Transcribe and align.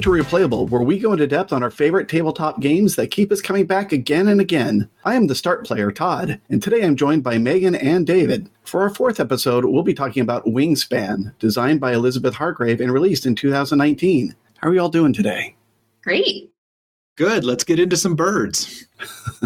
Welcome 0.00 0.16
to 0.16 0.24
Replayable, 0.24 0.70
where 0.70 0.80
we 0.80 0.98
go 0.98 1.12
into 1.12 1.26
depth 1.26 1.52
on 1.52 1.62
our 1.62 1.70
favorite 1.70 2.08
tabletop 2.08 2.58
games 2.58 2.96
that 2.96 3.10
keep 3.10 3.30
us 3.30 3.42
coming 3.42 3.66
back 3.66 3.92
again 3.92 4.28
and 4.28 4.40
again. 4.40 4.88
I 5.04 5.14
am 5.14 5.26
the 5.26 5.34
start 5.34 5.66
player, 5.66 5.92
Todd, 5.92 6.40
and 6.48 6.62
today 6.62 6.82
I'm 6.82 6.96
joined 6.96 7.22
by 7.22 7.36
Megan 7.36 7.74
and 7.74 8.06
David. 8.06 8.48
For 8.62 8.80
our 8.80 8.88
fourth 8.88 9.20
episode, 9.20 9.66
we'll 9.66 9.82
be 9.82 9.92
talking 9.92 10.22
about 10.22 10.46
Wingspan, 10.46 11.34
designed 11.38 11.80
by 11.80 11.92
Elizabeth 11.92 12.32
Hargrave 12.32 12.80
and 12.80 12.90
released 12.90 13.26
in 13.26 13.34
2019. 13.34 14.34
How 14.56 14.68
are 14.70 14.72
you 14.72 14.80
all 14.80 14.88
doing 14.88 15.12
today? 15.12 15.54
Great. 16.02 16.50
Good. 17.18 17.44
Let's 17.44 17.64
get 17.64 17.78
into 17.78 17.98
some 17.98 18.16
birds. 18.16 18.86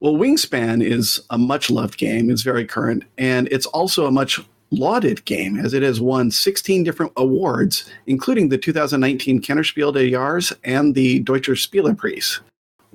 well, 0.00 0.14
Wingspan 0.14 0.82
is 0.82 1.20
a 1.28 1.36
much 1.36 1.68
loved 1.68 1.98
game. 1.98 2.30
It's 2.30 2.40
very 2.40 2.64
current, 2.64 3.04
and 3.18 3.48
it's 3.52 3.66
also 3.66 4.06
a 4.06 4.10
much 4.10 4.40
lauded 4.70 5.24
game 5.24 5.58
as 5.58 5.74
it 5.74 5.82
has 5.82 6.00
won 6.00 6.30
16 6.30 6.84
different 6.84 7.12
awards, 7.16 7.90
including 8.06 8.48
the 8.48 8.58
2019 8.58 9.42
Kennerspiel 9.42 9.92
des 9.92 10.10
Jahres 10.10 10.52
and 10.64 10.94
the 10.94 11.20
Deutscher 11.20 11.54
Spielepreis. 11.54 12.40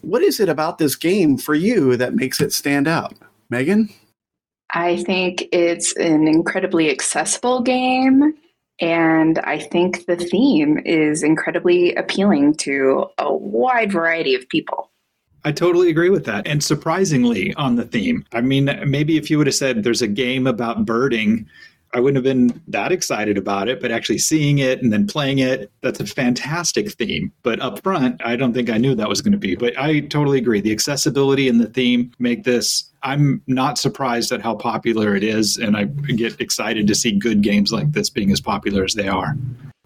What 0.02 0.22
is 0.22 0.40
it 0.40 0.50
about 0.50 0.78
this 0.78 0.96
game 0.96 1.38
for 1.38 1.56
you 1.56 1.98
that 1.98 2.16
makes 2.16 2.40
it 2.40 2.54
stand 2.54 2.88
out? 2.88 3.14
Megan? 3.50 3.90
I 4.74 4.98
think 5.04 5.48
it's 5.52 5.96
an 5.98 6.28
incredibly 6.28 6.90
accessible 6.90 7.62
game. 7.62 8.34
And 8.82 9.40
I 9.40 9.60
think 9.60 10.05
the 10.05 10.18
theme 10.18 10.80
is 10.80 11.24
incredibly 11.24 11.96
appealing 11.96 12.55
to 12.55 13.08
a 13.18 13.34
wide 13.34 13.92
variety 13.92 14.36
of 14.36 14.48
people. 14.49 14.92
I 15.46 15.52
totally 15.52 15.90
agree 15.90 16.10
with 16.10 16.26
that. 16.26 16.46
And 16.48 16.64
surprisingly, 16.64 17.54
on 17.54 17.76
the 17.76 17.86
theme, 17.86 18.26
I 18.34 18.42
mean, 18.42 18.66
maybe 18.88 19.16
if 19.16 19.30
you 19.30 19.38
would 19.38 19.48
have 19.48 19.55
said 19.55 19.84
there's 19.84 20.02
a 20.02 20.08
game 20.08 20.48
about 20.48 20.86
birding, 20.86 21.48
I 21.96 22.01
wouldn't 22.01 22.18
have 22.18 22.26
been 22.26 22.62
that 22.68 22.91
excited 22.91 23.38
about 23.38 23.70
it, 23.70 23.79
but 23.79 23.90
actually 23.90 24.18
seeing 24.18 24.60
it 24.60 24.84
and 24.84 24.91
then 24.91 25.07
playing 25.07 25.40
it, 25.40 25.71
that's 25.79 26.02
a 26.02 26.05
fantastic 26.05 26.91
theme. 26.91 27.32
But 27.41 27.62
up 27.62 27.82
front, 27.82 28.21
I 28.26 28.35
don't 28.35 28.54
think 28.54 28.70
I 28.70 28.77
knew 28.77 28.96
that 28.96 29.07
was 29.07 29.21
going 29.21 29.32
to 29.32 29.37
be. 29.37 29.55
But 29.55 29.79
I 29.79 30.02
totally 30.02 30.37
agree. 30.37 30.60
The 30.60 30.74
accessibility 30.74 31.48
and 31.48 31.62
the 31.62 31.68
theme 31.68 32.12
make 32.20 32.43
this. 32.43 32.91
I'm 33.02 33.41
not 33.48 33.77
surprised 33.77 34.34
at 34.34 34.41
how 34.41 34.55
popular 34.55 35.15
it 35.15 35.24
is, 35.24 35.55
and 35.55 35.77
I 35.77 35.85
get 35.85 36.41
excited 36.41 36.85
to 36.87 36.96
see 36.96 37.13
good 37.13 37.41
games 37.41 37.71
like 37.71 37.93
this 37.93 38.09
being 38.09 38.30
as 38.30 38.41
popular 38.41 38.84
as 38.84 38.96
they 38.96 39.07
are. 39.07 39.37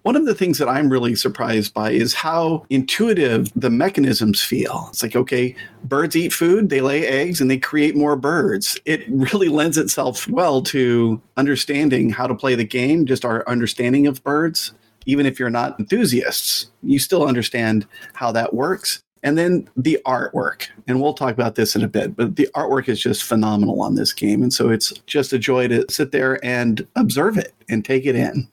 One 0.04 0.16
of 0.16 0.26
the 0.26 0.36
things 0.36 0.58
that 0.60 0.70
I'm 0.70 0.90
really 0.90 1.16
surprised 1.16 1.74
by 1.74 1.92
is 1.92 2.14
how 2.14 2.66
intuitive 2.70 3.52
the 3.56 3.70
mechanisms 3.70 4.42
feel. 4.42 4.88
It's 4.90 5.04
like, 5.04 5.16
okay, 5.16 5.56
birds 5.84 6.16
eat 6.16 6.32
food, 6.32 6.70
they 6.70 6.82
lay 6.82 7.06
eggs, 7.06 7.42
and 7.42 7.52
they 7.52 7.58
create 7.58 7.96
more 7.96 8.16
birds. 8.16 8.80
It 8.86 9.04
really 9.10 9.50
lends 9.50 9.78
itself 9.78 10.28
well 10.28 10.62
to 10.64 11.22
understanding 11.38 12.10
how 12.10 12.28
to 12.28 12.36
play 12.36 12.56
the 12.56 12.64
game, 12.64 13.06
just 13.06 13.26
our 13.26 13.48
understanding 13.48 14.08
of 14.08 14.24
birds. 14.24 14.74
Even 15.06 15.26
if 15.26 15.40
you're 15.40 15.50
not 15.50 15.80
enthusiasts, 15.80 16.72
you 16.84 17.00
still 17.00 17.26
understand 17.26 17.86
how 18.14 18.32
that 18.32 18.54
works. 18.54 19.02
And 19.24 19.38
then 19.38 19.70
the 19.76 20.00
artwork, 20.06 20.68
and 20.88 21.02
we'll 21.02 21.14
talk 21.14 21.34
about 21.34 21.56
this 21.56 21.76
in 21.76 21.84
a 21.84 21.90
bit, 21.90 22.16
but 22.16 22.38
the 22.38 22.48
artwork 22.56 22.88
is 22.88 23.02
just 23.02 23.24
phenomenal 23.24 23.82
on 23.82 23.96
this 23.96 24.14
game. 24.14 24.42
And 24.42 24.54
so 24.54 24.70
it's 24.70 24.94
just 25.08 25.34
a 25.34 25.40
joy 25.40 25.68
to 25.68 25.86
sit 25.90 26.12
there 26.12 26.44
and 26.46 26.88
observe 26.96 27.38
it 27.38 27.54
and 27.70 27.84
take 27.84 28.06
it 28.06 28.16
in. 28.16 28.48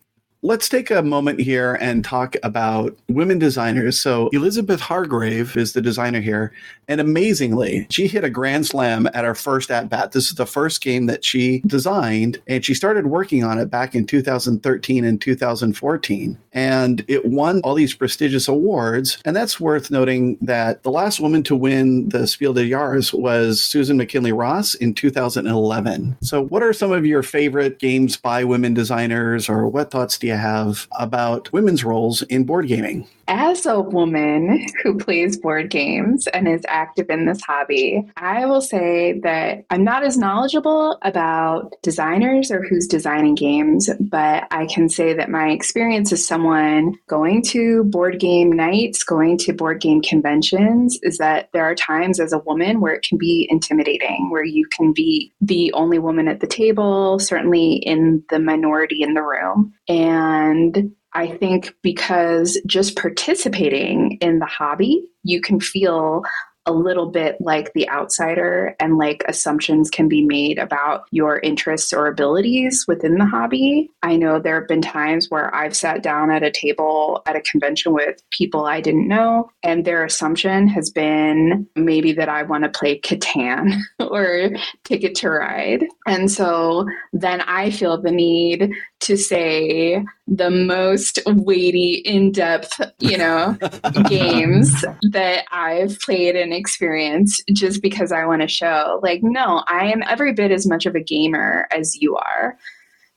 Let's 0.47 0.69
take 0.69 0.93
a 0.93 1.03
moment 1.03 1.41
here 1.41 1.77
and 1.81 2.05
talk 2.05 2.37
about 2.45 2.97
women 3.09 3.41
designers. 3.41 3.99
So, 3.99 4.29
Elizabeth 4.29 4.79
Hargrave 4.79 5.57
is 5.57 5.73
the 5.73 5.81
designer 5.81 6.21
here. 6.21 6.53
And 6.87 7.01
amazingly, 7.01 7.89
she 7.91 8.07
hit 8.07 8.23
a 8.23 8.31
grand 8.31 8.65
slam 8.65 9.09
at 9.13 9.25
our 9.25 9.35
first 9.35 9.73
at 9.73 9.89
bat. 9.89 10.13
This 10.13 10.29
is 10.29 10.37
the 10.37 10.47
first 10.47 10.83
game 10.83 11.07
that 11.07 11.25
she 11.25 11.63
designed, 11.67 12.41
and 12.47 12.65
she 12.65 12.75
started 12.75 13.09
working 13.09 13.43
on 13.43 13.59
it 13.59 13.71
back 13.71 13.97
in 13.97 14.07
2013 14.07 15.05
and 15.05 15.21
2014. 15.21 16.39
And 16.53 17.05
it 17.09 17.27
won 17.27 17.61
all 17.63 17.75
these 17.75 17.95
prestigious 17.95 18.47
awards. 18.47 19.19
And 19.25 19.35
that's 19.35 19.59
worth 19.59 19.91
noting 19.91 20.39
that 20.43 20.85
the 20.85 20.93
last 20.93 21.19
woman 21.19 21.43
to 21.43 21.57
win 21.57 22.09
the 22.11 22.29
Spiel 22.29 22.53
des 22.53 22.71
Jahres 22.71 23.13
was 23.13 23.65
Susan 23.65 23.97
McKinley 23.97 24.33
Ross 24.33 24.77
in 24.77 24.95
2011. 24.95 26.17
So, 26.21 26.41
what 26.41 26.63
are 26.63 26.73
some 26.73 26.93
of 26.93 27.05
your 27.05 27.25
favorite 27.25 27.81
games 27.81 28.17
by 28.17 28.45
women 28.45 28.75
designers, 28.75 29.49
or 29.49 29.67
what 29.67 29.91
thoughts 29.91 30.19
do 30.19 30.29
you 30.29 30.36
have 30.37 30.89
about 30.99 31.53
women's 31.53 31.85
roles 31.85 32.23
in 32.23 32.45
board 32.45 32.69
gaming? 32.69 33.07
As 33.29 33.67
a 33.67 33.81
woman 33.81 34.67
who 34.83 34.97
plays 34.97 35.37
board 35.37 35.71
games 35.71 36.27
and 36.29 36.47
is 36.47 36.63
active 36.69 37.11
in 37.11 37.27
this 37.27 37.43
hobby, 37.43 38.05
I 38.17 38.47
will 38.47 38.61
say 38.61 39.19
that 39.21 39.65
I'm 39.71 39.83
not 39.83 40.05
as 40.05 40.17
knowledgeable 40.17 40.99
about 41.03 41.75
designers 41.83 42.51
or 42.51 42.63
who's 42.63 42.87
designing 42.87 43.35
games, 43.35 43.91
but 43.99 44.45
I 44.51 44.67
can 44.67 44.89
say 44.89 45.13
that 45.15 45.31
my 45.31 45.51
experience 45.51 46.13
as 46.13 46.27
someone 46.27 46.95
going 47.09 47.43
to 47.47 47.85
board 47.85 48.21
game 48.21 48.53
nights, 48.53 49.03
going 49.03 49.39
to 49.39 49.53
board 49.53 49.81
game 49.81 50.03
conventions, 50.03 50.99
is 51.03 51.19
that 51.19 51.49
there 51.53 51.65
are 51.65 51.75
times 51.75 52.21
as 52.21 52.33
a 52.33 52.39
woman 52.39 52.81
where 52.81 52.95
it 52.95 53.03
can 53.03 53.19
be 53.19 53.49
intimidating, 53.51 54.31
where 54.31 54.45
you 54.45 54.67
can 54.71 54.93
be 54.93 55.33
the 55.41 55.73
only 55.73 55.99
woman 55.99 56.29
at 56.29 56.41
the 56.41 56.47
table, 56.47 57.19
certainly 57.19 57.75
in 57.75 58.23
the 58.31 58.39
minority 58.39 59.03
in 59.03 59.15
the 59.15 59.23
room. 59.23 59.73
And 59.89 60.93
I 61.17 61.29
think 61.39 61.75
because 61.83 62.61
just 62.67 62.95
participating 62.95 64.19
in 64.21 64.39
the 64.39 64.45
hobby, 64.45 65.03
you 65.23 65.41
can 65.41 65.61
feel 65.61 66.25
a 66.67 66.73
little 66.73 67.07
bit 67.11 67.37
like 67.41 67.73
the 67.73 67.89
outsider 67.89 68.75
and 68.81 68.99
like 68.99 69.25
assumptions 69.29 69.89
can 69.89 70.09
be 70.09 70.25
made 70.27 70.59
about 70.59 71.05
your 71.13 71.39
interests 71.39 71.93
or 71.93 72.09
abilities 72.09 72.85
within 72.89 73.19
the 73.19 73.25
hobby. 73.25 73.89
I 74.03 74.17
know 74.17 74.41
there 74.41 74.61
have 74.61 74.69
been 74.69 74.83
times 74.83 75.31
where 75.31 75.55
I've 75.55 75.77
sat 75.77 76.03
down 76.03 76.31
at 76.31 76.43
a 76.43 76.51
table 76.51 77.23
at 77.27 77.37
a 77.37 77.41
convention 77.41 77.95
with 77.95 78.21
people 78.31 78.67
I 78.67 78.81
didn't 78.81 79.09
know, 79.09 79.49
and 79.63 79.85
their 79.85 80.05
assumption 80.05 80.67
has 80.69 80.91
been 80.91 81.67
maybe 81.77 82.13
that 82.13 82.29
I 82.29 82.43
want 82.43 82.65
to 82.65 82.79
play 82.79 83.01
Catan 83.01 83.81
or 84.01 84.51
Ticket 84.85 85.15
to 85.17 85.31
Ride. 85.31 85.87
And 86.07 86.31
so 86.31 86.87
then 87.13 87.43
I 87.43 87.71
feel 87.71 88.03
the 88.03 88.11
need 88.11 88.73
to 89.01 89.17
say 89.17 90.05
the 90.27 90.51
most 90.51 91.19
weighty, 91.27 91.95
in 92.05 92.33
depth, 92.33 92.81
you 92.99 93.17
know, 93.17 93.57
games 94.09 94.85
that 95.11 95.45
I've 95.53 95.99
played 96.01 96.35
and 96.35 96.53
experienced 96.53 97.43
just 97.53 97.83
because 97.83 98.11
I 98.11 98.25
want 98.25 98.43
to 98.43 98.49
show. 98.49 98.99
Like, 99.03 99.23
no, 99.23 99.63
I 99.69 99.93
am 99.93 100.03
every 100.09 100.33
bit 100.33 100.51
as 100.51 100.67
much 100.67 100.87
of 100.87 100.95
a 100.95 101.03
gamer 101.03 101.69
as 101.71 101.97
you 101.97 102.17
are. 102.17 102.57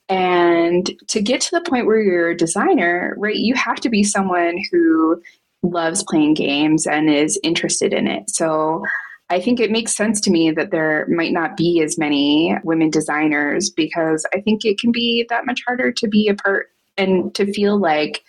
And 0.10 0.92
to 1.08 1.22
get 1.22 1.40
to 1.42 1.52
the 1.52 1.70
point 1.70 1.86
where 1.86 2.02
you're 2.02 2.32
a 2.32 2.38
designer, 2.38 3.16
right, 3.18 3.36
you 3.36 3.54
have 3.56 3.80
to 3.82 3.90
be 3.90 4.04
someone 4.04 4.58
who 4.72 5.22
loves 5.62 6.04
playing 6.04 6.34
games 6.34 6.88
and 6.88 7.10
is 7.10 7.40
interested 7.44 7.94
in 7.94 8.08
it. 8.08 8.30
So 8.30 8.84
I 9.30 9.40
think 9.40 9.60
it 9.60 9.72
makes 9.72 9.96
sense 9.96 10.20
to 10.22 10.32
me 10.32 10.52
that 10.52 10.72
there 10.72 11.06
might 11.08 11.34
not 11.34 11.56
be 11.56 11.82
as 11.82 11.98
many 11.98 12.58
women 12.64 12.90
designers 12.90 13.70
because 13.70 14.26
I 14.34 14.42
think 14.42 14.66
it 14.66 14.80
can 14.80 14.92
be 14.92 15.26
that 15.30 15.46
much 15.46 15.62
harder 15.66 15.92
to 15.92 16.08
be 16.08 16.28
a 16.28 16.36
part 16.36 16.68
and 16.98 17.34
to 17.36 17.52
feel 17.54 17.80
like 17.80 18.24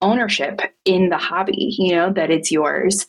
ownership 0.00 0.60
in 0.84 1.08
the 1.08 1.18
hobby, 1.18 1.74
you 1.78 1.94
know, 1.94 2.12
that 2.12 2.30
it's 2.30 2.52
yours. 2.52 3.06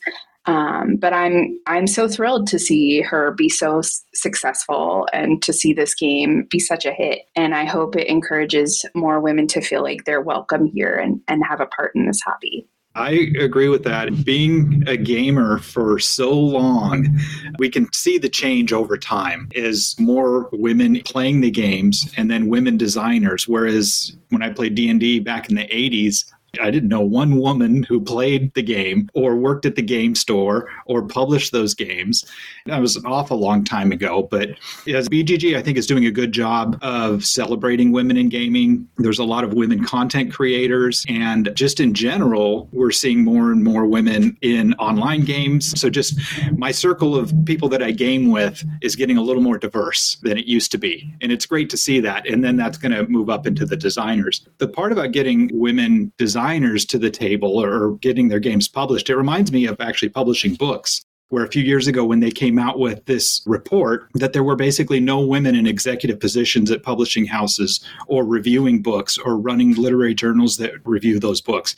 Um, 0.48 0.98
but 0.98 1.12
I'm 1.12 1.60
I'm 1.66 1.88
so 1.88 2.08
thrilled 2.08 2.48
to 2.48 2.60
see 2.60 3.02
her 3.02 3.32
be 3.32 3.50
so 3.50 3.80
s- 3.80 4.04
successful 4.14 5.08
and 5.12 5.42
to 5.42 5.52
see 5.52 5.74
this 5.74 5.96
game 5.96 6.48
be 6.52 6.60
such 6.60 6.86
a 6.86 6.92
hit. 6.92 7.22
And 7.36 7.56
I 7.56 7.66
hope 7.66 7.96
it 7.96 8.08
encourages 8.08 8.86
more 8.94 9.20
women 9.20 9.48
to 9.48 9.62
feel 9.62 9.82
like 9.82 10.06
they're 10.06 10.22
welcome 10.22 10.68
here 10.68 10.96
and, 10.96 11.20
and 11.28 11.44
have 11.44 11.62
a 11.62 11.66
part 11.66 11.96
in 11.96 12.06
this 12.06 12.22
hobby. 12.22 12.68
I 12.96 13.32
agree 13.40 13.68
with 13.68 13.84
that. 13.84 14.24
Being 14.24 14.84
a 14.88 14.96
gamer 14.96 15.60
for 15.60 16.00
so 16.00 16.34
long, 16.34 17.20
we 17.60 17.70
can 17.70 17.92
see 17.92 18.18
the 18.18 18.30
change 18.30 18.72
over 18.72 18.98
time 18.98 19.50
is 19.54 19.96
more 20.00 20.50
women 20.54 21.02
playing 21.06 21.42
the 21.42 21.52
games 21.52 22.10
and 22.16 22.32
then 22.32 22.48
women 22.48 22.78
designers. 22.78 23.50
Whereas 23.50 24.16
when 24.30 24.42
I 24.42 24.50
played 24.50 24.76
D&D 24.76 25.20
back 25.20 25.50
in 25.50 25.56
the 25.56 25.68
80s, 25.68 26.32
I 26.60 26.72
didn't 26.72 26.90
know 26.90 27.02
one 27.02 27.38
woman 27.38 27.84
who 27.84 28.00
played 28.00 28.54
the 28.54 28.62
game 28.62 29.10
or 29.14 29.36
worked 29.36 29.66
at 29.66 29.76
the 29.76 29.82
game 29.82 30.16
store 30.16 30.70
or 30.86 31.04
published 31.08 31.52
those 31.52 31.74
games. 31.74 32.26
That 32.66 32.82
was 32.82 32.96
an 32.96 33.06
awful 33.06 33.38
long 33.38 33.64
time 33.64 33.92
ago, 33.92 34.28
but 34.30 34.50
as 34.88 35.10
BGG, 35.10 35.56
I 35.56 35.62
think 35.62 35.78
is 35.78 35.88
doing 35.88 36.06
a 36.06 36.12
good 36.12 36.32
job 36.32 36.78
of 36.82 37.26
celebrating 37.26 37.92
women 37.92 38.18
in 38.18 38.30
gaming. 38.30 38.88
There's 38.98 39.20
a 39.20 39.24
lot 39.24 39.44
of 39.44 39.54
women 39.54 39.84
content 39.84 40.34
creators, 40.34 41.06
and 41.08 41.52
just 41.56 41.80
in 41.80 41.94
general, 41.94 42.70
we're 42.72 42.92
seeing 42.92 43.24
more 43.24 43.52
and 43.52 43.64
more 43.64 43.86
women 43.86 44.38
in 44.42 44.74
online 44.76 45.26
games. 45.26 45.80
So 45.80 45.90
just 45.90 46.20
my 46.58 46.72
circle 46.72 47.16
of 47.16 47.34
people 47.46 47.70
that 47.70 47.84
I 47.84 47.92
game 47.92 48.32
with 48.32 48.64
is 48.82 48.96
getting 48.96 49.18
a 49.18 49.22
little 49.22 49.42
more 49.42 49.58
diverse 49.58 50.18
than 50.24 50.38
it 50.38 50.46
used 50.46 50.72
to 50.72 50.78
be, 50.78 51.14
and 51.22 51.32
it's 51.32 51.46
great 51.46 51.70
to 51.72 51.78
see 51.78 52.00
that. 52.00 52.28
And 52.28 52.44
then 52.44 52.56
that's 52.56 52.78
going 52.78 52.92
to 52.92 53.08
move 53.08 53.30
up 53.30 53.46
into 53.46 53.66
the 53.66 53.78
designers. 53.78 54.48
The 54.58 54.68
part 54.68 54.92
about 54.92 55.12
getting 55.12 55.50
women 55.54 56.12
designers 56.18 56.45
designers 56.46 56.86
to 56.86 57.00
the 57.00 57.10
table 57.10 57.60
or 57.60 57.96
getting 57.98 58.28
their 58.28 58.40
games 58.40 58.68
published. 58.68 59.10
It 59.10 59.18
reminds 59.18 59.52
me 59.52 59.66
of 59.66 59.82
actually 59.82 60.10
publishing 60.10 60.54
books 60.54 61.04
where 61.30 61.44
a 61.44 61.50
few 61.50 61.64
years 61.64 61.88
ago 61.88 62.06
when 62.06 62.20
they 62.20 62.30
came 62.30 62.60
out 62.60 62.78
with 62.78 63.04
this 63.06 63.42
report 63.48 64.08
that 64.14 64.34
there 64.34 64.44
were 64.44 64.56
basically 64.56 65.00
no 65.00 65.20
women 65.20 65.56
in 65.56 65.66
executive 65.66 66.20
positions 66.20 66.70
at 66.70 66.84
publishing 66.84 67.26
houses 67.26 67.84
or 68.08 68.24
reviewing 68.24 68.84
books 68.84 69.18
or 69.18 69.36
running 69.38 69.74
literary 69.74 70.14
journals 70.14 70.58
that 70.58 70.74
review 70.86 71.20
those 71.20 71.42
books 71.42 71.76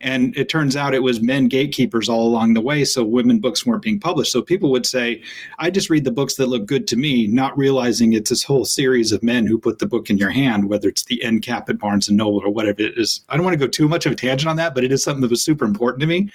And 0.00 0.36
it 0.36 0.48
turns 0.48 0.76
out 0.76 0.94
it 0.94 1.02
was 1.02 1.20
men 1.20 1.48
gatekeepers 1.48 2.08
all 2.08 2.26
along 2.26 2.54
the 2.54 2.60
way, 2.60 2.84
so 2.84 3.04
women 3.04 3.38
books 3.38 3.66
weren't 3.66 3.82
being 3.82 4.00
published. 4.00 4.32
So 4.32 4.42
people 4.42 4.70
would 4.70 4.86
say, 4.86 5.22
I 5.58 5.70
just 5.70 5.90
read 5.90 6.04
the 6.04 6.10
books 6.10 6.34
that 6.34 6.48
look 6.48 6.66
good 6.66 6.86
to 6.88 6.96
me, 6.96 7.26
not 7.26 7.56
realizing 7.56 8.12
it's 8.12 8.30
this 8.30 8.42
whole 8.42 8.64
series 8.64 9.12
of 9.12 9.22
men 9.22 9.46
who 9.46 9.58
put 9.58 9.78
the 9.78 9.86
book 9.86 10.10
in 10.10 10.18
your 10.18 10.30
hand, 10.30 10.68
whether 10.68 10.88
it's 10.88 11.04
the 11.04 11.22
end 11.22 11.42
cap 11.42 11.68
at 11.68 11.78
Barnes 11.78 12.08
and 12.08 12.16
Noble 12.16 12.40
or 12.40 12.50
whatever 12.50 12.82
it 12.82 12.98
is. 12.98 13.20
I 13.28 13.36
don't 13.36 13.44
want 13.44 13.54
to 13.54 13.64
go 13.64 13.68
too 13.68 13.88
much 13.88 14.06
of 14.06 14.12
a 14.12 14.16
tangent 14.16 14.48
on 14.48 14.56
that, 14.56 14.74
but 14.74 14.84
it 14.84 14.92
is 14.92 15.02
something 15.02 15.22
that 15.22 15.30
was 15.30 15.42
super 15.42 15.64
important 15.64 16.00
to 16.00 16.06
me. 16.06 16.30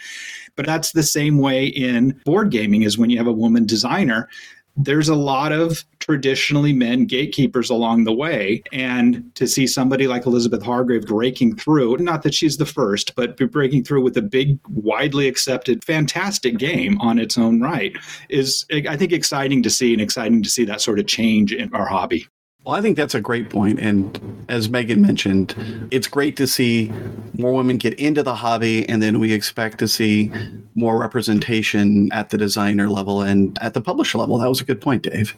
But 0.55 0.65
that's 0.65 0.91
the 0.91 1.03
same 1.03 1.39
way 1.39 1.65
in 1.65 2.21
board 2.25 2.51
gaming 2.51 2.83
is 2.83 2.97
when 2.97 3.09
you 3.09 3.17
have 3.17 3.27
a 3.27 3.33
woman 3.33 3.65
designer 3.65 4.29
there's 4.75 5.09
a 5.09 5.15
lot 5.15 5.51
of 5.51 5.85
traditionally 5.99 6.73
men 6.73 7.05
gatekeepers 7.05 7.69
along 7.69 8.03
the 8.03 8.13
way. 8.13 8.63
And 8.73 9.33
to 9.35 9.47
see 9.47 9.67
somebody 9.67 10.07
like 10.07 10.25
Elizabeth 10.25 10.63
Hargrave 10.63 11.05
breaking 11.05 11.57
through, 11.57 11.97
not 11.97 12.23
that 12.23 12.33
she's 12.33 12.57
the 12.57 12.65
first, 12.65 13.15
but 13.15 13.37
breaking 13.51 13.83
through 13.83 14.01
with 14.01 14.17
a 14.17 14.21
big, 14.21 14.59
widely 14.69 15.27
accepted, 15.27 15.83
fantastic 15.83 16.57
game 16.57 16.99
on 17.01 17.19
its 17.19 17.37
own 17.37 17.61
right 17.61 17.95
is, 18.29 18.65
I 18.71 18.97
think, 18.97 19.11
exciting 19.11 19.63
to 19.63 19.69
see 19.69 19.93
and 19.93 20.01
exciting 20.01 20.43
to 20.43 20.49
see 20.49 20.65
that 20.65 20.81
sort 20.81 20.99
of 20.99 21.07
change 21.07 21.53
in 21.53 21.73
our 21.73 21.85
hobby. 21.85 22.27
Well, 22.65 22.75
I 22.75 22.81
think 22.81 22.95
that's 22.95 23.13
a 23.13 23.19
great 23.19 23.49
point. 23.49 23.79
And 23.79 24.45
as 24.47 24.69
Megan 24.69 25.01
mentioned, 25.01 25.53
it's 25.91 26.07
great 26.07 26.37
to 26.37 26.47
see 26.47 26.93
more 27.37 27.53
women 27.53 27.77
get 27.77 27.93
into 27.95 28.23
the 28.23 28.35
hobby, 28.35 28.87
and 28.87 29.01
then 29.01 29.19
we 29.19 29.33
expect 29.33 29.79
to 29.79 29.87
see 29.87 30.31
more 30.75 30.97
representation 30.97 32.11
at 32.13 32.29
the 32.29 32.37
designer 32.37 32.89
level 32.89 33.21
and 33.21 33.57
at 33.61 33.73
the 33.73 33.81
publisher 33.81 34.17
level. 34.17 34.37
That 34.37 34.47
was 34.47 34.61
a 34.61 34.65
good 34.65 34.79
point, 34.79 35.03
Dave. 35.03 35.35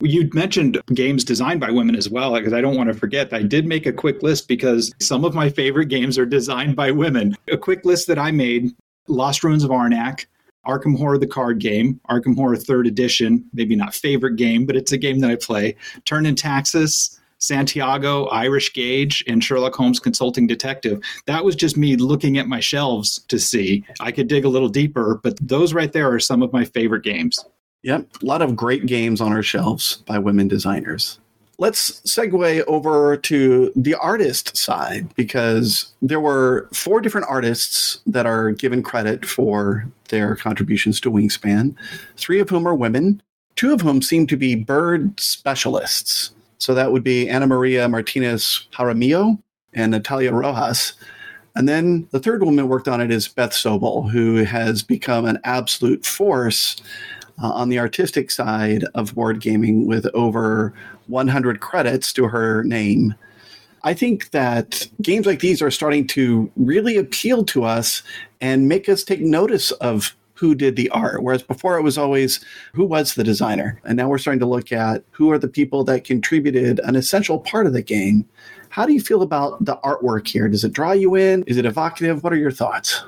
You 0.00 0.28
mentioned 0.34 0.78
games 0.92 1.24
designed 1.24 1.60
by 1.60 1.70
women 1.70 1.96
as 1.96 2.10
well, 2.10 2.34
because 2.34 2.52
I 2.52 2.60
don't 2.60 2.76
want 2.76 2.88
to 2.88 2.94
forget. 2.94 3.32
I 3.32 3.42
did 3.42 3.66
make 3.66 3.86
a 3.86 3.92
quick 3.92 4.22
list 4.22 4.46
because 4.46 4.92
some 5.00 5.24
of 5.24 5.34
my 5.34 5.48
favorite 5.48 5.86
games 5.86 6.18
are 6.18 6.26
designed 6.26 6.76
by 6.76 6.90
women. 6.90 7.34
A 7.50 7.56
quick 7.56 7.86
list 7.86 8.06
that 8.08 8.18
I 8.18 8.30
made 8.30 8.74
Lost 9.08 9.42
Ruins 9.42 9.64
of 9.64 9.70
Arnak, 9.70 10.26
Arkham 10.66 10.96
Horror 10.96 11.18
the 11.18 11.26
card 11.26 11.58
game, 11.58 12.00
Arkham 12.08 12.36
Horror 12.36 12.56
third 12.56 12.86
edition, 12.86 13.44
maybe 13.52 13.76
not 13.76 13.94
favorite 13.94 14.36
game, 14.36 14.66
but 14.66 14.76
it's 14.76 14.92
a 14.92 14.98
game 14.98 15.20
that 15.20 15.30
I 15.30 15.36
play. 15.36 15.76
Turn 16.04 16.26
in 16.26 16.34
Taxes, 16.34 17.20
Santiago, 17.38 18.26
Irish 18.26 18.72
Gauge, 18.72 19.24
and 19.26 19.42
Sherlock 19.42 19.74
Holmes 19.74 20.00
Consulting 20.00 20.46
Detective. 20.46 21.00
That 21.26 21.44
was 21.44 21.54
just 21.54 21.76
me 21.76 21.96
looking 21.96 22.38
at 22.38 22.48
my 22.48 22.60
shelves 22.60 23.20
to 23.28 23.38
see. 23.38 23.84
I 24.00 24.10
could 24.12 24.28
dig 24.28 24.44
a 24.44 24.48
little 24.48 24.68
deeper, 24.68 25.20
but 25.22 25.36
those 25.40 25.74
right 25.74 25.92
there 25.92 26.10
are 26.12 26.20
some 26.20 26.42
of 26.42 26.52
my 26.52 26.64
favorite 26.64 27.04
games. 27.04 27.44
Yep, 27.82 28.22
a 28.22 28.26
lot 28.26 28.42
of 28.42 28.56
great 28.56 28.86
games 28.86 29.20
on 29.20 29.32
our 29.32 29.42
shelves 29.42 29.96
by 30.06 30.18
women 30.18 30.48
designers 30.48 31.18
let's 31.58 32.00
segue 32.02 32.64
over 32.66 33.16
to 33.16 33.72
the 33.74 33.94
artist 33.94 34.56
side 34.56 35.14
because 35.14 35.92
there 36.02 36.20
were 36.20 36.68
four 36.72 37.00
different 37.00 37.26
artists 37.28 38.00
that 38.06 38.26
are 38.26 38.52
given 38.52 38.82
credit 38.82 39.24
for 39.24 39.86
their 40.08 40.36
contributions 40.36 41.00
to 41.00 41.10
Wingspan, 41.10 41.74
three 42.16 42.40
of 42.40 42.50
whom 42.50 42.66
are 42.66 42.74
women, 42.74 43.22
two 43.54 43.72
of 43.72 43.80
whom 43.80 44.02
seem 44.02 44.26
to 44.26 44.36
be 44.36 44.54
bird 44.54 45.18
specialists. 45.18 46.32
So 46.58 46.74
that 46.74 46.92
would 46.92 47.04
be 47.04 47.28
Ana 47.28 47.46
Maria 47.46 47.88
Martinez 47.88 48.66
Jaramillo 48.72 49.38
and 49.74 49.92
Natalia 49.92 50.32
Rojas. 50.32 50.94
And 51.54 51.68
then 51.68 52.06
the 52.10 52.20
third 52.20 52.42
woman 52.42 52.68
worked 52.68 52.88
on 52.88 53.00
it 53.00 53.10
is 53.10 53.28
Beth 53.28 53.52
Sobel, 53.52 54.10
who 54.10 54.44
has 54.44 54.82
become 54.82 55.24
an 55.24 55.38
absolute 55.44 56.04
force 56.04 56.76
uh, 57.42 57.50
on 57.50 57.70
the 57.70 57.78
artistic 57.78 58.30
side 58.30 58.84
of 58.94 59.14
board 59.14 59.40
gaming 59.40 59.86
with 59.86 60.06
over 60.14 60.74
100 61.08 61.60
credits 61.60 62.12
to 62.14 62.28
her 62.28 62.62
name. 62.64 63.14
I 63.82 63.94
think 63.94 64.30
that 64.30 64.88
games 65.00 65.26
like 65.26 65.40
these 65.40 65.62
are 65.62 65.70
starting 65.70 66.06
to 66.08 66.50
really 66.56 66.96
appeal 66.96 67.44
to 67.44 67.64
us 67.64 68.02
and 68.40 68.68
make 68.68 68.88
us 68.88 69.04
take 69.04 69.20
notice 69.20 69.70
of 69.72 70.16
who 70.34 70.54
did 70.54 70.76
the 70.76 70.90
art. 70.90 71.22
Whereas 71.22 71.42
before 71.42 71.78
it 71.78 71.82
was 71.82 71.96
always 71.96 72.44
who 72.74 72.84
was 72.84 73.14
the 73.14 73.24
designer. 73.24 73.80
And 73.84 73.96
now 73.96 74.08
we're 74.08 74.18
starting 74.18 74.40
to 74.40 74.46
look 74.46 74.72
at 74.72 75.02
who 75.10 75.30
are 75.30 75.38
the 75.38 75.48
people 75.48 75.84
that 75.84 76.04
contributed 76.04 76.78
an 76.80 76.96
essential 76.96 77.38
part 77.38 77.66
of 77.66 77.72
the 77.72 77.82
game. 77.82 78.28
How 78.68 78.86
do 78.86 78.92
you 78.92 79.00
feel 79.00 79.22
about 79.22 79.64
the 79.64 79.76
artwork 79.78 80.26
here? 80.26 80.48
Does 80.48 80.64
it 80.64 80.72
draw 80.72 80.92
you 80.92 81.14
in? 81.14 81.42
Is 81.44 81.56
it 81.56 81.64
evocative? 81.64 82.22
What 82.22 82.32
are 82.32 82.36
your 82.36 82.50
thoughts? 82.50 83.02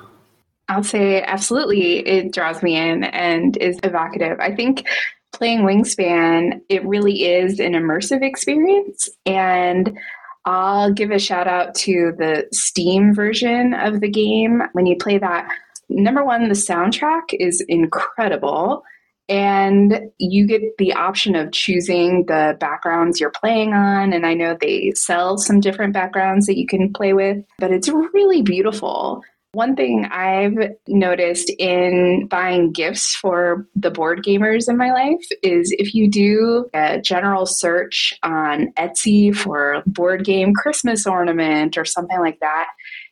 I'll 0.69 0.83
say 0.83 1.21
absolutely 1.23 2.07
it 2.07 2.31
draws 2.31 2.61
me 2.63 2.77
in 2.77 3.03
and 3.05 3.57
is 3.57 3.79
evocative. 3.83 4.39
I 4.39 4.55
think 4.55 4.87
playing 5.31 5.59
Wingspan, 5.59 6.61
it 6.69 6.85
really 6.85 7.25
is 7.25 7.59
an 7.59 7.73
immersive 7.73 8.23
experience. 8.23 9.09
And 9.25 9.97
I'll 10.45 10.91
give 10.91 11.11
a 11.11 11.19
shout 11.19 11.47
out 11.47 11.75
to 11.75 12.13
the 12.17 12.47
Steam 12.51 13.13
version 13.13 13.73
of 13.73 14.01
the 14.01 14.09
game. 14.09 14.63
When 14.73 14.85
you 14.85 14.95
play 14.95 15.17
that, 15.17 15.49
number 15.89 16.23
one, 16.23 16.47
the 16.47 16.55
soundtrack 16.55 17.33
is 17.39 17.61
incredible. 17.67 18.83
And 19.27 20.09
you 20.17 20.47
get 20.47 20.61
the 20.79 20.93
option 20.93 21.35
of 21.35 21.51
choosing 21.51 22.25
the 22.25 22.57
backgrounds 22.59 23.19
you're 23.19 23.29
playing 23.29 23.73
on. 23.73 24.11
And 24.11 24.25
I 24.25 24.33
know 24.33 24.57
they 24.59 24.91
sell 24.95 25.37
some 25.37 25.59
different 25.59 25.93
backgrounds 25.93 26.47
that 26.47 26.57
you 26.57 26.65
can 26.65 26.91
play 26.91 27.13
with, 27.13 27.45
but 27.59 27.71
it's 27.71 27.89
really 27.89 28.41
beautiful. 28.41 29.21
One 29.53 29.75
thing 29.75 30.05
I've 30.05 30.57
noticed 30.87 31.51
in 31.57 32.27
buying 32.27 32.71
gifts 32.71 33.15
for 33.15 33.67
the 33.75 33.89
board 33.89 34.23
gamers 34.23 34.69
in 34.69 34.77
my 34.77 34.91
life 34.91 35.25
is 35.41 35.73
if 35.79 35.95
you 35.95 36.07
do 36.07 36.69
a 36.75 37.01
general 37.01 37.47
search 37.47 38.13
on 38.21 38.71
Etsy 38.77 39.35
for 39.35 39.81
board 39.87 40.23
game 40.23 40.53
Christmas 40.53 41.07
ornament 41.07 41.79
or 41.79 41.85
something 41.85 42.19
like 42.19 42.39
that, 42.41 42.67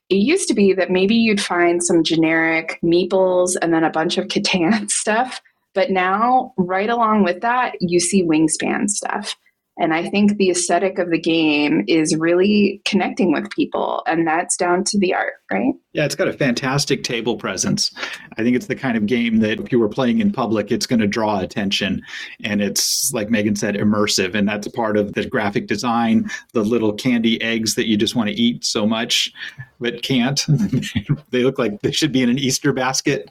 it 0.09 0.17
used 0.17 0.47
to 0.49 0.53
be 0.53 0.73
that 0.73 0.91
maybe 0.91 1.15
you'd 1.15 1.41
find 1.41 1.83
some 1.83 2.03
generic 2.03 2.79
meeples 2.83 3.55
and 3.59 3.73
then 3.73 3.83
a 3.83 3.89
bunch 3.89 4.19
of 4.19 4.27
Catan 4.27 4.91
stuff. 4.91 5.41
But 5.73 5.89
now, 5.89 6.53
right 6.57 6.89
along 6.89 7.23
with 7.23 7.41
that, 7.41 7.75
you 7.81 7.99
see 7.99 8.23
wingspan 8.23 8.89
stuff. 8.89 9.35
And 9.79 9.93
I 9.93 10.09
think 10.09 10.37
the 10.37 10.49
aesthetic 10.49 10.97
of 10.97 11.11
the 11.11 11.19
game 11.19 11.83
is 11.87 12.15
really 12.15 12.81
connecting 12.85 13.31
with 13.31 13.49
people, 13.51 14.01
and 14.07 14.25
that's 14.25 14.57
down 14.57 14.83
to 14.85 14.97
the 14.97 15.13
art, 15.13 15.33
right? 15.51 15.73
Yeah, 15.93 16.05
it's 16.05 16.15
got 16.15 16.27
a 16.27 16.33
fantastic 16.33 17.03
table 17.03 17.37
presence. 17.37 17.91
I 18.37 18.43
think 18.43 18.55
it's 18.55 18.67
the 18.67 18.75
kind 18.75 18.97
of 18.97 19.05
game 19.05 19.39
that 19.39 19.59
if 19.59 19.71
you 19.71 19.79
were 19.79 19.89
playing 19.89 20.19
in 20.19 20.31
public, 20.31 20.71
it's 20.71 20.87
going 20.87 20.99
to 20.99 21.07
draw 21.07 21.39
attention. 21.39 22.01
And 22.43 22.61
it's, 22.61 23.11
like 23.13 23.29
Megan 23.29 23.55
said, 23.55 23.75
immersive. 23.75 24.33
And 24.33 24.47
that's 24.47 24.67
part 24.69 24.97
of 24.97 25.13
the 25.13 25.27
graphic 25.27 25.67
design, 25.67 26.29
the 26.53 26.63
little 26.63 26.93
candy 26.93 27.41
eggs 27.41 27.75
that 27.75 27.87
you 27.87 27.97
just 27.97 28.15
want 28.15 28.29
to 28.29 28.35
eat 28.35 28.65
so 28.65 28.87
much, 28.87 29.31
but 29.79 30.01
can't. 30.01 30.43
they 31.29 31.43
look 31.43 31.59
like 31.59 31.81
they 31.81 31.91
should 31.91 32.11
be 32.11 32.23
in 32.23 32.29
an 32.29 32.39
Easter 32.39 32.73
basket. 32.73 33.29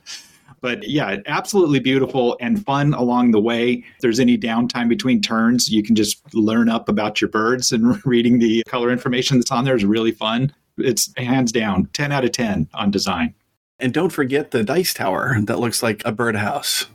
But 0.66 0.88
yeah, 0.88 1.18
absolutely 1.26 1.78
beautiful 1.78 2.36
and 2.40 2.66
fun 2.66 2.92
along 2.92 3.30
the 3.30 3.40
way. 3.40 3.74
If 3.74 4.00
there's 4.00 4.18
any 4.18 4.36
downtime 4.36 4.88
between 4.88 5.20
turns, 5.20 5.70
you 5.70 5.80
can 5.80 5.94
just 5.94 6.34
learn 6.34 6.68
up 6.68 6.88
about 6.88 7.20
your 7.20 7.30
birds 7.30 7.70
and 7.70 8.04
reading 8.04 8.40
the 8.40 8.64
color 8.66 8.90
information 8.90 9.38
that's 9.38 9.52
on 9.52 9.64
there 9.64 9.76
is 9.76 9.84
really 9.84 10.10
fun. 10.10 10.52
It's 10.76 11.14
hands 11.16 11.52
down 11.52 11.88
10 11.92 12.10
out 12.10 12.24
of 12.24 12.32
10 12.32 12.68
on 12.74 12.90
design. 12.90 13.32
And 13.78 13.94
don't 13.94 14.10
forget 14.10 14.50
the 14.50 14.64
dice 14.64 14.92
tower 14.92 15.36
that 15.42 15.60
looks 15.60 15.84
like 15.84 16.02
a 16.04 16.10
birdhouse. 16.10 16.86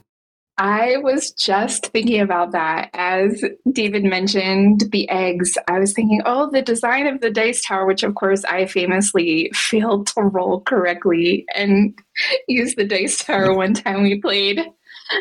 I 0.58 0.98
was 0.98 1.32
just 1.32 1.88
thinking 1.88 2.22
about 2.22 2.52
that 2.52 2.90
as 2.94 3.44
David 3.72 4.04
mentioned 4.04 4.84
the 4.92 5.10
eggs. 5.10 5.58
I 5.68 5.80
was 5.80 5.94
thinking, 5.94 6.22
oh, 6.26 6.50
the 6.52 6.62
design 6.62 7.08
of 7.08 7.22
the 7.22 7.32
dice 7.32 7.64
tower, 7.66 7.86
which 7.86 8.04
of 8.04 8.16
course 8.16 8.44
I 8.46 8.66
famously 8.66 9.50
failed 9.56 10.08
to 10.08 10.22
roll 10.22 10.62
correctly 10.62 11.46
and 11.56 11.98
use 12.48 12.76
the 12.76 12.86
dice 12.86 13.24
tower 13.24 13.56
one 13.56 13.74
time 13.74 14.04
we 14.04 14.22
played. 14.22 14.60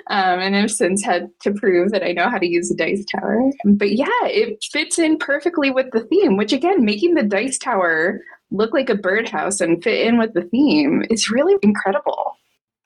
Um, 0.08 0.38
and 0.38 0.54
have 0.54 0.70
since 0.70 1.02
had 1.02 1.30
to 1.40 1.52
prove 1.52 1.90
that 1.90 2.04
I 2.04 2.12
know 2.12 2.28
how 2.30 2.38
to 2.38 2.46
use 2.46 2.70
a 2.70 2.76
dice 2.76 3.04
tower. 3.06 3.50
But 3.64 3.90
yeah, 3.90 4.06
it 4.22 4.62
fits 4.70 5.00
in 5.00 5.18
perfectly 5.18 5.72
with 5.72 5.90
the 5.90 6.04
theme, 6.04 6.36
which 6.36 6.52
again, 6.52 6.84
making 6.84 7.14
the 7.14 7.24
dice 7.24 7.58
tower 7.58 8.20
look 8.52 8.72
like 8.72 8.88
a 8.88 8.94
birdhouse 8.94 9.60
and 9.60 9.82
fit 9.82 10.06
in 10.06 10.16
with 10.16 10.32
the 10.34 10.42
theme 10.42 11.04
is 11.10 11.28
really 11.28 11.56
incredible. 11.62 12.36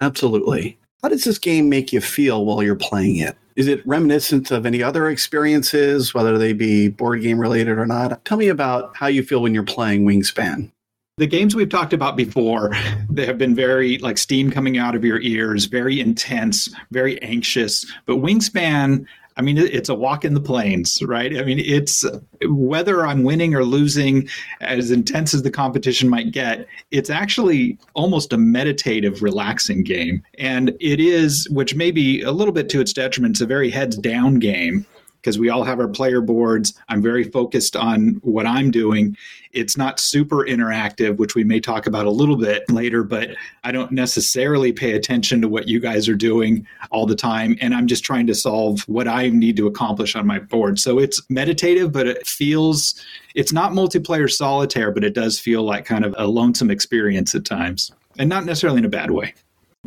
Absolutely. 0.01 0.79
How 1.05 1.11
does 1.11 1.25
this 1.25 1.39
game 1.39 1.69
make 1.69 1.93
you 1.93 2.01
feel 2.01 2.47
while 2.47 2.63
you're 2.63 2.75
playing 2.75 3.17
it? 3.17 3.37
Is 3.57 3.67
it 3.67 3.87
reminiscent 3.87 4.51
of 4.51 4.65
any 4.65 4.83
other 4.83 5.11
experiences, 5.11 6.15
whether 6.15 6.39
they 6.39 6.55
be 6.55 6.89
board 6.89 7.21
game 7.21 7.39
related 7.39 7.77
or 7.77 7.85
not? 7.85 8.25
Tell 8.25 8.39
me 8.39 8.49
about 8.49 8.97
how 8.97 9.09
you 9.09 9.23
feel 9.23 9.43
when 9.43 9.53
you're 9.53 9.65
playing 9.65 10.07
Wingspan. 10.07 10.71
The 11.19 11.27
games 11.27 11.55
we've 11.55 11.69
talked 11.69 11.93
about 11.93 12.17
before, 12.17 12.73
they 13.11 13.27
have 13.27 13.37
been 13.37 13.55
very 13.55 13.99
like 13.99 14.17
steam 14.17 14.51
coming 14.51 14.79
out 14.79 14.95
of 14.95 15.05
your 15.05 15.21
ears, 15.21 15.67
very 15.67 16.01
intense, 16.01 16.75
very 16.91 17.21
anxious. 17.21 17.85
But 18.07 18.17
Wingspan, 18.17 19.05
I 19.37 19.43
mean, 19.43 19.59
it's 19.59 19.89
a 19.89 19.95
walk 19.95 20.25
in 20.25 20.35
the 20.35 20.41
plains, 20.41 21.03
right? 21.03 21.37
I 21.37 21.43
mean, 21.43 21.59
it's 21.59 22.05
whether 22.47 23.05
I'm 23.05 23.25
winning 23.25 23.55
or 23.55 23.65
losing, 23.65 24.29
as 24.61 24.93
intense 24.93 25.35
as 25.35 25.43
the 25.43 25.51
competition 25.51 26.09
might 26.09 26.31
get, 26.31 26.69
it's 26.93 27.11
actually 27.11 27.77
almost 27.95 28.33
a 28.33 28.39
meditative, 28.39 29.23
relaxing 29.23 29.83
game. 29.83 30.23
And 30.39 30.71
it 30.79 31.01
is, 31.01 31.49
which 31.51 31.75
may 31.75 31.91
be 31.91 32.23
a 32.23 32.31
little 32.31 32.55
bit 32.55 32.69
to 32.71 32.81
its 32.81 32.93
detriment, 32.93 33.33
it's 33.33 33.41
a 33.41 33.47
very 33.47 33.71
heads 33.71 33.97
down 33.97 34.39
game 34.39 34.87
because 35.25 35.39
we 35.39 35.49
all 35.49 35.65
have 35.65 35.81
our 35.81 35.89
player 35.89 36.21
boards. 36.21 36.75
I'm 36.91 37.01
very 37.01 37.25
focused 37.25 37.77
on 37.77 38.21
what 38.23 38.47
I'm 38.47 38.71
doing. 38.71 39.17
It's 39.53 39.75
not 39.75 39.99
super 39.99 40.45
interactive, 40.45 41.17
which 41.17 41.35
we 41.35 41.45
may 41.45 41.61
talk 41.61 41.87
about 41.87 42.05
a 42.05 42.11
little 42.11 42.37
bit 42.37 42.71
later, 42.71 43.03
but 43.03 43.31
I 43.63 43.73
don't 43.73 43.91
necessarily 43.91 44.71
pay 44.71 44.93
attention 44.93 45.41
to 45.41 45.49
what 45.49 45.67
you 45.67 45.81
guys 45.81 46.11
are 46.11 46.15
doing 46.15 46.67
all 46.91 47.07
the 47.07 47.17
time. 47.17 47.57
And 47.63 47.75
I'm 47.75 47.87
just 47.87 48.05
trying 48.05 48.27
to 48.27 48.35
solve 48.35 48.83
what 48.83 49.09
I 49.09 49.31
need 49.31 49.57
to 49.57 49.67
accomplish 49.67 50.15
on 50.15 50.27
my 50.27 50.41
board. 50.41 50.79
So 50.79 50.99
it's 50.99 51.23
meditative, 51.31 51.91
but 51.91 52.07
it 52.07 52.27
feels, 52.27 53.03
it's 53.35 53.53
not 53.53 53.73
multiplayer 53.73 54.31
solitaire, 54.31 54.93
but 54.93 55.05
it 55.05 55.15
does 55.15 55.39
feel 55.39 55.63
like 55.63 55.87
kind 55.87 56.05
of 56.05 56.15
a 56.19 56.27
lonesome 56.27 56.71
experience 56.71 57.35
at 57.35 57.47
times. 57.47 57.93
And 58.19 58.29
not 58.29 58.45
necessarily 58.45 58.79
in 58.79 58.85
a 58.85 58.91
bad 58.91 59.11
way. 59.11 59.33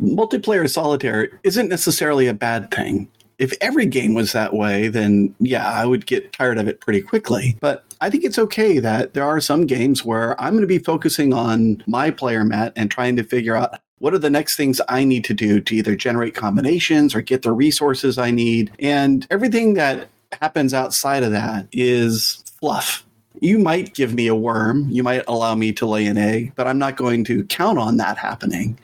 Multiplayer 0.02 0.68
solitaire 0.68 1.40
isn't 1.44 1.68
necessarily 1.68 2.26
a 2.26 2.34
bad 2.34 2.72
thing 2.72 3.08
if 3.38 3.52
every 3.60 3.86
game 3.86 4.14
was 4.14 4.32
that 4.32 4.52
way, 4.52 4.88
then 4.88 5.34
yeah, 5.38 5.70
I 5.70 5.86
would 5.86 6.06
get 6.06 6.32
tired 6.32 6.58
of 6.58 6.68
it 6.68 6.80
pretty 6.80 7.00
quickly. 7.00 7.56
But 7.60 7.84
I 8.00 8.10
think 8.10 8.24
it's 8.24 8.38
okay 8.38 8.78
that 8.80 9.14
there 9.14 9.24
are 9.24 9.40
some 9.40 9.66
games 9.66 10.04
where 10.04 10.40
I'm 10.40 10.52
going 10.52 10.62
to 10.62 10.66
be 10.66 10.78
focusing 10.78 11.32
on 11.32 11.82
my 11.86 12.10
player 12.10 12.44
mat 12.44 12.72
and 12.76 12.90
trying 12.90 13.16
to 13.16 13.24
figure 13.24 13.56
out 13.56 13.78
what 13.98 14.14
are 14.14 14.18
the 14.18 14.30
next 14.30 14.56
things 14.56 14.80
I 14.88 15.04
need 15.04 15.24
to 15.24 15.34
do 15.34 15.60
to 15.60 15.74
either 15.74 15.96
generate 15.96 16.34
combinations 16.34 17.14
or 17.14 17.20
get 17.20 17.42
the 17.42 17.52
resources 17.52 18.18
I 18.18 18.30
need. 18.30 18.70
And 18.78 19.26
everything 19.30 19.74
that 19.74 20.08
happens 20.40 20.74
outside 20.74 21.22
of 21.22 21.32
that 21.32 21.66
is 21.72 22.44
fluff. 22.60 23.04
You 23.40 23.58
might 23.58 23.94
give 23.94 24.14
me 24.14 24.26
a 24.26 24.34
worm, 24.34 24.88
you 24.90 25.04
might 25.04 25.24
allow 25.28 25.54
me 25.54 25.72
to 25.74 25.86
lay 25.86 26.06
an 26.06 26.18
egg, 26.18 26.52
but 26.56 26.66
I'm 26.66 26.78
not 26.78 26.96
going 26.96 27.22
to 27.24 27.44
count 27.44 27.78
on 27.78 27.96
that 27.98 28.18
happening 28.18 28.78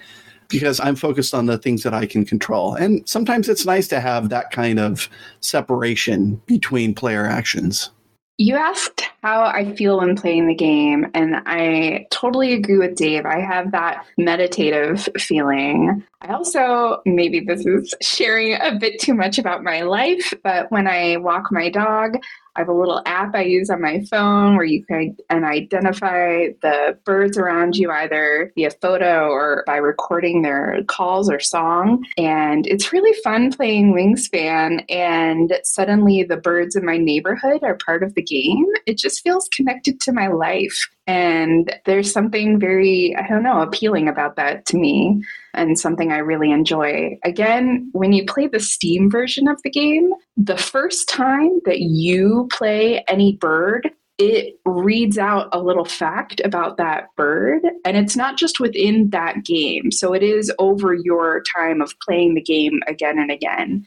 because 0.48 0.80
I'm 0.80 0.96
focused 0.96 1.34
on 1.34 1.46
the 1.46 1.58
things 1.58 1.82
that 1.82 1.94
I 1.94 2.06
can 2.06 2.24
control. 2.24 2.74
And 2.74 3.08
sometimes 3.08 3.48
it's 3.48 3.66
nice 3.66 3.88
to 3.88 4.00
have 4.00 4.28
that 4.28 4.50
kind 4.50 4.78
of 4.78 5.08
separation 5.40 6.40
between 6.46 6.94
player 6.94 7.26
actions. 7.26 7.90
You 8.36 8.56
asked 8.56 9.02
how 9.22 9.44
I 9.44 9.76
feel 9.76 9.98
when 9.98 10.16
playing 10.16 10.48
the 10.48 10.56
game, 10.56 11.06
and 11.14 11.36
I 11.46 12.08
totally 12.10 12.52
agree 12.52 12.78
with 12.78 12.96
Dave. 12.96 13.24
I 13.24 13.38
have 13.38 13.70
that 13.70 14.04
meditative 14.18 15.08
feeling. 15.16 16.02
I 16.20 16.32
also, 16.32 17.00
maybe 17.06 17.38
this 17.38 17.64
is 17.64 17.94
sharing 18.02 18.54
a 18.60 18.76
bit 18.76 19.00
too 19.00 19.14
much 19.14 19.38
about 19.38 19.62
my 19.62 19.82
life, 19.82 20.34
but 20.42 20.68
when 20.72 20.88
I 20.88 21.18
walk 21.18 21.52
my 21.52 21.70
dog, 21.70 22.16
I 22.56 22.60
have 22.60 22.68
a 22.68 22.72
little 22.72 23.02
app 23.06 23.34
I 23.34 23.42
use 23.42 23.70
on 23.70 23.82
my 23.82 24.04
phone 24.10 24.56
where 24.56 24.64
you 24.64 24.84
can 24.84 25.16
and 25.28 25.44
identify 25.44 26.48
the 26.62 26.96
birds 27.04 27.36
around 27.36 27.76
you 27.76 27.90
either 27.90 28.52
via 28.54 28.70
photo 28.70 29.28
or 29.28 29.64
by 29.66 29.76
recording 29.76 30.42
their 30.42 30.82
calls 30.86 31.30
or 31.30 31.40
song. 31.40 32.04
And 32.16 32.66
it's 32.66 32.92
really 32.92 33.16
fun 33.22 33.52
playing 33.52 33.94
Wingspan. 33.94 34.84
And 34.88 35.58
suddenly 35.64 36.22
the 36.22 36.36
birds 36.36 36.76
in 36.76 36.84
my 36.84 36.96
neighborhood 36.96 37.62
are 37.62 37.78
part 37.84 38.02
of 38.02 38.14
the 38.14 38.22
game. 38.22 38.66
It 38.86 38.98
just 38.98 39.22
feels 39.22 39.48
connected 39.48 40.00
to 40.02 40.12
my 40.12 40.28
life. 40.28 40.88
And 41.06 41.74
there's 41.84 42.10
something 42.10 42.58
very, 42.58 43.14
I 43.16 43.26
don't 43.28 43.42
know, 43.42 43.60
appealing 43.60 44.08
about 44.08 44.36
that 44.36 44.64
to 44.66 44.78
me 44.78 45.22
and 45.52 45.78
something 45.78 46.10
I 46.10 46.18
really 46.18 46.50
enjoy. 46.50 47.18
Again, 47.24 47.90
when 47.92 48.12
you 48.12 48.24
play 48.24 48.46
the 48.46 48.60
Steam 48.60 49.10
version 49.10 49.46
of 49.46 49.60
the 49.62 49.70
game, 49.70 50.12
the 50.36 50.56
first 50.56 51.08
time 51.08 51.60
that 51.66 51.80
you 51.80 52.48
play 52.50 53.04
any 53.06 53.36
bird, 53.36 53.90
it 54.16 54.54
reads 54.64 55.18
out 55.18 55.48
a 55.52 55.60
little 55.60 55.84
fact 55.84 56.40
about 56.44 56.78
that 56.78 57.08
bird. 57.16 57.62
And 57.84 57.96
it's 57.96 58.16
not 58.16 58.38
just 58.38 58.58
within 58.58 59.10
that 59.10 59.44
game. 59.44 59.90
So 59.90 60.14
it 60.14 60.22
is 60.22 60.50
over 60.58 60.94
your 60.94 61.42
time 61.54 61.82
of 61.82 61.92
playing 62.00 62.34
the 62.34 62.42
game 62.42 62.80
again 62.86 63.18
and 63.18 63.30
again. 63.30 63.84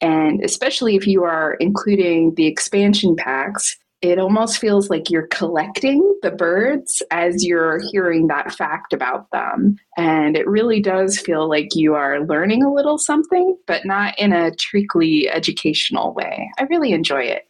And 0.00 0.42
especially 0.42 0.96
if 0.96 1.06
you 1.06 1.22
are 1.24 1.54
including 1.60 2.34
the 2.34 2.46
expansion 2.46 3.16
packs, 3.16 3.76
it 4.10 4.18
almost 4.18 4.58
feels 4.58 4.88
like 4.88 5.10
you're 5.10 5.26
collecting 5.28 6.18
the 6.22 6.30
birds 6.30 7.02
as 7.10 7.44
you're 7.44 7.80
hearing 7.90 8.28
that 8.28 8.54
fact 8.54 8.92
about 8.92 9.30
them. 9.32 9.76
And 9.96 10.36
it 10.36 10.46
really 10.46 10.80
does 10.80 11.18
feel 11.18 11.48
like 11.48 11.74
you 11.74 11.94
are 11.94 12.24
learning 12.24 12.62
a 12.62 12.72
little 12.72 12.98
something, 12.98 13.56
but 13.66 13.84
not 13.84 14.18
in 14.18 14.32
a 14.32 14.54
treacly 14.54 15.28
educational 15.28 16.14
way. 16.14 16.50
I 16.58 16.64
really 16.64 16.92
enjoy 16.92 17.22
it. 17.22 17.48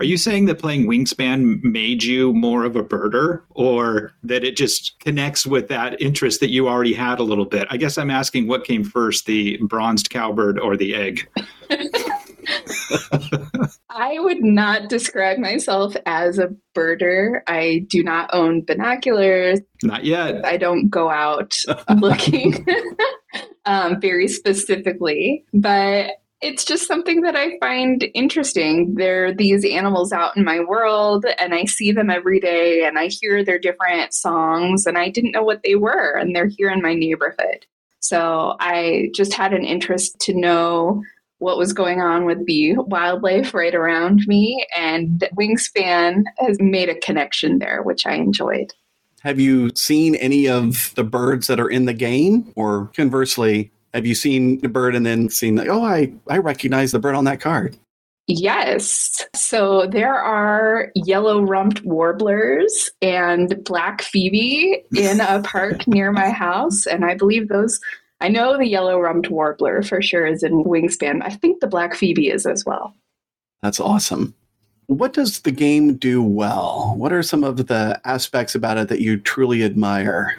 Are 0.00 0.04
you 0.04 0.16
saying 0.16 0.44
that 0.46 0.58
playing 0.58 0.86
Wingspan 0.86 1.62
made 1.64 2.04
you 2.04 2.32
more 2.32 2.64
of 2.64 2.76
a 2.76 2.84
birder 2.84 3.42
or 3.50 4.12
that 4.22 4.44
it 4.44 4.56
just 4.56 4.98
connects 5.00 5.46
with 5.46 5.68
that 5.68 6.00
interest 6.00 6.40
that 6.40 6.50
you 6.50 6.68
already 6.68 6.92
had 6.92 7.18
a 7.18 7.24
little 7.24 7.46
bit? 7.46 7.66
I 7.70 7.78
guess 7.78 7.98
I'm 7.98 8.10
asking 8.10 8.46
what 8.46 8.64
came 8.64 8.84
first, 8.84 9.26
the 9.26 9.56
bronzed 9.62 10.10
cowbird 10.10 10.58
or 10.58 10.76
the 10.76 10.94
egg? 10.94 11.28
I 13.90 14.18
would 14.18 14.42
not 14.42 14.88
describe 14.88 15.38
myself 15.38 15.96
as 16.06 16.38
a 16.38 16.50
birder. 16.74 17.40
I 17.46 17.86
do 17.88 18.02
not 18.02 18.30
own 18.32 18.64
binoculars. 18.64 19.60
Not 19.82 20.04
yet. 20.04 20.44
I 20.44 20.56
don't 20.56 20.88
go 20.88 21.10
out 21.10 21.56
looking 21.96 22.66
um, 23.64 24.00
very 24.00 24.28
specifically, 24.28 25.44
but 25.52 26.12
it's 26.40 26.64
just 26.64 26.86
something 26.86 27.22
that 27.22 27.34
I 27.34 27.58
find 27.58 28.06
interesting. 28.14 28.94
There 28.94 29.26
are 29.26 29.34
these 29.34 29.64
animals 29.64 30.12
out 30.12 30.36
in 30.36 30.44
my 30.44 30.60
world, 30.60 31.26
and 31.38 31.52
I 31.52 31.64
see 31.64 31.90
them 31.90 32.10
every 32.10 32.38
day, 32.38 32.84
and 32.84 32.98
I 32.98 33.08
hear 33.08 33.44
their 33.44 33.58
different 33.58 34.14
songs, 34.14 34.86
and 34.86 34.96
I 34.96 35.08
didn't 35.08 35.32
know 35.32 35.42
what 35.42 35.62
they 35.64 35.74
were, 35.74 36.16
and 36.16 36.34
they're 36.34 36.46
here 36.46 36.70
in 36.70 36.80
my 36.80 36.94
neighborhood. 36.94 37.66
So 38.00 38.56
I 38.60 39.10
just 39.14 39.34
had 39.34 39.52
an 39.52 39.64
interest 39.64 40.20
to 40.20 40.34
know 40.34 41.02
what 41.38 41.58
was 41.58 41.72
going 41.72 42.00
on 42.00 42.24
with 42.24 42.44
the 42.46 42.74
wildlife 42.76 43.54
right 43.54 43.74
around 43.74 44.26
me. 44.26 44.66
And 44.76 45.24
Wingspan 45.38 46.24
has 46.38 46.58
made 46.60 46.88
a 46.88 46.98
connection 47.00 47.58
there, 47.58 47.82
which 47.82 48.06
I 48.06 48.14
enjoyed. 48.14 48.72
Have 49.22 49.40
you 49.40 49.70
seen 49.74 50.14
any 50.16 50.48
of 50.48 50.94
the 50.94 51.04
birds 51.04 51.46
that 51.48 51.60
are 51.60 51.68
in 51.68 51.86
the 51.86 51.92
game? 51.92 52.52
Or 52.54 52.90
conversely, 52.94 53.70
have 53.92 54.06
you 54.06 54.14
seen 54.14 54.60
the 54.60 54.68
bird 54.68 54.94
and 54.94 55.04
then 55.04 55.28
seen, 55.28 55.56
like, 55.56 55.68
oh, 55.68 55.84
I, 55.84 56.12
I 56.28 56.38
recognize 56.38 56.92
the 56.92 56.98
bird 56.98 57.14
on 57.14 57.24
that 57.24 57.40
card? 57.40 57.76
Yes. 58.28 59.24
So 59.34 59.86
there 59.86 60.14
are 60.14 60.92
yellow 60.94 61.40
rumped 61.42 61.82
warblers 61.82 62.90
and 63.00 63.64
black 63.64 64.02
phoebe 64.02 64.84
in 64.94 65.20
a 65.20 65.40
park 65.42 65.88
near 65.88 66.12
my 66.12 66.28
house. 66.28 66.86
And 66.86 67.06
I 67.06 67.14
believe 67.14 67.48
those 67.48 67.80
I 68.20 68.28
know 68.28 68.58
the 68.58 68.66
yellow 68.66 68.98
rumped 68.98 69.30
warbler 69.30 69.82
for 69.82 70.02
sure 70.02 70.26
is 70.26 70.42
in 70.42 70.64
Wingspan. 70.64 71.22
I 71.22 71.30
think 71.30 71.60
the 71.60 71.68
black 71.68 71.94
phoebe 71.94 72.30
is 72.30 72.46
as 72.46 72.64
well. 72.64 72.94
That's 73.62 73.80
awesome. 73.80 74.34
What 74.86 75.12
does 75.12 75.40
the 75.40 75.52
game 75.52 75.96
do 75.96 76.22
well? 76.22 76.94
What 76.96 77.12
are 77.12 77.22
some 77.22 77.44
of 77.44 77.66
the 77.66 78.00
aspects 78.04 78.54
about 78.54 78.78
it 78.78 78.88
that 78.88 79.00
you 79.00 79.18
truly 79.18 79.62
admire? 79.62 80.38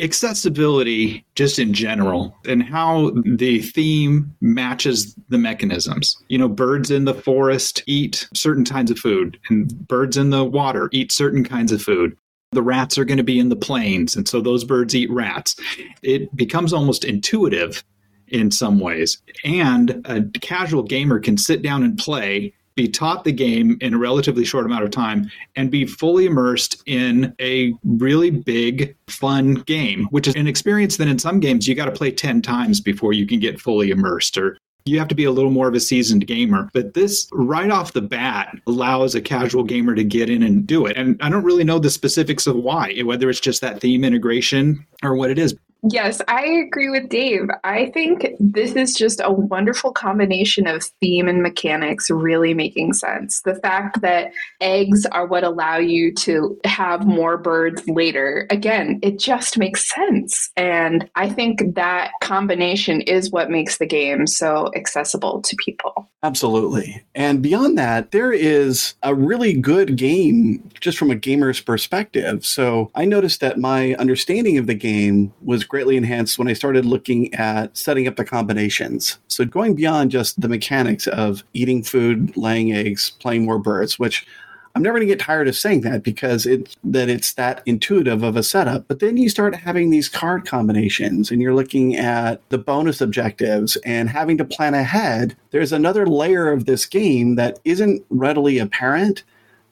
Accessibility, 0.00 1.24
just 1.34 1.58
in 1.58 1.72
general, 1.72 2.36
and 2.46 2.62
how 2.62 3.10
the 3.24 3.62
theme 3.62 4.34
matches 4.40 5.14
the 5.28 5.38
mechanisms. 5.38 6.16
You 6.28 6.38
know, 6.38 6.48
birds 6.48 6.90
in 6.90 7.04
the 7.04 7.14
forest 7.14 7.82
eat 7.86 8.28
certain 8.34 8.64
kinds 8.64 8.90
of 8.90 8.98
food, 8.98 9.38
and 9.48 9.86
birds 9.88 10.16
in 10.16 10.30
the 10.30 10.44
water 10.44 10.88
eat 10.92 11.10
certain 11.10 11.44
kinds 11.44 11.72
of 11.72 11.80
food. 11.82 12.16
The 12.52 12.62
rats 12.62 12.96
are 12.96 13.04
going 13.04 13.18
to 13.18 13.24
be 13.24 13.38
in 13.38 13.50
the 13.50 13.56
plains, 13.56 14.16
and 14.16 14.26
so 14.26 14.40
those 14.40 14.64
birds 14.64 14.94
eat 14.94 15.10
rats. 15.10 15.54
It 16.02 16.34
becomes 16.34 16.72
almost 16.72 17.04
intuitive 17.04 17.84
in 18.28 18.50
some 18.50 18.78
ways. 18.78 19.20
And 19.44 20.00
a 20.06 20.22
casual 20.40 20.82
gamer 20.82 21.20
can 21.20 21.36
sit 21.36 21.62
down 21.62 21.82
and 21.82 21.98
play, 21.98 22.54
be 22.74 22.88
taught 22.88 23.24
the 23.24 23.32
game 23.32 23.76
in 23.80 23.94
a 23.94 23.98
relatively 23.98 24.44
short 24.44 24.64
amount 24.64 24.84
of 24.84 24.90
time, 24.90 25.30
and 25.56 25.70
be 25.70 25.84
fully 25.84 26.26
immersed 26.26 26.82
in 26.86 27.34
a 27.40 27.74
really 27.84 28.30
big, 28.30 28.96
fun 29.08 29.54
game, 29.54 30.04
which 30.10 30.28
is 30.28 30.34
an 30.34 30.46
experience 30.46 30.96
that 30.96 31.08
in 31.08 31.18
some 31.18 31.40
games 31.40 31.66
you 31.66 31.74
got 31.74 31.86
to 31.86 31.92
play 31.92 32.10
10 32.10 32.40
times 32.40 32.80
before 32.80 33.12
you 33.12 33.26
can 33.26 33.40
get 33.40 33.60
fully 33.60 33.90
immersed 33.90 34.38
or 34.38 34.56
you 34.88 34.98
have 34.98 35.08
to 35.08 35.14
be 35.14 35.24
a 35.24 35.30
little 35.30 35.50
more 35.50 35.68
of 35.68 35.74
a 35.74 35.80
seasoned 35.80 36.26
gamer. 36.26 36.70
But 36.72 36.94
this, 36.94 37.28
right 37.32 37.70
off 37.70 37.92
the 37.92 38.02
bat, 38.02 38.56
allows 38.66 39.14
a 39.14 39.20
casual 39.20 39.64
gamer 39.64 39.94
to 39.94 40.04
get 40.04 40.30
in 40.30 40.42
and 40.42 40.66
do 40.66 40.86
it. 40.86 40.96
And 40.96 41.20
I 41.22 41.28
don't 41.28 41.44
really 41.44 41.64
know 41.64 41.78
the 41.78 41.90
specifics 41.90 42.46
of 42.46 42.56
why, 42.56 42.98
whether 43.00 43.28
it's 43.30 43.40
just 43.40 43.60
that 43.60 43.80
theme 43.80 44.04
integration 44.04 44.86
or 45.02 45.14
what 45.14 45.30
it 45.30 45.38
is. 45.38 45.54
Yes, 45.82 46.20
I 46.26 46.44
agree 46.44 46.90
with 46.90 47.08
Dave. 47.08 47.48
I 47.62 47.86
think 47.90 48.26
this 48.40 48.72
is 48.72 48.94
just 48.94 49.20
a 49.22 49.30
wonderful 49.30 49.92
combination 49.92 50.66
of 50.66 50.82
theme 51.00 51.28
and 51.28 51.40
mechanics 51.40 52.10
really 52.10 52.52
making 52.52 52.94
sense. 52.94 53.42
The 53.42 53.54
fact 53.54 54.00
that 54.00 54.32
eggs 54.60 55.06
are 55.06 55.26
what 55.26 55.44
allow 55.44 55.76
you 55.76 56.12
to 56.14 56.58
have 56.64 57.06
more 57.06 57.36
birds 57.36 57.86
later, 57.88 58.48
again, 58.50 58.98
it 59.02 59.20
just 59.20 59.56
makes 59.56 59.88
sense. 59.88 60.50
And 60.56 61.08
I 61.14 61.28
think 61.28 61.74
that 61.76 62.10
combination 62.22 63.02
is 63.02 63.30
what 63.30 63.50
makes 63.50 63.78
the 63.78 63.86
game 63.86 64.26
so 64.26 64.72
accessible 64.74 65.42
to 65.42 65.56
people. 65.64 66.08
Absolutely. 66.24 67.04
And 67.14 67.40
beyond 67.40 67.78
that, 67.78 68.10
there 68.10 68.32
is 68.32 68.94
a 69.04 69.14
really 69.14 69.52
good 69.52 69.96
game 69.96 70.68
just 70.80 70.98
from 70.98 71.12
a 71.12 71.14
gamer's 71.14 71.60
perspective. 71.60 72.44
So 72.44 72.90
I 72.96 73.04
noticed 73.04 73.40
that 73.40 73.58
my 73.58 73.94
understanding 73.94 74.58
of 74.58 74.66
the 74.66 74.74
game 74.74 75.32
was 75.40 75.67
greatly 75.68 75.96
enhanced 75.96 76.38
when 76.38 76.48
I 76.48 76.52
started 76.52 76.84
looking 76.84 77.32
at 77.34 77.76
setting 77.76 78.08
up 78.08 78.16
the 78.16 78.24
combinations. 78.24 79.18
So 79.28 79.44
going 79.44 79.74
beyond 79.74 80.10
just 80.10 80.40
the 80.40 80.48
mechanics 80.48 81.06
of 81.06 81.44
eating 81.54 81.82
food, 81.82 82.36
laying 82.36 82.72
eggs, 82.72 83.10
playing 83.18 83.44
more 83.44 83.58
birds, 83.58 83.98
which 83.98 84.26
I'm 84.74 84.82
never 84.82 84.98
going 84.98 85.08
to 85.08 85.12
get 85.12 85.20
tired 85.20 85.48
of 85.48 85.56
saying 85.56 85.80
that 85.80 86.04
because 86.04 86.46
it's 86.46 86.76
that 86.84 87.08
it's 87.08 87.32
that 87.34 87.62
intuitive 87.66 88.22
of 88.22 88.36
a 88.36 88.44
setup. 88.44 88.86
But 88.86 89.00
then 89.00 89.16
you 89.16 89.28
start 89.28 89.54
having 89.56 89.90
these 89.90 90.08
card 90.08 90.46
combinations 90.46 91.32
and 91.32 91.42
you're 91.42 91.54
looking 91.54 91.96
at 91.96 92.48
the 92.50 92.58
bonus 92.58 93.00
objectives 93.00 93.76
and 93.84 94.08
having 94.08 94.38
to 94.38 94.44
plan 94.44 94.74
ahead. 94.74 95.36
There's 95.50 95.72
another 95.72 96.06
layer 96.06 96.52
of 96.52 96.66
this 96.66 96.86
game 96.86 97.34
that 97.34 97.58
isn't 97.64 98.04
readily 98.10 98.58
apparent, 98.58 99.24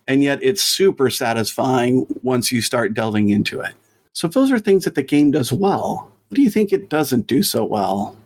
and 0.08 0.24
yet 0.24 0.40
it's 0.42 0.62
super 0.62 1.08
satisfying 1.08 2.06
once 2.24 2.50
you 2.50 2.60
start 2.60 2.92
delving 2.92 3.28
into 3.28 3.60
it. 3.60 3.74
So 4.16 4.26
if 4.26 4.32
those 4.32 4.50
are 4.50 4.58
things 4.58 4.84
that 4.84 4.94
the 4.94 5.02
game 5.02 5.32
does 5.32 5.52
well, 5.52 6.10
what 6.28 6.36
do 6.36 6.40
you 6.40 6.48
think 6.48 6.72
it 6.72 6.88
doesn't 6.88 7.26
do 7.26 7.42
so 7.42 7.66
well? 7.66 8.16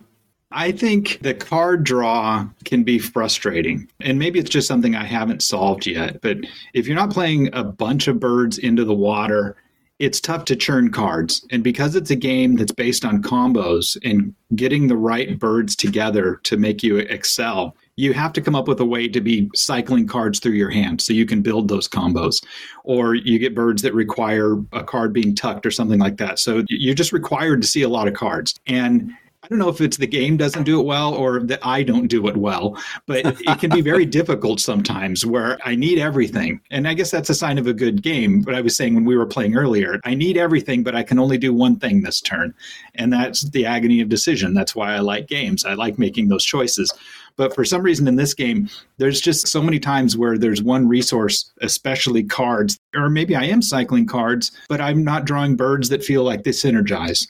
I 0.53 0.71
think 0.71 1.19
the 1.23 1.35
card 1.35 1.83
draw 1.83 2.47
can 2.65 2.85
be 2.85 3.01
frustrating. 3.01 3.91
And 3.99 4.17
maybe 4.17 4.39
it's 4.39 4.51
just 4.51 4.69
something 4.69 4.95
I 4.95 5.03
haven't 5.03 5.43
solved 5.43 5.89
yet. 5.89 6.21
But 6.21 6.39
if 6.75 6.87
you're 6.87 6.95
not 6.95 7.11
playing 7.11 7.51
a 7.53 7.65
bunch 7.65 8.07
of 8.07 8.21
birds 8.21 8.57
into 8.57 8.85
the 8.85 8.95
water, 8.95 9.57
it's 9.99 10.21
tough 10.21 10.45
to 10.45 10.55
churn 10.55 10.93
cards. 10.93 11.45
And 11.51 11.65
because 11.65 11.97
it's 11.97 12.13
a 12.13 12.17
game 12.17 12.55
that's 12.55 12.71
based 12.71 13.05
on 13.05 13.21
combos 13.21 13.99
and 14.09 14.33
getting 14.55 14.87
the 14.87 14.97
right 14.97 15.41
birds 15.41 15.75
together 15.75 16.37
to 16.45 16.57
make 16.57 16.85
you 16.85 16.99
excel, 16.99 17.75
you 18.01 18.15
have 18.15 18.33
to 18.33 18.41
come 18.41 18.55
up 18.55 18.67
with 18.67 18.81
a 18.81 18.85
way 18.85 19.07
to 19.07 19.21
be 19.21 19.51
cycling 19.55 20.07
cards 20.07 20.41
through 20.41 20.53
your 20.53 20.71
hand 20.71 21.01
so 21.03 21.13
you 21.13 21.27
can 21.27 21.43
build 21.43 21.69
those 21.69 21.87
combos. 21.87 22.43
Or 22.85 23.15
you 23.15 23.39
get 23.39 23.55
birds 23.55 23.83
that 23.83 23.95
require 23.95 24.57
a 24.73 24.83
card 24.83 25.13
being 25.13 25.35
tucked 25.35 25.67
or 25.67 25.71
something 25.71 26.01
like 26.01 26.17
that. 26.17 26.39
So 26.39 26.65
you're 26.69 26.95
just 26.95 27.13
required 27.13 27.61
to 27.61 27.69
see 27.69 27.83
a 27.83 27.89
lot 27.89 28.09
of 28.09 28.15
cards. 28.15 28.59
And 28.67 29.13
I 29.43 29.49
don't 29.49 29.59
know 29.59 29.69
if 29.69 29.81
it's 29.81 29.97
the 29.97 30.07
game 30.07 30.37
doesn't 30.37 30.65
do 30.65 30.81
it 30.81 30.85
well 30.85 31.15
or 31.15 31.41
that 31.41 31.61
I 31.63 31.83
don't 31.83 32.09
do 32.09 32.29
it 32.29 32.37
well, 32.37 32.79
but 33.07 33.25
it 33.25 33.59
can 33.59 33.71
be 33.71 33.81
very 33.81 34.05
difficult 34.21 34.61
sometimes 34.61 35.25
where 35.25 35.59
I 35.65 35.75
need 35.75 35.99
everything. 35.99 36.61
And 36.71 36.87
I 36.87 36.95
guess 36.95 37.11
that's 37.11 37.31
a 37.31 37.35
sign 37.35 37.59
of 37.59 37.67
a 37.67 37.73
good 37.73 38.03
game. 38.03 38.43
But 38.43 38.55
I 38.55 38.61
was 38.61 38.77
saying 38.77 38.95
when 38.95 39.07
we 39.07 39.17
were 39.17 39.27
playing 39.27 39.57
earlier, 39.57 39.99
I 40.05 40.15
need 40.15 40.37
everything, 40.37 40.83
but 40.83 40.95
I 40.95 41.03
can 41.03 41.19
only 41.19 41.39
do 41.39 41.55
one 41.55 41.77
thing 41.77 42.03
this 42.03 42.21
turn. 42.21 42.55
And 42.97 43.13
that's 43.13 43.49
the 43.51 43.65
agony 43.65 44.03
of 44.03 44.11
decision. 44.11 44.53
That's 44.53 44.75
why 44.75 44.95
I 44.95 44.99
like 44.99 45.27
games. 45.27 45.65
I 45.65 45.73
like 45.73 45.99
making 45.99 46.29
those 46.29 46.45
choices. 46.45 46.93
But 47.37 47.55
for 47.55 47.65
some 47.65 47.83
reason 47.83 48.09
in 48.09 48.17
this 48.17 48.35
game, 48.35 48.69
there's 48.99 49.21
just 49.21 49.49
so 49.49 49.63
many 49.63 49.79
times 49.79 50.17
where 50.17 50.39
there's 50.39 50.63
one 50.63 50.89
resource, 50.89 51.51
especially 51.61 52.25
cards, 52.25 52.79
or 52.95 53.09
maybe 53.09 53.37
I 53.37 53.45
am 53.45 53.63
cycling 53.63 54.07
cards, 54.07 54.53
but 54.69 54.81
I'm 54.81 55.05
not 55.05 55.25
drawing 55.25 55.57
birds 55.57 55.89
that 55.89 56.05
feel 56.05 56.25
like 56.25 56.45
they 56.45 56.51
synergize 56.51 57.27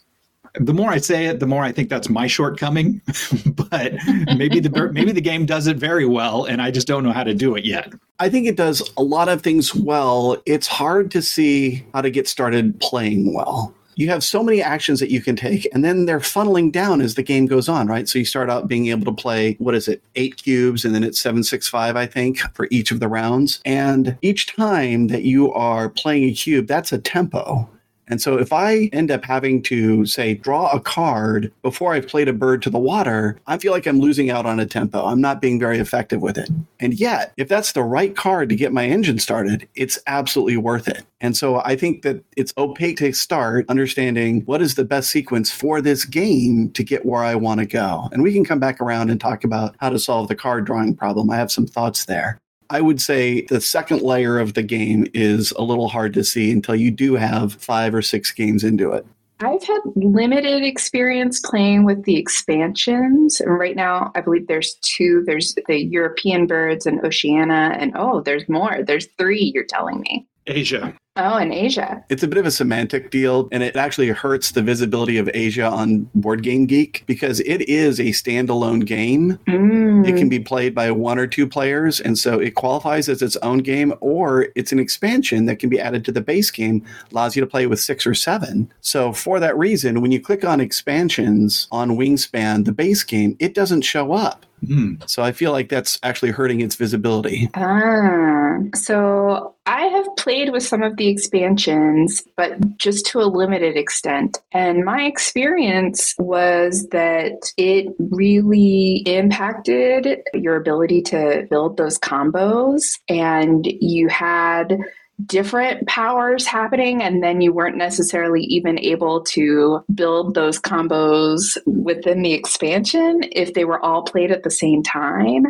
the 0.55 0.75
more 0.75 0.91
I 0.91 0.99
say 0.99 1.27
it, 1.27 1.41
the 1.41 1.47
more 1.47 1.63
I 1.63 1.73
think 1.73 1.89
that's 1.89 2.09
my 2.09 2.27
shortcoming. 2.27 3.01
but 3.47 3.95
maybe 4.37 4.61
the 4.61 4.91
maybe 4.93 5.13
the 5.13 5.21
game 5.21 5.47
does 5.47 5.67
it 5.67 5.77
very 5.77 6.07
well, 6.07 6.45
and 6.45 6.61
I 6.61 6.71
just 6.71 6.87
don't 6.87 7.05
know 7.05 7.13
how 7.13 7.25
to 7.25 7.35
do 7.35 7.55
it 7.55 7.65
yet. 7.65 7.93
I 8.19 8.29
think 8.29 8.47
it 8.47 8.57
does 8.57 8.91
a 8.97 9.03
lot 9.03 9.29
of 9.29 9.43
things 9.43 9.75
well. 9.75 10.37
It's 10.47 10.67
hard 10.67 11.11
to 11.13 11.23
see 11.23 11.85
how 11.95 12.03
to 12.03 12.11
get 12.11 12.29
started 12.29 12.79
playing 12.81 13.33
well. 13.33 13.75
You 13.97 14.09
have 14.09 14.25
so 14.25 14.43
many 14.43 14.63
actions 14.63 15.01
that 15.01 15.11
you 15.11 15.21
can 15.21 15.37
take, 15.37 15.69
and 15.75 15.85
then 15.85 16.07
they're 16.07 16.21
funneling 16.21 16.73
down 16.73 17.01
as 17.01 17.15
the 17.15 17.23
game 17.23 17.47
goes 17.47 17.69
on, 17.69 17.87
right? 17.87 18.09
So 18.09 18.19
you 18.19 18.25
start 18.25 18.49
out 18.49 18.69
being 18.69 18.87
able 18.87 19.05
to 19.05 19.13
play, 19.13 19.57
what 19.59 19.75
is 19.75 19.89
it, 19.89 20.03
eight 20.15 20.43
cubes, 20.43 20.85
and 20.85 20.95
then 20.95 21.05
it's 21.05 21.21
seven, 21.21 21.43
six, 21.43 21.69
five, 21.69 21.97
I 21.97 22.07
think, 22.07 22.39
for 22.55 22.69
each 22.71 22.91
of 22.91 23.01
the 23.01 23.09
rounds. 23.09 23.61
And 23.65 24.17
each 24.23 24.55
time 24.55 25.09
that 25.09 25.23
you 25.23 25.53
are 25.53 25.89
playing 25.89 26.25
a 26.31 26.33
cube, 26.33 26.67
that's 26.67 26.93
a 26.93 26.99
tempo. 26.99 27.69
And 28.11 28.21
so 28.21 28.39
if 28.39 28.53
I 28.53 28.91
end 28.93 29.11
up 29.11 29.25
having 29.25 29.63
to 29.63 30.05
say 30.05 30.35
draw 30.35 30.71
a 30.71 30.81
card 30.81 31.53
before 31.63 31.95
I've 31.95 32.09
played 32.09 32.29
a 32.29 32.33
bird 32.33 32.61
to 32.63 32.71
the 32.71 32.79
water, 32.79 33.39
I 33.47 33.57
feel 33.57 33.73
like 33.73 33.87
I'm 33.87 34.01
losing 34.01 34.31
out 34.31 34.47
on 34.47 34.61
a 34.61 34.67
tempo. 34.67 35.05
I'm 35.07 35.21
not 35.21 35.41
being 35.41 35.59
very 35.59 35.79
effective 35.79 36.21
with 36.21 36.37
it. 36.37 36.51
And 36.81 36.95
yet, 36.95 37.33
if 37.37 37.49
that's 37.49 37.73
the 37.73 37.85
right 37.85 38.15
card 38.15 38.49
to 38.49 38.57
get 38.57 38.73
my 38.73 38.87
engine 38.87 39.19
started, 39.19 39.69
it's 39.77 39.99
absolutely 40.07 40.57
worth 40.57 40.89
it. 40.89 41.05
And 41.21 41.37
so 41.37 41.63
I 41.65 41.77
think 41.77 42.03
that 42.03 42.25
it's 42.37 42.53
opaque 42.59 42.97
to 42.99 43.13
start 43.13 43.67
understanding 43.69 44.41
what 44.43 44.61
is 44.61 44.75
the 44.75 44.85
best 44.85 45.11
sequence 45.11 45.53
for 45.53 45.81
this 45.81 46.05
game 46.05 46.71
to 46.73 46.83
get 46.83 47.07
where 47.07 47.23
I 47.23 47.35
want 47.35 47.61
to 47.61 47.67
go. 47.67 48.09
And 48.13 48.23
we 48.23 48.33
can 48.33 48.45
come 48.45 48.59
back 48.59 48.81
around 48.81 49.11
and 49.11 49.21
talk 49.21 49.45
about 49.45 49.77
how 49.79 49.91
to 49.91 49.99
solve 49.99 50.29
the 50.29 50.35
card 50.35 50.65
drawing 50.65 50.97
problem. 50.97 51.31
I 51.31 51.37
have 51.37 51.53
some 51.53 51.67
thoughts 51.67 52.07
there. 52.07 52.41
I 52.71 52.81
would 52.81 53.01
say 53.01 53.43
the 53.43 53.61
second 53.61 54.03
layer 54.03 54.39
of 54.39 54.55
the 54.55 54.63
game 54.63 55.07
is 55.13 55.51
a 55.53 55.63
little 55.63 55.89
hard 55.89 56.15
to 56.15 56.25
see 56.25 56.53
until 56.53 56.77
you 56.77 56.93
do 56.93 57.15
have 57.17 57.55
five 57.55 57.95
or 57.95 58.01
six 58.01 58.31
games 58.31 58.63
into 58.63 58.93
it. 58.93 59.05
I've 59.41 59.63
had 59.65 59.81
limited 59.97 60.63
experience 60.63 61.41
playing 61.41 61.85
with 61.85 62.05
the 62.05 62.17
expansions. 62.17 63.41
And 63.41 63.59
right 63.59 63.75
now, 63.75 64.13
I 64.15 64.21
believe 64.21 64.47
there's 64.47 64.75
two. 64.83 65.25
There's 65.27 65.55
the 65.67 65.83
European 65.83 66.47
birds 66.47 66.87
and 66.87 67.05
Oceania, 67.05 67.75
and 67.79 67.93
oh, 67.97 68.21
there's 68.21 68.49
more. 68.49 68.83
There's 68.83 69.09
three, 69.19 69.51
you're 69.55 69.65
telling 69.65 70.01
me. 70.03 70.27
Asia. 70.47 70.95
Oh, 71.23 71.37
in 71.37 71.53
Asia. 71.53 72.03
It's 72.09 72.23
a 72.23 72.29
bit 72.29 72.39
of 72.39 72.47
a 72.47 72.51
semantic 72.51 73.11
deal, 73.11 73.49
and 73.53 73.63
it 73.63 73.77
actually 73.77 74.09
hurts 74.09 74.53
the 74.53 74.63
visibility 74.63 75.19
of 75.19 75.29
Asia 75.35 75.67
on 75.67 76.09
Board 76.15 76.43
Game 76.43 76.65
Geek 76.65 77.05
because 77.07 77.41
it 77.41 77.69
is 77.69 78.01
a 78.01 78.05
standalone 78.05 78.87
game. 78.87 79.39
Mm. 79.47 80.09
It 80.09 80.17
can 80.17 80.31
be 80.31 80.41
played 80.41 80.75
by 80.75 80.91
one 80.91 81.19
or 81.19 81.27
two 81.27 81.47
players, 81.47 82.01
and 82.01 82.19
so 82.19 82.39
it 82.39 82.55
qualifies 82.55 83.09
as 83.09 83.21
its 83.21 83.37
own 83.37 83.59
game, 83.59 83.93
or 84.01 84.49
it's 84.55 84.73
an 84.73 84.79
expansion 84.79 85.45
that 85.45 85.59
can 85.59 85.69
be 85.69 85.79
added 85.79 86.05
to 86.07 86.13
the 86.13 86.23
base 86.23 86.51
game, 86.51 86.85
allows 87.13 87.37
you 87.37 87.41
to 87.41 87.47
play 87.47 87.67
with 87.67 87.81
six 87.81 88.07
or 88.07 88.15
seven. 88.15 88.73
So, 88.81 89.13
for 89.13 89.39
that 89.41 89.59
reason, 89.59 90.01
when 90.01 90.13
you 90.13 90.21
click 90.21 90.45
on 90.45 90.61
expansions 90.61 91.69
on 91.71 91.99
Wingspan, 91.99 92.65
the 92.65 92.73
base 92.73 93.03
game, 93.03 93.37
it 93.39 93.55
doesn't 93.55 93.83
show 93.83 94.13
up. 94.13 94.47
Mm. 94.65 95.09
So 95.09 95.23
I 95.23 95.33
feel 95.33 95.53
like 95.53 95.69
that's 95.69 95.99
actually 96.03 96.31
hurting 96.33 96.61
its 96.61 96.75
visibility. 96.75 97.49
Ah, 97.55 98.59
so 98.75 99.55
I 99.67 99.83
have 99.83 100.07
played 100.17 100.53
with 100.53 100.63
some 100.63 100.83
of 100.83 100.97
the 100.97 101.09
expansions, 101.11 102.23
but 102.37 102.77
just 102.79 103.07
to 103.07 103.21
a 103.21 103.29
limited 103.29 103.77
extent. 103.77 104.39
And 104.53 104.85
my 104.85 105.03
experience 105.03 106.15
was 106.19 106.89
that 106.89 107.53
it 107.57 107.95
really 107.99 109.03
impacted 109.07 110.23
your 110.35 110.57
ability 110.57 111.03
to 111.03 111.47
build 111.51 111.77
those 111.77 111.99
combos. 111.99 112.99
And 113.09 113.67
you 113.67 114.09
had 114.09 114.79
different 115.27 115.87
powers 115.87 116.47
happening 116.47 117.03
and 117.03 117.23
then 117.23 117.41
you 117.41 117.53
weren't 117.53 117.77
necessarily 117.77 118.43
even 118.43 118.79
able 118.79 119.23
to 119.23 119.85
build 119.95 120.35
those 120.35 120.61
combos 120.61 121.57
within 121.67 122.23
the 122.23 122.33
expansion 122.33 123.21
if 123.33 123.55
they 123.55 123.65
were 123.65 123.85
all 123.85 124.03
played 124.03 124.31
at 124.31 124.43
the 124.43 124.51
same 124.51 124.83
time. 124.83 125.47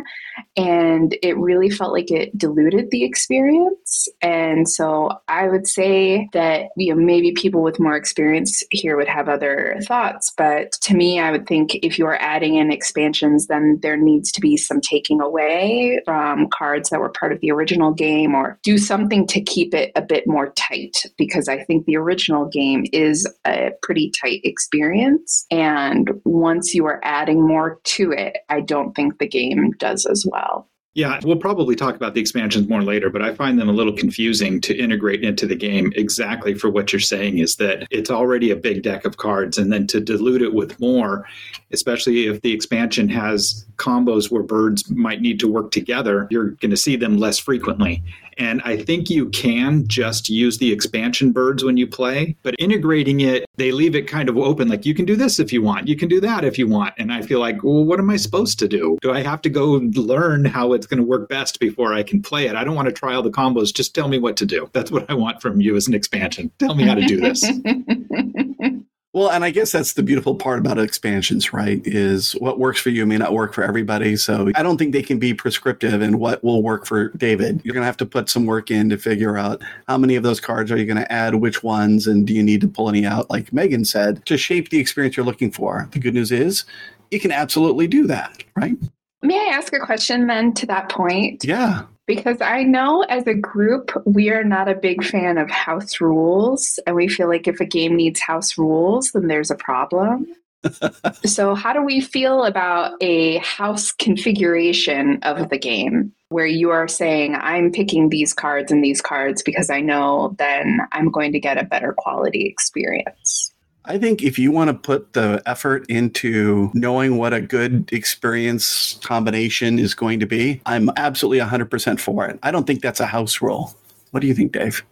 And 0.57 1.15
it 1.21 1.37
really 1.37 1.69
felt 1.69 1.93
like 1.93 2.11
it 2.11 2.37
diluted 2.37 2.91
the 2.91 3.03
experience. 3.03 4.07
And 4.21 4.67
so 4.67 5.11
i 5.27 5.47
would 5.47 5.67
say 5.67 6.27
that 6.33 6.67
you 6.77 6.93
know 6.93 7.01
maybe 7.01 7.31
people 7.31 7.61
with 7.61 7.79
more 7.79 7.95
experience 7.95 8.63
here 8.69 8.97
would 8.97 9.07
have 9.07 9.29
other 9.29 9.77
thoughts 9.83 10.33
but 10.37 10.71
to 10.81 10.95
me 10.95 11.19
i 11.19 11.31
would 11.31 11.47
think 11.47 11.75
if 11.75 11.97
you 11.97 12.05
are 12.05 12.21
adding 12.21 12.55
in 12.55 12.71
expansions 12.71 13.47
then 13.47 13.79
there 13.81 13.97
needs 13.97 14.31
to 14.31 14.41
be 14.41 14.57
some 14.57 14.81
taking 14.81 15.21
away 15.21 15.99
from 16.05 16.47
cards 16.49 16.89
that 16.89 16.99
were 16.99 17.09
part 17.09 17.31
of 17.31 17.39
the 17.41 17.51
original 17.51 17.91
game 17.91 18.33
or 18.33 18.59
do 18.63 18.77
something 18.77 19.27
to 19.27 19.41
keep 19.41 19.60
keep 19.61 19.73
it 19.75 19.91
a 19.95 20.01
bit 20.01 20.23
more 20.25 20.51
tight 20.53 21.03
because 21.17 21.47
I 21.47 21.63
think 21.63 21.85
the 21.85 21.97
original 21.97 22.45
game 22.45 22.85
is 22.91 23.31
a 23.45 23.71
pretty 23.83 24.11
tight 24.19 24.41
experience. 24.43 25.45
And 25.51 26.09
once 26.25 26.73
you 26.73 26.85
are 26.87 26.99
adding 27.03 27.45
more 27.47 27.79
to 27.83 28.11
it, 28.11 28.37
I 28.49 28.61
don't 28.61 28.93
think 28.93 29.19
the 29.19 29.27
game 29.27 29.71
does 29.77 30.07
as 30.07 30.25
well. 30.27 30.67
Yeah, 30.93 31.21
we'll 31.23 31.37
probably 31.37 31.77
talk 31.77 31.95
about 31.95 32.15
the 32.15 32.19
expansions 32.19 32.67
more 32.67 32.81
later, 32.81 33.09
but 33.09 33.21
I 33.21 33.33
find 33.33 33.57
them 33.57 33.69
a 33.69 33.73
little 33.73 33.93
confusing 33.93 34.59
to 34.61 34.77
integrate 34.77 35.23
into 35.23 35.47
the 35.47 35.55
game 35.55 35.93
exactly 35.95 36.53
for 36.53 36.69
what 36.69 36.91
you're 36.91 36.99
saying 36.99 37.37
is 37.37 37.55
that 37.57 37.87
it's 37.91 38.11
already 38.11 38.51
a 38.51 38.57
big 38.57 38.83
deck 38.83 39.05
of 39.05 39.15
cards, 39.15 39.57
and 39.57 39.71
then 39.71 39.87
to 39.87 40.01
dilute 40.01 40.41
it 40.41 40.53
with 40.53 40.77
more, 40.81 41.25
especially 41.71 42.27
if 42.27 42.41
the 42.41 42.51
expansion 42.51 43.07
has 43.07 43.65
combos 43.77 44.29
where 44.29 44.43
birds 44.43 44.89
might 44.91 45.21
need 45.21 45.39
to 45.39 45.47
work 45.47 45.71
together, 45.71 46.27
you're 46.29 46.49
going 46.49 46.71
to 46.71 46.75
see 46.75 46.97
them 46.97 47.17
less 47.17 47.39
frequently. 47.39 48.03
And 48.41 48.59
I 48.63 48.75
think 48.75 49.11
you 49.11 49.29
can 49.29 49.87
just 49.87 50.27
use 50.27 50.57
the 50.57 50.71
expansion 50.71 51.31
birds 51.31 51.63
when 51.63 51.77
you 51.77 51.85
play, 51.85 52.35
but 52.41 52.55
integrating 52.57 53.19
it, 53.19 53.45
they 53.57 53.71
leave 53.71 53.95
it 53.95 54.07
kind 54.07 54.29
of 54.29 54.35
open. 54.35 54.67
Like 54.67 54.83
you 54.83 54.95
can 54.95 55.05
do 55.05 55.15
this 55.15 55.39
if 55.39 55.53
you 55.53 55.61
want, 55.61 55.87
you 55.87 55.95
can 55.95 56.09
do 56.09 56.19
that 56.21 56.43
if 56.43 56.57
you 56.57 56.67
want. 56.67 56.95
And 56.97 57.13
I 57.13 57.21
feel 57.21 57.39
like, 57.39 57.63
well, 57.63 57.85
what 57.85 57.99
am 57.99 58.09
I 58.09 58.15
supposed 58.15 58.57
to 58.57 58.67
do? 58.67 58.97
Do 59.03 59.11
I 59.11 59.21
have 59.21 59.43
to 59.43 59.49
go 59.49 59.73
learn 59.93 60.43
how 60.43 60.73
it's 60.73 60.87
going 60.87 60.97
to 60.97 61.05
work 61.05 61.29
best 61.29 61.59
before 61.59 61.93
I 61.93 62.01
can 62.01 62.19
play 62.19 62.47
it? 62.47 62.55
I 62.55 62.63
don't 62.63 62.75
want 62.75 62.87
to 62.87 62.93
try 62.93 63.13
all 63.13 63.21
the 63.21 63.29
combos. 63.29 63.71
Just 63.71 63.93
tell 63.93 64.07
me 64.07 64.17
what 64.17 64.37
to 64.37 64.47
do. 64.47 64.67
That's 64.73 64.89
what 64.89 65.07
I 65.07 65.13
want 65.13 65.39
from 65.39 65.61
you 65.61 65.75
as 65.75 65.87
an 65.87 65.93
expansion. 65.93 66.51
Tell 66.57 66.73
me 66.73 66.87
how 66.87 66.95
to 66.95 67.05
do 67.05 67.17
this. 67.17 67.45
Well, 69.13 69.29
and 69.29 69.43
I 69.43 69.49
guess 69.49 69.73
that's 69.73 69.93
the 69.93 70.03
beautiful 70.03 70.35
part 70.35 70.59
about 70.59 70.79
expansions, 70.79 71.51
right? 71.51 71.81
Is 71.83 72.31
what 72.33 72.59
works 72.59 72.79
for 72.79 72.91
you 72.91 73.05
may 73.05 73.17
not 73.17 73.33
work 73.33 73.53
for 73.53 73.61
everybody. 73.61 74.15
So 74.15 74.51
I 74.55 74.63
don't 74.63 74.77
think 74.77 74.93
they 74.93 75.01
can 75.01 75.19
be 75.19 75.33
prescriptive 75.33 76.01
in 76.01 76.17
what 76.17 76.41
will 76.45 76.63
work 76.63 76.85
for 76.85 77.09
David. 77.09 77.59
You're 77.65 77.73
going 77.73 77.81
to 77.81 77.87
have 77.87 77.97
to 77.97 78.05
put 78.05 78.29
some 78.29 78.45
work 78.45 78.71
in 78.71 78.89
to 78.89 78.97
figure 78.97 79.37
out 79.37 79.61
how 79.89 79.97
many 79.97 80.15
of 80.15 80.23
those 80.23 80.39
cards 80.39 80.71
are 80.71 80.77
you 80.77 80.85
going 80.85 80.95
to 80.95 81.11
add, 81.11 81.35
which 81.35 81.61
ones, 81.61 82.07
and 82.07 82.25
do 82.25 82.33
you 82.33 82.41
need 82.41 82.61
to 82.61 82.69
pull 82.69 82.87
any 82.87 83.05
out, 83.05 83.29
like 83.29 83.51
Megan 83.51 83.83
said, 83.83 84.25
to 84.27 84.37
shape 84.37 84.69
the 84.69 84.79
experience 84.79 85.17
you're 85.17 85.25
looking 85.25 85.51
for. 85.51 85.89
The 85.91 85.99
good 85.99 86.13
news 86.13 86.31
is 86.31 86.63
you 87.09 87.19
can 87.19 87.33
absolutely 87.33 87.87
do 87.87 88.07
that, 88.07 88.45
right? 88.55 88.77
May 89.21 89.37
I 89.37 89.53
ask 89.53 89.73
a 89.73 89.79
question 89.79 90.27
then 90.27 90.53
to 90.53 90.65
that 90.67 90.87
point? 90.89 91.43
Yeah. 91.43 91.83
Because 92.11 92.41
I 92.41 92.63
know 92.63 93.03
as 93.03 93.25
a 93.25 93.33
group, 93.33 93.89
we 94.05 94.31
are 94.31 94.43
not 94.43 94.67
a 94.67 94.75
big 94.75 95.01
fan 95.01 95.37
of 95.37 95.49
house 95.49 96.01
rules. 96.01 96.77
And 96.85 96.93
we 96.93 97.07
feel 97.07 97.29
like 97.29 97.47
if 97.47 97.61
a 97.61 97.65
game 97.65 97.95
needs 97.95 98.19
house 98.19 98.57
rules, 98.57 99.11
then 99.11 99.27
there's 99.27 99.49
a 99.49 99.55
problem. 99.55 100.25
so, 101.25 101.55
how 101.55 101.71
do 101.71 101.81
we 101.81 102.01
feel 102.01 102.43
about 102.43 103.01
a 103.01 103.37
house 103.37 103.93
configuration 103.93 105.19
of 105.23 105.47
the 105.47 105.57
game 105.57 106.11
where 106.27 106.45
you 106.45 106.69
are 106.71 106.89
saying, 106.89 107.35
I'm 107.35 107.71
picking 107.71 108.09
these 108.09 108.33
cards 108.33 108.73
and 108.73 108.83
these 108.83 108.99
cards 108.99 109.41
because 109.41 109.69
I 109.69 109.79
know 109.79 110.35
then 110.37 110.81
I'm 110.91 111.11
going 111.11 111.31
to 111.31 111.39
get 111.39 111.57
a 111.57 111.63
better 111.63 111.95
quality 111.97 112.45
experience? 112.45 113.50
I 113.85 113.97
think 113.97 114.21
if 114.21 114.37
you 114.37 114.51
want 114.51 114.69
to 114.69 114.75
put 114.75 115.13
the 115.13 115.41
effort 115.45 115.85
into 115.89 116.69
knowing 116.73 117.17
what 117.17 117.33
a 117.33 117.41
good 117.41 117.91
experience 117.91 118.99
combination 119.03 119.79
is 119.79 119.95
going 119.95 120.19
to 120.19 120.27
be, 120.27 120.61
I'm 120.65 120.91
absolutely 120.97 121.39
100% 121.39 121.99
for 121.99 122.27
it. 122.27 122.37
I 122.43 122.51
don't 122.51 122.67
think 122.67 122.81
that's 122.81 122.99
a 122.99 123.07
house 123.07 123.41
rule. 123.41 123.75
What 124.11 124.19
do 124.19 124.27
you 124.27 124.35
think, 124.35 124.51
Dave? 124.51 124.83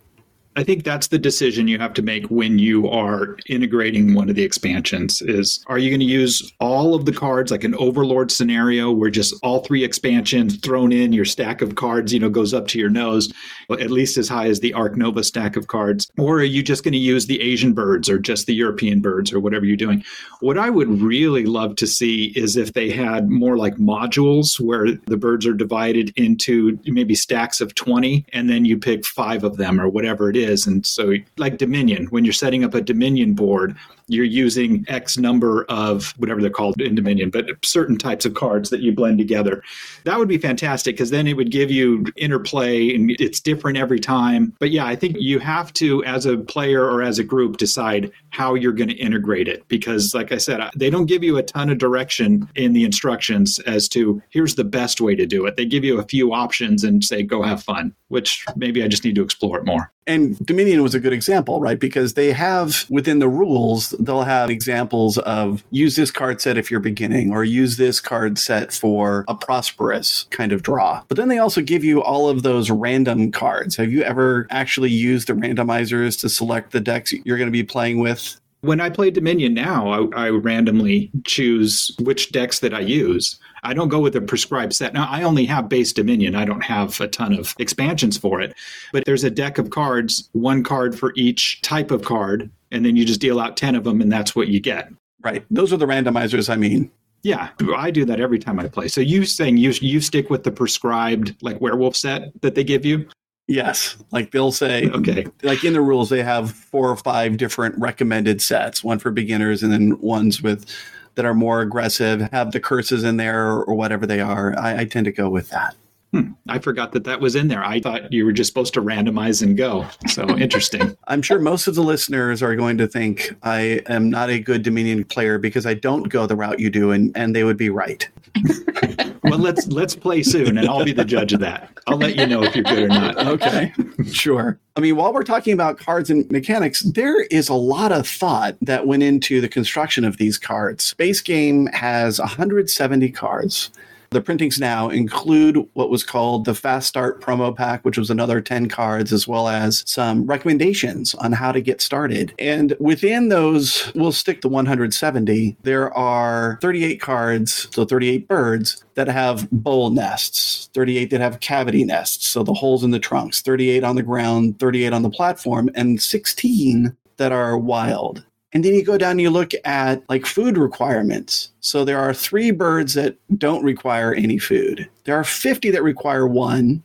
I 0.55 0.63
think 0.63 0.83
that's 0.83 1.07
the 1.07 1.19
decision 1.19 1.67
you 1.67 1.77
have 1.77 1.93
to 1.93 2.01
make 2.01 2.25
when 2.25 2.57
you 2.57 2.89
are 2.89 3.37
integrating 3.47 4.15
one 4.15 4.29
of 4.29 4.35
the 4.35 4.43
expansions 4.43 5.21
is 5.21 5.63
are 5.67 5.77
you 5.77 5.89
going 5.89 5.99
to 5.99 6.05
use 6.05 6.51
all 6.59 6.95
of 6.95 7.05
the 7.05 7.13
cards 7.13 7.51
like 7.51 7.63
an 7.63 7.75
overlord 7.75 8.31
scenario 8.31 8.91
where 8.91 9.11
just 9.11 9.33
all 9.43 9.59
three 9.63 9.83
expansions 9.83 10.57
thrown 10.57 10.91
in 10.91 11.13
your 11.13 11.23
stack 11.23 11.61
of 11.61 11.75
cards, 11.75 12.11
you 12.11 12.19
know, 12.19 12.29
goes 12.29 12.53
up 12.53 12.67
to 12.67 12.79
your 12.79 12.89
nose, 12.89 13.31
at 13.69 13.91
least 13.91 14.17
as 14.17 14.27
high 14.27 14.47
as 14.47 14.59
the 14.59 14.73
Ark 14.73 14.97
Nova 14.97 15.23
stack 15.23 15.55
of 15.55 15.67
cards, 15.67 16.11
or 16.17 16.39
are 16.39 16.43
you 16.43 16.63
just 16.63 16.83
going 16.83 16.93
to 16.93 16.97
use 16.97 17.27
the 17.27 17.39
Asian 17.41 17.73
birds 17.73 18.09
or 18.09 18.17
just 18.17 18.47
the 18.47 18.55
European 18.55 19.01
birds 19.01 19.31
or 19.31 19.39
whatever 19.39 19.65
you're 19.65 19.77
doing? 19.77 20.03
What 20.41 20.57
I 20.57 20.71
would 20.71 20.89
really 21.01 21.45
love 21.45 21.75
to 21.77 21.87
see 21.87 22.33
is 22.35 22.57
if 22.57 22.73
they 22.73 22.89
had 22.89 23.29
more 23.29 23.55
like 23.55 23.75
modules 23.75 24.59
where 24.59 24.93
the 25.05 25.17
birds 25.17 25.45
are 25.45 25.53
divided 25.53 26.11
into 26.17 26.79
maybe 26.85 27.13
stacks 27.13 27.61
of 27.61 27.75
20 27.75 28.25
and 28.33 28.49
then 28.49 28.65
you 28.65 28.77
pick 28.79 29.05
5 29.05 29.43
of 29.43 29.57
them 29.57 29.79
or 29.79 29.87
whatever 29.87 30.29
it 30.29 30.35
is. 30.35 30.38
And 30.45 30.85
so, 30.85 31.13
like 31.37 31.57
Dominion, 31.57 32.07
when 32.07 32.25
you're 32.25 32.33
setting 32.33 32.63
up 32.63 32.73
a 32.73 32.81
Dominion 32.81 33.33
board, 33.33 33.75
you're 34.07 34.25
using 34.25 34.83
X 34.87 35.17
number 35.17 35.65
of 35.69 36.13
whatever 36.17 36.41
they're 36.41 36.49
called 36.49 36.81
in 36.81 36.95
Dominion, 36.95 37.29
but 37.29 37.45
certain 37.63 37.97
types 37.97 38.25
of 38.25 38.33
cards 38.33 38.69
that 38.71 38.81
you 38.81 38.91
blend 38.91 39.19
together. 39.19 39.63
That 40.03 40.17
would 40.17 40.27
be 40.27 40.37
fantastic 40.37 40.95
because 40.95 41.11
then 41.11 41.27
it 41.27 41.37
would 41.37 41.51
give 41.51 41.69
you 41.69 42.05
interplay 42.15 42.93
and 42.93 43.11
it's 43.19 43.39
different 43.39 43.77
every 43.77 43.99
time. 43.99 44.53
But 44.59 44.71
yeah, 44.71 44.85
I 44.85 44.95
think 44.95 45.17
you 45.19 45.39
have 45.39 45.71
to, 45.73 46.03
as 46.05 46.25
a 46.25 46.37
player 46.37 46.83
or 46.83 47.03
as 47.03 47.19
a 47.19 47.23
group, 47.23 47.57
decide 47.57 48.11
how 48.31 48.55
you're 48.55 48.73
going 48.73 48.89
to 48.89 48.95
integrate 48.95 49.47
it 49.47 49.67
because, 49.67 50.13
like 50.13 50.31
I 50.31 50.37
said, 50.37 50.61
they 50.75 50.89
don't 50.89 51.05
give 51.05 51.23
you 51.23 51.37
a 51.37 51.43
ton 51.43 51.69
of 51.69 51.77
direction 51.77 52.49
in 52.55 52.73
the 52.73 52.83
instructions 52.83 53.59
as 53.59 53.87
to 53.89 54.21
here's 54.29 54.55
the 54.55 54.63
best 54.63 55.01
way 55.01 55.15
to 55.15 55.25
do 55.25 55.45
it. 55.45 55.55
They 55.55 55.65
give 55.65 55.83
you 55.83 55.99
a 55.99 56.03
few 56.03 56.33
options 56.33 56.83
and 56.83 57.03
say, 57.03 57.21
go 57.21 57.43
have 57.43 57.61
fun, 57.63 57.93
which 58.09 58.45
maybe 58.55 58.83
I 58.83 58.87
just 58.87 59.03
need 59.05 59.15
to 59.15 59.23
explore 59.23 59.57
it 59.57 59.65
more. 59.65 59.91
And 60.05 60.37
Dominion 60.45 60.81
was 60.81 60.95
a 60.95 60.99
good 60.99 61.13
example, 61.13 61.61
right? 61.61 61.79
Because 61.79 62.15
they 62.15 62.31
have 62.33 62.85
within 62.89 63.19
the 63.19 63.29
rules, 63.29 63.91
they'll 63.99 64.23
have 64.23 64.49
examples 64.49 65.19
of 65.19 65.63
use 65.69 65.95
this 65.95 66.09
card 66.09 66.41
set 66.41 66.57
if 66.57 66.69
you're 66.71 66.79
beginning, 66.79 67.31
or 67.31 67.43
use 67.43 67.77
this 67.77 67.99
card 67.99 68.39
set 68.39 68.73
for 68.73 69.23
a 69.27 69.35
prosperous 69.35 70.25
kind 70.31 70.51
of 70.51 70.63
draw. 70.63 71.03
But 71.07 71.17
then 71.17 71.27
they 71.27 71.37
also 71.37 71.61
give 71.61 71.83
you 71.83 72.01
all 72.01 72.27
of 72.27 72.43
those 72.43 72.71
random 72.71 73.31
cards. 73.31 73.75
Have 73.75 73.91
you 73.91 74.01
ever 74.01 74.47
actually 74.49 74.89
used 74.89 75.27
the 75.27 75.33
randomizers 75.33 76.19
to 76.21 76.29
select 76.29 76.71
the 76.71 76.81
decks 76.81 77.13
you're 77.23 77.37
going 77.37 77.47
to 77.47 77.51
be 77.51 77.63
playing 77.63 77.99
with? 77.99 78.39
When 78.61 78.81
I 78.81 78.89
play 78.89 79.09
Dominion 79.09 79.53
now, 79.53 79.89
I, 79.89 80.25
I, 80.25 80.29
randomly 80.29 81.11
choose 81.25 81.95
which 81.99 82.31
decks 82.31 82.59
that 82.59 82.73
I 82.73 82.81
use. 82.81 83.39
I 83.63 83.73
don't 83.73 83.87
go 83.87 83.99
with 83.99 84.15
a 84.15 84.21
prescribed 84.21 84.73
set. 84.73 84.93
Now, 84.93 85.07
I 85.09 85.23
only 85.23 85.45
have 85.45 85.69
base 85.69 85.93
Dominion. 85.93 86.35
I 86.35 86.43
don't 86.43 86.63
have 86.63 86.99
a 86.99 87.07
ton 87.07 87.33
of 87.33 87.55
expansions 87.59 88.17
for 88.17 88.41
it. 88.41 88.53
But 88.91 89.05
there's 89.05 89.23
a 89.23 89.29
deck 89.29 89.57
of 89.57 89.69
cards, 89.69 90.29
one 90.33 90.63
card 90.63 90.97
for 90.97 91.13
each 91.15 91.61
type 91.61 91.89
of 91.91 92.03
card, 92.03 92.49
and 92.71 92.85
then 92.85 92.95
you 92.95 93.05
just 93.05 93.21
deal 93.21 93.39
out 93.39 93.55
10 93.55 93.75
of 93.75 93.85
them, 93.85 94.01
and 94.01 94.11
that's 94.11 94.35
what 94.35 94.49
you 94.49 94.59
get. 94.59 94.91
Right. 95.21 95.45
Those 95.49 95.73
are 95.73 95.77
the 95.77 95.85
randomizers 95.85 96.49
I 96.49 96.55
mean. 96.55 96.91
Yeah, 97.21 97.49
I 97.75 97.91
do 97.91 98.05
that 98.05 98.21
every 98.21 98.39
time 98.39 98.59
I 98.59 98.67
play. 98.67 98.87
So 98.87 99.01
you 99.01 99.25
saying 99.25 99.57
you 99.57 99.71
you 99.81 99.99
stick 99.99 100.29
with 100.29 100.43
the 100.43 100.51
prescribed 100.51 101.35
like 101.41 101.59
werewolf 101.59 101.95
set 101.95 102.31
that 102.41 102.55
they 102.55 102.63
give 102.63 102.85
you? 102.85 103.09
Yes, 103.49 103.97
like 104.11 104.29
they'll 104.29 104.51
say, 104.51 104.87
okay, 104.89 105.25
like 105.41 105.63
in 105.63 105.73
the 105.73 105.81
rules, 105.81 106.09
they 106.09 106.21
have 106.21 106.51
four 106.51 106.87
or 106.87 106.95
five 106.95 107.37
different 107.37 107.75
recommended 107.79 108.43
sets, 108.43 108.83
one 108.83 108.99
for 108.99 109.09
beginners 109.09 109.63
and 109.63 109.73
then 109.73 109.99
ones 110.01 110.39
with 110.39 110.69
that 111.15 111.25
are 111.25 111.33
more 111.33 111.61
aggressive, 111.61 112.21
have 112.31 112.51
the 112.51 112.59
curses 112.59 113.03
in 113.03 113.17
there 113.17 113.47
or 113.47 113.73
whatever 113.73 114.05
they 114.05 114.19
are. 114.19 114.57
I, 114.57 114.81
I 114.81 114.85
tend 114.85 115.05
to 115.05 115.11
go 115.11 115.31
with 115.31 115.49
that. 115.49 115.75
Hmm. 116.11 116.31
I 116.47 116.57
forgot 116.57 116.91
that 116.93 117.03
that 117.03 117.21
was 117.21 117.35
in 117.35 117.49
there. 117.49 117.63
I 117.63 117.79
thought 117.79 118.11
you 118.11 118.25
were 118.25 118.31
just 118.31 118.47
supposed 118.47 118.73
to 118.73 118.81
randomize 118.81 119.43
and 119.43 119.55
go. 119.55 119.85
So 120.07 120.27
interesting. 120.37 120.97
I'm 121.07 121.21
sure 121.21 121.39
most 121.39 121.67
of 121.67 121.75
the 121.75 121.83
listeners 121.83 122.41
are 122.41 122.55
going 122.55 122.79
to 122.79 122.87
think 122.87 123.35
I 123.43 123.81
am 123.87 124.09
not 124.09 124.31
a 124.31 124.39
good 124.39 124.63
Dominion 124.63 125.03
player 125.03 125.37
because 125.37 125.67
I 125.67 125.75
don't 125.75 126.09
go 126.09 126.25
the 126.25 126.35
route 126.35 126.59
you 126.59 126.71
do, 126.71 126.91
and, 126.91 127.15
and 127.15 127.35
they 127.35 127.43
would 127.43 127.57
be 127.57 127.69
right. 127.69 128.09
well, 129.23 129.37
let's 129.37 129.67
let's 129.67 129.95
play 129.95 130.23
soon, 130.23 130.57
and 130.57 130.67
I'll 130.67 130.83
be 130.83 130.93
the 130.93 131.05
judge 131.05 131.33
of 131.33 131.39
that. 131.41 131.77
I'll 131.87 131.97
let 131.97 132.15
you 132.15 132.25
know 132.25 132.43
if 132.43 132.55
you're 132.55 132.63
good 132.63 132.83
or 132.83 132.87
not. 132.87 133.27
Okay, 133.27 133.73
sure. 134.11 134.59
I 134.75 134.81
mean, 134.81 134.95
while 134.95 135.13
we're 135.13 135.23
talking 135.23 135.53
about 135.53 135.77
cards 135.77 136.09
and 136.09 136.29
mechanics, 136.31 136.81
there 136.81 137.23
is 137.23 137.49
a 137.49 137.53
lot 137.53 137.91
of 137.91 138.07
thought 138.07 138.55
that 138.61 138.87
went 138.87 139.03
into 139.03 139.41
the 139.41 139.49
construction 139.49 140.05
of 140.05 140.17
these 140.17 140.37
cards. 140.37 140.93
Base 140.95 141.21
game 141.21 141.67
has 141.67 142.19
170 142.19 143.09
cards. 143.11 143.71
The 144.11 144.21
printings 144.21 144.59
now 144.59 144.89
include 144.89 145.69
what 145.73 145.91
was 145.91 146.03
called 146.03 146.45
the 146.45 146.55
Fast 146.55 146.87
Start 146.87 147.21
promo 147.21 147.55
pack, 147.55 147.85
which 147.85 147.97
was 147.97 148.09
another 148.09 148.41
10 148.41 148.67
cards, 148.67 149.13
as 149.13 149.27
well 149.27 149.47
as 149.47 149.83
some 149.85 150.25
recommendations 150.25 151.13
on 151.15 151.31
how 151.31 151.51
to 151.51 151.61
get 151.61 151.79
started. 151.79 152.33
And 152.39 152.75
within 152.79 153.29
those, 153.29 153.91
we'll 153.93 154.11
stick 154.11 154.41
to 154.41 154.49
170. 154.49 155.57
There 155.61 155.95
are 155.95 156.57
38 156.61 156.99
cards, 156.99 157.67
so 157.71 157.85
38 157.85 158.27
birds 158.27 158.83
that 158.95 159.07
have 159.07 159.49
bowl 159.51 159.91
nests, 159.91 160.69
38 160.73 161.11
that 161.11 161.21
have 161.21 161.39
cavity 161.39 161.83
nests, 161.83 162.27
so 162.27 162.41
the 162.41 162.53
holes 162.53 162.83
in 162.83 162.89
the 162.89 162.99
trunks, 162.99 163.41
38 163.41 163.83
on 163.83 163.95
the 163.95 164.03
ground, 164.03 164.57
38 164.59 164.91
on 164.91 165.03
the 165.03 165.09
platform, 165.11 165.69
and 165.75 166.01
16 166.01 166.97
that 167.17 167.31
are 167.31 167.57
wild. 167.57 168.25
And 168.51 168.65
then 168.65 168.73
you 168.73 168.83
go 168.83 168.97
down 168.97 169.11
and 169.11 169.21
you 169.21 169.29
look 169.29 169.51
at 169.63 170.03
like 170.09 170.25
food 170.25 170.57
requirements. 170.57 171.51
So 171.59 171.85
there 171.85 171.99
are 171.99 172.13
three 172.13 172.51
birds 172.51 172.95
that 172.95 173.15
don't 173.37 173.63
require 173.63 174.13
any 174.13 174.39
food. 174.39 174.89
There 175.03 175.15
are 175.15 175.23
50 175.23 175.69
that 175.71 175.83
require 175.83 176.27
one, 176.27 176.81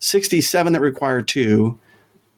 67 0.00 0.72
that 0.72 0.80
require 0.80 1.22
two, 1.22 1.78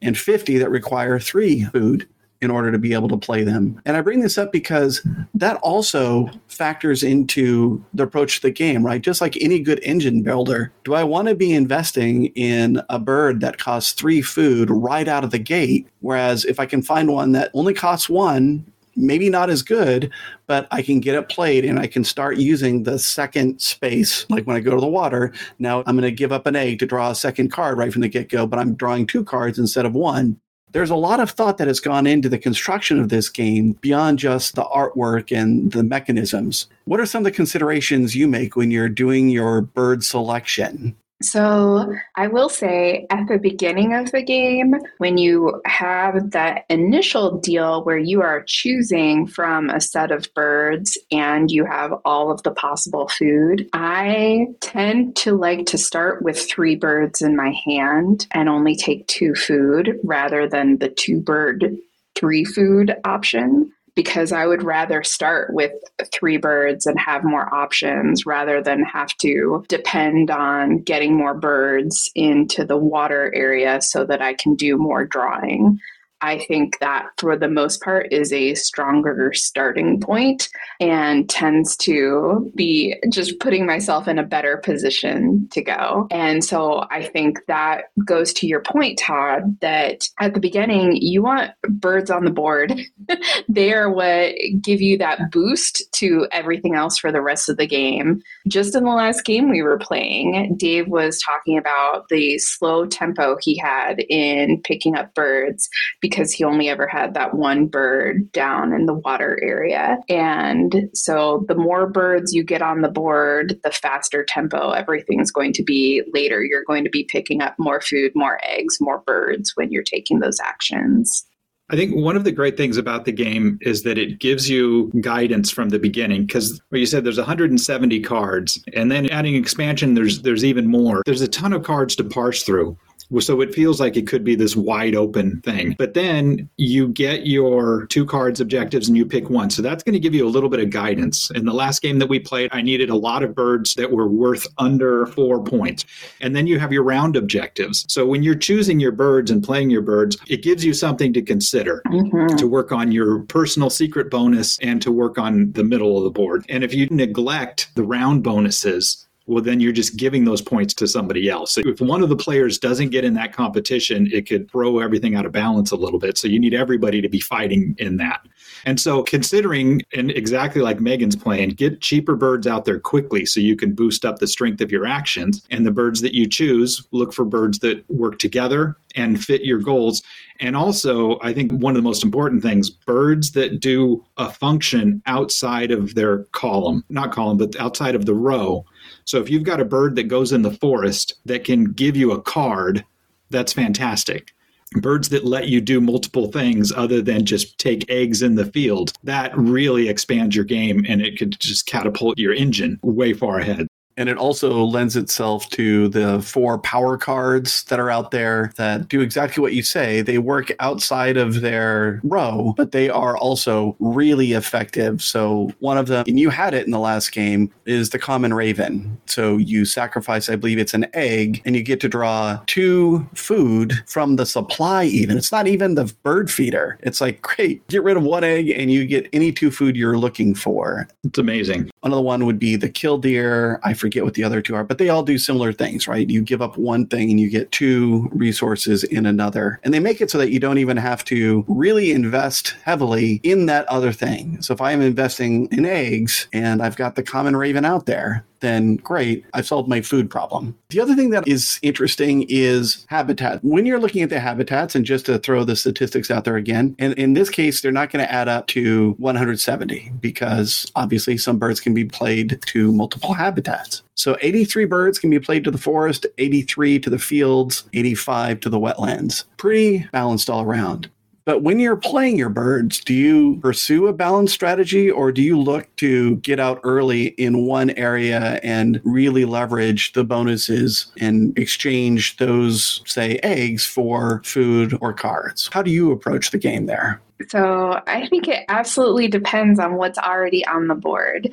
and 0.03 0.17
50 0.17 0.59
that 0.59 0.71
require 0.71 1.19
three 1.19 1.65
food 1.65 2.07
in 2.43 2.51
order 2.51 2.73
to 2.73 2.79
be 2.79 2.95
able 2.95 3.09
to 3.09 3.17
play 3.17 3.43
them. 3.43 3.81
And 3.85 3.97
I 3.97 4.01
bring 4.01 4.21
this 4.21 4.39
up 4.39 4.51
because 4.51 5.07
that 5.35 5.57
also 5.57 6.31
factors 6.49 7.03
into 7.03 7.85
the 7.93 8.05
approach 8.05 8.37
to 8.37 8.43
the 8.43 8.51
game, 8.51 8.85
right? 8.85 9.01
Just 9.01 9.21
like 9.21 9.37
any 9.41 9.61
good 9.61 9.81
engine 9.83 10.23
builder, 10.23 10.73
do 10.85 10.95
I 10.95 11.05
want 11.05 11.29
to 11.29 11.35
be 11.35 11.53
investing 11.53 12.27
in 12.29 12.81
a 12.89 12.99
bird 12.99 13.41
that 13.41 13.59
costs 13.59 13.93
three 13.93 14.23
food 14.23 14.71
right 14.71 15.07
out 15.07 15.25
of 15.25 15.31
the 15.31 15.39
gate? 15.39 15.87
Whereas 16.01 16.45
if 16.45 16.59
I 16.59 16.67
can 16.67 16.83
find 16.83 17.13
one 17.13 17.33
that 17.33 17.51
only 17.53 17.75
costs 17.75 18.09
one, 18.09 18.65
maybe 18.97 19.31
not 19.31 19.51
as 19.51 19.63
good, 19.63 20.11
but 20.47 20.67
I 20.71 20.83
can 20.83 21.01
get 21.01 21.15
it 21.15 21.29
played 21.29 21.65
and 21.65 21.79
I 21.79 21.87
can 21.87 22.05
start 22.05 22.39
using 22.39 22.83
the 22.83 22.99
second 22.99 23.61
space. 23.61 24.27
Like 24.31 24.47
when 24.47 24.57
I 24.57 24.61
go 24.61 24.75
to 24.75 24.81
the 24.81 24.87
water, 24.87 25.33
now 25.59 25.83
I'm 25.87 25.97
going 25.97 26.03
to 26.03 26.11
give 26.11 26.33
up 26.33 26.47
an 26.47 26.57
egg 26.57 26.79
to 26.81 26.87
draw 26.87 27.11
a 27.11 27.15
second 27.15 27.53
card 27.53 27.79
right 27.79 27.93
from 27.93 28.03
the 28.03 28.09
get 28.09 28.29
go, 28.29 28.47
but 28.47 28.59
I'm 28.59 28.75
drawing 28.75 29.07
two 29.07 29.25
cards 29.25 29.59
instead 29.59 29.87
of 29.87 29.95
one 29.95 30.41
there's 30.73 30.91
a 30.91 30.97
lot 30.97 31.21
of 31.21 31.31
thought 31.31 31.59
that 31.59 31.69
has 31.69 31.81
gone 31.81 32.07
into 32.07 32.29
the 32.29 32.39
construction 32.39 32.99
of 32.99 33.09
this 33.09 33.29
game 33.29 33.73
beyond 33.81 34.19
just 34.19 34.55
the 34.55 34.65
artwork 34.65 35.37
and 35.37 35.73
the 35.73 35.83
mechanisms. 35.83 36.69
What 36.85 37.01
are 37.01 37.07
some 37.07 37.21
of 37.21 37.25
the 37.25 37.31
considerations 37.31 38.15
you 38.15 38.29
make 38.29 38.57
when 38.57 38.71
you're 38.71 38.89
doing 38.89 39.29
your 39.31 39.61
bird 39.61 40.05
selection? 40.05 40.97
So, 41.23 41.93
I 42.17 42.29
will 42.29 42.49
say 42.49 43.07
at 43.11 43.29
the 43.29 43.39
beginning 43.39 43.95
of 43.95 44.11
the 44.11 44.23
game, 44.23 44.75
when 44.99 45.19
you 45.19 45.61
have 45.67 46.31
that 46.31 46.65
initial 46.71 47.39
deal 47.39 47.85
where 47.85 47.99
you 47.99 48.23
are 48.23 48.43
choosing 48.47 49.27
from 49.27 49.69
a 49.69 49.83
set 49.83 50.13
of 50.13 50.33
birds 50.35 50.97
and 51.13 51.51
you 51.51 51.67
have 51.67 51.93
all 52.07 52.31
of 52.31 52.43
the 52.43 52.53
possible 52.53 53.09
food, 53.09 53.69
I 53.75 54.47
tend 54.61 55.15
to 55.17 55.37
like 55.37 55.67
to 55.67 55.79
start 55.79 56.23
with 56.23 56.41
three 56.41 56.75
birds 56.75 57.21
in 57.21 57.37
my 57.37 57.55
hand 57.67 58.27
and 58.31 58.49
only 58.49 58.75
take 58.75 59.07
two 59.07 59.35
food 59.35 59.99
rather 60.03 60.49
than 60.49 60.79
the 60.79 60.89
two 60.89 61.21
bird 61.21 61.77
three 62.15 62.45
food 62.45 62.95
option 63.05 63.73
because 63.95 64.33
I 64.33 64.47
would 64.47 64.63
rather 64.63 65.03
start 65.03 65.53
with 65.53 65.73
three 66.13 66.37
birds 66.37 66.87
and 66.87 66.99
have 66.99 67.25
more 67.25 67.53
options 67.53 68.27
rather 68.27 68.63
than 68.63 68.85
have 68.85 69.17
to 69.19 69.65
depend 69.69 70.31
on 70.31 70.79
getting 70.83 71.17
more 71.17 71.35
birds 71.35 72.11
into 72.15 72.65
the 72.65 72.77
water 72.77 73.33
area 73.35 73.81
so 73.81 74.05
that 74.05 74.23
I 74.23 74.35
can 74.35 74.55
do 74.55 74.77
more 74.77 75.05
drawing. 75.05 75.79
I 76.23 76.39
think 76.39 76.79
that 76.81 77.07
for 77.19 77.37
the 77.37 77.49
most 77.49 77.83
part 77.83 78.13
is 78.13 78.33
a 78.33 78.55
stronger 78.55 79.33
starting 79.33 80.01
point 80.01 80.49
and 80.81 81.29
tends 81.29 81.77
to 81.79 82.51
be 82.55 82.97
just 83.11 83.39
putting 83.41 83.67
myself 83.67 84.07
in 84.09 84.19
a 84.19 84.25
better 84.25 84.59
position 84.59 85.49
to 85.53 85.63
go. 85.63 86.07
And 86.11 86.45
so 86.45 86.87
I 86.91 87.05
think 87.05 87.39
that 87.49 87.85
goes 88.05 88.33
to 88.35 88.47
your 88.47 88.61
point, 88.61 88.99
Todd, 88.99 89.59
that 89.61 90.09
at 90.19 90.35
the 90.35 90.41
beginning, 90.41 90.97
you 90.97 91.23
want 91.23 91.53
birds 91.69 92.11
on 92.11 92.25
the 92.25 92.31
board. 92.31 92.79
they 93.49 93.73
are 93.73 93.91
what 93.91 94.35
give 94.61 94.81
you 94.81 94.99
that 94.99 95.31
boost 95.31 95.83
to 95.93 96.27
everything 96.33 96.75
else 96.75 96.99
for 96.99 97.11
the 97.11 97.23
rest 97.23 97.49
of 97.49 97.57
the 97.57 97.67
game. 97.67 98.21
Just 98.49 98.75
in 98.75 98.85
the 98.85 98.91
last 98.91 99.25
game 99.25 99.51
we 99.51 99.63
were 99.63 99.79
playing, 99.79 100.57
Dave 100.57 100.89
was 100.89 101.21
talking 101.21 101.57
about 101.57 102.09
the 102.09 102.39
slow 102.39 102.87
tempo 102.87 103.37
he 103.41 103.57
had 103.57 104.01
in 104.09 104.61
picking 104.63 104.97
up 104.97 105.15
birds 105.15 105.69
because 106.11 106.33
he 106.33 106.45
only 106.45 106.69
ever 106.69 106.87
had 106.87 107.15
that 107.15 107.35
one 107.35 107.67
bird 107.67 108.31
down 108.33 108.73
in 108.73 108.87
the 108.87 108.95
water 108.95 109.39
area. 109.43 109.99
And 110.09 110.91
so 110.93 111.45
the 111.49 111.55
more 111.55 111.89
birds 111.89 112.35
you 112.35 112.43
get 112.43 112.63
on 112.63 112.83
the 112.83 112.89
board, 112.89 113.59
the 113.63 113.71
faster 113.71 114.25
tempo 114.25 114.71
everything's 114.73 115.31
going 115.31 115.53
to 115.55 115.63
be 115.63 116.03
later. 116.13 116.43
You're 116.43 116.65
going 116.65 116.85
to 116.85 116.91
be 116.91 117.05
picking 117.05 117.41
up 117.41 117.55
more 117.59 117.81
food, 117.81 118.13
more 118.15 118.41
eggs, 118.45 118.79
more 118.81 118.99
birds 119.07 119.53
when 119.55 119.71
you're 119.71 119.83
taking 119.83 120.19
those 120.19 120.41
actions. 120.41 121.27
I 121.73 121.77
think 121.77 121.95
one 121.95 122.17
of 122.17 122.25
the 122.25 122.33
great 122.33 122.57
things 122.57 122.77
about 122.77 123.05
the 123.05 123.13
game 123.13 123.57
is 123.61 123.85
that 123.85 123.97
it 123.97 124.19
gives 124.19 124.51
you 124.51 124.91
guidance 125.01 125.53
from 125.53 125.69
the 125.69 125.79
beginning 125.79 126.27
because 126.27 126.61
what 126.71 126.79
you 126.79 126.87
said 126.87 127.05
there's 127.05 127.17
170 127.17 128.01
cards 128.01 128.61
and 128.75 128.91
then 128.91 129.09
adding 129.09 129.37
expansion 129.37 129.95
there's 129.95 130.23
there's 130.23 130.45
even 130.45 130.67
more. 130.67 131.03
There's 131.07 131.21
a 131.21 131.29
ton 131.29 131.53
of 131.53 131.63
cards 131.63 131.95
to 131.97 132.05
parse 132.05 132.43
through. 132.43 132.77
So 133.19 133.41
it 133.41 133.55
feels 133.55 133.81
like 133.81 133.97
it 133.97 134.07
could 134.07 134.25
be 134.25 134.35
this 134.35 134.55
wide 134.55 134.95
open 134.95 135.41
thing. 135.43 135.75
But 135.79 135.95
then 135.95 136.49
you 136.57 136.89
get 136.89 137.27
your 137.27 137.87
two 137.87 138.07
cards 138.07 138.41
objectives 138.41 138.89
and 138.89 138.97
you 138.97 139.05
pick 139.05 139.31
one. 139.31 139.51
So 139.51 139.63
that's 139.63 139.83
going 139.83 139.95
to 139.95 140.01
give 140.01 140.15
you 140.15 140.27
a 140.27 140.31
little 140.31 140.49
bit 140.49 140.61
of 140.61 140.71
guidance. 140.71 141.31
In 141.33 141.45
the 141.45 141.53
last 141.53 141.83
game 141.83 141.99
that 141.99 142.09
we 142.09 142.21
played, 142.21 142.51
I 142.53 142.63
needed 142.63 142.91
a 142.91 142.97
lot 142.97 143.23
of 143.23 143.35
birds 143.35 143.75
that 143.75 143.91
were 143.91 144.09
worth 144.09 144.47
under 144.59 145.07
four 145.07 145.43
points. 145.43 145.85
And 146.21 146.37
then 146.37 146.47
you 146.47 146.59
have 146.59 146.73
your 146.73 146.85
round 146.85 147.17
objectives. 147.17 147.85
So 147.89 148.07
when 148.07 148.23
you're 148.23 148.35
choosing 148.35 148.79
your 148.81 148.93
birds 148.93 149.31
and 149.31 149.43
playing 149.43 149.71
your 149.71 149.83
birds, 149.83 150.17
it 150.29 150.43
gives 150.43 150.65
you 150.65 150.75
something 150.75 151.13
to 151.13 151.23
consider 151.23 151.83
mm-hmm. 151.87 152.37
to 152.37 152.47
work 152.47 152.73
on 152.73 152.93
your 152.93 153.21
personal 153.25 153.71
secret 153.71 154.11
bonus 154.11 154.59
and 154.61 154.81
to 154.83 154.93
work 154.93 155.19
on 155.19 155.53
the 155.53 155.65
middle 155.65 155.97
of 155.97 156.05
the 156.05 156.11
board. 156.11 156.45
And 156.49 156.63
if 156.63 156.75
you 156.75 156.87
neglect 156.91 157.75
the 157.75 157.83
round 157.83 158.23
bonuses, 158.23 159.07
well, 159.31 159.43
then 159.45 159.61
you're 159.61 159.71
just 159.71 159.97
giving 159.97 160.25
those 160.25 160.43
points 160.43 160.75
to 160.75 160.89
somebody 160.89 161.31
else. 161.31 161.53
So 161.53 161.63
if 161.65 161.81
one 161.81 162.03
of 162.03 162.09
the 162.09 162.17
players 162.17 162.59
doesn't 162.59 162.89
get 162.89 163.05
in 163.05 163.15
that 163.15 163.33
competition, 163.33 164.09
it 164.13 164.29
could 164.29 164.51
throw 164.51 164.81
everything 164.81 165.15
out 165.15 165.25
of 165.25 165.31
balance 165.31 165.71
a 165.71 165.77
little 165.77 166.01
bit. 166.01 166.19
So 166.19 166.27
you 166.27 166.41
need 166.41 166.53
everybody 166.53 167.01
to 167.01 167.09
be 167.09 167.21
fighting 167.21 167.77
in 167.79 167.97
that. 167.99 168.27
And 168.65 168.81
so, 168.81 169.05
considering, 169.05 169.83
and 169.95 170.11
exactly 170.11 170.61
like 170.61 170.81
Megan's 170.81 171.15
plan, 171.15 171.51
get 171.51 171.81
cheaper 171.81 172.17
birds 172.17 172.49
out 172.49 172.65
there 172.65 172.81
quickly 172.81 173.25
so 173.25 173.39
you 173.39 173.55
can 173.55 173.73
boost 173.73 174.05
up 174.05 174.19
the 174.19 174.27
strength 174.27 174.61
of 174.61 174.73
your 174.73 174.85
actions. 174.85 175.47
And 175.51 175.65
the 175.65 175.71
birds 175.71 176.01
that 176.01 176.13
you 176.13 176.29
choose, 176.29 176.85
look 176.91 177.13
for 177.13 177.25
birds 177.25 177.61
that 177.61 177.89
work 177.89 178.19
together 178.19 178.77
and 178.97 179.23
fit 179.23 179.45
your 179.45 179.61
goals. 179.61 180.03
And 180.41 180.57
also, 180.57 181.21
I 181.23 181.33
think 181.33 181.53
one 181.53 181.77
of 181.77 181.77
the 181.77 181.89
most 181.89 182.03
important 182.03 182.43
things 182.43 182.69
birds 182.69 183.31
that 183.33 183.61
do 183.61 184.05
a 184.17 184.29
function 184.29 185.03
outside 185.07 185.71
of 185.71 185.95
their 185.95 186.25
column, 186.33 186.85
not 186.89 187.13
column, 187.13 187.39
but 187.39 187.55
outside 187.57 187.95
of 187.95 188.07
the 188.07 188.15
row 188.15 188.65
so 189.11 189.19
if 189.19 189.29
you've 189.29 189.43
got 189.43 189.61
a 189.61 189.65
bird 189.65 189.97
that 189.97 190.05
goes 190.05 190.31
in 190.31 190.43
the 190.43 190.53
forest 190.53 191.15
that 191.25 191.43
can 191.43 191.73
give 191.73 191.97
you 191.97 192.13
a 192.13 192.23
card, 192.23 192.85
that's 193.29 193.53
fantastic. 193.53 194.33
Birds 194.81 195.09
that 195.09 195.25
let 195.25 195.49
you 195.49 195.61
do 195.61 195.81
multiple 195.81 196.31
things 196.31 196.71
other 196.71 197.03
than 197.03 197.27
just 197.27 197.59
take 197.59 197.91
eggs 197.91 198.23
in 198.23 198.37
the 198.37 198.47
field, 198.47 198.93
that 199.03 199.37
really 199.37 199.89
expands 199.89 200.37
your 200.37 200.45
game 200.45 200.87
and 200.89 201.03
it 201.03 201.19
could 201.19 201.41
just 201.41 201.67
catapult 201.67 202.19
your 202.19 202.33
engine 202.33 202.79
way 202.85 203.13
far 203.13 203.41
ahead. 203.41 203.67
And 204.01 204.09
it 204.09 204.17
also 204.17 204.65
lends 204.65 204.97
itself 204.97 205.51
to 205.51 205.89
the 205.89 206.23
four 206.23 206.59
power 206.59 206.97
cards 206.97 207.65
that 207.65 207.79
are 207.79 207.91
out 207.91 208.13
there 208.13 208.51
that 208.57 208.89
do 208.89 209.03
exactly 209.03 209.43
what 209.43 209.53
you 209.53 209.63
say. 209.63 210.01
They 210.01 210.17
work 210.17 210.51
outside 210.59 211.19
of 211.19 211.43
their 211.43 212.01
row, 212.03 212.55
but 212.57 212.73
they 212.73 212.89
are 212.89 213.19
also 213.19 213.77
really 213.79 214.33
effective. 214.33 215.03
So, 215.03 215.53
one 215.59 215.77
of 215.77 215.87
them, 215.87 216.07
and 216.09 216.19
you 216.19 216.31
had 216.31 216.55
it 216.55 216.65
in 216.65 216.71
the 216.71 216.79
last 216.79 217.13
game, 217.13 217.53
is 217.67 217.91
the 217.91 217.99
common 217.99 218.33
raven. 218.33 218.99
So, 219.05 219.37
you 219.37 219.67
sacrifice, 219.67 220.31
I 220.31 220.37
believe 220.37 220.59
it's 220.59 220.73
an 220.73 220.87
egg, 220.95 221.43
and 221.45 221.55
you 221.55 221.63
get 221.63 221.79
to 221.81 221.89
draw 221.89 222.41
two 222.47 223.07
food 223.15 223.83
from 223.87 224.17
the 224.17 224.25
supply, 224.25 224.85
even. 224.85 225.19
It's 225.19 225.31
not 225.31 225.47
even 225.47 225.75
the 225.75 225.93
bird 226.03 226.31
feeder. 226.31 226.79
It's 226.81 227.03
like, 227.03 227.21
great, 227.37 227.69
get 227.69 227.83
rid 227.83 227.99
of 227.99 228.03
one 228.03 228.25
egg, 228.25 228.49
and 228.49 228.73
you 228.73 228.87
get 228.87 229.11
any 229.13 229.31
two 229.31 229.51
food 229.51 229.77
you're 229.77 229.99
looking 229.99 230.35
for. 230.35 230.89
It's 231.05 231.19
amazing. 231.19 231.71
Another 231.83 232.01
one 232.01 232.25
would 232.25 232.39
be 232.39 232.57
the 232.57 232.71
killdeer. 232.71 233.61
I 233.63 233.75
forget 233.75 233.90
forget 233.91 234.05
what 234.05 234.15
the 234.15 234.23
other 234.23 234.41
two 234.41 234.55
are, 234.55 234.63
but 234.63 234.79
they 234.79 234.89
all 234.89 235.03
do 235.03 235.19
similar 235.19 235.53
things, 235.53 235.89
right? 235.89 236.09
You 236.09 236.23
give 236.23 236.41
up 236.41 236.57
one 236.57 236.87
thing 236.87 237.11
and 237.11 237.19
you 237.19 237.29
get 237.29 237.51
two 237.51 238.09
resources 238.13 238.85
in 238.85 239.05
another. 239.05 239.59
And 239.65 239.75
they 239.75 239.81
make 239.81 240.01
it 240.01 240.13
so 240.13 240.19
that 240.19 240.31
you 240.31 240.39
don't 240.39 240.59
even 240.59 240.77
have 240.77 241.03
to 241.07 241.45
really 241.49 241.91
invest 241.91 242.55
heavily 242.63 243.21
in 243.25 243.47
that 243.47 243.67
other 243.67 243.91
thing. 243.91 244.41
So 244.43 244.55
if 244.55 244.61
I'm 244.61 244.81
investing 244.81 245.49
in 245.51 245.67
eggs 245.67 246.29
and 246.33 246.63
I've 246.63 246.77
got 246.77 246.95
the 246.95 247.03
common 247.03 247.35
raven 247.35 247.65
out 247.65 247.87
there, 247.87 248.25
then 248.41 248.77
great, 248.77 249.25
I've 249.35 249.47
solved 249.47 249.69
my 249.69 249.81
food 249.81 250.11
problem. 250.11 250.57
The 250.71 250.81
other 250.81 250.95
thing 250.95 251.11
that 251.11 251.27
is 251.27 251.59
interesting 251.63 252.27
is 252.29 252.87
habitat. 252.89 253.43
When 253.45 253.67
you're 253.67 253.81
looking 253.81 254.03
at 254.03 254.11
the 254.11 254.21
habitats, 254.21 254.75
and 254.75 254.85
just 254.85 255.07
to 255.07 255.19
throw 255.19 255.45
the 255.45 255.57
statistics 255.57 256.11
out 256.11 256.25
there 256.25 256.37
again, 256.37 256.75
and 256.79 256.95
in 256.95 257.15
this 257.15 257.31
case, 257.31 257.61
they're 257.61 257.73
not 257.73 257.91
going 257.91 258.05
to 258.05 258.13
add 258.13 258.29
up 258.29 258.47
to 258.49 258.95
170 258.99 259.93
because 260.01 260.71
obviously 260.77 261.17
some 261.17 261.39
birds 261.39 261.61
can 261.61 261.75
be 261.75 261.85
played 261.85 262.41
to 262.47 262.73
multiple 262.73 263.15
habitats. 263.15 263.83
So 263.95 264.17
83 264.23 264.65
birds 264.65 264.99
can 264.99 265.11
be 265.11 265.21
played 265.21 265.45
to 265.45 265.51
the 265.51 265.59
forest, 265.59 266.07
83 266.17 266.79
to 266.81 266.91
the 266.91 266.99
fields, 266.99 267.65
85 267.75 268.41
to 268.41 268.49
the 268.49 268.59
wetlands. 268.59 269.25
Pretty 269.37 269.87
balanced 269.93 270.31
all 270.31 270.43
around. 270.43 270.91
But 271.31 271.45
when 271.45 271.61
you're 271.61 271.77
playing 271.77 272.19
your 272.19 272.29
birds, 272.29 272.81
do 272.81 272.93
you 272.93 273.39
pursue 273.41 273.87
a 273.87 273.93
balanced 273.93 274.35
strategy 274.35 274.91
or 274.91 275.13
do 275.13 275.23
you 275.23 275.39
look 275.39 275.69
to 275.77 276.17
get 276.17 276.41
out 276.41 276.59
early 276.65 277.11
in 277.19 277.47
one 277.47 277.71
area 277.71 278.41
and 278.43 278.81
really 278.83 279.25
leverage 279.25 279.93
the 279.93 280.03
bonuses 280.03 280.91
and 280.99 281.39
exchange 281.39 282.17
those, 282.17 282.83
say, 282.85 283.21
eggs 283.23 283.65
for 283.65 284.23
food 284.25 284.77
or 284.81 284.93
cards? 284.93 285.49
How 285.53 285.63
do 285.63 285.71
you 285.71 285.93
approach 285.93 286.33
the 286.33 286.39
game 286.39 286.67
there? 286.67 287.01
So 287.29 287.81
I 287.87 288.09
think 288.09 288.27
it 288.27 288.45
absolutely 288.49 289.07
depends 289.07 289.61
on 289.61 289.75
what's 289.75 289.99
already 289.99 290.45
on 290.47 290.67
the 290.67 290.75
board 290.75 291.33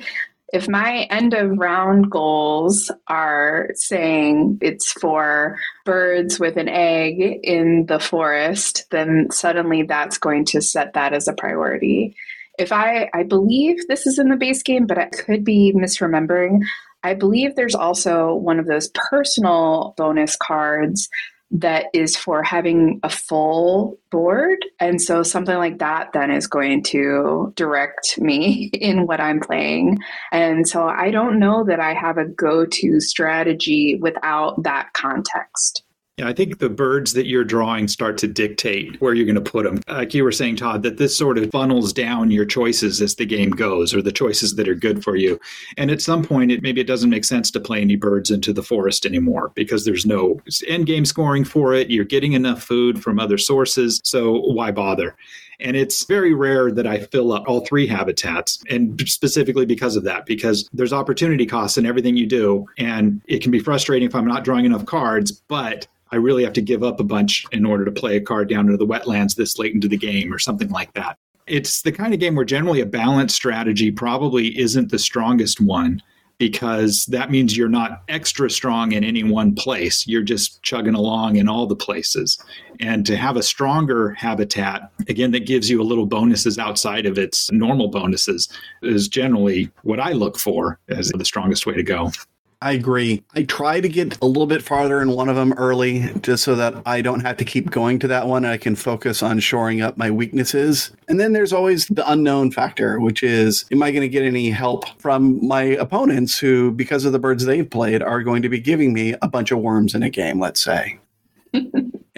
if 0.52 0.68
my 0.68 1.06
end 1.10 1.34
of 1.34 1.58
round 1.58 2.10
goals 2.10 2.90
are 3.06 3.68
saying 3.74 4.58
it's 4.62 4.92
for 4.92 5.58
birds 5.84 6.40
with 6.40 6.56
an 6.56 6.68
egg 6.68 7.40
in 7.42 7.84
the 7.86 8.00
forest, 8.00 8.86
then 8.90 9.28
suddenly 9.30 9.82
that's 9.82 10.16
going 10.16 10.46
to 10.46 10.62
set 10.62 10.94
that 10.94 11.12
as 11.12 11.28
a 11.28 11.34
priority. 11.34 12.16
If 12.58 12.72
I, 12.72 13.10
I 13.14 13.24
believe 13.24 13.86
this 13.88 14.06
is 14.06 14.18
in 14.18 14.30
the 14.30 14.36
base 14.36 14.62
game, 14.62 14.86
but 14.86 14.98
I 14.98 15.06
could 15.06 15.44
be 15.44 15.74
misremembering. 15.76 16.60
I 17.02 17.14
believe 17.14 17.54
there's 17.54 17.74
also 17.74 18.34
one 18.34 18.58
of 18.58 18.66
those 18.66 18.90
personal 19.10 19.94
bonus 19.96 20.34
cards 20.34 21.08
that 21.50 21.86
is 21.94 22.16
for 22.16 22.42
having 22.42 23.00
a 23.02 23.08
full 23.08 23.98
board. 24.10 24.58
And 24.80 25.00
so 25.00 25.22
something 25.22 25.56
like 25.56 25.78
that 25.78 26.12
then 26.12 26.30
is 26.30 26.46
going 26.46 26.82
to 26.84 27.52
direct 27.56 28.18
me 28.18 28.64
in 28.74 29.06
what 29.06 29.20
I'm 29.20 29.40
playing. 29.40 29.98
And 30.30 30.68
so 30.68 30.86
I 30.86 31.10
don't 31.10 31.38
know 31.38 31.64
that 31.64 31.80
I 31.80 31.94
have 31.94 32.18
a 32.18 32.26
go 32.26 32.66
to 32.66 33.00
strategy 33.00 33.98
without 34.00 34.62
that 34.64 34.92
context. 34.92 35.82
Yeah, 36.18 36.26
I 36.26 36.32
think 36.32 36.58
the 36.58 36.68
birds 36.68 37.12
that 37.12 37.26
you're 37.28 37.44
drawing 37.44 37.86
start 37.86 38.18
to 38.18 38.26
dictate 38.26 39.00
where 39.00 39.14
you're 39.14 39.24
going 39.24 39.42
to 39.42 39.50
put 39.50 39.62
them. 39.64 39.80
Like 39.86 40.14
you 40.14 40.24
were 40.24 40.32
saying, 40.32 40.56
Todd, 40.56 40.82
that 40.82 40.96
this 40.96 41.16
sort 41.16 41.38
of 41.38 41.48
funnels 41.52 41.92
down 41.92 42.32
your 42.32 42.44
choices 42.44 43.00
as 43.00 43.14
the 43.14 43.24
game 43.24 43.50
goes, 43.50 43.94
or 43.94 44.02
the 44.02 44.10
choices 44.10 44.56
that 44.56 44.68
are 44.68 44.74
good 44.74 45.04
for 45.04 45.14
you. 45.14 45.38
And 45.76 45.92
at 45.92 46.02
some 46.02 46.24
point, 46.24 46.50
it 46.50 46.60
maybe 46.60 46.80
it 46.80 46.88
doesn't 46.88 47.08
make 47.08 47.24
sense 47.24 47.52
to 47.52 47.60
play 47.60 47.80
any 47.80 47.94
birds 47.94 48.32
into 48.32 48.52
the 48.52 48.64
forest 48.64 49.06
anymore 49.06 49.52
because 49.54 49.84
there's 49.84 50.06
no 50.06 50.40
end 50.66 50.86
game 50.86 51.04
scoring 51.04 51.44
for 51.44 51.72
it. 51.72 51.88
You're 51.88 52.04
getting 52.04 52.32
enough 52.32 52.64
food 52.64 53.00
from 53.00 53.20
other 53.20 53.38
sources, 53.38 54.00
so 54.02 54.40
why 54.40 54.72
bother? 54.72 55.14
And 55.60 55.76
it's 55.76 56.04
very 56.04 56.34
rare 56.34 56.70
that 56.70 56.86
I 56.86 57.00
fill 57.00 57.32
up 57.32 57.44
all 57.48 57.66
three 57.66 57.86
habitats, 57.86 58.62
and 58.70 59.00
specifically 59.08 59.66
because 59.66 59.96
of 59.96 60.04
that, 60.04 60.24
because 60.24 60.68
there's 60.72 60.92
opportunity 60.92 61.46
costs 61.46 61.76
in 61.76 61.86
everything 61.86 62.16
you 62.16 62.26
do. 62.26 62.66
And 62.78 63.20
it 63.26 63.42
can 63.42 63.50
be 63.50 63.58
frustrating 63.58 64.06
if 64.08 64.14
I'm 64.14 64.26
not 64.26 64.44
drawing 64.44 64.64
enough 64.64 64.86
cards, 64.86 65.32
but 65.32 65.88
I 66.10 66.16
really 66.16 66.44
have 66.44 66.52
to 66.54 66.62
give 66.62 66.82
up 66.82 67.00
a 67.00 67.04
bunch 67.04 67.44
in 67.52 67.66
order 67.66 67.84
to 67.84 67.90
play 67.90 68.16
a 68.16 68.20
card 68.20 68.48
down 68.48 68.66
into 68.66 68.76
the 68.76 68.86
wetlands 68.86 69.36
this 69.36 69.58
late 69.58 69.74
into 69.74 69.88
the 69.88 69.96
game 69.96 70.32
or 70.32 70.38
something 70.38 70.70
like 70.70 70.92
that. 70.94 71.18
It's 71.46 71.82
the 71.82 71.92
kind 71.92 72.14
of 72.14 72.20
game 72.20 72.34
where 72.34 72.44
generally 72.44 72.80
a 72.80 72.86
balanced 72.86 73.34
strategy 73.34 73.90
probably 73.90 74.58
isn't 74.58 74.90
the 74.90 74.98
strongest 74.98 75.60
one 75.60 76.02
because 76.38 77.04
that 77.06 77.30
means 77.30 77.56
you're 77.56 77.68
not 77.68 78.02
extra 78.08 78.48
strong 78.48 78.92
in 78.92 79.02
any 79.02 79.24
one 79.24 79.54
place. 79.54 80.06
You're 80.06 80.22
just 80.22 80.62
chugging 80.62 80.94
along 80.94 81.36
in 81.36 81.48
all 81.48 81.66
the 81.66 81.76
places. 81.76 82.38
And 82.80 83.04
to 83.06 83.16
have 83.16 83.36
a 83.36 83.42
stronger 83.42 84.10
habitat, 84.10 84.90
again, 85.08 85.32
that 85.32 85.46
gives 85.46 85.68
you 85.68 85.82
a 85.82 85.84
little 85.84 86.06
bonuses 86.06 86.58
outside 86.58 87.06
of 87.06 87.18
its 87.18 87.50
normal 87.50 87.88
bonuses, 87.88 88.48
is 88.82 89.08
generally 89.08 89.70
what 89.82 89.98
I 89.98 90.12
look 90.12 90.38
for 90.38 90.78
as 90.88 91.08
the 91.08 91.24
strongest 91.24 91.66
way 91.66 91.74
to 91.74 91.82
go. 91.82 92.12
I 92.60 92.72
agree. 92.72 93.22
I 93.36 93.44
try 93.44 93.80
to 93.80 93.88
get 93.88 94.20
a 94.20 94.26
little 94.26 94.46
bit 94.46 94.62
farther 94.62 95.00
in 95.00 95.12
one 95.12 95.28
of 95.28 95.36
them 95.36 95.52
early 95.52 96.10
just 96.22 96.42
so 96.42 96.56
that 96.56 96.82
I 96.84 97.02
don't 97.02 97.20
have 97.20 97.36
to 97.36 97.44
keep 97.44 97.70
going 97.70 98.00
to 98.00 98.08
that 98.08 98.26
one. 98.26 98.44
I 98.44 98.56
can 98.56 98.74
focus 98.74 99.22
on 99.22 99.38
shoring 99.38 99.80
up 99.80 99.96
my 99.96 100.10
weaknesses. 100.10 100.90
And 101.06 101.20
then 101.20 101.34
there's 101.34 101.52
always 101.52 101.86
the 101.86 102.10
unknown 102.10 102.50
factor, 102.50 102.98
which 102.98 103.22
is 103.22 103.64
am 103.70 103.80
I 103.82 103.92
going 103.92 104.02
to 104.02 104.08
get 104.08 104.24
any 104.24 104.50
help 104.50 104.88
from 105.00 105.46
my 105.46 105.62
opponents 105.62 106.36
who, 106.36 106.72
because 106.72 107.04
of 107.04 107.12
the 107.12 107.20
birds 107.20 107.44
they've 107.44 107.68
played, 107.68 108.02
are 108.02 108.24
going 108.24 108.42
to 108.42 108.48
be 108.48 108.58
giving 108.58 108.92
me 108.92 109.14
a 109.22 109.28
bunch 109.28 109.52
of 109.52 109.60
worms 109.60 109.94
in 109.94 110.02
a 110.02 110.10
game, 110.10 110.40
let's 110.40 110.60
say. 110.60 110.98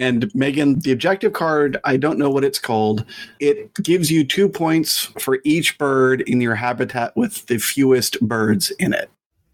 And 0.01 0.33
Megan, 0.33 0.79
the 0.79 0.91
objective 0.91 1.33
card, 1.33 1.77
I 1.83 1.95
don't 1.95 2.17
know 2.17 2.31
what 2.31 2.43
it's 2.43 2.57
called. 2.57 3.05
It 3.39 3.71
gives 3.75 4.09
you 4.09 4.23
two 4.23 4.49
points 4.49 5.11
for 5.19 5.37
each 5.43 5.77
bird 5.77 6.21
in 6.21 6.41
your 6.41 6.55
habitat 6.55 7.15
with 7.15 7.45
the 7.45 7.59
fewest 7.59 8.19
birds 8.19 8.71
in 8.79 8.93
it. 8.93 9.11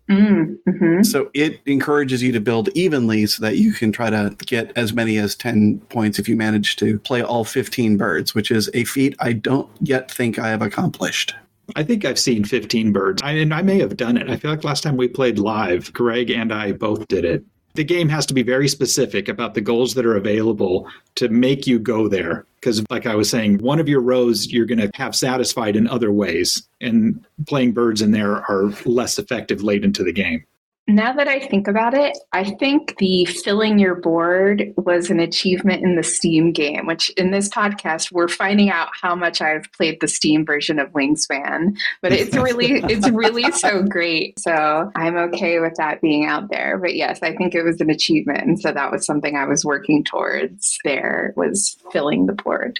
Mm, 0.10 0.58
hmm 0.66 1.04
So 1.04 1.30
it 1.34 1.60
encourages 1.66 2.24
you 2.24 2.32
to 2.32 2.40
build 2.40 2.70
evenly 2.70 3.26
so 3.26 3.44
that 3.44 3.58
you 3.58 3.74
can 3.74 3.92
try 3.92 4.10
to 4.10 4.36
get 4.46 4.72
as 4.78 4.94
many 4.94 5.18
as 5.18 5.36
10 5.36 5.80
points 5.90 6.18
if 6.18 6.30
you 6.30 6.36
manage 6.38 6.78
to 6.78 6.98
play 7.00 7.22
all 7.22 7.44
15 7.44 7.98
birds, 7.98 8.34
which 8.34 8.50
is 8.50 8.70
a 8.74 8.86
feat 8.86 9.16
I 9.20 9.34
don't 9.34 9.70
yet 9.82 10.10
think 10.10 10.40
I 10.40 10.48
have 10.50 10.62
accomplished. 10.62 11.36
I 11.76 11.84
think 11.84 12.06
I've 12.06 12.20
seen 12.20 12.46
15 12.46 12.94
birds, 12.94 13.22
I, 13.22 13.32
and 13.34 13.54
I 13.54 13.62
may 13.62 13.80
have 13.80 13.98
done 13.98 14.16
it. 14.16 14.30
I 14.30 14.38
feel 14.38 14.52
like 14.52 14.64
last 14.64 14.84
time 14.84 14.96
we 14.96 15.10
played 15.10 15.38
live, 15.38 15.92
Greg 15.92 16.30
and 16.30 16.54
I 16.54 16.72
both 16.72 17.08
did 17.10 17.26
it 17.26 17.44
the 17.78 17.84
game 17.84 18.10
has 18.10 18.26
to 18.26 18.34
be 18.34 18.42
very 18.42 18.68
specific 18.68 19.30
about 19.30 19.54
the 19.54 19.62
goals 19.62 19.94
that 19.94 20.06
are 20.06 20.18
available 20.18 20.90
to 21.16 21.30
make 21.30 21.68
you 21.68 21.78
go 21.78 22.08
there. 22.08 22.46
Because, 22.56 22.84
like 22.90 23.06
I 23.06 23.14
was 23.14 23.30
saying, 23.30 23.60
one 23.60 23.80
of 23.80 23.88
your 23.88 24.02
rows 24.02 24.48
you're 24.48 24.66
going 24.66 24.80
to 24.80 24.90
have 24.96 25.16
satisfied 25.16 25.76
in 25.76 25.88
other 25.88 26.12
ways, 26.12 26.68
and 26.82 27.24
playing 27.48 27.74
birds 27.74 28.02
in 28.02 28.12
there 28.12 28.38
are 28.50 28.74
less 28.86 29.20
effective 29.20 29.62
late 29.62 29.86
into 29.86 30.04
the 30.04 30.12
game. 30.12 30.44
Now 30.90 31.12
that 31.12 31.28
I 31.28 31.40
think 31.40 31.68
about 31.68 31.94
it, 31.94 32.18
I 32.32 32.46
think 32.46 32.98
the 32.98 33.26
filling 33.26 33.78
your 33.78 33.96
board 33.96 34.74
was 34.78 35.10
an 35.10 35.20
achievement 35.20 35.84
in 35.84 35.98
the 35.98 36.04
Steam 36.04 36.54
game, 36.54 36.86
which 36.86 37.10
in 37.12 37.32
this 37.32 37.50
podcast 37.50 38.10
we're 38.14 38.30
finding 38.30 38.70
out 38.70 38.88
how 39.02 39.14
much 39.14 39.42
I've 39.42 39.70
played 39.74 40.00
the 40.00 40.08
Steam 40.08 40.46
version 40.46 40.80
of 40.80 40.94
Wingspan. 40.94 41.78
But 42.02 42.14
it's 42.14 42.38
really 42.38 42.72
it's 42.90 43.10
really 43.10 43.52
so 43.52 43.84
great. 43.84 44.40
So 44.40 44.90
I'm 44.96 45.18
okay 45.18 45.60
with 45.60 45.76
that 45.76 46.00
being 46.00 46.26
out 46.26 46.50
there. 46.50 46.78
But 46.78 46.96
yes, 46.96 47.22
I 47.22 47.36
think 47.36 47.54
it 47.54 47.64
was 47.64 47.82
an 47.82 47.90
achievement. 47.90 48.44
And 48.44 48.58
so 48.58 48.72
that 48.72 48.90
was 48.90 49.06
something 49.06 49.36
I 49.36 49.46
was 49.46 49.66
working 49.66 50.06
towards 50.06 50.78
there 50.86 51.34
was 51.36 51.76
filling 51.92 52.28
the 52.28 52.34
board 52.34 52.80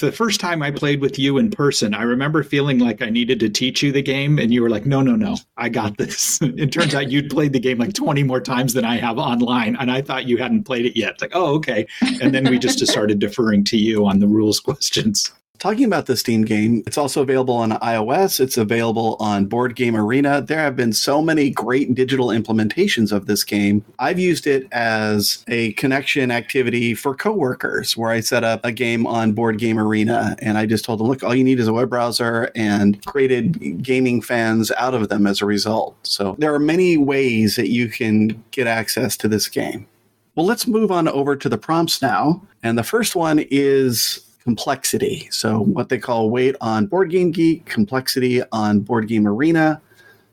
the 0.00 0.12
first 0.12 0.40
time 0.40 0.62
I 0.62 0.70
played 0.70 1.00
with 1.00 1.18
you 1.18 1.38
in 1.38 1.50
person, 1.50 1.94
I 1.94 2.02
remember 2.02 2.42
feeling 2.42 2.78
like 2.78 3.02
I 3.02 3.10
needed 3.10 3.40
to 3.40 3.48
teach 3.48 3.82
you 3.82 3.92
the 3.92 4.02
game, 4.02 4.38
and 4.38 4.52
you 4.52 4.62
were 4.62 4.70
like, 4.70 4.86
"No, 4.86 5.02
no, 5.02 5.16
no, 5.16 5.36
I 5.56 5.68
got 5.68 5.96
this." 5.96 6.38
it 6.42 6.72
turns 6.72 6.94
out 6.94 7.10
you'd 7.10 7.30
played 7.30 7.52
the 7.52 7.60
game 7.60 7.78
like 7.78 7.94
twenty 7.94 8.22
more 8.22 8.40
times 8.40 8.74
than 8.74 8.84
I 8.84 8.96
have 8.96 9.18
online, 9.18 9.76
and 9.76 9.90
I 9.90 10.02
thought 10.02 10.26
you 10.26 10.36
hadn't 10.38 10.64
played 10.64 10.86
it 10.86 10.98
yet. 10.98 11.12
It's 11.12 11.22
like, 11.22 11.32
oh, 11.34 11.54
okay. 11.56 11.86
And 12.20 12.34
then 12.34 12.48
we 12.48 12.58
just 12.58 12.84
started 12.86 13.18
deferring 13.18 13.64
to 13.64 13.76
you 13.76 14.06
on 14.06 14.20
the 14.20 14.28
rules 14.28 14.60
questions. 14.66 15.32
Talking 15.58 15.84
about 15.84 16.06
the 16.06 16.16
Steam 16.16 16.42
game, 16.42 16.82
it's 16.86 16.98
also 16.98 17.22
available 17.22 17.54
on 17.54 17.72
iOS. 17.72 18.40
It's 18.40 18.58
available 18.58 19.16
on 19.20 19.46
Board 19.46 19.74
Game 19.74 19.96
Arena. 19.96 20.42
There 20.42 20.58
have 20.58 20.76
been 20.76 20.92
so 20.92 21.22
many 21.22 21.50
great 21.50 21.94
digital 21.94 22.28
implementations 22.28 23.10
of 23.10 23.26
this 23.26 23.42
game. 23.42 23.84
I've 23.98 24.18
used 24.18 24.46
it 24.46 24.66
as 24.72 25.44
a 25.48 25.72
connection 25.72 26.30
activity 26.30 26.94
for 26.94 27.14
coworkers 27.14 27.96
where 27.96 28.10
I 28.10 28.20
set 28.20 28.44
up 28.44 28.60
a 28.64 28.72
game 28.72 29.06
on 29.06 29.32
Board 29.32 29.58
Game 29.58 29.78
Arena 29.78 30.36
and 30.40 30.58
I 30.58 30.66
just 30.66 30.84
told 30.84 31.00
them, 31.00 31.06
look, 31.06 31.22
all 31.22 31.34
you 31.34 31.44
need 31.44 31.58
is 31.58 31.68
a 31.68 31.72
web 31.72 31.88
browser 31.88 32.50
and 32.54 33.04
created 33.06 33.82
gaming 33.82 34.20
fans 34.20 34.70
out 34.72 34.94
of 34.94 35.08
them 35.08 35.26
as 35.26 35.40
a 35.40 35.46
result. 35.46 35.96
So 36.02 36.36
there 36.38 36.54
are 36.54 36.58
many 36.58 36.96
ways 36.96 37.56
that 37.56 37.70
you 37.70 37.88
can 37.88 38.42
get 38.50 38.66
access 38.66 39.16
to 39.18 39.28
this 39.28 39.48
game. 39.48 39.86
Well, 40.34 40.44
let's 40.44 40.66
move 40.66 40.92
on 40.92 41.08
over 41.08 41.34
to 41.34 41.48
the 41.48 41.56
prompts 41.56 42.02
now. 42.02 42.42
And 42.62 42.76
the 42.76 42.82
first 42.82 43.16
one 43.16 43.46
is 43.50 44.20
complexity. 44.46 45.26
So, 45.32 45.58
what 45.58 45.88
they 45.88 45.98
call 45.98 46.30
weight 46.30 46.54
on 46.60 46.86
Board 46.86 47.10
Game 47.10 47.32
Geek, 47.32 47.66
complexity 47.66 48.42
on 48.52 48.78
Board 48.78 49.08
Game 49.08 49.26
Arena. 49.26 49.82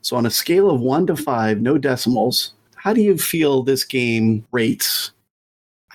So, 0.02 0.16
on 0.16 0.24
a 0.24 0.30
scale 0.30 0.70
of 0.70 0.80
one 0.80 1.04
to 1.08 1.16
five, 1.16 1.60
no 1.60 1.78
decimals, 1.78 2.54
how 2.76 2.92
do 2.92 3.02
you 3.02 3.18
feel 3.18 3.64
this 3.64 3.82
game 3.82 4.46
rates? 4.52 5.10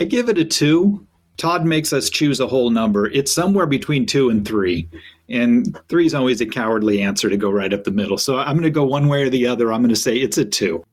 I 0.01 0.03
give 0.03 0.27
it 0.27 0.37
a 0.37 0.43
two. 0.43 1.07
Todd 1.37 1.65
makes 1.65 1.93
us 1.93 2.09
choose 2.09 2.41
a 2.41 2.47
whole 2.47 2.69
number. 2.71 3.07
It's 3.07 3.31
somewhere 3.31 3.65
between 3.65 4.05
two 4.05 4.29
and 4.29 4.45
three. 4.45 4.89
And 5.29 5.79
three 5.87 6.05
is 6.05 6.13
always 6.13 6.41
a 6.41 6.45
cowardly 6.45 7.01
answer 7.01 7.29
to 7.29 7.37
go 7.37 7.49
right 7.49 7.73
up 7.73 7.85
the 7.85 7.91
middle. 7.91 8.17
So 8.17 8.37
I'm 8.37 8.55
going 8.55 8.63
to 8.63 8.69
go 8.69 8.83
one 8.83 9.07
way 9.07 9.23
or 9.23 9.29
the 9.29 9.47
other. 9.47 9.71
I'm 9.71 9.81
going 9.81 9.95
to 9.95 9.95
say 9.95 10.17
it's 10.17 10.37
a 10.37 10.43
two. 10.43 10.83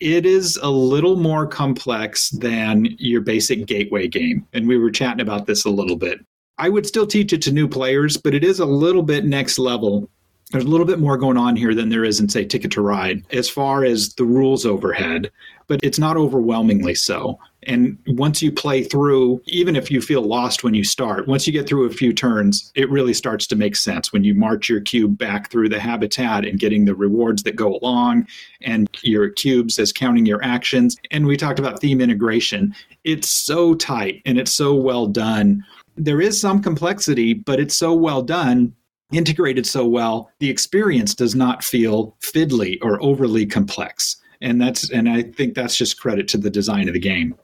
It 0.00 0.26
is 0.26 0.58
a 0.60 0.70
little 0.70 1.14
more 1.14 1.46
complex 1.46 2.30
than 2.30 2.86
your 2.98 3.20
basic 3.20 3.66
gateway 3.66 4.08
game. 4.08 4.44
And 4.52 4.66
we 4.66 4.78
were 4.78 4.90
chatting 4.90 5.20
about 5.20 5.46
this 5.46 5.64
a 5.64 5.70
little 5.70 5.94
bit. 5.94 6.18
I 6.58 6.68
would 6.68 6.86
still 6.86 7.06
teach 7.06 7.32
it 7.32 7.42
to 7.42 7.52
new 7.52 7.68
players, 7.68 8.16
but 8.16 8.34
it 8.34 8.44
is 8.44 8.60
a 8.60 8.66
little 8.66 9.02
bit 9.02 9.24
next 9.24 9.58
level. 9.58 10.08
There's 10.50 10.64
a 10.64 10.68
little 10.68 10.86
bit 10.86 10.98
more 10.98 11.16
going 11.16 11.38
on 11.38 11.56
here 11.56 11.74
than 11.74 11.88
there 11.88 12.04
is 12.04 12.20
in, 12.20 12.28
say, 12.28 12.44
Ticket 12.44 12.70
to 12.72 12.82
Ride 12.82 13.24
as 13.32 13.48
far 13.48 13.84
as 13.84 14.12
the 14.14 14.24
rules 14.24 14.66
overhead, 14.66 15.30
but 15.66 15.80
it's 15.82 15.98
not 15.98 16.18
overwhelmingly 16.18 16.94
so. 16.94 17.38
And 17.62 17.96
once 18.06 18.42
you 18.42 18.52
play 18.52 18.84
through, 18.84 19.40
even 19.46 19.76
if 19.76 19.90
you 19.90 20.02
feel 20.02 20.20
lost 20.20 20.62
when 20.62 20.74
you 20.74 20.84
start, 20.84 21.26
once 21.26 21.46
you 21.46 21.54
get 21.54 21.66
through 21.66 21.86
a 21.86 21.92
few 21.92 22.12
turns, 22.12 22.70
it 22.74 22.90
really 22.90 23.14
starts 23.14 23.46
to 23.46 23.56
make 23.56 23.76
sense 23.76 24.12
when 24.12 24.24
you 24.24 24.34
march 24.34 24.68
your 24.68 24.80
cube 24.80 25.16
back 25.16 25.50
through 25.50 25.70
the 25.70 25.80
habitat 25.80 26.44
and 26.44 26.58
getting 26.58 26.84
the 26.84 26.94
rewards 26.94 27.44
that 27.44 27.56
go 27.56 27.78
along 27.78 28.26
and 28.60 28.90
your 29.02 29.30
cubes 29.30 29.78
as 29.78 29.90
counting 29.90 30.26
your 30.26 30.42
actions. 30.44 30.96
And 31.10 31.26
we 31.26 31.38
talked 31.38 31.60
about 31.60 31.80
theme 31.80 32.00
integration. 32.00 32.74
It's 33.04 33.28
so 33.28 33.74
tight 33.74 34.20
and 34.26 34.38
it's 34.38 34.52
so 34.52 34.74
well 34.74 35.06
done 35.06 35.64
there 35.96 36.20
is 36.20 36.40
some 36.40 36.62
complexity, 36.62 37.34
but 37.34 37.60
it's 37.60 37.74
so 37.74 37.94
well 37.94 38.22
done, 38.22 38.74
integrated 39.12 39.66
so 39.66 39.86
well, 39.86 40.30
the 40.38 40.50
experience 40.50 41.14
does 41.14 41.34
not 41.34 41.62
feel 41.62 42.16
fiddly 42.20 42.78
or 42.82 43.02
overly 43.02 43.46
complex. 43.46 44.16
And 44.40 44.60
that's 44.60 44.90
and 44.90 45.08
I 45.08 45.22
think 45.22 45.54
that's 45.54 45.76
just 45.76 46.00
credit 46.00 46.26
to 46.28 46.38
the 46.38 46.50
design 46.50 46.88
of 46.88 46.94
the 46.94 47.00
game. 47.00 47.36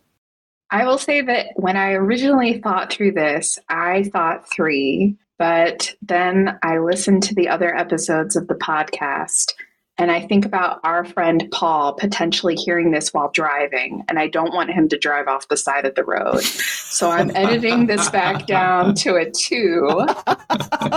I 0.71 0.85
will 0.85 0.99
say 0.99 1.23
that 1.23 1.49
when 1.57 1.77
I 1.77 1.93
originally 1.93 2.61
thought 2.61 2.93
through 2.93 3.13
this, 3.13 3.59
I 3.69 4.05
thought 4.13 4.51
three, 4.51 5.17
but 5.39 5.95
then 6.03 6.59
I 6.63 6.79
listened 6.79 7.23
to 7.25 7.35
the 7.35 7.49
other 7.49 7.75
episodes 7.75 8.37
of 8.37 8.49
the 8.49 8.55
podcast 8.55 9.55
and 9.99 10.11
I 10.11 10.21
think 10.21 10.45
about 10.45 10.81
our 10.85 11.05
friend 11.05 11.49
Paul 11.53 11.95
potentially 11.95 12.55
hearing 12.55 12.93
this 12.93 13.13
while 13.13 13.31
driving, 13.33 14.05
and 14.09 14.19
I 14.19 14.29
don't 14.29 14.55
want 14.55 14.71
him 14.71 14.89
to 14.89 14.99
drive 14.99 15.27
off 15.27 15.49
the 15.49 15.57
side 15.57 15.85
of 15.85 15.95
the 15.95 16.05
road. 16.05 16.43
So 16.43 17.11
I'm 17.11 17.31
editing 17.37 17.87
this 17.87 18.09
back 18.11 18.47
down 18.47 18.95
to 18.97 19.17
a 19.17 19.31
two. 19.31 20.07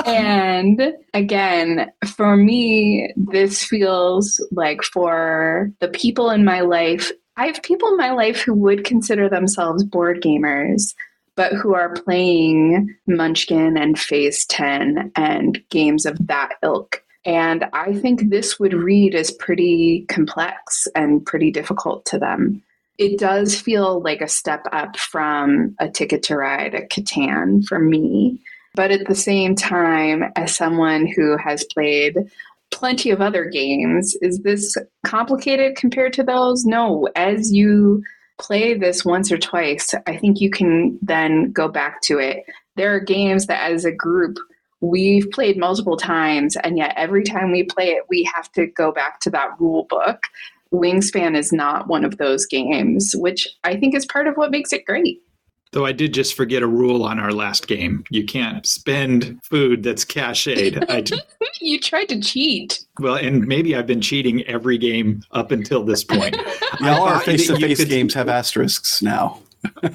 and 0.05 0.93
again, 1.13 1.91
for 2.15 2.37
me, 2.37 3.13
this 3.17 3.63
feels 3.63 4.43
like 4.51 4.83
for 4.83 5.71
the 5.79 5.89
people 5.89 6.29
in 6.29 6.45
my 6.45 6.61
life, 6.61 7.11
I 7.37 7.47
have 7.47 7.61
people 7.61 7.89
in 7.89 7.97
my 7.97 8.11
life 8.11 8.41
who 8.41 8.53
would 8.53 8.85
consider 8.85 9.29
themselves 9.29 9.83
board 9.83 10.21
gamers 10.21 10.93
but 11.35 11.53
who 11.53 11.73
are 11.73 11.93
playing 11.93 12.95
Munchkin 13.07 13.77
and 13.77 13.97
Phase 13.97 14.45
10 14.47 15.11
and 15.15 15.61
games 15.69 16.05
of 16.05 16.17
that 16.27 16.51
ilk. 16.61 17.03
And 17.25 17.65
I 17.73 17.93
think 17.93 18.29
this 18.29 18.59
would 18.59 18.73
read 18.73 19.13
as 19.13 19.31
pretty 19.31 20.05
complex 20.09 20.87
and 20.95 21.25
pretty 21.25 21.51
difficult 21.51 22.05
to 22.05 22.17
them. 22.17 22.63
It 22.97 23.19
does 23.19 23.59
feel 23.59 24.01
like 24.01 24.21
a 24.21 24.27
step 24.27 24.65
up 24.71 24.97
from 24.97 25.75
a 25.79 25.89
ticket 25.89 26.23
to 26.23 26.37
ride 26.37 26.75
at 26.75 26.89
Catan 26.89 27.63
for 27.65 27.79
me. 27.79 28.41
But 28.73 28.91
at 28.91 29.07
the 29.07 29.15
same 29.15 29.55
time, 29.55 30.31
as 30.35 30.55
someone 30.55 31.05
who 31.05 31.37
has 31.37 31.63
played 31.65 32.15
plenty 32.71 33.09
of 33.09 33.21
other 33.21 33.45
games, 33.45 34.15
is 34.21 34.39
this 34.39 34.77
complicated 35.05 35.75
compared 35.75 36.13
to 36.13 36.23
those? 36.23 36.65
No. 36.65 37.09
As 37.15 37.51
you 37.51 38.01
play 38.39 38.73
this 38.73 39.03
once 39.03 39.31
or 39.31 39.37
twice, 39.37 39.93
I 40.07 40.17
think 40.17 40.39
you 40.39 40.49
can 40.49 40.97
then 41.01 41.51
go 41.51 41.67
back 41.67 42.01
to 42.03 42.17
it. 42.17 42.45
There 42.77 42.95
are 42.95 42.99
games 42.99 43.47
that, 43.47 43.69
as 43.69 43.83
a 43.83 43.91
group, 43.91 44.37
we've 44.81 45.29
played 45.31 45.57
multiple 45.57 45.95
times 45.95 46.57
and 46.57 46.77
yet 46.77 46.93
every 46.97 47.23
time 47.23 47.51
we 47.51 47.63
play 47.63 47.89
it 47.89 48.03
we 48.09 48.29
have 48.35 48.51
to 48.51 48.67
go 48.67 48.91
back 48.91 49.19
to 49.19 49.29
that 49.29 49.49
rule 49.59 49.85
book 49.89 50.23
wingspan 50.73 51.37
is 51.37 51.53
not 51.53 51.87
one 51.87 52.03
of 52.03 52.17
those 52.17 52.45
games 52.45 53.13
which 53.15 53.47
i 53.63 53.75
think 53.75 53.95
is 53.95 54.05
part 54.05 54.27
of 54.27 54.35
what 54.35 54.51
makes 54.51 54.73
it 54.73 54.85
great 54.85 55.21
Though 55.73 55.85
I 55.85 55.93
did 55.93 56.13
just 56.13 56.33
forget 56.33 56.63
a 56.63 56.67
rule 56.67 57.03
on 57.03 57.17
our 57.17 57.31
last 57.31 57.65
game. 57.65 58.03
You 58.09 58.25
can't 58.25 58.65
spend 58.65 59.39
food 59.41 59.83
that's 59.83 60.03
cached. 60.03 60.49
I, 60.49 61.03
you 61.61 61.79
tried 61.79 62.09
to 62.09 62.19
cheat. 62.19 62.83
Well, 62.99 63.15
and 63.15 63.47
maybe 63.47 63.73
I've 63.73 63.87
been 63.87 64.01
cheating 64.01 64.43
every 64.47 64.77
game 64.77 65.23
up 65.31 65.51
until 65.51 65.83
this 65.83 66.03
point. 66.03 66.35
All 66.81 67.03
our 67.03 67.21
face 67.21 67.47
to 67.47 67.55
face 67.55 67.85
games 67.85 68.13
have 68.15 68.27
asterisks 68.27 69.01
now. 69.01 69.39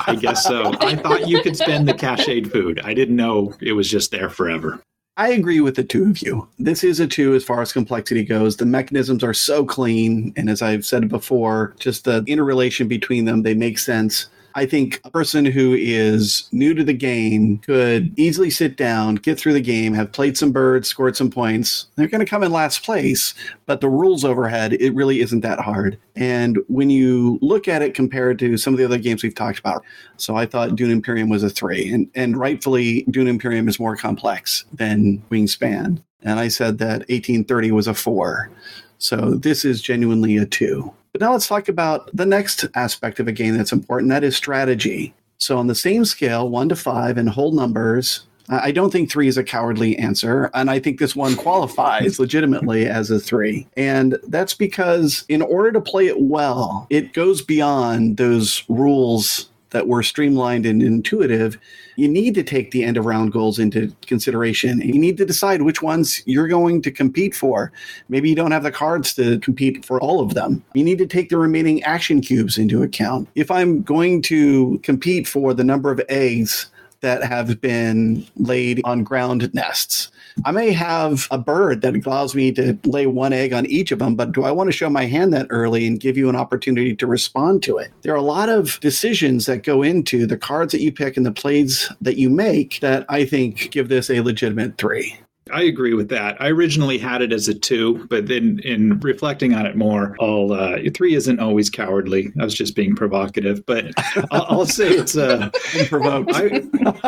I 0.07 0.15
guess 0.15 0.45
so. 0.45 0.73
I 0.81 0.97
thought 0.97 1.29
you 1.29 1.43
could 1.43 1.57
spend 1.57 1.89
the 1.89 1.95
cached 1.95 2.47
food. 2.49 2.81
I 2.85 2.95
didn't 2.95 3.17
know 3.17 3.55
it 3.61 3.73
was 3.73 3.91
just 3.91 4.11
there 4.11 4.31
forever. 4.31 4.81
I 5.19 5.31
agree 5.31 5.61
with 5.61 5.77
the 5.77 5.85
two 5.85 6.11
of 6.11 6.21
you. 6.21 6.47
This 6.59 6.85
is 6.85 7.01
a 7.01 7.07
two 7.07 7.35
as 7.35 7.43
far 7.43 7.63
as 7.63 7.73
complexity 7.73 8.23
goes. 8.23 8.59
The 8.59 8.67
mechanisms 8.67 9.25
are 9.25 9.33
so 9.33 9.65
clean. 9.65 10.35
And 10.37 10.51
as 10.51 10.61
I've 10.61 10.85
said 10.85 11.09
before, 11.09 11.75
just 11.79 12.05
the 12.05 12.23
interrelation 12.27 12.87
between 12.87 13.25
them, 13.25 13.43
they 13.43 13.55
make 13.55 13.79
sense. 13.79 14.29
I 14.57 14.65
think 14.65 15.03
a 15.05 15.11
person 15.11 15.45
who 15.45 15.75
is 15.75 16.49
new 16.51 16.73
to 16.73 16.83
the 16.83 16.95
game 16.95 17.59
could 17.59 18.19
easily 18.19 18.49
sit 18.49 18.79
down, 18.79 19.17
get 19.17 19.39
through 19.39 19.53
the 19.53 19.61
game, 19.61 19.93
have 19.93 20.13
played 20.13 20.39
some 20.39 20.51
birds, 20.51 20.89
scored 20.89 21.15
some 21.15 21.31
points. 21.31 21.89
They're 21.95 22.09
going 22.09 22.25
to 22.25 22.31
come 22.31 22.43
in 22.43 22.51
last 22.51 22.83
place, 22.83 23.35
but 23.67 23.83
the 23.83 23.91
rules 23.91 24.25
overhead, 24.25 24.73
it 24.73 24.95
really 24.95 25.21
isn't 25.21 25.43
that 25.43 25.61
hard. 25.61 25.99
And 26.17 26.59
when 26.69 26.89
you 26.89 27.39
look 27.43 27.69
at 27.69 27.83
it 27.83 27.93
compared 27.93 28.39
to 28.39 28.57
some 28.57 28.73
of 28.73 28.79
the 28.79 28.87
other 28.87 28.97
games 28.97 29.23
we've 29.23 29.35
talked 29.35 29.59
about, 29.59 29.85
so 30.17 30.37
I 30.37 30.47
thought 30.47 30.75
Dune 30.75 30.91
Imperium 30.91 31.29
was 31.29 31.43
a 31.43 31.51
three, 31.51 31.93
and, 31.93 32.11
and 32.15 32.39
rightfully, 32.39 33.03
Dune 33.11 33.29
Imperium 33.29 33.69
is 33.69 33.79
more 33.79 33.95
complex 33.95 34.65
than 34.73 35.23
Wingspan. 35.31 36.03
And 36.23 36.41
I 36.41 36.49
said 36.49 36.79
that 36.79 37.01
1830 37.11 37.73
was 37.73 37.87
a 37.87 37.95
four. 37.95 38.51
So 38.97 39.35
this 39.35 39.67
is 39.67 39.83
genuinely 39.83 40.39
a 40.39 40.47
two. 40.47 40.95
But 41.17 41.25
now 41.25 41.33
let's 41.33 41.49
talk 41.49 41.71
about 41.71 42.15
the 42.15 42.27
next 42.27 42.67
aspect 42.75 43.21
of 43.21 43.27
a 43.27 43.33
game 43.33 43.57
that's 43.57 43.73
important 43.73 44.11
that 44.11 44.23
is 44.23 44.37
strategy. 44.37 45.15
So, 45.39 45.57
on 45.57 45.67
the 45.67 45.75
same 45.75 46.05
scale, 46.05 46.51
one 46.51 46.69
to 46.69 46.77
five, 46.77 47.17
and 47.17 47.27
whole 47.27 47.53
numbers, 47.53 48.27
I 48.51 48.71
don't 48.71 48.91
think 48.91 49.11
three 49.11 49.27
is 49.27 49.39
a 49.39 49.43
cowardly 49.43 49.97
answer. 49.97 50.51
And 50.53 50.69
I 50.71 50.79
think 50.79 50.99
this 50.99 51.17
one 51.17 51.35
qualifies 51.35 52.19
legitimately 52.19 52.85
as 52.85 53.11
a 53.11 53.19
three. 53.19 53.67
And 53.79 54.19
that's 54.25 54.53
because, 54.53 55.25
in 55.31 55.41
order 55.41 55.73
to 55.73 55.81
play 55.81 56.07
it 56.07 56.21
well, 56.21 56.87
it 56.91 57.15
goes 57.15 57.41
beyond 57.41 58.19
those 58.19 58.63
rules 58.69 59.49
that 59.71 59.89
were 59.89 60.03
streamlined 60.03 60.67
and 60.67 60.83
intuitive, 60.83 61.57
you 61.97 62.09
need 62.09 62.35
to 62.35 62.43
take 62.43 62.71
the 62.71 62.85
end 62.85 62.97
of 62.97 63.07
round 63.07 63.33
goals 63.33 63.59
into 63.59 63.93
consideration. 64.07 64.81
You 64.81 64.99
need 64.99 65.17
to 65.19 65.27
decide 65.27 65.63
which 65.63 65.83
ones 65.83 66.23
you're 66.27 66.49
going 66.49 66.83
to 66.83 66.91
compete 66.91 67.35
for. 67.35 67.73
Maybe 68.09 68.29
you 68.29 68.37
don't 68.37 68.53
have 68.53 68.63
the 68.63 68.71
cards 68.71 69.15
to 69.15 69.39
compete 69.41 69.85
for 69.85 70.01
all 70.01 70.21
of 70.21 70.35
them. 70.35 70.65
You 70.75 70.85
need 70.85 70.99
to 70.99 71.07
take 71.07 71.31
the 71.31 71.39
remaining 71.39 71.83
action 71.83 72.21
cubes 72.21 72.59
into 72.59 72.83
account. 72.83 73.29
If 73.35 73.51
I'm 73.51 73.83
going 73.83 74.23
to 74.23 74.79
compete 74.83 75.27
for 75.27 75.55
the 75.55 75.65
number 75.65 75.91
of 75.91 76.01
eggs 76.09 76.71
that 77.01 77.23
have 77.23 77.61
been 77.61 78.27
laid 78.37 78.81
on 78.85 79.05
ground 79.05 79.53
nests. 79.55 80.11
I 80.45 80.53
may 80.53 80.73
have 80.73 81.27
a 81.31 81.39
bird 81.39 81.81
that 81.83 82.07
allows 82.07 82.35
me 82.35 82.53
to 82.53 82.79
lay 82.85 83.07
one 83.07 83.33
egg 83.33 83.53
on 83.53 83.67
each 83.67 83.91
of 83.91 83.99
them, 83.99 84.15
but 84.15 84.33
do 84.33 84.45
I 84.45 84.51
want 84.51 84.69
to 84.69 84.73
show 84.73 84.91
my 84.91 85.07
hand 85.07 85.33
that 85.33 85.47
early 85.51 85.87
and 85.87 85.99
give 85.99 86.17
you 86.17 86.29
an 86.29 86.37
opportunity 86.37 86.95
to 86.95 87.07
respond 87.07 87.63
to 87.65 87.79
it? 87.79 87.91
There 88.03 88.13
are 88.13 88.17
a 88.17 88.23
lot 88.23 88.49
of 88.49 88.79
decisions 88.81 89.47
that 89.47 89.63
go 89.63 89.83
into 89.83 90.27
the 90.27 90.37
cards 90.37 90.73
that 90.73 90.83
you 90.83 90.93
pick 90.93 91.17
and 91.17 91.25
the 91.25 91.33
plays 91.33 91.91
that 92.01 92.17
you 92.17 92.31
make 92.31 92.81
that 92.81 93.07
I 93.09 93.25
think 93.25 93.71
give 93.71 93.89
this 93.89 94.11
a 94.11 94.21
legitimate 94.21 94.79
three. 94.79 95.19
I 95.53 95.63
agree 95.63 95.95
with 95.95 96.09
that. 96.09 96.37
I 96.43 96.49
originally 96.49 96.99
had 96.99 97.23
it 97.23 97.33
as 97.33 97.47
a 97.47 97.55
two, 97.55 98.05
but 98.09 98.27
then 98.27 98.59
in 98.65 98.99
reflecting 98.99 99.55
on 99.55 99.65
it 99.65 99.77
more, 99.77 100.17
all 100.19 100.53
uh, 100.53 100.79
three 100.93 101.15
isn't 101.15 101.39
always 101.39 101.71
cowardly. 101.71 102.33
I 102.41 102.45
was 102.45 102.55
just 102.55 102.75
being 102.75 102.97
provocative, 102.97 103.65
but 103.65 103.93
I'll, 104.33 104.47
I'll 104.49 104.67
say 104.67 104.89
it's 104.89 105.17
uh, 105.17 105.51
provoked. 105.89 106.33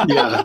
yeah, 0.06 0.44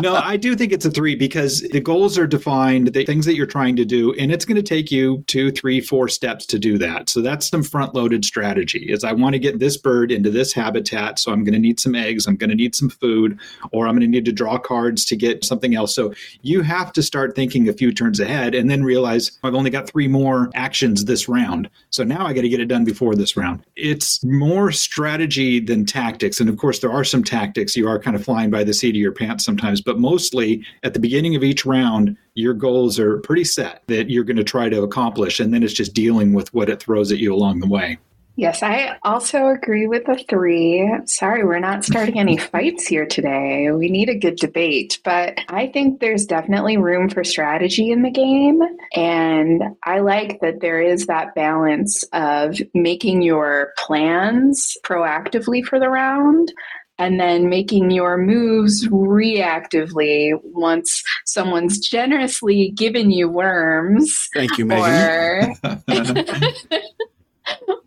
no, 0.00 0.16
I 0.16 0.36
do 0.36 0.56
think 0.56 0.72
it's 0.72 0.84
a 0.84 0.90
three 0.90 1.14
because 1.14 1.60
the 1.60 1.80
goals 1.80 2.18
are 2.18 2.26
defined, 2.26 2.88
the 2.88 3.04
things 3.04 3.24
that 3.26 3.36
you're 3.36 3.46
trying 3.46 3.76
to 3.76 3.84
do, 3.84 4.12
and 4.14 4.32
it's 4.32 4.44
going 4.44 4.56
to 4.56 4.62
take 4.62 4.90
you 4.90 5.22
two, 5.28 5.52
three, 5.52 5.80
four 5.80 6.08
steps 6.08 6.44
to 6.46 6.58
do 6.58 6.76
that. 6.78 7.08
So 7.08 7.22
that's 7.22 7.46
some 7.46 7.62
front-loaded 7.62 8.24
strategy. 8.24 8.86
Is 8.90 9.04
I 9.04 9.12
want 9.12 9.34
to 9.34 9.38
get 9.38 9.60
this 9.60 9.76
bird 9.76 10.10
into 10.10 10.30
this 10.30 10.52
habitat, 10.52 11.20
so 11.20 11.30
I'm 11.30 11.44
going 11.44 11.54
to 11.54 11.60
need 11.60 11.78
some 11.78 11.94
eggs, 11.94 12.26
I'm 12.26 12.36
going 12.36 12.50
to 12.50 12.56
need 12.56 12.74
some 12.74 12.90
food, 12.90 13.38
or 13.70 13.86
I'm 13.86 13.94
going 13.94 14.00
to 14.00 14.08
need 14.08 14.24
to 14.24 14.32
draw 14.32 14.58
cards 14.58 15.04
to 15.04 15.14
get 15.14 15.44
something 15.44 15.76
else. 15.76 15.94
So 15.94 16.12
you 16.40 16.62
have 16.62 16.92
to 16.94 17.11
start 17.12 17.34
thinking 17.36 17.68
a 17.68 17.74
few 17.74 17.92
turns 17.92 18.20
ahead 18.20 18.54
and 18.54 18.70
then 18.70 18.82
realize 18.82 19.38
I've 19.44 19.54
only 19.54 19.68
got 19.68 19.86
three 19.86 20.08
more 20.08 20.48
actions 20.54 21.04
this 21.04 21.28
round. 21.28 21.68
So 21.90 22.04
now 22.04 22.24
I 22.24 22.32
got 22.32 22.40
to 22.40 22.48
get 22.48 22.58
it 22.58 22.68
done 22.68 22.86
before 22.86 23.14
this 23.14 23.36
round. 23.36 23.62
It's 23.76 24.24
more 24.24 24.72
strategy 24.72 25.60
than 25.60 25.84
tactics. 25.84 26.40
And 26.40 26.48
of 26.48 26.56
course, 26.56 26.78
there 26.78 26.90
are 26.90 27.04
some 27.04 27.22
tactics. 27.22 27.76
You 27.76 27.86
are 27.86 27.98
kind 27.98 28.16
of 28.16 28.24
flying 28.24 28.48
by 28.48 28.64
the 28.64 28.72
seat 28.72 28.94
of 28.94 28.96
your 28.96 29.12
pants 29.12 29.44
sometimes, 29.44 29.82
but 29.82 29.98
mostly 29.98 30.64
at 30.84 30.94
the 30.94 31.00
beginning 31.00 31.36
of 31.36 31.44
each 31.44 31.66
round, 31.66 32.16
your 32.32 32.54
goals 32.54 32.98
are 32.98 33.18
pretty 33.18 33.44
set 33.44 33.82
that 33.88 34.08
you're 34.08 34.24
going 34.24 34.38
to 34.38 34.42
try 34.42 34.70
to 34.70 34.80
accomplish. 34.80 35.38
And 35.38 35.52
then 35.52 35.62
it's 35.62 35.74
just 35.74 35.92
dealing 35.92 36.32
with 36.32 36.54
what 36.54 36.70
it 36.70 36.80
throws 36.80 37.12
at 37.12 37.18
you 37.18 37.34
along 37.34 37.60
the 37.60 37.68
way. 37.68 37.98
Yes, 38.36 38.62
I 38.62 38.96
also 39.02 39.48
agree 39.48 39.86
with 39.86 40.06
the 40.06 40.22
three. 40.28 40.90
Sorry, 41.04 41.44
we're 41.44 41.58
not 41.58 41.84
starting 41.92 42.18
any 42.18 42.36
fights 42.36 42.86
here 42.86 43.06
today. 43.06 43.70
We 43.70 43.90
need 43.90 44.08
a 44.08 44.18
good 44.18 44.36
debate, 44.36 44.98
but 45.04 45.38
I 45.48 45.68
think 45.68 46.00
there's 46.00 46.24
definitely 46.24 46.76
room 46.76 47.08
for 47.08 47.24
strategy 47.24 47.90
in 47.90 48.02
the 48.02 48.10
game. 48.10 48.60
And 48.94 49.62
I 49.84 50.00
like 50.00 50.40
that 50.40 50.60
there 50.60 50.80
is 50.80 51.06
that 51.06 51.34
balance 51.34 52.02
of 52.12 52.58
making 52.74 53.22
your 53.22 53.72
plans 53.78 54.76
proactively 54.84 55.64
for 55.64 55.78
the 55.78 55.90
round 55.90 56.52
and 56.98 57.18
then 57.18 57.48
making 57.48 57.90
your 57.90 58.16
moves 58.16 58.86
reactively 58.88 60.32
once 60.44 61.02
someone's 61.24 61.78
generously 61.78 62.70
given 62.70 63.10
you 63.10 63.28
worms. 63.28 64.28
Thank 64.34 64.56
you, 64.58 64.66
Megan. 64.66 65.56
Or 65.64 65.82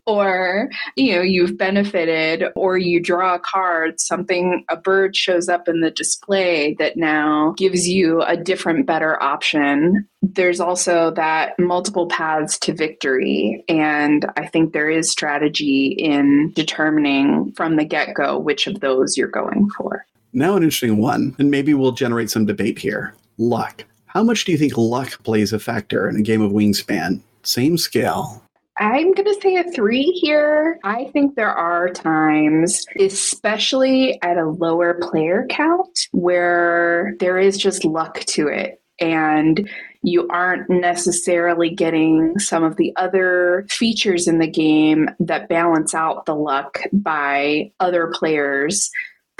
or 0.06 0.70
you 0.94 1.14
know 1.14 1.20
you've 1.20 1.58
benefited 1.58 2.44
or 2.54 2.78
you 2.78 3.00
draw 3.00 3.34
a 3.34 3.40
card 3.40 4.00
something 4.00 4.64
a 4.68 4.76
bird 4.76 5.16
shows 5.16 5.48
up 5.48 5.68
in 5.68 5.80
the 5.80 5.90
display 5.90 6.74
that 6.78 6.96
now 6.96 7.54
gives 7.58 7.88
you 7.88 8.22
a 8.22 8.36
different 8.36 8.86
better 8.86 9.20
option. 9.22 10.08
There's 10.22 10.60
also 10.60 11.10
that 11.12 11.58
multiple 11.58 12.06
paths 12.06 12.58
to 12.60 12.72
victory 12.72 13.64
and 13.68 14.26
i 14.36 14.46
think 14.46 14.72
there 14.72 14.90
is 14.90 15.10
strategy 15.10 15.88
in 15.88 16.52
determining 16.52 17.52
from 17.52 17.76
the 17.76 17.84
get-go 17.84 18.38
which 18.38 18.66
of 18.66 18.80
those 18.80 19.16
you're 19.16 19.28
going 19.28 19.68
for. 19.76 20.06
Now 20.32 20.56
an 20.56 20.62
interesting 20.62 20.98
one 20.98 21.34
and 21.38 21.50
maybe 21.50 21.74
we'll 21.74 21.92
generate 21.92 22.30
some 22.30 22.46
debate 22.46 22.78
here. 22.78 23.14
Luck. 23.38 23.84
How 24.06 24.22
much 24.22 24.44
do 24.44 24.52
you 24.52 24.58
think 24.58 24.76
luck 24.76 25.22
plays 25.24 25.52
a 25.52 25.58
factor 25.58 26.08
in 26.08 26.16
a 26.16 26.22
game 26.22 26.40
of 26.40 26.52
wingspan? 26.52 27.20
Same 27.42 27.76
scale 27.76 28.42
I'm 28.78 29.14
going 29.14 29.26
to 29.26 29.40
say 29.40 29.56
a 29.56 29.64
three 29.64 30.02
here. 30.02 30.78
I 30.84 31.06
think 31.12 31.34
there 31.34 31.52
are 31.52 31.88
times, 31.88 32.84
especially 33.00 34.20
at 34.22 34.36
a 34.36 34.50
lower 34.50 34.94
player 34.94 35.46
count, 35.48 36.08
where 36.12 37.14
there 37.18 37.38
is 37.38 37.56
just 37.56 37.84
luck 37.84 38.20
to 38.26 38.48
it. 38.48 38.82
And 39.00 39.68
you 40.02 40.28
aren't 40.28 40.68
necessarily 40.70 41.70
getting 41.70 42.38
some 42.38 42.64
of 42.64 42.76
the 42.76 42.94
other 42.96 43.66
features 43.68 44.28
in 44.28 44.38
the 44.38 44.46
game 44.46 45.08
that 45.20 45.48
balance 45.48 45.94
out 45.94 46.26
the 46.26 46.34
luck 46.34 46.78
by 46.92 47.72
other 47.80 48.12
players 48.14 48.90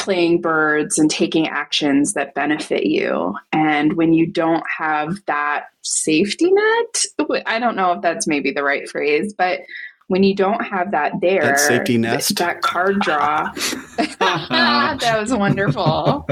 playing 0.06 0.40
birds 0.40 1.00
and 1.00 1.10
taking 1.10 1.48
actions 1.48 2.12
that 2.12 2.32
benefit 2.32 2.86
you. 2.86 3.34
And 3.52 3.94
when 3.94 4.12
you 4.12 4.24
don't 4.24 4.62
have 4.78 5.16
that 5.26 5.64
safety 5.82 6.48
net, 6.48 7.42
I 7.44 7.58
don't 7.58 7.74
know 7.74 7.90
if 7.90 8.02
that's 8.02 8.28
maybe 8.28 8.52
the 8.52 8.62
right 8.62 8.88
phrase, 8.88 9.34
but 9.36 9.62
when 10.06 10.22
you 10.22 10.36
don't 10.36 10.64
have 10.64 10.92
that 10.92 11.14
there, 11.20 11.42
that 11.42 11.58
safety 11.58 11.98
nest, 11.98 12.36
that 12.36 12.62
card 12.62 13.00
draw, 13.00 13.50
that 14.20 15.16
was 15.18 15.34
wonderful. 15.34 16.24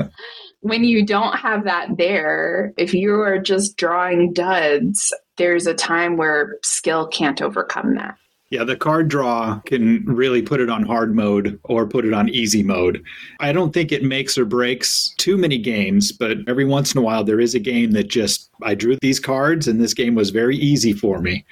when 0.60 0.84
you 0.84 1.04
don't 1.04 1.36
have 1.36 1.64
that 1.64 1.96
there, 1.98 2.72
if 2.76 2.94
you 2.94 3.12
are 3.22 3.40
just 3.40 3.76
drawing 3.76 4.32
duds, 4.32 5.12
there's 5.36 5.66
a 5.66 5.74
time 5.74 6.16
where 6.16 6.58
skill 6.62 7.08
can't 7.08 7.42
overcome 7.42 7.96
that. 7.96 8.14
Yeah, 8.54 8.62
the 8.62 8.76
card 8.76 9.08
draw 9.08 9.58
can 9.66 10.04
really 10.04 10.40
put 10.40 10.60
it 10.60 10.70
on 10.70 10.84
hard 10.84 11.12
mode 11.12 11.58
or 11.64 11.88
put 11.88 12.04
it 12.04 12.12
on 12.12 12.28
easy 12.28 12.62
mode. 12.62 13.02
I 13.40 13.50
don't 13.50 13.74
think 13.74 13.90
it 13.90 14.04
makes 14.04 14.38
or 14.38 14.44
breaks 14.44 15.12
too 15.18 15.36
many 15.36 15.58
games, 15.58 16.12
but 16.12 16.36
every 16.46 16.64
once 16.64 16.94
in 16.94 16.98
a 16.98 17.02
while 17.02 17.24
there 17.24 17.40
is 17.40 17.56
a 17.56 17.58
game 17.58 17.90
that 17.94 18.06
just 18.06 18.50
I 18.62 18.76
drew 18.76 18.96
these 19.00 19.18
cards 19.18 19.66
and 19.66 19.80
this 19.80 19.92
game 19.92 20.14
was 20.14 20.30
very 20.30 20.56
easy 20.56 20.92
for 20.92 21.20
me. 21.20 21.44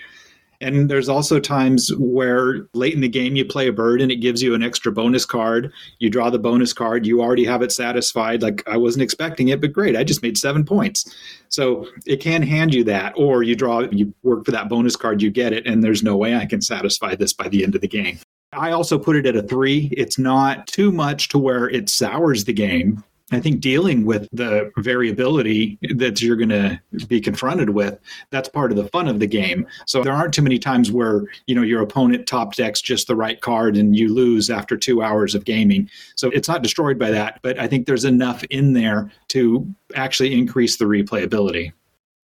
And 0.62 0.88
there's 0.88 1.08
also 1.08 1.40
times 1.40 1.90
where 1.98 2.68
late 2.74 2.94
in 2.94 3.00
the 3.00 3.08
game 3.08 3.36
you 3.36 3.44
play 3.44 3.68
a 3.68 3.72
bird 3.72 4.00
and 4.00 4.12
it 4.12 4.16
gives 4.16 4.42
you 4.42 4.54
an 4.54 4.62
extra 4.62 4.92
bonus 4.92 5.26
card. 5.26 5.72
You 5.98 6.08
draw 6.08 6.30
the 6.30 6.38
bonus 6.38 6.72
card, 6.72 7.06
you 7.06 7.20
already 7.20 7.44
have 7.44 7.62
it 7.62 7.72
satisfied. 7.72 8.42
Like 8.42 8.66
I 8.68 8.76
wasn't 8.76 9.02
expecting 9.02 9.48
it, 9.48 9.60
but 9.60 9.72
great, 9.72 9.96
I 9.96 10.04
just 10.04 10.22
made 10.22 10.38
seven 10.38 10.64
points. 10.64 11.14
So 11.48 11.86
it 12.06 12.18
can 12.18 12.42
hand 12.42 12.72
you 12.72 12.84
that, 12.84 13.12
or 13.16 13.42
you 13.42 13.54
draw, 13.54 13.80
you 13.80 14.14
work 14.22 14.44
for 14.44 14.52
that 14.52 14.68
bonus 14.68 14.96
card, 14.96 15.20
you 15.20 15.30
get 15.30 15.52
it, 15.52 15.66
and 15.66 15.82
there's 15.82 16.02
no 16.02 16.16
way 16.16 16.34
I 16.34 16.46
can 16.46 16.62
satisfy 16.62 17.14
this 17.14 17.32
by 17.32 17.48
the 17.48 17.62
end 17.62 17.74
of 17.74 17.80
the 17.80 17.88
game. 17.88 18.18
I 18.54 18.70
also 18.72 18.98
put 18.98 19.16
it 19.16 19.26
at 19.26 19.36
a 19.36 19.42
three. 19.42 19.88
It's 19.96 20.18
not 20.18 20.66
too 20.66 20.92
much 20.92 21.28
to 21.30 21.38
where 21.38 21.68
it 21.68 21.88
sours 21.88 22.44
the 22.44 22.52
game. 22.52 23.02
I 23.32 23.40
think 23.40 23.60
dealing 23.60 24.04
with 24.04 24.28
the 24.32 24.70
variability 24.78 25.78
that 25.94 26.20
you're 26.20 26.36
going 26.36 26.50
to 26.50 26.80
be 27.08 27.20
confronted 27.20 27.70
with, 27.70 27.98
that's 28.30 28.48
part 28.48 28.70
of 28.70 28.76
the 28.76 28.88
fun 28.88 29.08
of 29.08 29.20
the 29.20 29.26
game. 29.26 29.66
So 29.86 30.02
there 30.02 30.12
aren't 30.12 30.34
too 30.34 30.42
many 30.42 30.58
times 30.58 30.92
where, 30.92 31.24
you 31.46 31.54
know, 31.54 31.62
your 31.62 31.82
opponent 31.82 32.26
top 32.26 32.54
decks 32.54 32.80
just 32.80 33.06
the 33.06 33.16
right 33.16 33.40
card 33.40 33.76
and 33.76 33.96
you 33.96 34.12
lose 34.14 34.50
after 34.50 34.76
2 34.76 35.02
hours 35.02 35.34
of 35.34 35.44
gaming. 35.44 35.90
So 36.14 36.28
it's 36.30 36.48
not 36.48 36.62
destroyed 36.62 36.98
by 36.98 37.10
that, 37.10 37.40
but 37.42 37.58
I 37.58 37.66
think 37.66 37.86
there's 37.86 38.04
enough 38.04 38.44
in 38.44 38.74
there 38.74 39.10
to 39.28 39.66
actually 39.94 40.38
increase 40.38 40.76
the 40.76 40.84
replayability. 40.84 41.72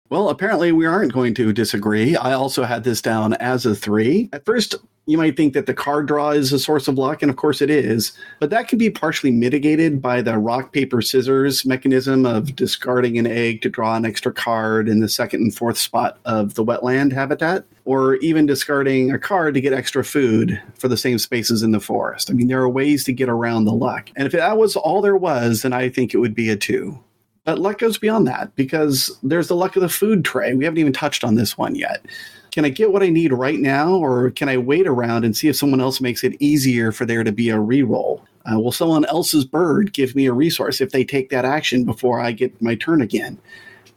Well, 0.10 0.30
apparently 0.30 0.72
we 0.72 0.86
aren't 0.86 1.14
going 1.14 1.34
to 1.36 1.52
disagree. 1.52 2.16
I 2.16 2.34
also 2.34 2.64
had 2.64 2.84
this 2.84 3.02
down 3.02 3.34
as 3.34 3.66
a 3.66 3.74
three. 3.74 4.30
At 4.34 4.46
first, 4.46 4.76
you 5.08 5.18
might 5.18 5.36
think 5.36 5.54
that 5.54 5.66
the 5.66 5.74
card 5.74 6.08
draw 6.08 6.30
is 6.30 6.54
a 6.54 6.60
source 6.60 6.88
of 6.88 6.98
luck, 6.98 7.22
and 7.22 7.30
of 7.30 7.38
course 7.38 7.62
it 7.62 7.70
is, 7.72 8.12
but 8.40 8.50
that 8.52 8.68
can 8.68 8.78
be 8.78 8.90
partially 8.90 9.32
mitigated 9.32 10.02
by 10.02 10.22
the 10.22 10.38
rock, 10.38 10.74
paper, 10.74 11.02
scissors 11.02 11.66
mechanism 11.66 12.26
of 12.26 12.56
discarding 12.56 13.18
an 13.18 13.28
egg 13.28 13.62
to 13.62 13.70
draw 13.70 13.96
an 13.96 14.06
extra 14.06 14.32
card 14.32 14.88
in 14.88 15.00
the 15.00 15.10
second 15.10 15.42
and 15.42 15.56
fourth 15.56 15.78
spot 15.78 16.20
of 16.26 16.56
the 16.56 16.64
wetland 16.64 17.12
habitat, 17.12 17.66
or 17.86 18.16
even 18.18 18.46
discarding 18.46 19.12
a 19.12 19.20
card 19.20 19.54
to 19.56 19.62
get 19.62 19.74
extra 19.74 20.04
food 20.04 20.62
for 20.76 20.88
the 20.88 20.98
same 20.98 21.18
spaces 21.18 21.64
in 21.64 21.72
the 21.72 21.80
forest. 21.80 22.30
I 22.30 22.34
mean, 22.34 22.48
there 22.48 22.62
are 22.62 22.70
ways 22.70 23.04
to 23.06 23.14
get 23.14 23.30
around 23.30 23.66
the 23.66 23.74
luck. 23.74 24.10
And 24.16 24.26
if 24.26 24.34
that 24.34 24.58
was 24.58 24.76
all 24.76 25.02
there 25.02 25.18
was, 25.18 25.64
then 25.64 25.74
I 25.74 25.90
think 25.90 26.14
it 26.14 26.20
would 26.20 26.36
be 26.36 26.50
a 26.50 26.56
two. 26.56 27.00
But 27.46 27.60
luck 27.60 27.78
goes 27.78 27.98
beyond 27.98 28.28
that 28.28 28.54
because 28.56 29.18
there's 29.24 29.48
the 29.48 29.56
luck 29.56 29.76
of 29.76 29.82
the 29.82 29.90
food 29.90 30.26
tray. 30.26 30.54
We 30.54 30.66
haven't 30.66 30.80
even 30.80 30.94
touched 30.94 31.24
on 31.24 31.36
this 31.36 31.58
one 31.58 31.76
yet. 31.76 32.06
Can 32.52 32.66
I 32.66 32.70
get 32.70 32.92
what 32.92 33.04
I 33.04 33.10
need 33.10 33.34
right 33.34 33.60
now, 33.60 33.94
or 33.96 34.32
can 34.32 34.50
I 34.50 34.58
wait 34.58 34.88
around 34.88 35.26
and 35.26 35.36
see 35.36 35.48
if 35.48 35.56
someone 35.56 35.82
else 35.82 36.02
makes 36.02 36.24
it 36.24 36.36
easier 36.40 36.92
for 36.92 37.06
there 37.06 37.24
to 37.24 37.32
be 37.32 37.50
a 37.50 37.58
reroll? 37.58 38.22
Uh, 38.52 38.60
will 38.60 38.72
someone 38.72 39.06
else's 39.06 39.46
bird 39.46 39.94
give 39.94 40.16
me 40.16 40.26
a 40.26 40.34
resource 40.34 40.80
if 40.80 40.92
they 40.92 41.04
take 41.04 41.30
that 41.30 41.46
action 41.46 41.84
before 41.84 42.20
I 42.20 42.32
get 42.32 42.62
my 42.62 42.76
turn 42.76 43.02
again? 43.02 43.38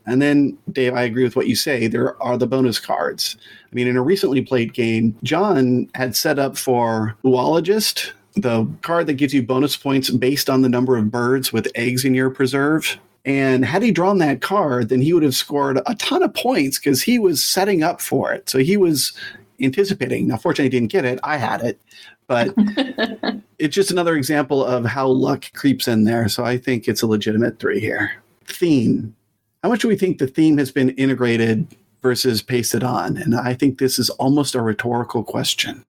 And 0.07 0.20
then, 0.20 0.57
Dave, 0.72 0.94
I 0.94 1.03
agree 1.03 1.22
with 1.22 1.36
what 1.36 1.49
you 1.49 1.55
say. 1.55 1.86
There 1.86 2.20
are 2.22 2.38
the 2.38 2.46
bonus 2.46 2.78
cards. 2.78 3.36
I 3.70 3.74
mean, 3.74 3.86
in 3.86 3.96
a 3.96 4.03
recently 4.03 4.40
played 4.40 4.72
game, 4.72 5.16
John 5.22 5.88
had 5.94 6.16
set 6.16 6.38
up 6.38 6.57
for 6.57 7.14
Oologist, 7.24 8.12
the 8.34 8.66
card 8.82 9.07
that 9.07 9.14
gives 9.14 9.34
you 9.34 9.42
bonus 9.42 9.76
points 9.76 10.11
based 10.11 10.49
on 10.49 10.62
the 10.62 10.68
number 10.68 10.96
of 10.96 11.11
birds 11.11 11.53
with 11.53 11.68
eggs 11.74 12.05
in 12.05 12.14
your 12.14 12.30
preserve. 12.30 12.99
And 13.28 13.62
had 13.62 13.82
he 13.82 13.90
drawn 13.90 14.16
that 14.18 14.40
card, 14.40 14.88
then 14.88 15.02
he 15.02 15.12
would 15.12 15.22
have 15.22 15.34
scored 15.34 15.82
a 15.84 15.94
ton 15.96 16.22
of 16.22 16.32
points 16.32 16.78
because 16.78 17.02
he 17.02 17.18
was 17.18 17.44
setting 17.44 17.82
up 17.82 18.00
for 18.00 18.32
it. 18.32 18.48
So 18.48 18.58
he 18.58 18.78
was 18.78 19.12
anticipating. 19.60 20.28
Now, 20.28 20.38
fortunately, 20.38 20.64
he 20.64 20.80
didn't 20.80 20.90
get 20.90 21.04
it. 21.04 21.20
I 21.22 21.36
had 21.36 21.60
it. 21.60 21.78
But 22.26 22.54
it's 23.58 23.74
just 23.74 23.90
another 23.90 24.16
example 24.16 24.64
of 24.64 24.86
how 24.86 25.08
luck 25.08 25.52
creeps 25.52 25.86
in 25.86 26.04
there. 26.04 26.26
So 26.30 26.42
I 26.42 26.56
think 26.56 26.88
it's 26.88 27.02
a 27.02 27.06
legitimate 27.06 27.58
three 27.58 27.80
here. 27.80 28.12
Theme. 28.46 29.14
How 29.62 29.68
much 29.68 29.82
do 29.82 29.88
we 29.88 29.96
think 29.96 30.16
the 30.16 30.26
theme 30.26 30.56
has 30.56 30.72
been 30.72 30.90
integrated 30.90 31.66
versus 32.00 32.40
pasted 32.40 32.82
on? 32.82 33.18
And 33.18 33.34
I 33.36 33.52
think 33.52 33.78
this 33.78 33.98
is 33.98 34.08
almost 34.08 34.54
a 34.54 34.62
rhetorical 34.62 35.22
question. 35.22 35.84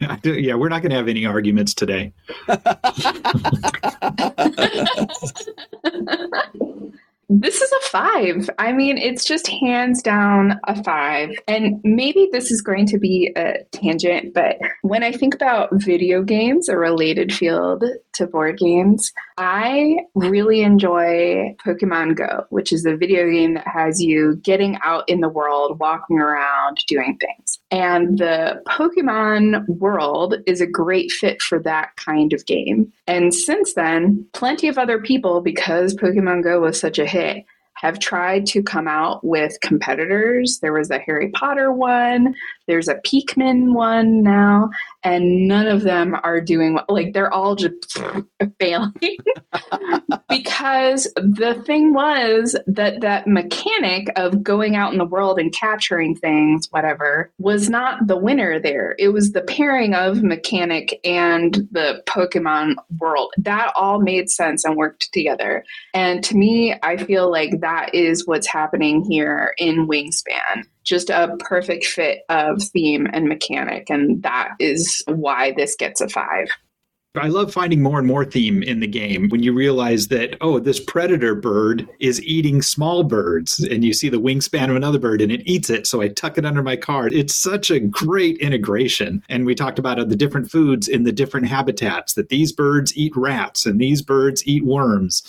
Yeah, 0.24 0.54
we're 0.54 0.70
not 0.70 0.82
going 0.82 0.90
to 0.90 0.96
have 0.96 1.08
any 1.08 1.26
arguments 1.26 1.74
today. 1.74 2.12
This 7.32 7.60
is 7.60 7.70
a 7.70 7.86
five. 7.86 8.50
I 8.58 8.72
mean, 8.72 8.98
it's 8.98 9.24
just 9.24 9.46
hands 9.46 10.02
down 10.02 10.58
a 10.64 10.82
five. 10.82 11.30
And 11.46 11.80
maybe 11.84 12.28
this 12.32 12.50
is 12.50 12.60
going 12.60 12.86
to 12.86 12.98
be 12.98 13.32
a 13.36 13.62
tangent, 13.70 14.34
but 14.34 14.58
when 14.82 15.04
I 15.04 15.12
think 15.12 15.36
about 15.36 15.68
video 15.72 16.24
games, 16.24 16.68
a 16.68 16.76
related 16.76 17.32
field 17.32 17.84
to 18.14 18.26
board 18.26 18.58
games, 18.58 19.12
I 19.38 19.98
really 20.16 20.62
enjoy 20.62 21.54
Pokemon 21.64 22.16
Go, 22.16 22.46
which 22.50 22.72
is 22.72 22.84
a 22.84 22.96
video 22.96 23.30
game 23.30 23.54
that 23.54 23.68
has 23.68 24.02
you 24.02 24.34
getting 24.42 24.76
out 24.82 25.08
in 25.08 25.20
the 25.20 25.28
world, 25.28 25.78
walking 25.78 26.18
around, 26.18 26.78
doing 26.88 27.16
things. 27.20 27.60
And 27.70 28.18
the 28.18 28.60
Pokemon 28.68 29.68
world 29.68 30.34
is 30.46 30.60
a 30.60 30.66
great 30.66 31.12
fit 31.12 31.40
for 31.40 31.60
that 31.60 31.94
kind 31.94 32.32
of 32.32 32.44
game. 32.44 32.92
And 33.06 33.32
since 33.32 33.74
then, 33.74 34.26
plenty 34.32 34.66
of 34.66 34.78
other 34.78 35.00
people, 35.00 35.40
because 35.40 35.94
Pokemon 35.94 36.42
Go 36.42 36.60
was 36.60 36.78
such 36.80 36.98
a 36.98 37.06
hit, 37.06 37.19
have 37.74 37.98
tried 37.98 38.44
to 38.44 38.62
come 38.62 38.86
out 38.86 39.24
with 39.24 39.58
competitors. 39.62 40.58
There 40.60 40.74
was 40.74 40.90
a 40.90 40.98
Harry 40.98 41.30
Potter 41.30 41.72
one, 41.72 42.34
there's 42.70 42.88
a 42.88 42.94
Pikmin 42.94 43.74
one 43.74 44.22
now, 44.22 44.70
and 45.02 45.48
none 45.48 45.66
of 45.66 45.82
them 45.82 46.16
are 46.22 46.40
doing 46.40 46.74
well. 46.74 46.84
Like 46.88 47.12
they're 47.12 47.32
all 47.32 47.56
just 47.56 47.98
failing 48.60 48.92
because 50.28 51.04
the 51.16 51.60
thing 51.66 51.92
was 51.92 52.56
that 52.68 53.00
that 53.00 53.26
mechanic 53.26 54.08
of 54.14 54.42
going 54.42 54.76
out 54.76 54.92
in 54.92 54.98
the 54.98 55.04
world 55.04 55.40
and 55.40 55.52
capturing 55.52 56.14
things, 56.14 56.68
whatever, 56.70 57.32
was 57.38 57.68
not 57.68 58.06
the 58.06 58.16
winner 58.16 58.60
there. 58.60 58.94
It 58.98 59.08
was 59.08 59.32
the 59.32 59.42
pairing 59.42 59.94
of 59.94 60.22
mechanic 60.22 61.00
and 61.04 61.54
the 61.72 62.02
Pokemon 62.06 62.76
world. 62.98 63.32
That 63.38 63.72
all 63.74 64.00
made 64.00 64.30
sense 64.30 64.64
and 64.64 64.76
worked 64.76 65.12
together. 65.12 65.64
And 65.92 66.22
to 66.24 66.36
me, 66.36 66.76
I 66.84 66.96
feel 66.98 67.30
like 67.30 67.60
that 67.60 67.94
is 67.94 68.28
what's 68.28 68.46
happening 68.46 69.02
here 69.02 69.54
in 69.58 69.88
Wingspan 69.88 70.66
just 70.84 71.10
a 71.10 71.36
perfect 71.40 71.84
fit 71.84 72.20
of 72.28 72.62
theme 72.62 73.06
and 73.12 73.28
mechanic. 73.28 73.90
And 73.90 74.22
that 74.22 74.50
is 74.58 75.02
why 75.06 75.52
this 75.56 75.76
gets 75.76 76.00
a 76.00 76.08
five. 76.08 76.48
I 77.16 77.26
love 77.26 77.52
finding 77.52 77.82
more 77.82 77.98
and 77.98 78.06
more 78.06 78.24
theme 78.24 78.62
in 78.62 78.78
the 78.78 78.86
game 78.86 79.30
when 79.30 79.42
you 79.42 79.52
realize 79.52 80.06
that, 80.08 80.36
oh, 80.40 80.60
this 80.60 80.78
predator 80.78 81.34
bird 81.34 81.88
is 81.98 82.22
eating 82.22 82.62
small 82.62 83.02
birds, 83.02 83.58
and 83.58 83.84
you 83.84 83.92
see 83.92 84.08
the 84.08 84.20
wingspan 84.20 84.70
of 84.70 84.76
another 84.76 85.00
bird 85.00 85.20
and 85.20 85.32
it 85.32 85.42
eats 85.44 85.70
it. 85.70 85.88
So 85.88 86.00
I 86.00 86.06
tuck 86.06 86.38
it 86.38 86.46
under 86.46 86.62
my 86.62 86.76
card. 86.76 87.12
It's 87.12 87.34
such 87.34 87.68
a 87.68 87.80
great 87.80 88.38
integration. 88.38 89.24
And 89.28 89.44
we 89.44 89.56
talked 89.56 89.80
about 89.80 90.08
the 90.08 90.14
different 90.14 90.52
foods 90.52 90.86
in 90.86 91.02
the 91.02 91.10
different 91.10 91.48
habitats 91.48 92.14
that 92.14 92.28
these 92.28 92.52
birds 92.52 92.96
eat 92.96 93.16
rats 93.16 93.66
and 93.66 93.80
these 93.80 94.02
birds 94.02 94.46
eat 94.46 94.64
worms. 94.64 95.24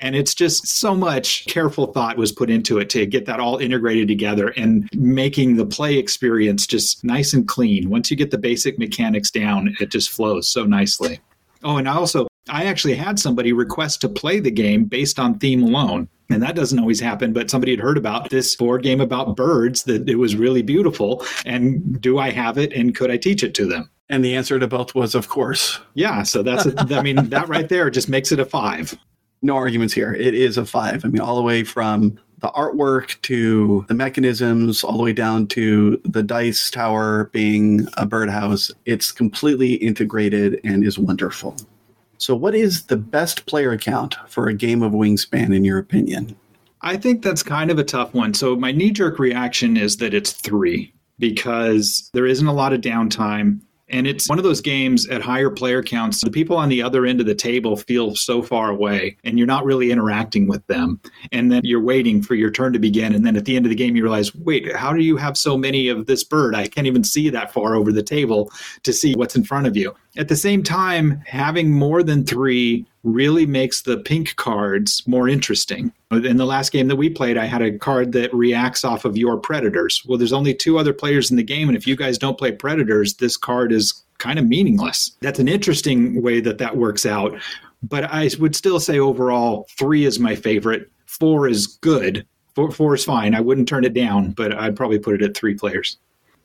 And 0.00 0.14
it's 0.14 0.34
just 0.34 0.66
so 0.66 0.94
much 0.94 1.46
careful 1.46 1.92
thought 1.92 2.16
was 2.16 2.32
put 2.32 2.50
into 2.50 2.78
it 2.78 2.90
to 2.90 3.06
get 3.06 3.26
that 3.26 3.40
all 3.40 3.58
integrated 3.58 4.08
together 4.08 4.48
and 4.56 4.88
making 4.94 5.56
the 5.56 5.66
play 5.66 5.96
experience 5.96 6.66
just 6.66 7.04
nice 7.04 7.32
and 7.32 7.46
clean. 7.48 7.88
Once 7.88 8.10
you 8.10 8.16
get 8.16 8.30
the 8.30 8.38
basic 8.38 8.78
mechanics 8.78 9.30
down, 9.30 9.74
it 9.80 9.90
just 9.90 10.10
flows 10.10 10.48
so 10.48 10.64
nicely. 10.64 11.20
Oh, 11.64 11.78
and 11.78 11.88
I 11.88 11.94
also, 11.94 12.28
I 12.48 12.64
actually 12.66 12.94
had 12.94 13.18
somebody 13.18 13.52
request 13.52 14.00
to 14.02 14.08
play 14.08 14.40
the 14.40 14.50
game 14.50 14.84
based 14.84 15.18
on 15.18 15.38
theme 15.38 15.62
alone. 15.62 16.08
And 16.28 16.42
that 16.42 16.56
doesn't 16.56 16.78
always 16.78 16.98
happen, 16.98 17.32
but 17.32 17.50
somebody 17.50 17.72
had 17.72 17.80
heard 17.80 17.96
about 17.96 18.30
this 18.30 18.56
board 18.56 18.82
game 18.82 19.00
about 19.00 19.36
birds 19.36 19.84
that 19.84 20.08
it 20.08 20.16
was 20.16 20.34
really 20.34 20.62
beautiful. 20.62 21.24
And 21.44 22.00
do 22.00 22.18
I 22.18 22.30
have 22.30 22.58
it 22.58 22.72
and 22.72 22.94
could 22.94 23.10
I 23.12 23.16
teach 23.16 23.44
it 23.44 23.54
to 23.54 23.66
them? 23.66 23.88
And 24.08 24.24
the 24.24 24.34
answer 24.34 24.58
to 24.58 24.66
both 24.66 24.94
was, 24.94 25.14
of 25.14 25.28
course. 25.28 25.80
Yeah. 25.94 26.24
So 26.24 26.42
that's, 26.42 26.66
a, 26.66 26.96
I 26.96 27.02
mean, 27.02 27.28
that 27.30 27.48
right 27.48 27.68
there 27.68 27.90
just 27.90 28.08
makes 28.08 28.32
it 28.32 28.40
a 28.40 28.44
five 28.44 28.96
no 29.42 29.56
arguments 29.56 29.94
here. 29.94 30.14
It 30.14 30.34
is 30.34 30.58
a 30.58 30.64
five. 30.64 31.04
I 31.04 31.08
mean, 31.08 31.20
all 31.20 31.36
the 31.36 31.42
way 31.42 31.64
from 31.64 32.18
the 32.40 32.48
artwork 32.48 33.20
to 33.22 33.84
the 33.88 33.94
mechanisms, 33.94 34.84
all 34.84 34.96
the 34.96 35.02
way 35.02 35.12
down 35.12 35.46
to 35.48 36.00
the 36.04 36.22
dice 36.22 36.70
tower 36.70 37.30
being 37.32 37.88
a 37.96 38.06
birdhouse. 38.06 38.70
It's 38.84 39.10
completely 39.10 39.74
integrated 39.74 40.60
and 40.62 40.84
is 40.84 40.98
wonderful. 40.98 41.56
So, 42.18 42.34
what 42.34 42.54
is 42.54 42.84
the 42.84 42.96
best 42.96 43.46
player 43.46 43.72
account 43.72 44.16
for 44.26 44.48
a 44.48 44.54
game 44.54 44.82
of 44.82 44.92
Wingspan, 44.92 45.54
in 45.54 45.64
your 45.64 45.78
opinion? 45.78 46.36
I 46.82 46.96
think 46.96 47.22
that's 47.22 47.42
kind 47.42 47.70
of 47.70 47.78
a 47.78 47.84
tough 47.84 48.14
one. 48.14 48.34
So, 48.34 48.56
my 48.56 48.72
knee 48.72 48.90
jerk 48.90 49.18
reaction 49.18 49.76
is 49.76 49.98
that 49.98 50.14
it's 50.14 50.32
three 50.32 50.92
because 51.18 52.10
there 52.12 52.26
isn't 52.26 52.46
a 52.46 52.52
lot 52.52 52.72
of 52.72 52.80
downtime. 52.80 53.60
And 53.88 54.06
it's 54.06 54.28
one 54.28 54.38
of 54.38 54.44
those 54.44 54.60
games 54.60 55.06
at 55.08 55.22
higher 55.22 55.50
player 55.50 55.82
counts. 55.82 56.20
The 56.22 56.30
people 56.30 56.56
on 56.56 56.68
the 56.68 56.82
other 56.82 57.06
end 57.06 57.20
of 57.20 57.26
the 57.26 57.34
table 57.34 57.76
feel 57.76 58.16
so 58.16 58.42
far 58.42 58.70
away, 58.70 59.16
and 59.22 59.38
you're 59.38 59.46
not 59.46 59.64
really 59.64 59.92
interacting 59.92 60.48
with 60.48 60.66
them. 60.66 61.00
And 61.30 61.52
then 61.52 61.60
you're 61.64 61.80
waiting 61.80 62.22
for 62.22 62.34
your 62.34 62.50
turn 62.50 62.72
to 62.72 62.78
begin. 62.78 63.14
And 63.14 63.24
then 63.24 63.36
at 63.36 63.44
the 63.44 63.56
end 63.56 63.64
of 63.64 63.70
the 63.70 63.76
game, 63.76 63.94
you 63.94 64.02
realize, 64.02 64.34
wait, 64.34 64.74
how 64.74 64.92
do 64.92 65.02
you 65.02 65.16
have 65.16 65.36
so 65.36 65.56
many 65.56 65.88
of 65.88 66.06
this 66.06 66.24
bird? 66.24 66.54
I 66.54 66.66
can't 66.66 66.86
even 66.86 67.04
see 67.04 67.30
that 67.30 67.52
far 67.52 67.76
over 67.76 67.92
the 67.92 68.02
table 68.02 68.50
to 68.82 68.92
see 68.92 69.14
what's 69.14 69.36
in 69.36 69.44
front 69.44 69.66
of 69.66 69.76
you. 69.76 69.94
At 70.16 70.28
the 70.28 70.36
same 70.36 70.62
time, 70.62 71.22
having 71.26 71.72
more 71.72 72.02
than 72.02 72.24
three 72.24 72.86
really 73.02 73.46
makes 73.46 73.82
the 73.82 73.98
pink 73.98 74.34
cards 74.36 75.06
more 75.06 75.28
interesting. 75.28 75.92
In 76.10 76.38
the 76.38 76.46
last 76.46 76.72
game 76.72 76.88
that 76.88 76.96
we 76.96 77.10
played, 77.10 77.36
I 77.36 77.44
had 77.44 77.62
a 77.62 77.76
card 77.78 78.12
that 78.12 78.32
reacts 78.32 78.84
off 78.84 79.04
of 79.04 79.16
your 79.16 79.36
predators. 79.36 80.02
Well, 80.06 80.18
there's 80.18 80.32
only 80.32 80.54
two 80.54 80.78
other 80.78 80.92
players 80.92 81.30
in 81.30 81.36
the 81.36 81.42
game, 81.42 81.68
and 81.68 81.76
if 81.76 81.86
you 81.86 81.96
guys 81.96 82.16
don't 82.18 82.38
play 82.38 82.52
predators, 82.52 83.14
this 83.14 83.36
card 83.36 83.72
is 83.72 84.02
kind 84.18 84.38
of 84.38 84.46
meaningless. 84.46 85.12
That's 85.20 85.38
an 85.38 85.48
interesting 85.48 86.22
way 86.22 86.40
that 86.40 86.58
that 86.58 86.76
works 86.76 87.04
out. 87.04 87.34
But 87.82 88.04
I 88.04 88.30
would 88.38 88.56
still 88.56 88.80
say 88.80 88.98
overall, 88.98 89.66
three 89.78 90.06
is 90.06 90.18
my 90.18 90.34
favorite. 90.34 90.90
Four 91.04 91.46
is 91.46 91.66
good. 91.66 92.26
Four, 92.54 92.70
four 92.70 92.94
is 92.94 93.04
fine. 93.04 93.34
I 93.34 93.40
wouldn't 93.40 93.68
turn 93.68 93.84
it 93.84 93.92
down, 93.92 94.30
but 94.30 94.54
I'd 94.54 94.76
probably 94.76 94.98
put 94.98 95.14
it 95.14 95.22
at 95.22 95.36
three 95.36 95.54
players. 95.54 95.98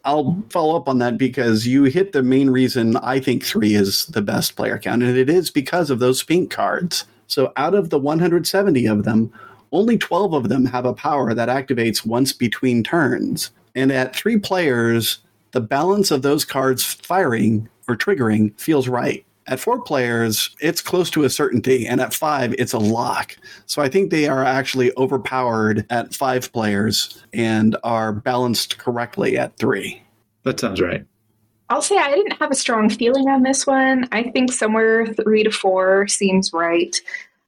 I'll 0.04 0.26
mm-hmm. 0.26 0.48
follow 0.50 0.76
up 0.76 0.88
on 0.88 1.00
that 1.00 1.18
because 1.18 1.68
you 1.68 1.84
hit 1.84 2.12
the 2.12 2.24
main 2.24 2.50
reason 2.50 2.98
I 2.98 3.20
think 3.20 3.44
three 3.44 3.76
is 3.76 4.06
the 4.08 4.22
best 4.22 4.56
player 4.56 4.78
count, 4.78 5.04
and 5.04 5.18
it 5.18 5.30
is 5.30 5.52
because 5.52 5.90
of 5.90 6.00
those 6.00 6.24
pink 6.24 6.52
cards. 6.52 7.06
So 7.28 7.54
out 7.56 7.76
of 7.76 7.90
the 7.90 8.00
170 8.00 8.86
of 8.88 9.04
them, 9.04 9.32
only 9.72 9.98
12 9.98 10.34
of 10.34 10.50
them 10.50 10.66
have 10.66 10.86
a 10.86 10.94
power 10.94 11.34
that 11.34 11.50
activates 11.50 12.06
once 12.06 12.34
between 12.34 12.84
turns. 12.84 13.52
And 13.74 13.92
at 13.92 14.16
three 14.16 14.38
players, 14.38 15.20
the 15.52 15.62
balance 15.62 16.12
of 16.12 16.24
those 16.24 16.44
cards 16.44 16.84
firing 16.84 17.70
or 17.88 17.96
triggering 17.96 18.60
feels 18.60 18.88
right. 18.88 19.26
At 19.48 19.60
four 19.60 19.82
players, 19.82 20.56
it's 20.60 20.82
close 20.82 21.10
to 21.12 21.24
a 21.24 21.30
certainty, 21.30 21.88
and 21.88 22.00
at 22.00 22.14
five, 22.14 22.54
it's 22.60 22.74
a 22.74 22.80
lock. 22.80 23.36
So 23.66 23.82
I 23.82 23.90
think 23.90 24.12
they 24.12 24.28
are 24.28 24.44
actually 24.44 24.92
overpowered 24.98 25.86
at 25.90 26.14
five 26.14 26.52
players 26.54 27.24
and 27.34 27.76
are 27.84 28.14
balanced 28.14 28.78
correctly 28.78 29.38
at 29.38 29.58
three. 29.58 30.02
That 30.44 30.60
sounds 30.60 30.80
right. 30.80 31.06
I'll 31.70 31.82
say 31.82 31.98
I 31.98 32.14
didn't 32.14 32.34
have 32.34 32.52
a 32.52 32.56
strong 32.56 32.90
feeling 32.90 33.30
on 33.30 33.44
this 33.44 33.66
one. 33.66 34.08
I 34.12 34.24
think 34.24 34.52
somewhere 34.52 35.08
three 35.08 35.44
to 35.44 35.52
four 35.52 36.08
seems 36.08 36.52
right. 36.52 37.00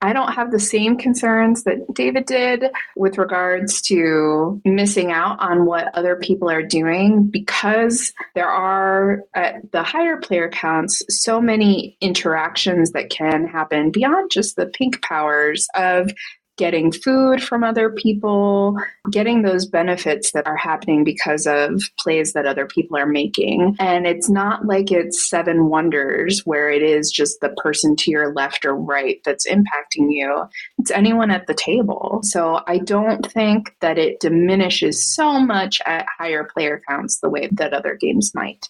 I 0.04 0.12
don't 0.12 0.34
have 0.34 0.52
the 0.52 0.60
same 0.60 0.98
concerns 0.98 1.64
that 1.64 1.94
David 1.94 2.26
did 2.26 2.66
with 2.98 3.18
regards 3.18 3.82
to 3.84 4.62
missing 4.66 5.14
out 5.14 5.38
on 5.40 5.66
what 5.66 5.96
other 5.96 6.18
people 6.18 6.50
are 6.50 6.62
doing 6.62 7.24
because 7.24 8.12
there 8.36 8.50
are, 8.50 9.24
at 9.34 9.72
the 9.72 9.82
higher 9.82 10.18
player 10.18 10.50
counts, 10.50 11.04
so 11.08 11.40
many 11.40 11.98
interactions 12.02 12.92
that 12.92 13.10
can 13.12 13.48
happen 13.48 13.92
beyond 13.92 14.30
just 14.30 14.58
the 14.58 14.66
pink 14.66 15.02
powers 15.02 15.68
of 15.74 16.12
getting 16.58 16.92
food 16.92 17.42
from 17.42 17.64
other 17.64 17.90
people, 17.90 18.78
getting 19.10 19.42
those 19.42 19.66
benefits 19.66 20.32
that 20.34 20.46
are 20.46 20.58
happening 20.58 21.04
because 21.04 21.48
of 21.48 21.82
plays 22.00 22.34
that 22.34 22.46
other 22.46 22.68
people 22.68 22.96
are 22.98 23.08
making. 23.08 23.76
And 23.80 24.06
it's 24.06 24.30
not 24.30 24.66
like 24.66 24.92
it's 24.92 25.30
seven 25.30 25.70
wonders 25.70 26.42
where 26.46 26.70
it 26.70 26.84
is 26.84 27.12
just 27.12 27.40
the 27.42 27.50
person 27.50 27.96
to 27.98 28.12
your 28.12 28.34
left 28.34 28.66
or 28.66 28.76
right 28.76 29.20
that's 29.26 29.48
impacting 29.48 30.12
you. 30.12 30.44
It's 30.78 30.92
anyone 30.92 31.32
at 31.32 31.48
the 31.48 31.56
table. 31.56 32.20
So 32.22 32.62
I 32.68 32.78
don't 32.78 33.26
think 33.32 33.76
that 33.82 33.98
it 33.98 34.20
diminishes 34.20 35.06
so 35.06 35.40
much 35.40 35.82
at 35.86 36.06
higher 36.20 36.44
player 36.44 36.82
counts 36.88 37.20
the 37.20 37.30
way 37.30 37.50
that 37.52 37.74
other 37.74 37.96
games 37.96 38.32
might. 38.36 38.70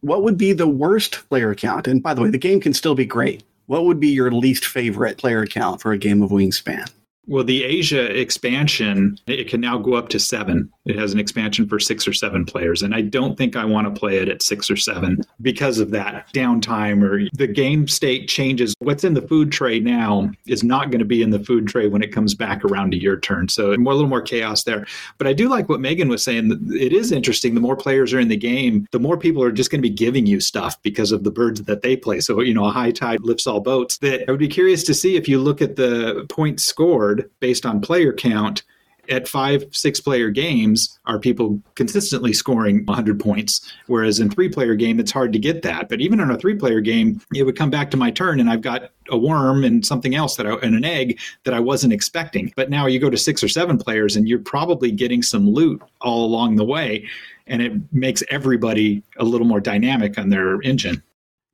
What 0.00 0.22
would 0.22 0.38
be 0.38 0.52
the 0.52 0.68
worst 0.68 1.28
player 1.28 1.54
count? 1.56 1.88
And 1.88 2.00
by 2.00 2.14
the 2.14 2.22
way, 2.22 2.30
the 2.30 2.38
game 2.38 2.60
can 2.60 2.72
still 2.72 2.94
be 2.94 3.04
great. 3.04 3.42
What 3.66 3.84
would 3.84 3.98
be 3.98 4.08
your 4.08 4.30
least 4.30 4.64
favorite 4.64 5.18
player 5.18 5.44
count 5.46 5.80
for 5.80 5.90
a 5.92 5.98
game 5.98 6.22
of 6.22 6.30
Wingspan? 6.30 6.88
Well, 7.28 7.44
the 7.44 7.62
Asia 7.62 8.18
expansion, 8.18 9.18
it 9.26 9.48
can 9.48 9.60
now 9.60 9.76
go 9.76 9.94
up 9.94 10.08
to 10.08 10.18
seven. 10.18 10.72
It 10.88 10.96
has 10.96 11.12
an 11.12 11.20
expansion 11.20 11.68
for 11.68 11.78
six 11.78 12.08
or 12.08 12.14
seven 12.14 12.44
players. 12.44 12.82
And 12.82 12.94
I 12.94 13.02
don't 13.02 13.36
think 13.36 13.56
I 13.56 13.64
want 13.64 13.92
to 13.92 13.98
play 13.98 14.16
it 14.16 14.28
at 14.28 14.42
six 14.42 14.70
or 14.70 14.76
seven 14.76 15.20
because 15.42 15.78
of 15.78 15.90
that 15.90 16.32
downtime 16.32 17.02
or 17.02 17.28
the 17.34 17.46
game 17.46 17.86
state 17.86 18.28
changes. 18.28 18.74
What's 18.78 19.04
in 19.04 19.12
the 19.14 19.22
food 19.22 19.52
tray 19.52 19.80
now 19.80 20.30
is 20.46 20.64
not 20.64 20.90
going 20.90 21.00
to 21.00 21.04
be 21.04 21.22
in 21.22 21.30
the 21.30 21.44
food 21.44 21.68
tray 21.68 21.88
when 21.88 22.02
it 22.02 22.12
comes 22.12 22.34
back 22.34 22.64
around 22.64 22.92
to 22.92 22.96
your 22.98 23.20
turn. 23.20 23.48
So 23.48 23.76
more, 23.76 23.92
a 23.92 23.96
little 23.96 24.08
more 24.08 24.22
chaos 24.22 24.64
there. 24.64 24.86
But 25.18 25.26
I 25.26 25.34
do 25.34 25.48
like 25.48 25.68
what 25.68 25.80
Megan 25.80 26.08
was 26.08 26.22
saying. 26.22 26.50
It 26.72 26.92
is 26.92 27.12
interesting. 27.12 27.54
The 27.54 27.60
more 27.60 27.76
players 27.76 28.14
are 28.14 28.20
in 28.20 28.28
the 28.28 28.36
game, 28.36 28.86
the 28.90 28.98
more 28.98 29.18
people 29.18 29.42
are 29.42 29.52
just 29.52 29.70
going 29.70 29.82
to 29.82 29.88
be 29.88 29.94
giving 29.94 30.26
you 30.26 30.40
stuff 30.40 30.80
because 30.82 31.12
of 31.12 31.22
the 31.22 31.30
birds 31.30 31.62
that 31.62 31.82
they 31.82 31.96
play. 31.96 32.20
So, 32.20 32.40
you 32.40 32.54
know, 32.54 32.64
a 32.64 32.70
high 32.70 32.92
tide 32.92 33.20
lifts 33.20 33.46
all 33.46 33.60
boats. 33.60 33.98
That 33.98 34.24
I 34.26 34.30
would 34.30 34.40
be 34.40 34.48
curious 34.48 34.84
to 34.84 34.94
see 34.94 35.16
if 35.16 35.28
you 35.28 35.38
look 35.38 35.60
at 35.60 35.76
the 35.76 36.24
points 36.30 36.64
scored 36.64 37.30
based 37.40 37.66
on 37.66 37.80
player 37.80 38.12
count 38.12 38.62
at 39.08 39.28
five, 39.28 39.64
six 39.70 40.00
player 40.00 40.30
games, 40.30 40.98
are 41.06 41.18
people 41.18 41.60
consistently 41.74 42.32
scoring 42.32 42.84
100 42.84 43.18
points? 43.18 43.72
Whereas 43.86 44.20
in 44.20 44.30
three 44.30 44.48
player 44.48 44.74
game, 44.74 45.00
it's 45.00 45.10
hard 45.10 45.32
to 45.32 45.38
get 45.38 45.62
that. 45.62 45.88
But 45.88 46.00
even 46.00 46.20
in 46.20 46.30
a 46.30 46.38
three 46.38 46.54
player 46.54 46.80
game, 46.80 47.20
it 47.34 47.44
would 47.44 47.56
come 47.56 47.70
back 47.70 47.90
to 47.90 47.96
my 47.96 48.10
turn 48.10 48.40
and 48.40 48.50
I've 48.50 48.60
got 48.60 48.90
a 49.10 49.16
worm 49.16 49.64
and 49.64 49.84
something 49.84 50.14
else 50.14 50.36
that 50.36 50.46
I, 50.46 50.54
and 50.56 50.74
an 50.74 50.84
egg 50.84 51.18
that 51.44 51.54
I 51.54 51.60
wasn't 51.60 51.92
expecting. 51.92 52.52
But 52.56 52.70
now 52.70 52.86
you 52.86 52.98
go 52.98 53.10
to 53.10 53.16
six 53.16 53.42
or 53.42 53.48
seven 53.48 53.78
players 53.78 54.16
and 54.16 54.28
you're 54.28 54.38
probably 54.38 54.90
getting 54.90 55.22
some 55.22 55.48
loot 55.48 55.82
all 56.00 56.24
along 56.24 56.56
the 56.56 56.64
way. 56.64 57.08
And 57.46 57.62
it 57.62 57.72
makes 57.92 58.22
everybody 58.28 59.02
a 59.16 59.24
little 59.24 59.46
more 59.46 59.60
dynamic 59.60 60.18
on 60.18 60.28
their 60.28 60.60
engine. 60.62 61.02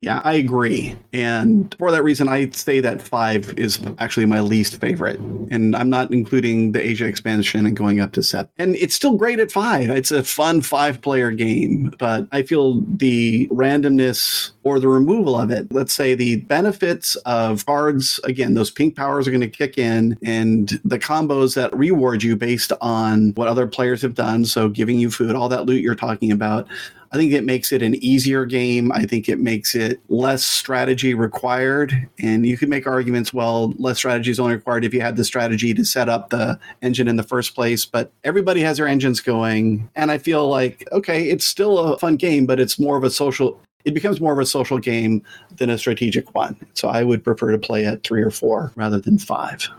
Yeah, 0.05 0.21
I 0.23 0.33
agree. 0.33 0.95
And 1.13 1.75
for 1.79 1.89
that 1.89 2.03
reason, 2.03 2.29
I'd 2.29 2.55
say 2.55 2.79
that 2.79 3.01
five 3.01 3.57
is 3.57 3.79
actually 3.97 4.27
my 4.27 4.39
least 4.39 4.79
favorite. 4.79 5.19
And 5.49 5.75
I'm 5.75 5.89
not 5.89 6.11
including 6.11 6.73
the 6.73 6.79
Asia 6.79 7.07
expansion 7.07 7.65
and 7.65 7.75
going 7.75 7.99
up 7.99 8.11
to 8.11 8.21
seven. 8.21 8.47
And 8.59 8.75
it's 8.75 8.93
still 8.93 9.17
great 9.17 9.39
at 9.39 9.51
five. 9.51 9.89
It's 9.89 10.11
a 10.11 10.23
fun 10.23 10.61
five 10.61 11.01
player 11.01 11.31
game, 11.31 11.91
but 11.97 12.27
I 12.31 12.43
feel 12.43 12.81
the 12.81 13.47
randomness 13.47 14.51
or 14.61 14.79
the 14.79 14.89
removal 14.89 15.39
of 15.39 15.49
it, 15.49 15.73
let's 15.73 15.93
say 15.93 16.13
the 16.13 16.35
benefits 16.35 17.15
of 17.25 17.65
cards, 17.65 18.19
again, 18.25 18.53
those 18.53 18.69
pink 18.69 18.95
powers 18.95 19.27
are 19.27 19.31
going 19.31 19.41
to 19.41 19.49
kick 19.49 19.79
in 19.79 20.19
and 20.23 20.79
the 20.85 20.99
combos 20.99 21.55
that 21.55 21.75
reward 21.75 22.21
you 22.21 22.35
based 22.35 22.71
on 22.79 23.31
what 23.31 23.47
other 23.47 23.65
players 23.65 24.03
have 24.03 24.13
done. 24.13 24.45
So 24.45 24.69
giving 24.69 24.99
you 24.99 25.09
food, 25.09 25.35
all 25.35 25.49
that 25.49 25.65
loot 25.65 25.81
you're 25.81 25.95
talking 25.95 26.31
about. 26.31 26.67
I 27.15 27.17
think 27.17 27.31
it 27.31 27.45
makes 27.45 27.71
it 27.71 27.81
an 27.81 27.95
easier 28.03 28.45
game. 28.45 28.91
I 28.91 29.05
think 29.05 29.29
it 29.29 29.39
makes 29.39 29.73
it 29.73 30.01
less 30.09 30.43
strategy 30.43 31.13
required. 31.13 32.09
And 32.19 32.45
you 32.45 32.57
can 32.57 32.67
make 32.67 32.85
arguments, 32.85 33.33
well, 33.33 33.73
less 33.77 33.99
strategy 33.99 34.31
is 34.31 34.39
only 34.39 34.55
required 34.55 34.83
if 34.83 34.93
you 34.93 34.99
had 34.99 35.15
the 35.15 35.23
strategy 35.23 35.73
to 35.75 35.85
set 35.85 36.09
up 36.09 36.29
the 36.29 36.59
engine 36.81 37.07
in 37.07 37.15
the 37.15 37.23
first 37.23 37.55
place. 37.55 37.85
But 37.85 38.11
everybody 38.25 38.59
has 38.63 38.75
their 38.75 38.87
engines 38.89 39.21
going. 39.21 39.89
And 39.95 40.11
I 40.11 40.17
feel 40.17 40.49
like, 40.49 40.85
okay, 40.91 41.29
it's 41.29 41.45
still 41.45 41.79
a 41.79 41.97
fun 41.97 42.17
game, 42.17 42.45
but 42.45 42.59
it's 42.59 42.77
more 42.77 42.97
of 42.97 43.05
a 43.05 43.09
social 43.09 43.61
it 43.85 43.93
becomes 43.93 44.19
more 44.19 44.33
of 44.33 44.39
a 44.39 44.45
social 44.45 44.79
game 44.79 45.23
than 45.55 45.69
a 45.69 45.77
strategic 45.77 46.35
one. 46.35 46.57
So 46.73 46.89
I 46.89 47.03
would 47.03 47.23
prefer 47.23 47.51
to 47.51 47.57
play 47.57 47.85
at 47.85 48.03
three 48.03 48.23
or 48.23 48.31
four 48.31 48.73
rather 48.75 48.99
than 48.99 49.19
five. 49.19 49.69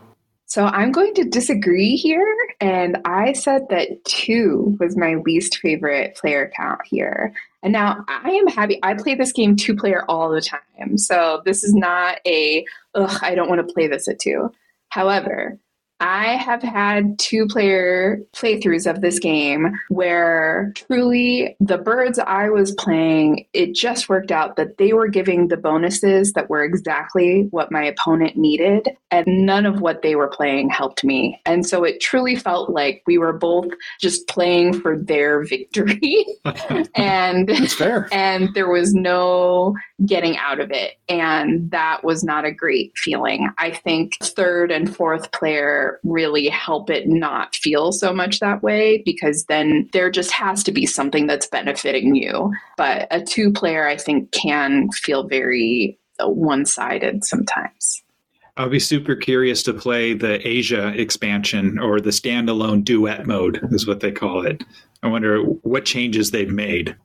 So 0.57 0.65
I'm 0.65 0.91
going 0.91 1.13
to 1.17 1.25
disagree 1.25 1.97
here. 1.97 2.35
And 2.63 2.97
I 3.05 3.35
said 3.35 3.69
that 3.69 4.03
two 4.07 4.75
was 4.81 4.97
my 4.97 5.17
least 5.17 5.59
favorite 5.59 6.15
player 6.15 6.51
count 6.57 6.81
here. 6.87 7.35
And 7.63 7.75
now 7.75 8.03
I 8.09 8.31
am 8.31 8.47
happy. 8.47 8.79
I 8.83 8.95
play 8.95 9.17
this 9.17 9.33
game 9.33 9.57
two 9.57 9.77
player 9.77 10.07
all 10.09 10.31
the 10.31 10.41
time. 10.41 10.97
So 10.97 11.43
this 11.45 11.63
is 11.63 11.75
not 11.75 12.21
a, 12.27 12.65
ugh, 12.95 13.19
I 13.21 13.35
don't 13.35 13.51
want 13.51 13.69
to 13.69 13.75
play 13.75 13.87
this 13.87 14.09
at 14.09 14.19
two. 14.19 14.51
However, 14.89 15.59
I 16.01 16.37
have 16.37 16.63
had 16.63 17.19
two 17.19 17.47
player 17.47 18.21
playthroughs 18.35 18.89
of 18.89 19.01
this 19.01 19.19
game 19.19 19.73
where 19.89 20.73
truly 20.75 21.57
the 21.59 21.79
birds 21.79 22.19
I 22.19 22.51
was 22.51 22.73
playing, 22.73 23.47
it 23.55 23.75
just 23.75 24.09
worked 24.09 24.31
out 24.31 24.57
that 24.57 24.77
they 24.77 24.93
were 24.93 25.09
giving 25.09 25.49
the 25.49 25.57
bonuses 25.57 26.33
that 26.33 26.51
were 26.51 26.65
exactly 26.65 27.49
what 27.51 27.73
my 27.73 27.83
opponent 27.83 28.37
needed, 28.37 28.91
and 29.11 29.47
none 29.47 29.65
of 29.65 29.81
what 29.81 30.03
they 30.03 30.17
were 30.17 30.29
playing 30.29 30.69
helped 30.69 31.03
me. 31.03 31.41
And 31.47 31.67
so 31.67 31.85
it 31.85 32.01
truly 32.01 32.37
felt 32.37 32.71
like 32.71 33.03
we 33.07 33.17
were 33.17 33.33
both 33.33 33.69
just 34.01 34.29
playing 34.29 34.81
for 34.81 34.99
their 34.99 35.45
victory. 35.45 36.27
and 36.95 37.49
That's 37.49 37.75
fair. 37.75 38.09
And 38.13 38.53
there 38.55 38.69
was 38.69 38.93
no 38.93 39.75
getting 40.05 40.37
out 40.37 40.61
of 40.61 40.71
it. 40.71 40.95
And 41.09 41.71
that 41.71 42.05
was 42.05 42.23
not 42.23 42.45
a 42.45 42.53
great 42.53 42.93
feeling. 42.97 43.49
I 43.57 43.71
think 43.71 44.13
third 44.23 44.71
and 44.71 44.95
fourth 44.95 45.33
player 45.33 45.86
really 46.05 46.49
help 46.49 46.91
it 46.91 47.09
not 47.09 47.55
feel 47.57 47.93
so 47.93 48.13
much 48.13 48.41
that 48.41 48.63
way 48.63 49.03
because 49.05 49.45
then 49.47 49.89
there 49.93 50.11
just 50.11 50.31
has 50.33 50.63
to 50.65 50.73
be 50.73 50.87
something 50.87 51.27
that's 51.27 51.47
benefiting 51.47 52.15
you. 52.15 52.53
But 52.77 53.09
a 53.11 53.23
two 53.23 53.53
player, 53.53 53.87
I 53.87 53.97
think, 53.97 54.33
can 54.33 54.91
feel 54.91 55.27
very 55.27 55.99
one 56.21 56.65
sided 56.65 57.25
sometimes. 57.25 58.03
I'll 58.57 58.71
be 58.71 58.81
super 58.81 59.15
curious 59.15 59.63
to 59.65 59.75
play 59.75 60.15
the 60.15 60.47
Asia 60.47 60.89
expansion 60.99 61.79
or 61.79 62.01
the 62.01 62.11
standalone 62.11 62.85
duet 62.85 63.27
mode, 63.27 63.61
is 63.71 63.87
what 63.87 64.01
they 64.01 64.13
call 64.13 64.47
it. 64.47 64.65
I 65.03 65.09
wonder 65.09 65.43
what 65.43 65.85
changes 65.85 66.31
they've 66.31 66.51
made 66.51 66.97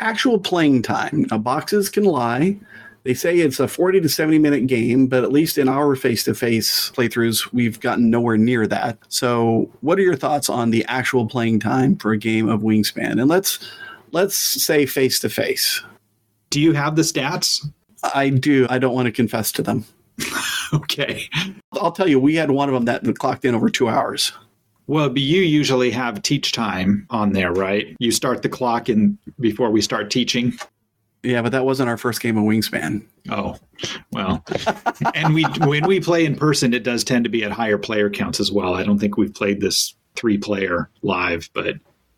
actual 0.00 0.38
playing 0.38 0.82
time. 0.82 1.26
Now, 1.30 1.38
boxes 1.38 1.88
can 1.88 2.04
lie. 2.04 2.58
They 3.02 3.14
say 3.14 3.38
it's 3.38 3.60
a 3.60 3.68
40 3.68 4.02
to 4.02 4.08
70 4.08 4.38
minute 4.38 4.66
game, 4.66 5.06
but 5.06 5.24
at 5.24 5.32
least 5.32 5.56
in 5.56 5.68
our 5.68 5.96
face 5.96 6.24
to 6.24 6.34
face 6.34 6.90
playthroughs, 6.90 7.50
we've 7.52 7.80
gotten 7.80 8.10
nowhere 8.10 8.36
near 8.36 8.66
that. 8.66 8.98
So, 9.08 9.70
what 9.80 9.98
are 9.98 10.02
your 10.02 10.16
thoughts 10.16 10.50
on 10.50 10.70
the 10.70 10.84
actual 10.86 11.26
playing 11.26 11.60
time 11.60 11.96
for 11.96 12.12
a 12.12 12.18
game 12.18 12.48
of 12.48 12.60
Wingspan? 12.60 13.20
And 13.20 13.28
let's 13.28 13.58
let's 14.12 14.36
say 14.36 14.84
face 14.86 15.18
to 15.20 15.30
face. 15.30 15.82
Do 16.50 16.60
you 16.60 16.72
have 16.72 16.96
the 16.96 17.02
stats? 17.02 17.66
I 18.14 18.28
do. 18.28 18.66
I 18.68 18.78
don't 18.78 18.94
want 18.94 19.06
to 19.06 19.12
confess 19.12 19.52
to 19.52 19.62
them. 19.62 19.84
okay. 20.74 21.28
I'll 21.72 21.92
tell 21.92 22.08
you, 22.08 22.20
we 22.20 22.34
had 22.34 22.50
one 22.50 22.68
of 22.68 22.74
them 22.74 22.84
that 22.84 23.18
clocked 23.18 23.44
in 23.44 23.54
over 23.54 23.70
two 23.70 23.88
hours. 23.88 24.32
Well, 24.86 25.08
but 25.08 25.22
you 25.22 25.42
usually 25.42 25.90
have 25.92 26.20
teach 26.22 26.50
time 26.50 27.06
on 27.10 27.32
there, 27.32 27.52
right? 27.52 27.94
You 28.00 28.10
start 28.10 28.42
the 28.42 28.48
clock 28.48 28.88
in 28.88 29.16
before 29.38 29.70
we 29.70 29.80
start 29.80 30.10
teaching. 30.10 30.52
Yeah, 31.22 31.42
but 31.42 31.52
that 31.52 31.64
wasn't 31.66 31.88
our 31.88 31.96
first 31.96 32.20
game 32.20 32.38
of 32.38 32.44
Wingspan. 32.44 33.04
Oh, 33.30 33.56
well, 34.12 34.44
and 35.14 35.34
we 35.34 35.44
when 35.64 35.86
we 35.86 36.00
play 36.00 36.24
in 36.24 36.34
person, 36.34 36.72
it 36.72 36.82
does 36.82 37.04
tend 37.04 37.24
to 37.24 37.30
be 37.30 37.44
at 37.44 37.52
higher 37.52 37.76
player 37.78 38.08
counts 38.08 38.40
as 38.40 38.50
well. 38.50 38.74
I 38.74 38.84
don't 38.84 38.98
think 38.98 39.16
we've 39.16 39.34
played 39.34 39.60
this 39.60 39.94
three 40.16 40.38
player 40.38 40.88
live, 41.02 41.50
but 41.52 41.76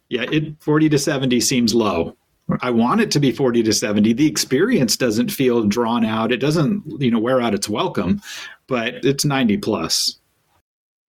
Yeah, 0.09 0.27
it 0.31 0.55
40 0.61 0.89
to 0.91 0.99
70 0.99 1.41
seems 1.41 1.75
low. 1.75 2.17
I 2.61 2.71
want 2.71 3.01
it 3.01 3.11
to 3.13 3.21
be 3.21 3.33
40 3.33 3.63
to 3.63 3.73
70. 3.73 4.13
The 4.13 4.27
experience 4.27 4.97
doesn't 4.97 5.31
feel 5.31 5.65
drawn 5.65 6.05
out. 6.05 6.33
It 6.33 6.37
doesn't, 6.37 6.83
you 7.01 7.11
know, 7.11 7.19
wear 7.19 7.41
out 7.41 7.55
its 7.55 7.69
welcome, 7.69 8.21
but 8.67 9.05
it's 9.05 9.25
90 9.25 9.57
plus. 9.59 10.19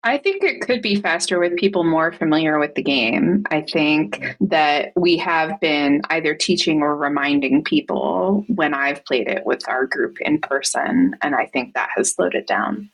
I 0.03 0.17
think 0.17 0.43
it 0.43 0.61
could 0.61 0.81
be 0.81 0.95
faster 0.95 1.39
with 1.39 1.55
people 1.57 1.83
more 1.83 2.11
familiar 2.11 2.57
with 2.57 2.73
the 2.73 2.81
game. 2.81 3.43
I 3.51 3.61
think 3.61 4.35
that 4.41 4.93
we 4.95 5.15
have 5.17 5.59
been 5.59 6.01
either 6.09 6.33
teaching 6.33 6.81
or 6.81 6.95
reminding 6.95 7.63
people 7.63 8.43
when 8.47 8.73
I've 8.73 9.05
played 9.05 9.27
it 9.27 9.45
with 9.45 9.67
our 9.69 9.85
group 9.85 10.19
in 10.21 10.39
person, 10.39 11.15
and 11.21 11.35
I 11.35 11.45
think 11.45 11.75
that 11.75 11.89
has 11.95 12.11
slowed 12.13 12.33
it 12.33 12.47
down. 12.47 12.89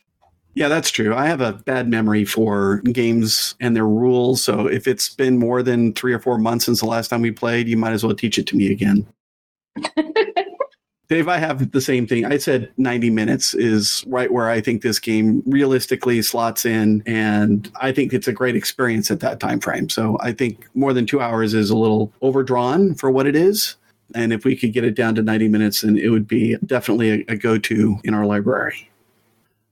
Yeah, 0.54 0.68
that's 0.68 0.90
true. 0.90 1.14
I 1.14 1.28
have 1.28 1.40
a 1.40 1.54
bad 1.54 1.88
memory 1.88 2.26
for 2.26 2.82
games 2.92 3.56
and 3.62 3.76
their 3.76 3.88
rules. 3.88 4.44
So 4.44 4.66
if 4.68 4.88
it's 4.88 5.08
been 5.08 5.38
more 5.38 5.64
than 5.64 5.94
three 5.94 6.14
or 6.14 6.20
four 6.20 6.38
months 6.40 6.66
since 6.66 6.80
the 6.82 6.88
last 6.88 7.10
time 7.10 7.22
we 7.22 7.32
played, 7.32 7.70
you 7.70 7.78
might 7.78 7.94
as 7.94 8.04
well 8.04 8.16
teach 8.16 8.38
it 8.40 8.48
to 8.48 8.58
me 8.58 8.72
again. 8.72 9.06
Dave, 11.10 11.30
I 11.30 11.38
have 11.38 11.72
the 11.72 11.80
same 11.80 12.06
thing. 12.06 12.26
I 12.26 12.38
said 12.38 12.70
90 12.76 13.10
minutes 13.12 13.54
is 13.54 14.04
right 14.08 14.32
where 14.32 14.50
I 14.50 14.60
think 14.60 14.82
this 14.82 15.00
game 15.00 15.42
realistically 15.46 16.22
slots 16.22 16.66
in, 16.66 17.02
and 17.06 17.72
I 17.80 17.94
think 17.94 18.12
it's 18.12 18.28
a 18.28 18.34
great 18.34 18.58
experience 18.58 19.10
at 19.10 19.22
that 19.22 19.40
time 19.40 19.62
frame. 19.62 19.88
So 19.88 20.18
I 20.20 20.34
think 20.34 20.68
more 20.76 20.92
than 20.92 21.06
two 21.06 21.22
hours 21.22 21.54
is 21.54 21.70
a 21.70 21.78
little 21.78 22.12
overdrawn 22.22 22.94
for 22.94 23.10
what 23.10 23.26
it 23.26 23.38
is. 23.38 23.78
And 24.16 24.34
if 24.34 24.44
we 24.44 24.56
could 24.56 24.74
get 24.74 24.84
it 24.84 24.96
down 24.96 25.16
to 25.16 25.22
90 25.22 25.48
minutes, 25.48 25.82
then 25.82 25.98
it 25.98 26.10
would 26.10 26.28
be 26.28 26.58
definitely 26.66 27.12
a, 27.12 27.34
a 27.34 27.36
go 27.38 27.58
to 27.58 27.98
in 28.04 28.14
our 28.14 28.26
library. 28.26 28.90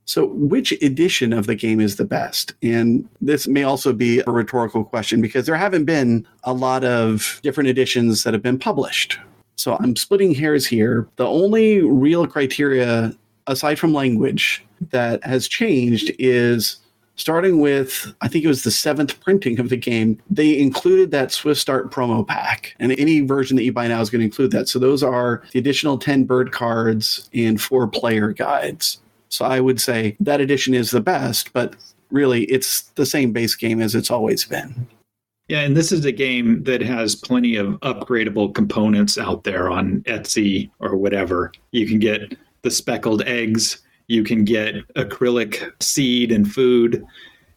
So, 0.06 0.28
which 0.28 0.72
edition 0.84 1.34
of 1.34 1.48
the 1.48 1.56
game 1.56 1.82
is 1.82 1.96
the 1.96 2.06
best? 2.06 2.54
And 2.62 3.10
this 3.22 3.48
may 3.48 3.64
also 3.64 3.92
be 3.92 4.22
a 4.28 4.32
rhetorical 4.32 4.84
question 4.84 5.20
because 5.20 5.48
there 5.48 5.56
haven't 5.56 5.86
been 5.86 6.28
a 6.44 6.54
lot 6.54 6.84
of 6.84 7.40
different 7.44 7.70
editions 7.70 8.24
that 8.24 8.34
have 8.34 8.44
been 8.44 8.60
published. 8.60 9.18
So, 9.56 9.78
I'm 9.80 9.96
splitting 9.96 10.34
hairs 10.34 10.66
here. 10.66 11.08
The 11.16 11.28
only 11.28 11.82
real 11.82 12.28
criteria, 12.28 13.14
aside 13.48 13.80
from 13.80 13.94
language, 13.94 14.64
that 14.92 15.24
has 15.24 15.48
changed 15.48 16.12
is 16.20 16.78
starting 17.16 17.62
with, 17.62 18.14
I 18.20 18.28
think 18.28 18.44
it 18.44 18.50
was 18.50 18.64
the 18.64 18.72
seventh 18.72 19.18
printing 19.22 19.58
of 19.60 19.70
the 19.70 19.78
game, 19.78 20.22
they 20.30 20.60
included 20.60 21.12
that 21.12 21.32
Swift 21.32 21.62
Start 21.62 21.90
promo 21.90 22.28
pack. 22.28 22.76
And 22.78 22.92
any 23.00 23.22
version 23.22 23.56
that 23.56 23.64
you 23.64 23.72
buy 23.72 23.88
now 23.88 24.02
is 24.02 24.10
going 24.10 24.20
to 24.20 24.26
include 24.26 24.52
that. 24.52 24.68
So, 24.68 24.80
those 24.80 25.02
are 25.02 25.42
the 25.52 25.60
additional 25.60 25.98
10 25.98 26.26
bird 26.26 26.52
cards 26.52 27.30
and 27.34 27.62
four 27.62 27.88
player 27.88 28.34
guides. 28.34 29.00
So 29.30 29.46
I 29.46 29.60
would 29.60 29.82
say 29.82 30.16
that 30.22 30.42
edition 30.42 30.74
is 30.74 30.92
the 30.92 31.02
best, 31.02 31.52
but 31.54 31.76
really 32.10 32.44
it's 32.46 32.84
the 32.96 33.06
same 33.06 33.34
base 33.34 33.56
game 33.56 33.82
as 33.82 33.96
it's 33.96 34.12
always 34.12 34.46
been. 34.46 34.88
Yeah, 35.48 35.62
and 35.62 35.78
this 35.78 35.92
is 35.92 36.06
a 36.06 36.12
game 36.12 36.64
that 36.64 36.82
has 36.82 37.16
plenty 37.16 37.56
of 37.56 37.80
upgradable 37.82 38.54
components 38.54 39.18
out 39.18 39.44
there 39.44 39.70
on 39.70 40.02
Etsy 40.02 40.72
or 40.80 40.96
whatever. 40.96 41.52
You 41.72 41.88
can 41.88 42.00
get 42.00 42.36
the 42.64 42.72
speckled 42.72 43.22
eggs, 43.24 43.84
you 44.08 44.24
can 44.24 44.44
get 44.44 44.76
acrylic 44.96 45.72
seed 45.82 46.32
and 46.32 46.52
food. 46.52 47.06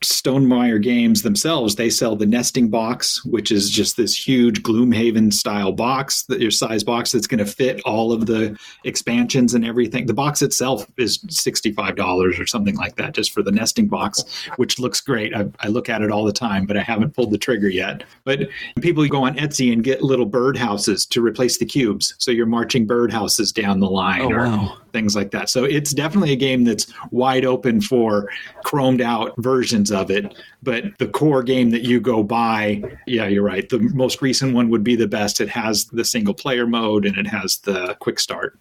Stonemaier 0.02 0.80
Games 0.80 1.22
themselves, 1.22 1.74
they 1.74 1.90
sell 1.90 2.14
the 2.14 2.26
nesting 2.26 2.68
box, 2.68 3.24
which 3.24 3.50
is 3.50 3.68
just 3.70 3.96
this 3.96 4.16
huge 4.16 4.62
Gloomhaven 4.62 5.32
style 5.32 5.72
box, 5.72 6.24
your 6.28 6.52
size 6.52 6.84
box 6.84 7.12
that's 7.12 7.26
going 7.26 7.38
to 7.38 7.46
fit 7.46 7.80
all 7.84 8.12
of 8.12 8.26
the 8.26 8.56
expansions 8.84 9.54
and 9.54 9.64
everything. 9.64 10.06
The 10.06 10.14
box 10.14 10.40
itself 10.40 10.86
is 10.96 11.18
$65 11.18 12.40
or 12.40 12.46
something 12.46 12.76
like 12.76 12.94
that, 12.96 13.14
just 13.14 13.32
for 13.32 13.42
the 13.42 13.50
nesting 13.50 13.88
box, 13.88 14.22
which 14.56 14.78
looks 14.78 15.00
great. 15.00 15.34
I, 15.34 15.46
I 15.60 15.68
look 15.68 15.88
at 15.88 16.02
it 16.02 16.12
all 16.12 16.24
the 16.24 16.32
time, 16.32 16.64
but 16.64 16.76
I 16.76 16.82
haven't 16.82 17.14
pulled 17.14 17.32
the 17.32 17.38
trigger 17.38 17.68
yet. 17.68 18.04
But 18.22 18.48
people 18.80 19.06
go 19.08 19.24
on 19.24 19.36
Etsy 19.36 19.72
and 19.72 19.82
get 19.82 20.02
little 20.02 20.26
bird 20.26 20.56
houses 20.56 21.06
to 21.06 21.20
replace 21.20 21.58
the 21.58 21.66
cubes. 21.66 22.14
So 22.18 22.30
you're 22.30 22.46
marching 22.46 22.86
bird 22.86 23.12
houses 23.12 23.50
down 23.50 23.80
the 23.80 23.90
line. 23.90 24.22
Oh, 24.22 24.32
or, 24.32 24.46
wow 24.46 24.78
things 24.98 25.14
like 25.14 25.30
that. 25.30 25.48
So 25.48 25.62
it's 25.62 25.92
definitely 25.92 26.32
a 26.32 26.36
game 26.36 26.64
that's 26.64 26.92
wide 27.12 27.44
open 27.44 27.80
for 27.80 28.28
chromed 28.64 29.00
out 29.00 29.32
versions 29.38 29.92
of 29.92 30.10
it. 30.10 30.34
But 30.60 30.98
the 30.98 31.06
core 31.06 31.44
game 31.44 31.70
that 31.70 31.82
you 31.82 32.00
go 32.00 32.24
buy, 32.24 32.82
yeah, 33.06 33.28
you're 33.28 33.44
right. 33.44 33.68
The 33.68 33.78
most 33.78 34.20
recent 34.20 34.54
one 34.54 34.70
would 34.70 34.82
be 34.82 34.96
the 34.96 35.06
best. 35.06 35.40
It 35.40 35.48
has 35.50 35.84
the 35.86 36.04
single 36.04 36.34
player 36.34 36.66
mode 36.66 37.06
and 37.06 37.16
it 37.16 37.28
has 37.28 37.58
the 37.58 37.96
quick 38.00 38.18
start. 38.18 38.58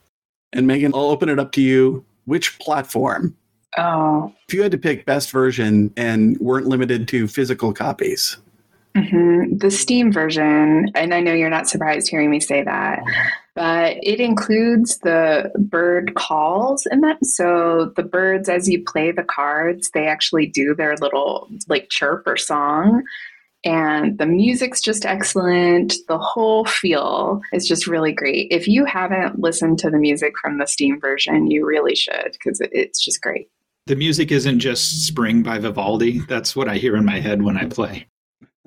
And 0.54 0.68
Megan, 0.68 0.94
I'll 0.94 1.10
open 1.10 1.28
it 1.28 1.40
up 1.40 1.52
to 1.54 1.62
you. 1.62 2.06
Which 2.26 2.60
platform? 2.60 3.36
Oh. 3.78 4.32
If 4.48 4.54
you 4.54 4.62
had 4.62 4.72
to 4.72 4.78
pick 4.78 5.08
best 5.08 5.32
version 5.32 5.92
and 5.98 6.38
weren't 6.40 6.68
limited 6.68 7.08
to 7.08 7.28
physical 7.28 7.74
copies, 7.74 8.38
Mm-hmm. 8.98 9.58
The 9.58 9.70
Steam 9.70 10.12
version, 10.12 10.90
and 10.96 11.14
I 11.14 11.20
know 11.20 11.32
you're 11.32 11.52
not 11.52 11.70
surprised 11.70 12.10
hearing 12.10 12.32
me 12.32 12.40
say 12.40 12.64
that, 12.64 13.04
but 13.58 13.98
it 14.04 14.20
includes 14.20 15.00
the 15.00 15.52
bird 15.58 16.14
calls 16.14 16.86
in 16.92 17.02
that. 17.02 17.26
So 17.26 17.92
the 17.96 18.04
birds, 18.04 18.50
as 18.50 18.70
you 18.70 18.84
play 18.84 19.12
the 19.12 19.24
cards, 19.24 19.90
they 19.96 20.06
actually 20.06 20.46
do 20.46 20.76
their 20.76 20.96
little 20.98 21.50
like 21.68 21.90
chirp 21.90 22.28
or 22.28 22.38
song. 22.38 23.02
And 23.66 24.20
the 24.20 24.28
music's 24.28 24.80
just 24.80 25.08
excellent. 25.08 25.96
The 26.08 26.20
whole 26.20 26.66
feel 26.66 27.42
is 27.52 27.68
just 27.68 27.88
really 27.88 28.12
great. 28.12 28.48
If 28.52 28.68
you 28.68 28.86
haven't 28.86 29.40
listened 29.40 29.80
to 29.80 29.90
the 29.90 29.98
music 29.98 30.38
from 30.40 30.60
the 30.60 30.68
Steam 30.68 31.02
version, 31.02 31.50
you 31.50 31.66
really 31.66 31.96
should 31.96 32.34
because 32.34 32.62
it's 32.72 33.04
just 33.04 33.24
great. 33.24 33.50
The 33.88 33.96
music 33.96 34.32
isn't 34.32 34.60
just 34.60 35.08
Spring 35.08 35.42
by 35.42 35.58
Vivaldi. 35.58 36.20
That's 36.20 36.56
what 36.56 36.70
I 36.70 36.76
hear 36.76 36.96
in 36.96 37.06
my 37.06 37.20
head 37.20 37.42
when 37.42 37.58
I 37.58 37.66
play 37.66 38.06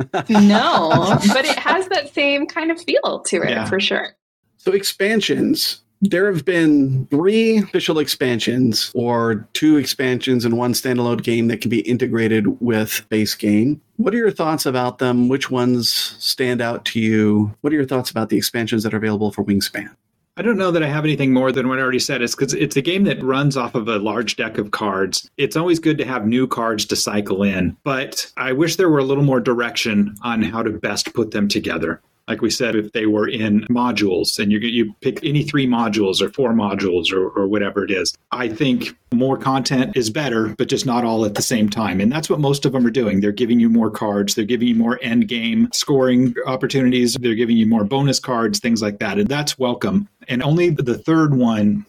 no, 0.30 1.18
but 1.28 1.45
it 1.45 1.59
has 1.59 1.86
that 1.88 2.12
same 2.14 2.47
kind 2.47 2.70
of 2.70 2.80
feel 2.80 3.20
to 3.26 3.43
it 3.43 3.51
yeah. 3.51 3.66
for 3.66 3.78
sure. 3.78 4.16
So 4.62 4.72
expansions. 4.72 5.80
There 6.02 6.30
have 6.30 6.44
been 6.44 7.06
three 7.06 7.56
official 7.56 7.98
expansions 7.98 8.92
or 8.94 9.48
two 9.54 9.78
expansions 9.78 10.44
and 10.44 10.58
one 10.58 10.74
standalone 10.74 11.22
game 11.22 11.48
that 11.48 11.62
can 11.62 11.70
be 11.70 11.80
integrated 11.80 12.61
with 12.61 13.06
base 13.08 13.34
game. 13.34 13.80
What 13.96 14.12
are 14.12 14.18
your 14.18 14.30
thoughts 14.30 14.66
about 14.66 14.98
them? 14.98 15.30
Which 15.30 15.50
ones 15.50 15.90
stand 16.18 16.61
out 16.61 16.84
to 16.86 17.00
you? 17.00 17.56
What 17.62 17.72
are 17.72 17.76
your 17.76 17.86
thoughts 17.86 18.11
about 18.11 18.28
the 18.28 18.36
expansions 18.36 18.82
that 18.82 18.92
are 18.92 18.98
available 18.98 19.32
for 19.32 19.42
Wingspan? 19.42 19.88
I 20.36 20.42
don't 20.42 20.58
know 20.58 20.70
that 20.70 20.82
I 20.82 20.88
have 20.88 21.04
anything 21.04 21.32
more 21.32 21.52
than 21.52 21.66
what 21.66 21.78
I 21.78 21.82
already 21.82 21.98
said. 21.98 22.20
It's 22.20 22.34
because 22.34 22.52
it's 22.52 22.76
a 22.76 22.82
game 22.82 23.04
that 23.04 23.22
runs 23.22 23.56
off 23.56 23.74
of 23.74 23.88
a 23.88 23.98
large 23.98 24.36
deck 24.36 24.58
of 24.58 24.72
cards. 24.72 25.30
It's 25.38 25.56
always 25.56 25.78
good 25.78 25.96
to 25.96 26.04
have 26.04 26.26
new 26.26 26.46
cards 26.46 26.84
to 26.86 26.96
cycle 26.96 27.42
in, 27.42 27.78
but 27.82 28.30
I 28.36 28.52
wish 28.52 28.76
there 28.76 28.90
were 28.90 28.98
a 28.98 29.04
little 29.04 29.24
more 29.24 29.40
direction 29.40 30.14
on 30.20 30.42
how 30.42 30.62
to 30.62 30.70
best 30.70 31.14
put 31.14 31.30
them 31.30 31.48
together 31.48 32.02
like 32.31 32.43
we 32.43 32.49
said, 32.51 32.76
if 32.76 32.93
they 32.93 33.07
were 33.07 33.26
in 33.26 33.62
modules 33.62 34.39
and 34.39 34.53
you, 34.53 34.61
you 34.61 34.95
pick 35.01 35.18
any 35.24 35.43
three 35.43 35.66
modules 35.66 36.22
or 36.22 36.31
four 36.31 36.53
modules 36.53 37.12
or, 37.12 37.28
or 37.31 37.49
whatever 37.49 37.83
it 37.83 37.91
is, 37.91 38.14
I 38.31 38.49
think 38.49 38.97
more 39.12 39.37
content 39.37 39.97
is 39.97 40.11
better, 40.11 40.55
but 40.57 40.68
just 40.68 40.87
not 40.87 41.05
all 41.05 41.24
at 41.24 41.35
the 41.35 41.43
same 41.43 41.68
time. 41.68 42.01
And 42.01 42.12
that's 42.12 42.31
what 42.31 42.39
most 42.39 42.64
of 42.64 42.70
them 42.70 42.87
are 42.87 42.91
doing. 42.91 43.20
They're 43.20 43.33
giving 43.33 43.59
you 43.59 43.68
more 43.68 43.91
cards, 43.91 44.37
they're 44.37 44.45
giving 44.45 44.68
you 44.68 44.76
more 44.76 45.01
end 45.03 45.26
game 45.26 45.68
scoring 45.72 46.33
opportunities, 46.47 47.14
they're 47.14 47.35
giving 47.35 47.57
you 47.57 47.66
more 47.66 47.83
bonus 47.83 48.20
cards, 48.20 48.61
things 48.61 48.81
like 48.81 49.01
that. 49.01 49.18
And 49.18 49.28
that's 49.28 49.59
welcome. 49.59 50.09
And 50.28 50.41
only 50.41 50.70
the 50.70 50.99
third 50.99 51.35
one 51.35 51.85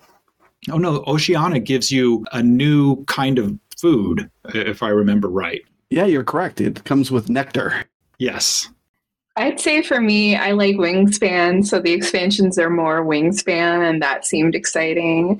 Oh 0.70 0.78
no, 0.78 1.04
Oceania 1.08 1.60
gives 1.60 1.92
you 1.92 2.24
a 2.34 2.44
new 2.44 3.04
kind 3.06 3.40
of 3.40 3.58
food, 3.80 4.30
if 4.54 4.84
I 4.84 4.90
remember 4.90 5.28
right. 5.28 5.62
Yeah, 5.90 6.06
you're 6.06 6.24
correct. 6.24 6.62
It 6.62 6.84
comes 6.84 7.10
with 7.10 7.30
nectar. 7.30 7.86
Yes. 8.20 8.70
I'd 9.38 9.60
say 9.60 9.82
for 9.82 10.02
me, 10.02 10.36
I 10.36 10.52
like 10.52 10.76
Wingspan. 10.76 11.66
So 11.66 11.80
the 11.80 11.94
expansions 11.94 12.58
are 12.58 12.70
more 12.70 13.06
Wingspan, 13.06 13.90
and 13.90 14.02
that 14.02 14.26
seemed 14.26 14.56
exciting. 14.56 15.40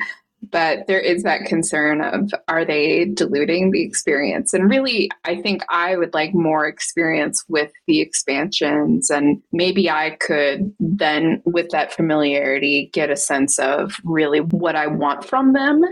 But 0.50 0.88
there 0.88 1.00
is 1.00 1.22
that 1.22 1.46
concern 1.46 2.02
of 2.02 2.32
are 2.48 2.66
they 2.66 3.06
diluting 3.06 3.72
the 3.72 3.84
experience? 3.84 4.54
And 4.54 4.72
really, 4.72 5.12
I 5.24 5.40
think 5.40 5.62
I 5.70 5.96
would 5.96 6.16
like 6.16 6.34
more 6.34 6.66
experience 6.66 7.44
with 7.48 7.72
the 7.86 8.02
expansions. 8.02 9.12
And 9.12 9.42
maybe 9.52 9.90
I 9.90 10.18
could 10.20 10.74
then, 10.80 11.44
with 11.46 11.70
that 11.70 11.94
familiarity, 11.94 12.90
get 12.92 13.12
a 13.12 13.16
sense 13.16 13.60
of 13.60 13.98
really 14.04 14.40
what 14.40 14.76
I 14.76 14.88
want 14.88 15.26
from 15.26 15.54
them. 15.54 15.84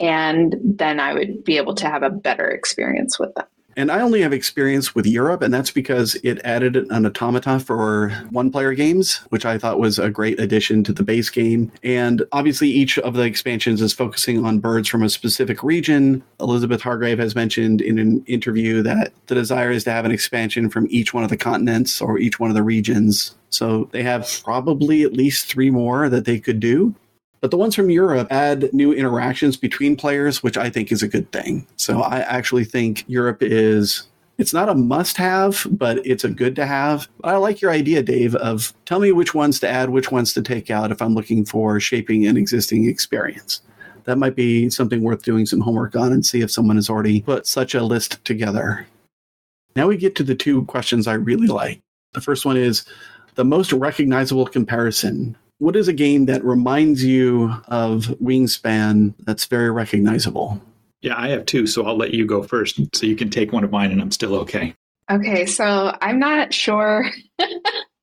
And 0.00 0.56
then 0.64 0.98
I 0.98 1.14
would 1.14 1.44
be 1.44 1.56
able 1.56 1.74
to 1.76 1.86
have 1.88 2.02
a 2.02 2.10
better 2.10 2.48
experience 2.48 3.20
with 3.20 3.32
them. 3.36 3.46
And 3.76 3.90
I 3.90 4.00
only 4.00 4.20
have 4.22 4.32
experience 4.32 4.94
with 4.94 5.06
Europe, 5.06 5.42
and 5.42 5.52
that's 5.52 5.70
because 5.70 6.14
it 6.22 6.40
added 6.44 6.76
an 6.76 7.06
automata 7.06 7.58
for 7.60 8.10
one 8.30 8.50
player 8.50 8.74
games, 8.74 9.16
which 9.30 9.44
I 9.44 9.58
thought 9.58 9.78
was 9.78 9.98
a 9.98 10.10
great 10.10 10.38
addition 10.38 10.84
to 10.84 10.92
the 10.92 11.02
base 11.02 11.30
game. 11.30 11.72
And 11.82 12.22
obviously, 12.32 12.68
each 12.68 12.98
of 12.98 13.14
the 13.14 13.22
expansions 13.22 13.82
is 13.82 13.92
focusing 13.92 14.44
on 14.44 14.60
birds 14.60 14.88
from 14.88 15.02
a 15.02 15.08
specific 15.08 15.62
region. 15.62 16.22
Elizabeth 16.40 16.82
Hargrave 16.82 17.18
has 17.18 17.34
mentioned 17.34 17.80
in 17.80 17.98
an 17.98 18.24
interview 18.26 18.82
that 18.82 19.12
the 19.26 19.34
desire 19.34 19.70
is 19.70 19.84
to 19.84 19.90
have 19.90 20.04
an 20.04 20.12
expansion 20.12 20.70
from 20.70 20.86
each 20.90 21.12
one 21.12 21.24
of 21.24 21.30
the 21.30 21.36
continents 21.36 22.00
or 22.00 22.18
each 22.18 22.38
one 22.38 22.50
of 22.50 22.56
the 22.56 22.62
regions. 22.62 23.34
So 23.50 23.88
they 23.92 24.02
have 24.02 24.40
probably 24.42 25.02
at 25.02 25.12
least 25.12 25.46
three 25.46 25.70
more 25.70 26.08
that 26.08 26.24
they 26.24 26.40
could 26.40 26.58
do. 26.58 26.94
But 27.44 27.50
the 27.50 27.58
ones 27.58 27.74
from 27.74 27.90
Europe 27.90 28.28
add 28.30 28.72
new 28.72 28.94
interactions 28.94 29.58
between 29.58 29.96
players, 29.96 30.42
which 30.42 30.56
I 30.56 30.70
think 30.70 30.90
is 30.90 31.02
a 31.02 31.06
good 31.06 31.30
thing. 31.30 31.66
So 31.76 32.00
I 32.00 32.20
actually 32.20 32.64
think 32.64 33.04
Europe 33.06 33.42
is 33.42 34.06
It's 34.38 34.54
not 34.54 34.70
a 34.70 34.74
must 34.74 35.18
have, 35.18 35.66
but 35.70 35.98
it's 36.06 36.24
a 36.24 36.30
good 36.30 36.56
to 36.56 36.64
have. 36.64 37.06
I 37.22 37.36
like 37.36 37.60
your 37.60 37.70
idea, 37.70 38.02
Dave, 38.02 38.34
of 38.36 38.72
tell 38.86 38.98
me 38.98 39.12
which 39.12 39.34
ones 39.34 39.60
to 39.60 39.68
add, 39.68 39.90
which 39.90 40.10
ones 40.10 40.32
to 40.32 40.40
take 40.42 40.70
out 40.70 40.90
if 40.90 41.02
I'm 41.02 41.14
looking 41.14 41.44
for 41.44 41.78
shaping 41.80 42.26
an 42.26 42.38
existing 42.38 42.88
experience. 42.88 43.60
That 44.04 44.16
might 44.16 44.34
be 44.34 44.70
something 44.70 45.02
worth 45.02 45.22
doing 45.22 45.44
some 45.44 45.60
homework 45.60 45.94
on 45.96 46.14
and 46.14 46.24
see 46.24 46.40
if 46.40 46.50
someone 46.50 46.76
has 46.76 46.88
already 46.88 47.20
put 47.20 47.46
such 47.46 47.74
a 47.74 47.84
list 47.84 48.24
together. 48.24 48.86
Now 49.76 49.86
we 49.88 49.98
get 49.98 50.14
to 50.16 50.22
the 50.22 50.34
two 50.34 50.64
questions 50.64 51.06
I 51.06 51.14
really 51.14 51.48
like. 51.48 51.82
The 52.14 52.22
first 52.22 52.46
one 52.46 52.56
is 52.56 52.86
the 53.34 53.44
most 53.44 53.70
recognizable 53.70 54.46
comparison. 54.46 55.36
What 55.64 55.76
is 55.76 55.88
a 55.88 55.94
game 55.94 56.26
that 56.26 56.44
reminds 56.44 57.02
you 57.02 57.56
of 57.68 58.02
Wingspan 58.22 59.14
that's 59.20 59.46
very 59.46 59.70
recognizable? 59.70 60.60
Yeah, 61.00 61.14
I 61.16 61.28
have 61.28 61.46
two, 61.46 61.66
so 61.66 61.86
I'll 61.86 61.96
let 61.96 62.12
you 62.12 62.26
go 62.26 62.42
first 62.42 62.78
so 62.94 63.06
you 63.06 63.16
can 63.16 63.30
take 63.30 63.50
one 63.50 63.64
of 63.64 63.70
mine 63.70 63.90
and 63.90 63.98
I'm 63.98 64.10
still 64.10 64.34
okay. 64.40 64.74
Okay, 65.10 65.46
so 65.46 65.96
I'm 66.02 66.18
not 66.18 66.52
sure 66.52 67.10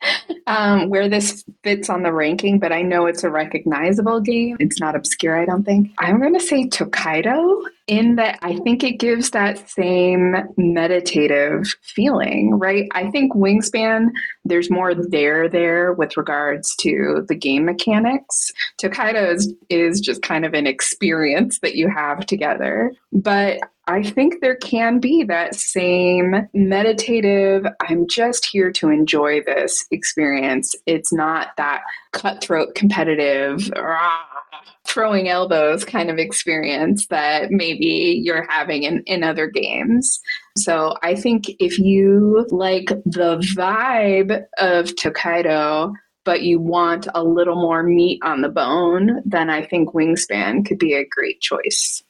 um, 0.48 0.90
where 0.90 1.08
this 1.08 1.44
fits 1.64 1.90
on 1.90 2.04
the 2.04 2.14
ranking, 2.14 2.60
but 2.60 2.72
I 2.72 2.82
know 2.82 3.06
it's 3.06 3.24
a 3.24 3.30
recognizable 3.30 4.20
game. 4.20 4.58
It's 4.60 4.80
not 4.80 4.96
obscure, 4.96 5.40
I 5.40 5.46
don't 5.46 5.64
think. 5.64 5.92
I'm 6.00 6.20
going 6.20 6.34
to 6.34 6.40
say 6.40 6.68
Tokaido 6.68 7.62
in 7.88 8.16
that 8.16 8.40
I 8.42 8.58
think 8.60 8.84
it 8.84 9.00
gives 9.00 9.32
that 9.32 9.70
same 9.70 10.36
meditative 10.58 11.68
feeling, 11.82 12.52
right? 12.58 12.88
I 12.94 13.10
think 13.12 13.34
Wingspan, 13.34 14.10
there's 14.46 14.70
more 14.70 14.94
there 14.96 15.50
there 15.50 15.94
with 15.94 16.16
regards 16.16 16.76
to 16.78 17.26
the 17.28 17.36
game 17.36 17.66
mechanics. 17.66 18.52
Tokaido 18.78 19.34
is, 19.34 19.54
is 19.70 20.00
just 20.00 20.22
kind 20.22 20.46
of 20.46 20.54
an 20.54 20.68
experience 20.68 21.60
that 21.60 21.76
you 21.76 21.90
have 21.90 22.26
together. 22.26 22.92
But 23.12 23.60
I 23.92 24.04
think 24.04 24.40
there 24.40 24.56
can 24.56 25.00
be 25.00 25.24
that 25.26 25.54
same 25.54 26.48
meditative, 26.54 27.66
I'm 27.82 28.08
just 28.08 28.46
here 28.46 28.72
to 28.72 28.88
enjoy 28.90 29.42
this 29.44 29.86
experience. 29.92 30.74
It's 30.86 31.12
not 31.12 31.50
that 31.58 31.82
cutthroat 32.14 32.74
competitive, 32.74 33.70
rah, 33.76 34.22
throwing 34.88 35.28
elbows 35.28 35.84
kind 35.84 36.10
of 36.10 36.18
experience 36.18 37.08
that 37.08 37.52
maybe 37.52 38.22
you're 38.24 38.48
having 38.50 38.84
in, 38.84 39.04
in 39.08 39.26
other 39.26 39.48
games. 39.48 40.22
So 40.58 40.96
I 41.04 41.14
think 41.14 41.50
if 41.60 41.78
you 41.78 42.48
like 42.50 42.88
the 43.06 43.44
vibe 43.58 44.46
of 44.58 44.96
Tokaido, 44.96 45.92
but 46.24 46.44
you 46.44 46.62
want 46.62 47.10
a 47.14 47.26
little 47.26 47.56
more 47.56 47.84
meat 47.84 48.22
on 48.24 48.42
the 48.42 48.50
bone, 48.50 49.22
then 49.26 49.50
I 49.50 49.66
think 49.66 49.90
Wingspan 49.94 50.66
could 50.66 50.80
be 50.80 50.94
a 50.94 51.06
great 51.06 51.42
choice. 51.42 52.04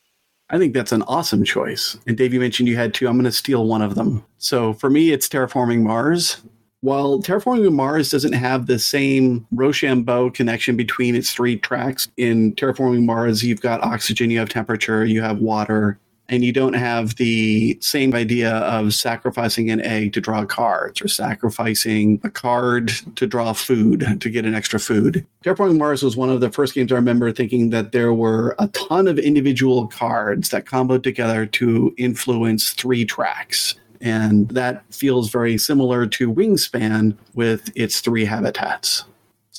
I 0.52 0.58
think 0.58 0.74
that's 0.74 0.92
an 0.92 1.02
awesome 1.04 1.44
choice. 1.46 1.98
And 2.06 2.18
Dave, 2.18 2.34
you 2.34 2.40
mentioned 2.40 2.68
you 2.68 2.76
had 2.76 2.94
two. 2.94 3.08
I'm 3.08 3.16
going 3.16 3.24
to 3.24 3.32
steal 3.32 3.66
one 3.66 3.82
of 3.82 3.96
them. 3.96 4.24
So 4.38 4.74
for 4.74 4.90
me, 4.90 5.12
it's 5.12 5.30
Terraforming 5.30 5.82
Mars. 5.82 6.42
While 6.82 7.22
Terraforming 7.22 7.72
Mars 7.74 8.12
doesn't 8.12 8.34
have 8.34 8.66
the 8.66 8.78
same 8.78 9.48
Rochambeau 9.52 10.32
connection 10.32 10.76
between 10.76 11.16
its 11.16 11.32
three 11.32 11.58
tracks, 11.58 12.10
in 12.18 12.54
Terraforming 12.56 13.06
Mars, 13.06 13.44
you've 13.44 13.62
got 13.62 13.82
oxygen, 13.82 14.30
you 14.30 14.40
have 14.40 14.50
temperature, 14.50 15.06
you 15.06 15.22
have 15.22 15.38
water, 15.38 16.00
and 16.32 16.46
you 16.46 16.54
don't 16.54 16.74
have 16.74 17.18
the 17.18 17.78
same 17.82 18.16
idea 18.16 18.56
of 18.60 18.94
sacrificing 18.94 19.70
an 19.70 19.82
egg 19.82 20.14
to 20.14 20.22
draw 20.22 20.46
cards 20.46 21.02
or 21.02 21.10
sacrificing 21.10 22.22
a 22.24 22.30
card 22.30 22.94
to 23.18 23.28
draw 23.28 23.52
food 23.52 24.18
to 24.22 24.30
get 24.30 24.46
an 24.46 24.56
extra 24.56 24.80
food. 24.80 25.28
Terraforming 25.44 25.78
Mars 25.78 26.02
was 26.02 26.16
one 26.16 26.30
of 26.30 26.40
the 26.40 26.50
first 26.50 26.74
games 26.74 26.92
I 26.92 26.96
remember 26.96 27.34
thinking 27.34 27.70
that 27.72 27.92
there 27.92 28.14
were 28.14 28.56
a 28.60 28.70
ton 28.70 29.10
of 29.10 29.20
individual 29.20 29.88
cards 29.88 30.50
that 30.50 30.66
comboed 30.66 31.04
together 31.04 31.46
to 31.48 31.94
influence 31.98 32.72
three 32.72 33.04
tracks. 33.04 33.76
And 34.00 34.48
that 34.50 34.84
feels 34.92 35.30
very 35.30 35.58
similar 35.58 36.08
to 36.08 36.34
Wingspan 36.34 37.18
with 37.36 37.70
its 37.76 38.00
three 38.00 38.26
habitats. 38.26 39.04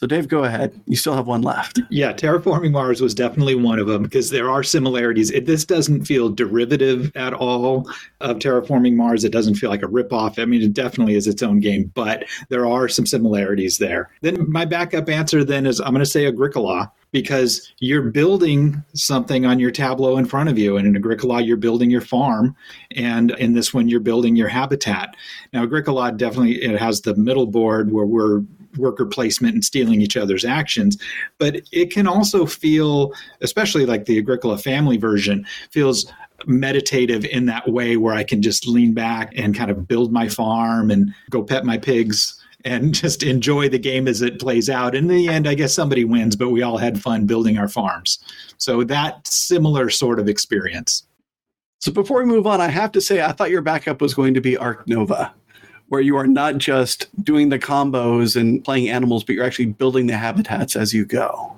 So, 0.02 0.08
Dave, 0.08 0.26
go 0.26 0.42
ahead. 0.42 0.74
You 0.88 0.96
still 0.96 1.14
have 1.14 1.28
one 1.28 1.42
left. 1.42 1.78
Yeah, 1.88 2.12
Terraforming 2.12 2.72
Mars 2.72 3.00
was 3.00 3.14
definitely 3.14 3.54
one 3.54 3.78
of 3.78 3.86
them 3.86 4.02
because 4.02 4.30
there 4.30 4.50
are 4.50 4.64
similarities. 4.64 5.30
It, 5.30 5.46
this 5.46 5.64
doesn't 5.64 6.06
feel 6.06 6.28
derivative 6.28 7.12
at 7.14 7.32
all 7.32 7.88
of 8.20 8.38
Terraforming 8.38 8.96
Mars. 8.96 9.22
It 9.22 9.30
doesn't 9.30 9.54
feel 9.54 9.70
like 9.70 9.84
a 9.84 9.86
ripoff. 9.86 10.42
I 10.42 10.44
mean, 10.44 10.60
it 10.60 10.72
definitely 10.72 11.14
is 11.14 11.28
its 11.28 11.40
own 11.40 11.60
game, 11.60 11.92
but 11.94 12.24
there 12.48 12.66
are 12.66 12.88
some 12.88 13.06
similarities 13.06 13.78
there. 13.78 14.10
Then, 14.22 14.50
my 14.50 14.64
backup 14.64 15.08
answer 15.08 15.44
then 15.44 15.66
is 15.66 15.78
I'm 15.78 15.92
going 15.92 16.00
to 16.00 16.06
say 16.06 16.26
Agricola 16.26 16.90
because 17.12 17.72
you're 17.78 18.10
building 18.10 18.82
something 18.94 19.46
on 19.46 19.60
your 19.60 19.70
tableau 19.70 20.16
in 20.16 20.24
front 20.24 20.48
of 20.48 20.58
you. 20.58 20.78
And 20.78 20.84
in 20.84 20.96
Agricola, 20.96 21.42
you're 21.42 21.56
building 21.56 21.90
your 21.92 22.00
farm. 22.00 22.56
And 22.96 23.30
in 23.32 23.52
this 23.52 23.72
one, 23.72 23.88
you're 23.88 24.00
building 24.00 24.34
your 24.34 24.48
habitat. 24.48 25.14
Now, 25.52 25.62
Agricola 25.62 26.10
definitely 26.10 26.60
it 26.60 26.76
has 26.80 27.02
the 27.02 27.14
middle 27.14 27.46
board 27.46 27.92
where 27.92 28.06
we're 28.06 28.42
worker 28.76 29.06
placement 29.06 29.54
and 29.54 29.64
stealing 29.64 30.00
each 30.00 30.16
other's 30.16 30.44
actions. 30.44 30.98
But 31.38 31.62
it 31.72 31.90
can 31.90 32.06
also 32.06 32.46
feel, 32.46 33.12
especially 33.40 33.86
like 33.86 34.04
the 34.04 34.18
Agricola 34.18 34.58
family 34.58 34.96
version, 34.96 35.46
feels 35.70 36.10
meditative 36.46 37.24
in 37.26 37.46
that 37.46 37.68
way 37.68 37.96
where 37.96 38.14
I 38.14 38.24
can 38.24 38.42
just 38.42 38.66
lean 38.66 38.94
back 38.94 39.32
and 39.36 39.54
kind 39.54 39.70
of 39.70 39.86
build 39.86 40.12
my 40.12 40.28
farm 40.28 40.90
and 40.90 41.14
go 41.30 41.42
pet 41.42 41.64
my 41.64 41.78
pigs 41.78 42.38
and 42.64 42.94
just 43.02 43.22
enjoy 43.22 43.68
the 43.68 43.78
game 43.78 44.08
as 44.08 44.22
it 44.22 44.40
plays 44.40 44.68
out. 44.68 44.94
In 44.94 45.06
the 45.06 45.28
end, 45.28 45.48
I 45.48 45.54
guess 45.54 45.74
somebody 45.74 46.04
wins, 46.04 46.36
but 46.36 46.50
we 46.50 46.62
all 46.62 46.78
had 46.78 47.00
fun 47.00 47.26
building 47.26 47.58
our 47.58 47.68
farms. 47.68 48.18
So 48.58 48.84
that 48.84 49.26
similar 49.26 49.90
sort 49.90 50.18
of 50.18 50.28
experience. 50.28 51.04
So 51.80 51.90
before 51.90 52.20
we 52.20 52.26
move 52.26 52.46
on, 52.46 52.60
I 52.60 52.68
have 52.68 52.92
to 52.92 53.00
say 53.00 53.22
I 53.22 53.32
thought 53.32 53.50
your 53.50 53.62
backup 53.62 54.00
was 54.00 54.14
going 54.14 54.34
to 54.34 54.40
be 54.40 54.56
Ark 54.56 54.86
Nova 54.86 55.34
where 55.92 56.00
you 56.00 56.16
are 56.16 56.26
not 56.26 56.56
just 56.56 57.06
doing 57.22 57.50
the 57.50 57.58
combos 57.58 58.34
and 58.34 58.64
playing 58.64 58.88
animals, 58.88 59.22
but 59.22 59.34
you're 59.34 59.44
actually 59.44 59.66
building 59.66 60.06
the 60.06 60.16
habitats 60.16 60.74
as 60.74 60.94
you 60.94 61.04
go. 61.04 61.54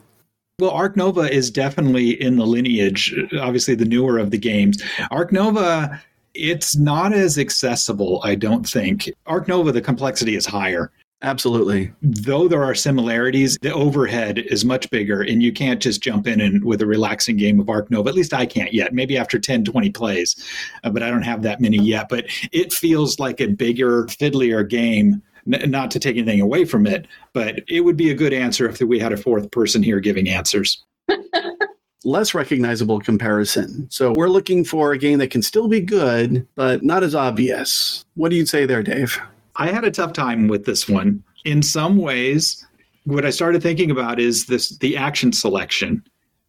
Well, 0.59 0.73
Ark 0.73 0.97
Nova 0.97 1.33
is 1.33 1.53
definitely 1.53 2.21
in 2.21 2.35
the 2.35 2.45
lineage, 2.45 3.15
obviously 3.41 3.77
the 3.77 3.85
newer 3.85 4.19
of 4.19 4.33
the 4.33 4.39
games. 4.39 4.83
Ark 5.13 5.31
Nova, 5.31 6.03
it's 6.35 6.77
not 6.77 7.13
as 7.13 7.39
accessible, 7.39 8.21
I 8.25 8.35
don't 8.35 8.69
think. 8.69 9.09
Ark 9.27 9.47
Nova, 9.47 9.71
the 9.71 9.81
complexity 9.81 10.35
is 10.35 10.47
higher. 10.47 10.91
Absolutely. 11.25 11.91
Though 12.03 12.49
there 12.49 12.63
are 12.63 12.75
similarities, 12.75 13.57
the 13.63 13.73
overhead 13.73 14.39
is 14.39 14.63
much 14.63 14.91
bigger, 14.91 15.23
and 15.23 15.43
you 15.43 15.55
can't 15.55 15.81
just 15.81 16.03
jump 16.03 16.27
in 16.27 16.39
and 16.39 16.63
with 16.63 16.83
a 16.83 16.87
relaxing 16.87 17.39
game 17.39 17.59
of 17.59 17.71
Ark 17.71 17.91
Nova. 17.91 18.11
At 18.11 18.15
least 18.15 18.35
I 18.35 18.45
can't 18.45 18.75
yet. 18.75 18.93
Maybe 18.93 19.17
after 19.17 19.39
10, 19.39 19.65
20 19.65 19.91
plays, 19.91 20.37
uh, 20.85 20.91
but 20.91 21.03
I 21.03 21.09
don't 21.09 21.23
have 21.23 21.41
that 21.43 21.63
many 21.63 21.79
yet. 21.79 22.11
But 22.11 22.27
it 22.53 22.75
feels 22.75 23.19
like 23.19 23.41
a 23.41 23.47
bigger, 23.47 24.05
fiddlier 24.05 24.69
game. 24.69 25.23
N- 25.51 25.71
not 25.71 25.91
to 25.93 25.99
take 25.99 26.17
anything 26.19 26.43
away 26.43 26.67
from 26.67 26.87
it, 26.87 27.07
but 27.33 27.61
it 27.69 27.81
would 27.81 27.97
be 27.97 28.11
a 28.11 28.15
good 28.15 28.35
answer 28.35 28.69
if 28.69 28.81
we 28.81 28.99
had 28.99 29.13
a 29.13 29.17
fourth 29.17 29.51
person 29.51 29.83
here 29.83 30.01
giving 30.01 30.29
answers. 30.29 30.85
less 32.05 32.35
recognizable 32.35 33.01
comparison. 33.01 33.87
So 33.91 34.13
we're 34.13 34.29
looking 34.29 34.63
for 34.63 34.93
a 34.93 34.99
game 34.99 35.19
that 35.21 35.31
can 35.31 35.41
still 35.41 35.69
be 35.69 35.81
good, 35.81 36.47
but 36.55 36.83
not 36.83 37.03
as 37.03 37.15
obvious. 37.15 38.05
What 38.15 38.29
do 38.29 38.37
you 38.37 38.45
say 38.45 38.67
there, 38.67 38.83
Dave? 38.83 39.19
I 39.57 39.69
had 39.69 39.85
a 39.85 39.91
tough 39.91 40.13
time 40.13 40.49
with 40.49 40.65
this 40.65 40.89
one. 40.89 41.23
In 41.45 41.63
some 41.63 41.97
ways, 41.97 42.67
what 43.05 43.25
I 43.25 43.31
started 43.31 43.63
thinking 43.63 43.91
about 43.91 44.19
is 44.19 44.47
this 44.47 44.77
the 44.79 44.97
action 44.97 45.33
selection. 45.33 46.03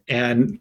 And 0.07 0.59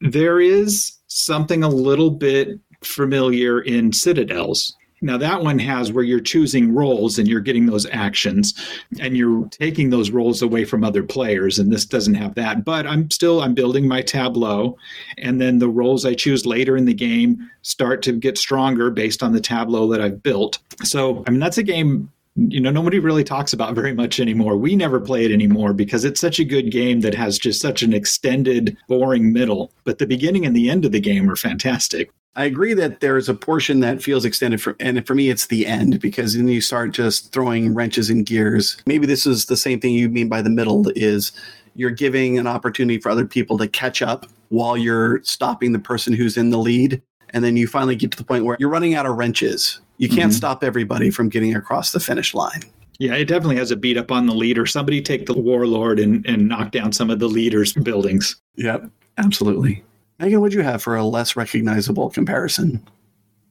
there 0.00 0.40
is 0.40 0.92
something 1.06 1.62
a 1.62 1.68
little 1.68 2.10
bit 2.10 2.58
familiar 2.82 3.60
in 3.60 3.92
Citadels. 3.92 4.74
Now 5.02 5.18
that 5.18 5.42
one 5.42 5.58
has 5.58 5.92
where 5.92 6.04
you're 6.04 6.20
choosing 6.20 6.72
roles 6.72 7.18
and 7.18 7.26
you're 7.26 7.40
getting 7.40 7.66
those 7.66 7.86
actions 7.86 8.54
and 9.00 9.16
you're 9.16 9.48
taking 9.48 9.90
those 9.90 10.10
roles 10.10 10.42
away 10.42 10.64
from 10.64 10.84
other 10.84 11.02
players 11.02 11.58
and 11.58 11.72
this 11.72 11.84
doesn't 11.84 12.14
have 12.14 12.34
that. 12.36 12.64
But 12.64 12.86
I'm 12.86 13.10
still 13.10 13.42
I'm 13.42 13.54
building 13.54 13.88
my 13.88 14.02
tableau 14.02 14.76
and 15.18 15.40
then 15.40 15.58
the 15.58 15.68
roles 15.68 16.06
I 16.06 16.14
choose 16.14 16.46
later 16.46 16.76
in 16.76 16.84
the 16.84 16.94
game 16.94 17.50
start 17.62 18.02
to 18.02 18.12
get 18.12 18.38
stronger 18.38 18.90
based 18.90 19.22
on 19.22 19.32
the 19.32 19.40
tableau 19.40 19.88
that 19.88 20.00
I've 20.00 20.22
built. 20.22 20.58
So 20.84 21.24
I 21.26 21.30
mean 21.30 21.40
that's 21.40 21.58
a 21.58 21.64
game 21.64 22.11
you 22.36 22.60
know 22.60 22.70
nobody 22.70 22.98
really 22.98 23.24
talks 23.24 23.52
about 23.52 23.74
very 23.80 23.94
much 23.94 24.20
anymore 24.20 24.56
we 24.56 24.76
never 24.76 25.00
play 25.00 25.24
it 25.24 25.32
anymore 25.32 25.72
because 25.72 26.04
it's 26.04 26.20
such 26.20 26.38
a 26.38 26.44
good 26.44 26.70
game 26.70 27.00
that 27.00 27.14
has 27.14 27.38
just 27.38 27.60
such 27.60 27.82
an 27.82 27.92
extended 27.92 28.76
boring 28.88 29.32
middle 29.32 29.72
but 29.84 29.98
the 29.98 30.06
beginning 30.06 30.46
and 30.46 30.56
the 30.56 30.70
end 30.70 30.84
of 30.84 30.92
the 30.92 31.00
game 31.00 31.30
are 31.30 31.36
fantastic 31.36 32.10
I 32.34 32.44
agree 32.44 32.72
that 32.74 33.00
there's 33.00 33.28
a 33.28 33.34
portion 33.34 33.80
that 33.80 34.02
feels 34.02 34.24
extended 34.24 34.62
for, 34.62 34.74
and 34.80 35.06
for 35.06 35.14
me, 35.14 35.28
it's 35.28 35.48
the 35.48 35.66
end 35.66 36.00
because 36.00 36.34
then 36.34 36.48
you 36.48 36.62
start 36.62 36.92
just 36.92 37.30
throwing 37.30 37.74
wrenches 37.74 38.08
and 38.08 38.24
gears. 38.24 38.80
Maybe 38.86 39.06
this 39.06 39.26
is 39.26 39.46
the 39.46 39.56
same 39.56 39.80
thing 39.80 39.92
you 39.92 40.08
mean 40.08 40.30
by 40.30 40.40
the 40.40 40.48
middle 40.48 40.88
is 40.96 41.32
you're 41.74 41.90
giving 41.90 42.38
an 42.38 42.46
opportunity 42.46 42.98
for 42.98 43.10
other 43.10 43.26
people 43.26 43.58
to 43.58 43.68
catch 43.68 44.00
up 44.00 44.26
while 44.48 44.78
you're 44.78 45.22
stopping 45.24 45.72
the 45.72 45.78
person 45.78 46.14
who's 46.14 46.38
in 46.38 46.48
the 46.48 46.58
lead. 46.58 47.02
And 47.30 47.44
then 47.44 47.56
you 47.56 47.66
finally 47.66 47.96
get 47.96 48.10
to 48.12 48.18
the 48.18 48.24
point 48.24 48.44
where 48.44 48.56
you're 48.58 48.68
running 48.68 48.94
out 48.94 49.06
of 49.06 49.16
wrenches. 49.16 49.80
You 50.02 50.08
can't 50.08 50.32
mm-hmm. 50.32 50.36
stop 50.36 50.64
everybody 50.64 51.10
from 51.10 51.28
getting 51.28 51.54
across 51.54 51.92
the 51.92 52.00
finish 52.00 52.34
line. 52.34 52.62
Yeah, 52.98 53.14
it 53.14 53.26
definitely 53.26 53.54
has 53.58 53.70
a 53.70 53.76
beat 53.76 53.96
up 53.96 54.10
on 54.10 54.26
the 54.26 54.34
leader. 54.34 54.66
Somebody 54.66 55.00
take 55.00 55.26
the 55.26 55.32
warlord 55.32 56.00
and, 56.00 56.26
and 56.26 56.48
knock 56.48 56.72
down 56.72 56.92
some 56.92 57.08
of 57.08 57.20
the 57.20 57.28
leader's 57.28 57.72
buildings. 57.72 58.34
Yep, 58.56 58.90
absolutely. 59.18 59.84
Megan, 60.18 60.40
what 60.40 60.50
do 60.50 60.58
you 60.58 60.64
have 60.64 60.82
for 60.82 60.96
a 60.96 61.04
less 61.04 61.36
recognizable 61.36 62.10
comparison? 62.10 62.84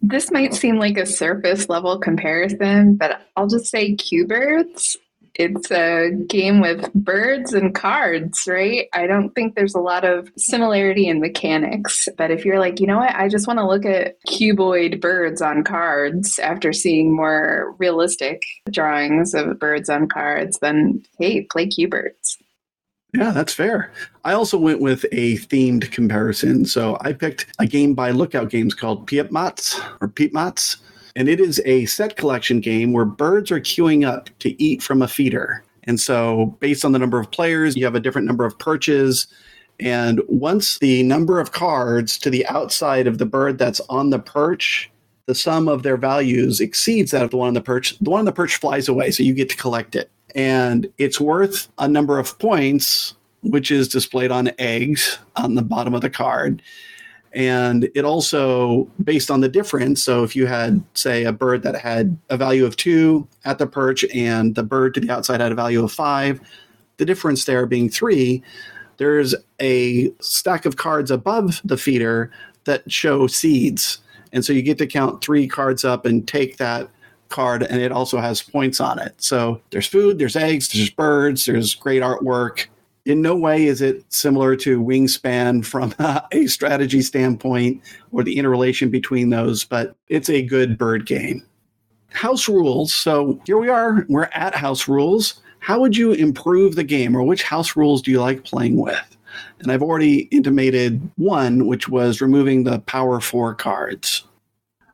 This 0.01 0.29
might 0.29 0.53
seem 0.53 0.77
like 0.77 0.97
a 0.97 1.05
surface 1.05 1.69
level 1.69 1.97
comparison, 1.97 2.95
but 2.95 3.21
I'll 3.37 3.47
just 3.47 3.67
say 3.67 3.95
Cubirds. 3.95 4.97
It's 5.35 5.71
a 5.71 6.11
game 6.27 6.59
with 6.59 6.93
birds 6.93 7.53
and 7.53 7.73
cards, 7.73 8.43
right? 8.47 8.87
I 8.93 9.07
don't 9.07 9.33
think 9.33 9.55
there's 9.55 9.75
a 9.75 9.79
lot 9.79 10.03
of 10.03 10.29
similarity 10.37 11.07
in 11.07 11.21
mechanics. 11.21 12.07
But 12.17 12.31
if 12.31 12.43
you're 12.43 12.59
like, 12.59 12.79
you 12.79 12.87
know 12.87 12.97
what, 12.97 13.15
I 13.15 13.29
just 13.29 13.47
want 13.47 13.59
to 13.59 13.67
look 13.67 13.85
at 13.85 14.17
cuboid 14.27 14.99
birds 14.99 15.41
on 15.41 15.63
cards 15.63 16.37
after 16.39 16.73
seeing 16.73 17.15
more 17.15 17.75
realistic 17.79 18.43
drawings 18.69 19.33
of 19.33 19.57
birds 19.57 19.89
on 19.89 20.07
cards, 20.07 20.59
then 20.59 21.03
hey, 21.17 21.43
play 21.43 21.67
Cubirds. 21.67 22.37
Yeah, 23.13 23.31
that's 23.31 23.53
fair. 23.53 23.91
I 24.23 24.33
also 24.33 24.57
went 24.57 24.79
with 24.79 25.05
a 25.11 25.37
themed 25.37 25.91
comparison. 25.91 26.65
So 26.65 26.97
I 27.01 27.11
picked 27.13 27.45
a 27.59 27.65
game 27.65 27.93
by 27.93 28.11
Lookout 28.11 28.49
Games 28.49 28.73
called 28.73 29.07
Piepmatz 29.07 29.77
or 29.99 30.07
Peepmats. 30.07 30.77
And 31.15 31.27
it 31.27 31.39
is 31.39 31.61
a 31.65 31.85
set 31.85 32.15
collection 32.15 32.59
game 32.59 32.93
where 32.93 33.05
birds 33.05 33.51
are 33.51 33.59
queuing 33.59 34.07
up 34.07 34.29
to 34.39 34.61
eat 34.61 34.81
from 34.81 35.01
a 35.01 35.07
feeder. 35.07 35.63
And 35.83 35.99
so, 35.99 36.57
based 36.59 36.85
on 36.85 36.91
the 36.91 36.99
number 36.99 37.19
of 37.19 37.31
players, 37.31 37.75
you 37.75 37.83
have 37.85 37.95
a 37.95 37.99
different 37.99 38.27
number 38.27 38.45
of 38.45 38.57
perches. 38.59 39.27
And 39.79 40.21
once 40.27 40.77
the 40.77 41.03
number 41.03 41.39
of 41.39 41.51
cards 41.51 42.17
to 42.19 42.29
the 42.29 42.45
outside 42.47 43.07
of 43.07 43.17
the 43.17 43.25
bird 43.25 43.57
that's 43.57 43.81
on 43.89 44.11
the 44.11 44.19
perch, 44.19 44.91
the 45.25 45.35
sum 45.35 45.67
of 45.67 45.83
their 45.83 45.97
values 45.97 46.59
exceeds 46.59 47.11
that 47.11 47.23
of 47.23 47.31
the 47.31 47.37
one 47.37 47.47
on 47.47 47.53
the 47.55 47.61
perch, 47.61 47.97
the 47.99 48.09
one 48.09 48.19
on 48.19 48.25
the 48.25 48.31
perch 48.31 48.57
flies 48.57 48.87
away. 48.87 49.11
So 49.11 49.23
you 49.23 49.33
get 49.33 49.49
to 49.49 49.57
collect 49.57 49.95
it 49.95 50.11
and 50.35 50.91
it's 50.97 51.19
worth 51.19 51.67
a 51.77 51.87
number 51.87 52.19
of 52.19 52.37
points, 52.39 53.15
which 53.41 53.71
is 53.71 53.87
displayed 53.87 54.31
on 54.31 54.51
eggs 54.59 55.17
on 55.35 55.55
the 55.55 55.61
bottom 55.61 55.93
of 55.93 56.01
the 56.01 56.09
card. 56.09 56.61
And 57.33 57.89
it 57.95 58.03
also, 58.03 58.89
based 59.03 59.31
on 59.31 59.39
the 59.39 59.47
difference, 59.47 60.03
so 60.03 60.23
if 60.23 60.35
you 60.35 60.47
had, 60.47 60.83
say, 60.93 61.23
a 61.23 61.31
bird 61.31 61.63
that 61.63 61.75
had 61.75 62.17
a 62.29 62.35
value 62.35 62.65
of 62.65 62.75
two 62.75 63.27
at 63.45 63.57
the 63.57 63.67
perch 63.67 64.03
and 64.13 64.55
the 64.55 64.63
bird 64.63 64.93
to 64.95 64.99
the 64.99 65.09
outside 65.09 65.39
had 65.39 65.51
a 65.51 65.55
value 65.55 65.83
of 65.83 65.91
five, 65.91 66.41
the 66.97 67.05
difference 67.05 67.45
there 67.45 67.65
being 67.65 67.89
three, 67.89 68.43
there's 68.97 69.33
a 69.61 70.11
stack 70.19 70.65
of 70.65 70.75
cards 70.75 71.09
above 71.09 71.61
the 71.63 71.77
feeder 71.77 72.31
that 72.65 72.89
show 72.91 73.27
seeds. 73.27 73.99
And 74.33 74.45
so 74.45 74.53
you 74.53 74.61
get 74.61 74.77
to 74.79 74.87
count 74.87 75.23
three 75.23 75.47
cards 75.47 75.83
up 75.83 76.05
and 76.05 76.27
take 76.27 76.57
that 76.57 76.89
card 77.29 77.63
and 77.63 77.81
it 77.81 77.91
also 77.91 78.19
has 78.19 78.41
points 78.41 78.79
on 78.79 78.99
it. 78.99 79.15
So 79.17 79.59
there's 79.71 79.87
food, 79.87 80.19
there's 80.19 80.35
eggs, 80.35 80.67
there's 80.69 80.89
birds, 80.89 81.45
there's 81.45 81.73
great 81.73 82.03
artwork. 82.03 82.67
In 83.05 83.21
no 83.21 83.35
way 83.35 83.65
is 83.65 83.81
it 83.81 84.03
similar 84.09 84.55
to 84.57 84.81
Wingspan 84.81 85.65
from 85.65 85.93
a 86.31 86.47
strategy 86.47 87.01
standpoint 87.01 87.81
or 88.11 88.23
the 88.23 88.37
interrelation 88.37 88.89
between 88.89 89.29
those, 89.29 89.63
but 89.63 89.95
it's 90.07 90.29
a 90.29 90.41
good 90.41 90.77
bird 90.77 91.05
game. 91.05 91.43
House 92.09 92.47
rules. 92.47 92.93
So 92.93 93.39
here 93.45 93.57
we 93.57 93.69
are, 93.69 94.05
we're 94.09 94.29
at 94.33 94.53
house 94.53 94.87
rules. 94.87 95.41
How 95.59 95.79
would 95.79 95.95
you 95.95 96.11
improve 96.11 96.75
the 96.75 96.83
game 96.83 97.15
or 97.15 97.23
which 97.23 97.43
house 97.43 97.75
rules 97.75 98.01
do 98.01 98.11
you 98.11 98.19
like 98.19 98.43
playing 98.43 98.77
with? 98.77 99.17
And 99.59 99.71
I've 99.71 99.83
already 99.83 100.21
intimated 100.31 101.09
one, 101.17 101.67
which 101.67 101.87
was 101.87 102.21
removing 102.21 102.63
the 102.63 102.79
power 102.79 103.19
four 103.19 103.55
cards. 103.55 104.23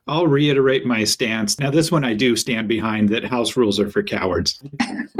I'll 0.08 0.26
reiterate 0.26 0.86
my 0.86 1.04
stance. 1.04 1.58
Now, 1.58 1.70
this 1.70 1.92
one 1.92 2.04
I 2.04 2.14
do 2.14 2.34
stand 2.34 2.66
behind 2.66 3.10
that 3.10 3.24
house 3.24 3.56
rules 3.56 3.78
are 3.78 3.90
for 3.90 4.02
cowards. 4.02 4.60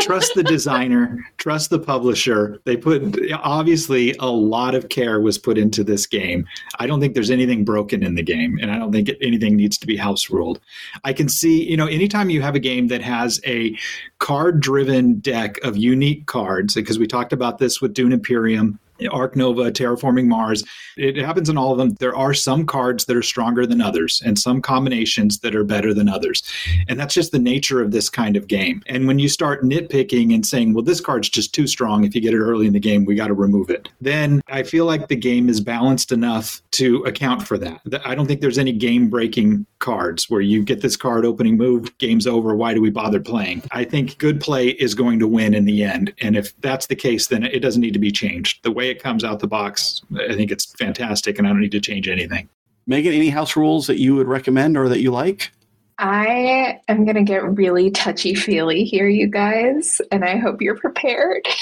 trust 0.01 0.33
the 0.35 0.43
designer, 0.43 1.25
trust 1.37 1.71
the 1.71 1.79
publisher. 1.79 2.61
They 2.65 2.77
put, 2.77 3.19
obviously, 3.35 4.15
a 4.19 4.27
lot 4.27 4.75
of 4.75 4.89
care 4.89 5.21
was 5.21 5.37
put 5.39 5.59
into 5.59 5.85
this 5.85 6.07
game. 6.07 6.47
I 6.79 6.87
don't 6.87 7.01
think 7.01 7.15
there's 7.15 7.31
anything 7.31 7.65
broken 7.65 8.03
in 8.03 8.15
the 8.15 8.23
game, 8.23 8.59
and 8.61 8.71
I 8.71 8.79
don't 8.79 8.93
think 8.93 9.11
anything 9.21 9.57
needs 9.57 9.77
to 9.79 9.87
be 9.87 9.97
house 9.97 10.31
ruled. 10.31 10.61
I 11.05 11.13
can 11.13 11.29
see, 11.29 11.69
you 11.69 11.77
know, 11.77 11.87
anytime 11.87 12.31
you 12.31 12.41
have 12.43 12.55
a 12.55 12.61
game 12.61 12.89
that 12.89 13.03
has 13.03 13.41
a 13.47 13.77
card 14.19 14.61
driven 14.61 15.21
deck 15.21 15.59
of 15.65 15.77
unique 15.77 16.27
cards, 16.27 16.75
because 16.75 16.99
we 16.99 17.07
talked 17.07 17.33
about 17.33 17.59
this 17.59 17.81
with 17.81 17.95
Dune 17.95 18.13
Imperium, 18.13 18.79
Ark 19.11 19.37
Nova, 19.37 19.71
Terraforming 19.71 20.27
Mars. 20.27 20.65
It 20.97 21.17
happens 21.17 21.49
in 21.49 21.57
all 21.57 21.73
of 21.73 21.79
them. 21.79 21.91
There 22.01 22.17
are 22.17 22.35
some 22.35 22.67
cards 22.67 23.05
that 23.05 23.17
are 23.17 23.23
stronger 23.23 23.67
than 23.67 23.81
others 23.81 24.23
and 24.25 24.39
some 24.39 24.61
combinations 24.61 25.39
that 25.41 25.55
are 25.55 25.65
better 25.65 25.95
than 25.95 26.09
others. 26.09 26.43
And 26.89 26.99
that's 26.99 27.15
just 27.15 27.33
the 27.33 27.39
nature 27.39 27.81
of 27.81 27.91
this 27.91 28.11
kind 28.11 28.37
of 28.37 28.49
game. 28.49 28.83
And 28.87 29.07
when 29.07 29.19
you 29.19 29.29
start 29.29 29.63
nitpicking 29.63 30.35
and 30.35 30.45
saying, 30.45 30.75
well, 30.75 30.85
this 30.85 31.01
card's 31.01 31.29
just 31.29 31.55
too 31.55 31.67
strong. 31.67 32.05
If 32.05 32.15
you 32.15 32.21
get 32.21 32.35
it 32.35 32.39
early 32.39 32.67
in 32.67 32.73
the 32.73 32.81
game, 32.81 33.05
we 33.05 33.15
got 33.15 33.29
to 33.29 33.35
remove 33.35 33.71
it. 33.71 33.89
Then 34.01 34.43
I 34.49 34.63
feel 34.63 34.85
like 34.85 35.09
the 35.09 35.17
game 35.17 35.49
is 35.49 35.61
balanced 35.61 36.13
enough 36.13 36.63
to 36.73 37.03
account 37.05 37.47
for 37.47 37.59
that. 37.59 37.81
I 38.05 38.15
don't 38.15 38.27
think 38.27 38.41
there's 38.41 38.59
any 38.59 38.73
game 38.73 39.09
breaking 39.09 39.67
cards 39.79 40.29
where 40.29 40.41
you 40.41 40.65
get 40.65 40.81
this 40.81 40.97
card 40.97 41.25
opening 41.25 41.57
move, 41.57 41.97
game's 41.99 42.27
over. 42.27 42.57
Why 42.57 42.75
do 42.75 42.81
we 42.81 42.91
bother 42.91 43.21
playing? 43.21 43.63
I 43.71 43.85
think 43.85 44.19
good 44.19 44.41
play 44.41 44.69
is 44.69 44.95
going 44.95 45.19
to 45.21 45.29
win 45.29 45.55
in 45.55 45.65
the 45.65 45.85
end. 45.85 46.13
And 46.21 46.37
if 46.37 46.59
that's 46.61 46.87
the 46.87 46.97
case, 46.97 47.29
then 47.29 47.45
it 47.45 47.61
doesn't 47.61 47.81
need 47.81 47.93
to 47.95 47.99
be 47.99 48.11
changed. 48.11 48.63
The 48.65 48.73
way 48.73 48.88
it 48.89 49.03
comes 49.03 49.25
out 49.25 49.41
the 49.41 49.47
box, 49.47 50.03
I 50.15 50.35
think 50.35 50.51
it's 50.51 50.67
fantastic, 50.75 51.39
and 51.39 51.47
I 51.47 51.51
don't 51.51 51.61
need 51.61 51.73
to 51.73 51.81
change 51.81 52.09
anything. 52.09 52.49
Megan, 52.87 53.13
any 53.13 53.29
house 53.29 53.57
rules 53.57 53.87
that 53.87 54.01
you 54.01 54.17
would 54.17 54.29
recommend 54.29 54.77
or 54.77 54.89
that 54.89 55.01
you 55.01 55.11
like? 55.11 55.53
I 55.99 56.81
am 56.87 57.05
going 57.05 57.17
to 57.17 57.23
get 57.23 57.43
really 57.43 57.91
touchy 57.91 58.35
feely 58.35 58.85
here, 58.85 59.09
you 59.09 59.27
guys, 59.27 60.01
and 60.13 60.25
I 60.25 60.37
hope 60.37 60.63
you're 60.63 60.79
prepared. 60.79 61.47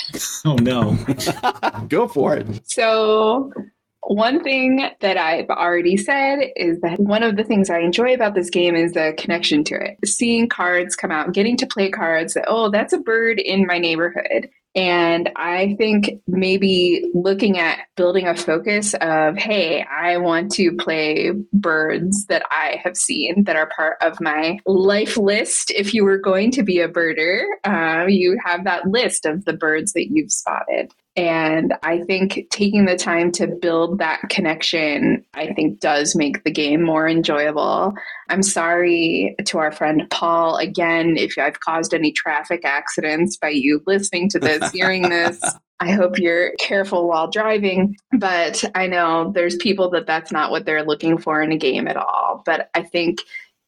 Oh, 0.45 0.55
no. 0.55 0.97
Go 1.89 2.07
for 2.07 2.37
it. 2.37 2.47
So, 2.69 3.53
one 4.03 4.45
thing 4.45 4.89
that 5.01 5.17
I've 5.17 5.51
already 5.51 5.97
said 5.97 6.39
is 6.55 6.81
that 6.83 7.01
one 7.01 7.25
of 7.25 7.37
the 7.37 7.43
things 7.43 7.69
I 7.69 7.81
enjoy 7.81 8.15
about 8.15 8.35
this 8.35 8.49
game 8.49 8.77
is 8.77 8.93
the 8.93 9.13
connection 9.19 9.65
to 9.65 9.75
it. 9.75 9.99
Seeing 10.09 10.49
cards 10.49 10.95
come 10.95 11.11
out, 11.11 11.33
getting 11.33 11.57
to 11.57 11.67
play 11.67 11.91
cards 11.91 12.35
that, 12.35 12.45
oh, 12.47 12.71
that's 12.71 12.93
a 12.93 12.99
bird 12.99 13.41
in 13.41 13.67
my 13.67 13.79
neighborhood. 13.79 14.49
And 14.77 15.31
I 15.37 15.75
think 15.79 16.21
maybe 16.27 17.11
looking 17.15 17.59
at 17.59 17.79
building 17.97 18.29
a 18.29 18.37
focus 18.37 18.95
of, 19.01 19.39
hey, 19.39 19.83
I 19.85 20.19
want 20.19 20.53
to 20.53 20.77
play 20.77 21.33
birds 21.55 22.27
that 22.27 22.43
I 22.51 22.79
have 22.85 22.95
seen 22.95 23.45
that 23.45 23.57
are 23.57 23.71
part 23.75 23.97
of 24.03 24.21
my 24.21 24.59
life 24.67 25.17
list. 25.17 25.71
If 25.71 25.95
you 25.95 26.05
were 26.05 26.19
going 26.19 26.51
to 26.53 26.63
be 26.63 26.81
a 26.81 26.89
birder, 26.91 27.45
uh, 27.65 28.05
you 28.07 28.39
have 28.45 28.65
that 28.65 28.87
list 28.87 29.25
of 29.25 29.47
the 29.47 29.55
birds 29.55 29.95
that 29.95 30.09
you've 30.11 30.31
spotted. 30.31 30.93
And 31.17 31.73
I 31.83 32.03
think 32.03 32.47
taking 32.51 32.85
the 32.85 32.97
time 32.97 33.33
to 33.33 33.47
build 33.47 33.99
that 33.99 34.21
connection, 34.29 35.25
I 35.33 35.55
think 35.55 35.81
does 35.81 36.15
make 36.15 36.45
the 36.45 36.51
game 36.51 36.83
more 36.83 37.09
enjoyable. 37.09 37.95
I'm 38.29 38.43
sorry 38.43 39.35
to 39.47 39.59
our 39.59 39.73
friend 39.73 40.03
Paul 40.11 40.57
again 40.59 41.17
if 41.17 41.39
I've 41.39 41.61
caused 41.61 41.95
any 41.95 42.13
traffic 42.13 42.67
accidents 42.67 43.39
by 43.39 43.49
you 43.49 43.83
listening 43.87 44.29
to 44.31 44.39
this, 44.39 44.71
hearing 44.73 45.09
this. 45.09 45.41
I 45.81 45.93
hope 45.93 46.19
you're 46.19 46.53
careful 46.59 47.09
while 47.09 47.31
driving, 47.31 47.97
but 48.13 48.65
I 48.75 48.87
know 48.87 49.33
there's 49.35 49.57
people 49.57 49.91
that 49.91 50.07
that's 50.07 50.33
not 50.33 50.51
what 50.51 50.65
they're 50.65 50.85
looking 50.85 51.19
for 51.19 51.43
in 51.43 51.53
a 51.53 51.57
game 51.59 51.87
at 51.89 51.97
all. 51.97 52.43
But 52.45 52.71
I 52.75 52.83
think 52.83 53.21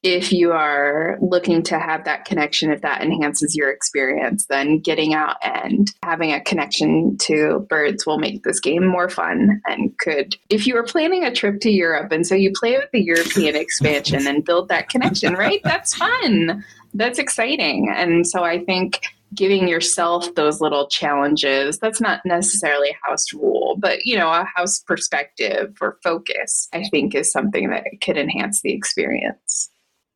if 0.03 0.33
you 0.33 0.53
are 0.53 1.19
looking 1.21 1.63
to 1.65 1.79
have 1.79 2.05
that 2.05 2.25
connection, 2.25 2.71
if 2.71 2.83
that 2.83 3.03
enhances 3.03 3.57
your 3.57 3.71
experience, 3.71 4.47
then 4.47 4.79
getting 4.79 5.13
out 5.13 5.37
and 5.43 5.91
having 6.05 6.33
a 6.33 6.41
connection 6.41 7.17
to 7.19 7.67
birds 7.69 8.07
will 8.07 8.19
make 8.19 8.45
this 8.45 8.61
game 8.61 8.87
more 8.87 9.09
fun 9.09 9.61
and 9.67 9.97
could, 9.99 10.37
if 10.51 10.67
you 10.67 10.75
were 10.75 10.85
planning 10.85 11.25
a 11.25 11.35
trip 11.35 11.61
to 11.61 11.71
Europe 11.71 12.13
and 12.13 12.27
so 12.27 12.35
you 12.35 12.53
play 12.55 12.77
with 12.77 12.91
the 12.93 13.03
European 13.03 13.57
expansion 13.57 14.27
and 14.27 14.45
build 14.45 14.69
that 14.69 14.89
connection, 14.89 15.35
right? 15.35 15.61
That's 15.65 15.95
fun. 15.95 16.65
That's 16.95 17.19
exciting. 17.19 17.93
And 17.95 18.27
so 18.27 18.45
I 18.45 18.65
think 18.65 19.01
giving 19.35 19.69
yourself 19.69 20.35
those 20.37 20.61
little 20.61 20.87
challenges 20.89 21.79
that's 21.79 22.01
not 22.01 22.21
necessarily 22.25 22.89
a 22.89 23.09
house 23.09 23.31
rule 23.35 23.77
but 23.79 24.07
you 24.07 24.17
know 24.17 24.31
a 24.31 24.47
house 24.57 24.81
perspective 24.81 25.77
or 25.83 25.99
focus 26.03 26.67
i 26.73 26.83
think 26.85 27.15
is 27.15 27.31
something 27.31 27.69
that 27.69 27.85
could 28.01 28.17
enhance 28.17 28.63
the 28.63 28.73
experience 28.73 29.71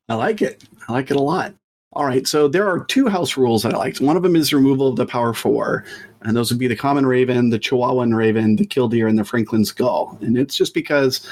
I 0.08 0.14
like 0.14 0.42
it. 0.42 0.64
I 0.88 0.92
like 0.92 1.10
it 1.10 1.16
a 1.16 1.22
lot. 1.22 1.54
All 1.94 2.06
right, 2.06 2.26
so 2.26 2.48
there 2.48 2.66
are 2.66 2.84
two 2.84 3.08
house 3.08 3.36
rules 3.36 3.62
that 3.62 3.74
I 3.74 3.78
liked. 3.78 4.00
One 4.00 4.16
of 4.16 4.22
them 4.22 4.34
is 4.34 4.52
removal 4.52 4.88
of 4.88 4.96
the 4.96 5.04
power 5.04 5.34
four, 5.34 5.84
and 6.22 6.34
those 6.34 6.50
would 6.50 6.58
be 6.58 6.66
the 6.66 6.76
common 6.76 7.04
raven, 7.04 7.50
the 7.50 7.58
Chihuahuan 7.58 8.16
raven, 8.16 8.56
the 8.56 8.64
killdeer, 8.64 9.06
and 9.06 9.18
the 9.18 9.24
Franklin's 9.24 9.72
gull. 9.72 10.16
And 10.22 10.38
it's 10.38 10.56
just 10.56 10.72
because 10.72 11.28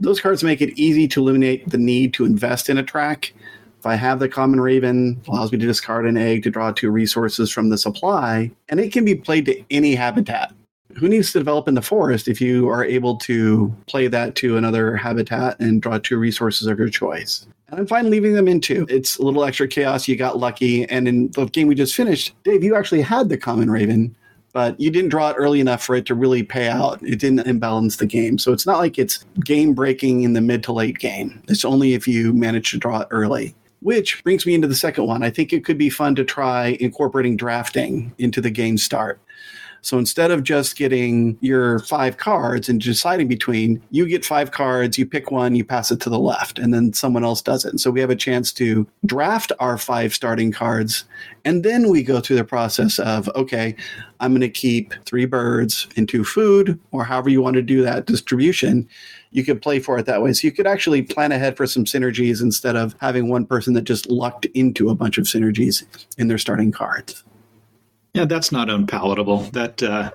those 0.00 0.20
cards 0.20 0.42
make 0.42 0.60
it 0.60 0.76
easy 0.76 1.06
to 1.08 1.20
eliminate 1.20 1.70
the 1.70 1.78
need 1.78 2.12
to 2.14 2.24
invest 2.24 2.68
in 2.68 2.76
a 2.76 2.82
track. 2.82 3.32
If 3.78 3.86
I 3.86 3.94
have 3.94 4.18
the 4.18 4.28
common 4.28 4.60
raven, 4.60 5.22
allows 5.28 5.52
me 5.52 5.58
to 5.58 5.66
discard 5.66 6.06
an 6.06 6.16
egg 6.16 6.42
to 6.42 6.50
draw 6.50 6.72
two 6.72 6.90
resources 6.90 7.50
from 7.50 7.68
the 7.68 7.78
supply, 7.78 8.50
and 8.68 8.80
it 8.80 8.92
can 8.92 9.04
be 9.04 9.14
played 9.14 9.46
to 9.46 9.62
any 9.70 9.94
habitat. 9.94 10.52
Who 10.96 11.08
needs 11.08 11.32
to 11.32 11.38
develop 11.38 11.68
in 11.68 11.74
the 11.74 11.82
forest 11.82 12.28
if 12.28 12.40
you 12.40 12.68
are 12.68 12.84
able 12.84 13.16
to 13.18 13.74
play 13.86 14.08
that 14.08 14.34
to 14.36 14.56
another 14.56 14.96
habitat 14.96 15.58
and 15.60 15.80
draw 15.80 15.98
two 15.98 16.18
resources 16.18 16.66
of 16.66 16.78
your 16.78 16.88
choice? 16.88 17.46
And 17.68 17.80
I'm 17.80 17.86
fine 17.86 18.10
leaving 18.10 18.34
them 18.34 18.48
in 18.48 18.60
too. 18.60 18.86
It's 18.88 19.16
a 19.18 19.22
little 19.22 19.44
extra 19.44 19.68
chaos. 19.68 20.08
You 20.08 20.16
got 20.16 20.38
lucky. 20.38 20.88
And 20.88 21.06
in 21.06 21.30
the 21.30 21.46
game 21.46 21.68
we 21.68 21.74
just 21.74 21.94
finished, 21.94 22.34
Dave, 22.44 22.64
you 22.64 22.74
actually 22.74 23.02
had 23.02 23.28
the 23.28 23.38
common 23.38 23.70
raven 23.70 24.14
but 24.52 24.78
you 24.80 24.90
didn't 24.90 25.10
draw 25.10 25.30
it 25.30 25.36
early 25.38 25.60
enough 25.60 25.82
for 25.82 25.94
it 25.94 26.06
to 26.06 26.14
really 26.14 26.42
pay 26.42 26.68
out. 26.68 27.02
It 27.02 27.18
didn't 27.18 27.46
imbalance 27.46 27.96
the 27.96 28.06
game. 28.06 28.38
So 28.38 28.52
it's 28.52 28.66
not 28.66 28.78
like 28.78 28.98
it's 28.98 29.24
game 29.44 29.74
breaking 29.74 30.22
in 30.22 30.32
the 30.32 30.40
mid 30.40 30.62
to 30.64 30.72
late 30.72 30.98
game. 30.98 31.42
It's 31.48 31.64
only 31.64 31.94
if 31.94 32.08
you 32.08 32.32
manage 32.32 32.70
to 32.72 32.78
draw 32.78 33.00
it 33.00 33.08
early. 33.10 33.54
Which 33.80 34.22
brings 34.24 34.44
me 34.44 34.54
into 34.54 34.68
the 34.68 34.74
second 34.74 35.06
one. 35.06 35.22
I 35.22 35.30
think 35.30 35.52
it 35.52 35.64
could 35.64 35.78
be 35.78 35.88
fun 35.88 36.14
to 36.16 36.24
try 36.24 36.76
incorporating 36.80 37.36
drafting 37.36 38.12
into 38.18 38.40
the 38.40 38.50
game 38.50 38.76
start. 38.76 39.20
So 39.82 39.98
instead 39.98 40.30
of 40.30 40.42
just 40.42 40.76
getting 40.76 41.38
your 41.40 41.78
five 41.80 42.16
cards 42.16 42.68
and 42.68 42.80
deciding 42.80 43.28
between, 43.28 43.82
you 43.90 44.06
get 44.06 44.24
five 44.24 44.50
cards, 44.50 44.98
you 44.98 45.06
pick 45.06 45.30
one, 45.30 45.54
you 45.54 45.64
pass 45.64 45.90
it 45.90 46.00
to 46.00 46.10
the 46.10 46.18
left, 46.18 46.58
and 46.58 46.72
then 46.74 46.92
someone 46.92 47.24
else 47.24 47.42
does 47.42 47.64
it. 47.64 47.70
And 47.70 47.80
so 47.80 47.90
we 47.90 48.00
have 48.00 48.10
a 48.10 48.16
chance 48.16 48.52
to 48.54 48.86
draft 49.06 49.52
our 49.58 49.78
five 49.78 50.14
starting 50.14 50.52
cards. 50.52 51.04
And 51.44 51.64
then 51.64 51.88
we 51.88 52.02
go 52.02 52.20
through 52.20 52.36
the 52.36 52.44
process 52.44 52.98
of, 52.98 53.28
okay, 53.34 53.74
I'm 54.20 54.32
going 54.32 54.42
to 54.42 54.50
keep 54.50 54.92
three 55.06 55.24
birds 55.24 55.88
and 55.96 56.08
two 56.08 56.24
food, 56.24 56.78
or 56.90 57.04
however 57.04 57.30
you 57.30 57.40
want 57.40 57.54
to 57.54 57.62
do 57.62 57.82
that 57.82 58.06
distribution. 58.06 58.88
You 59.30 59.44
could 59.44 59.62
play 59.62 59.78
for 59.78 59.98
it 59.98 60.06
that 60.06 60.22
way. 60.22 60.32
So 60.32 60.46
you 60.46 60.52
could 60.52 60.66
actually 60.66 61.02
plan 61.02 61.32
ahead 61.32 61.56
for 61.56 61.66
some 61.66 61.84
synergies 61.84 62.42
instead 62.42 62.76
of 62.76 62.94
having 63.00 63.28
one 63.28 63.46
person 63.46 63.74
that 63.74 63.82
just 63.82 64.10
lucked 64.10 64.44
into 64.46 64.90
a 64.90 64.94
bunch 64.94 65.18
of 65.18 65.24
synergies 65.24 65.84
in 66.18 66.28
their 66.28 66.38
starting 66.38 66.72
cards. 66.72 67.24
Yeah, 68.14 68.24
that's 68.24 68.50
not 68.50 68.68
unpalatable. 68.68 69.38
That 69.52 69.82
uh, 69.82 70.10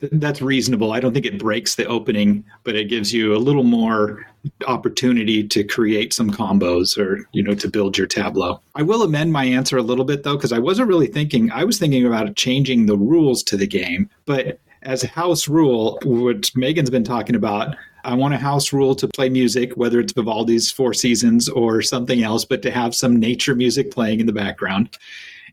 th- 0.00 0.12
that's 0.14 0.42
reasonable. 0.42 0.92
I 0.92 1.00
don't 1.00 1.12
think 1.12 1.26
it 1.26 1.38
breaks 1.38 1.76
the 1.76 1.86
opening, 1.86 2.44
but 2.64 2.74
it 2.74 2.88
gives 2.88 3.12
you 3.12 3.34
a 3.34 3.38
little 3.38 3.64
more 3.64 4.26
opportunity 4.66 5.46
to 5.46 5.64
create 5.64 6.12
some 6.12 6.30
combos 6.30 6.96
or 6.96 7.28
you 7.32 7.42
know 7.42 7.54
to 7.54 7.68
build 7.68 7.96
your 7.96 8.06
tableau. 8.06 8.60
I 8.74 8.82
will 8.82 9.02
amend 9.02 9.32
my 9.32 9.44
answer 9.44 9.76
a 9.76 9.82
little 9.82 10.04
bit 10.04 10.22
though 10.22 10.36
because 10.36 10.52
I 10.52 10.58
wasn't 10.58 10.88
really 10.88 11.06
thinking. 11.06 11.50
I 11.52 11.64
was 11.64 11.78
thinking 11.78 12.06
about 12.06 12.34
changing 12.36 12.86
the 12.86 12.96
rules 12.96 13.42
to 13.44 13.56
the 13.56 13.66
game, 13.66 14.10
but 14.26 14.58
as 14.82 15.04
a 15.04 15.08
house 15.08 15.48
rule, 15.48 15.98
which 16.04 16.56
Megan's 16.56 16.90
been 16.90 17.04
talking 17.04 17.34
about, 17.34 17.76
I 18.04 18.14
want 18.14 18.34
a 18.34 18.38
house 18.38 18.72
rule 18.72 18.94
to 18.94 19.08
play 19.08 19.28
music, 19.28 19.76
whether 19.76 20.00
it's 20.00 20.12
Vivaldi's 20.12 20.70
Four 20.70 20.94
Seasons 20.94 21.48
or 21.48 21.82
something 21.82 22.22
else, 22.22 22.44
but 22.44 22.62
to 22.62 22.70
have 22.70 22.94
some 22.94 23.16
nature 23.16 23.54
music 23.54 23.90
playing 23.90 24.20
in 24.20 24.26
the 24.26 24.32
background. 24.32 24.96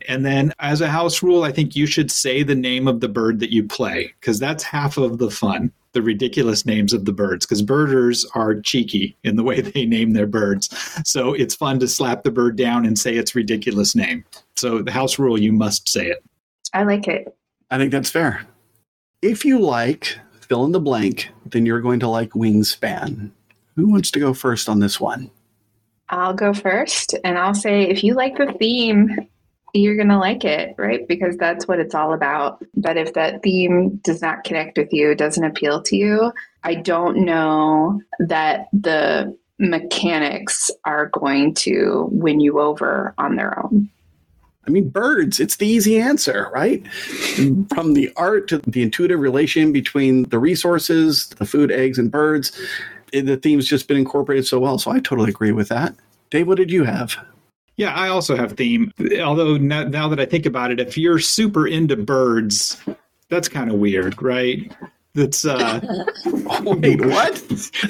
And 0.07 0.25
then, 0.25 0.53
as 0.59 0.81
a 0.81 0.87
house 0.87 1.21
rule, 1.23 1.43
I 1.43 1.51
think 1.51 1.75
you 1.75 1.85
should 1.85 2.11
say 2.11 2.43
the 2.43 2.55
name 2.55 2.87
of 2.87 2.99
the 2.99 3.09
bird 3.09 3.39
that 3.39 3.51
you 3.51 3.63
play 3.63 4.13
because 4.19 4.39
that's 4.39 4.63
half 4.63 4.97
of 4.97 5.17
the 5.17 5.31
fun 5.31 5.71
the 5.95 6.01
ridiculous 6.01 6.65
names 6.65 6.91
of 6.93 7.05
the 7.05 7.13
birds 7.13 7.45
because 7.45 7.61
birders 7.61 8.25
are 8.35 8.59
cheeky 8.59 9.17
in 9.23 9.37
the 9.37 9.43
way 9.43 9.61
they 9.61 9.85
name 9.85 10.11
their 10.11 10.27
birds. 10.27 10.69
So 11.09 11.33
it's 11.33 11.55
fun 11.55 11.79
to 11.79 11.87
slap 11.87 12.23
the 12.23 12.31
bird 12.31 12.57
down 12.57 12.85
and 12.85 12.99
say 12.99 13.15
its 13.15 13.33
ridiculous 13.33 13.95
name. 13.95 14.23
So, 14.55 14.81
the 14.81 14.91
house 14.91 15.17
rule, 15.17 15.39
you 15.39 15.51
must 15.51 15.89
say 15.89 16.07
it. 16.07 16.23
I 16.73 16.83
like 16.83 17.07
it. 17.07 17.35
I 17.71 17.77
think 17.77 17.91
that's 17.91 18.09
fair. 18.09 18.45
If 19.21 19.43
you 19.43 19.59
like 19.59 20.19
fill 20.41 20.65
in 20.65 20.71
the 20.71 20.79
blank, 20.79 21.29
then 21.47 21.65
you're 21.65 21.81
going 21.81 21.99
to 22.01 22.07
like 22.07 22.31
Wingspan. 22.31 23.31
Who 23.75 23.89
wants 23.89 24.11
to 24.11 24.19
go 24.19 24.33
first 24.33 24.69
on 24.69 24.79
this 24.79 24.99
one? 24.99 25.31
I'll 26.09 26.33
go 26.33 26.53
first 26.53 27.15
and 27.23 27.37
I'll 27.37 27.55
say 27.55 27.83
if 27.83 28.03
you 28.03 28.13
like 28.13 28.37
the 28.37 28.53
theme, 28.59 29.27
you're 29.79 29.95
going 29.95 30.09
to 30.09 30.17
like 30.17 30.45
it, 30.45 30.75
right? 30.77 31.07
Because 31.07 31.37
that's 31.37 31.67
what 31.67 31.79
it's 31.79 31.95
all 31.95 32.13
about. 32.13 32.63
But 32.75 32.97
if 32.97 33.13
that 33.13 33.43
theme 33.43 33.97
does 33.97 34.21
not 34.21 34.43
connect 34.43 34.77
with 34.77 34.91
you, 34.91 35.15
doesn't 35.15 35.43
appeal 35.43 35.81
to 35.83 35.95
you, 35.95 36.31
I 36.63 36.75
don't 36.75 37.25
know 37.25 38.01
that 38.19 38.67
the 38.73 39.37
mechanics 39.59 40.69
are 40.85 41.07
going 41.07 41.53
to 41.53 42.07
win 42.11 42.39
you 42.39 42.59
over 42.59 43.13
on 43.17 43.35
their 43.35 43.57
own. 43.63 43.89
I 44.67 44.71
mean, 44.71 44.89
birds, 44.89 45.39
it's 45.39 45.57
the 45.57 45.67
easy 45.67 45.99
answer, 45.99 46.49
right? 46.53 46.85
From 46.93 47.93
the 47.93 48.11
art 48.17 48.47
to 48.47 48.57
the 48.57 48.81
intuitive 48.81 49.19
relation 49.19 49.71
between 49.71 50.23
the 50.29 50.39
resources, 50.39 51.27
the 51.37 51.45
food, 51.45 51.71
eggs, 51.71 51.99
and 51.99 52.09
birds, 52.09 52.51
the 53.13 53.37
theme's 53.37 53.67
just 53.67 53.87
been 53.87 53.97
incorporated 53.97 54.47
so 54.47 54.59
well. 54.59 54.79
So 54.79 54.91
I 54.91 54.99
totally 54.99 55.29
agree 55.29 55.51
with 55.51 55.69
that. 55.69 55.93
Dave, 56.31 56.47
what 56.47 56.57
did 56.57 56.71
you 56.71 56.83
have? 56.83 57.15
Yeah, 57.77 57.93
I 57.93 58.07
also 58.07 58.35
have 58.35 58.53
theme. 58.53 58.91
Although 59.19 59.57
now, 59.57 59.83
now 59.83 60.07
that 60.07 60.19
I 60.19 60.25
think 60.25 60.45
about 60.45 60.71
it, 60.71 60.79
if 60.79 60.97
you're 60.97 61.19
super 61.19 61.67
into 61.67 61.95
birds, 61.97 62.77
that's 63.29 63.49
kind 63.49 63.69
of 63.69 63.77
weird, 63.77 64.21
right? 64.21 64.71
That's 65.13 65.45
uh 65.45 65.79
wait, 66.63 67.01
what? 67.05 67.41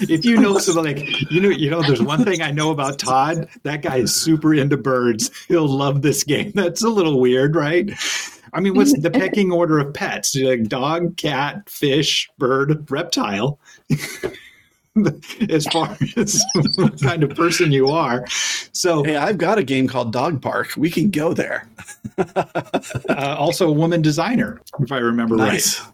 if 0.09 0.25
you 0.25 0.37
know 0.37 0.57
some 0.59 0.83
like 0.83 0.99
you 1.31 1.41
know 1.41 1.49
you 1.49 1.69
know 1.69 1.81
there's 1.81 2.01
one 2.01 2.23
thing 2.23 2.41
I 2.41 2.51
know 2.51 2.71
about 2.71 2.99
Todd, 2.99 3.47
that 3.63 3.81
guy 3.81 3.97
is 3.97 4.13
super 4.13 4.53
into 4.53 4.77
birds. 4.77 5.31
He'll 5.47 5.67
love 5.67 6.01
this 6.01 6.23
game. 6.23 6.51
That's 6.55 6.83
a 6.83 6.89
little 6.89 7.19
weird, 7.19 7.55
right? 7.55 7.91
I 8.53 8.61
mean, 8.61 8.75
what's 8.75 8.97
the 8.97 9.11
pecking 9.11 9.51
order 9.51 9.79
of 9.79 9.93
pets? 9.93 10.35
Like 10.35 10.63
dog, 10.63 11.17
cat, 11.17 11.67
fish, 11.69 12.29
bird, 12.37 12.89
reptile. 12.89 13.59
as 15.49 15.67
far 15.67 15.97
as 16.15 16.43
what 16.75 17.01
kind 17.01 17.23
of 17.23 17.35
person 17.35 17.71
you 17.71 17.87
are. 17.87 18.25
So, 18.71 19.03
hey, 19.03 19.17
I've 19.17 19.37
got 19.37 19.57
a 19.57 19.63
game 19.63 19.87
called 19.87 20.13
Dog 20.13 20.41
Park. 20.41 20.69
We 20.77 20.89
can 20.89 21.09
go 21.11 21.33
there. 21.33 21.67
uh, 22.17 23.35
also, 23.37 23.67
a 23.67 23.73
woman 23.73 24.01
designer, 24.01 24.61
if 24.79 24.91
I 24.91 24.99
remember 24.99 25.35
nice. 25.35 25.81
right. 25.81 25.89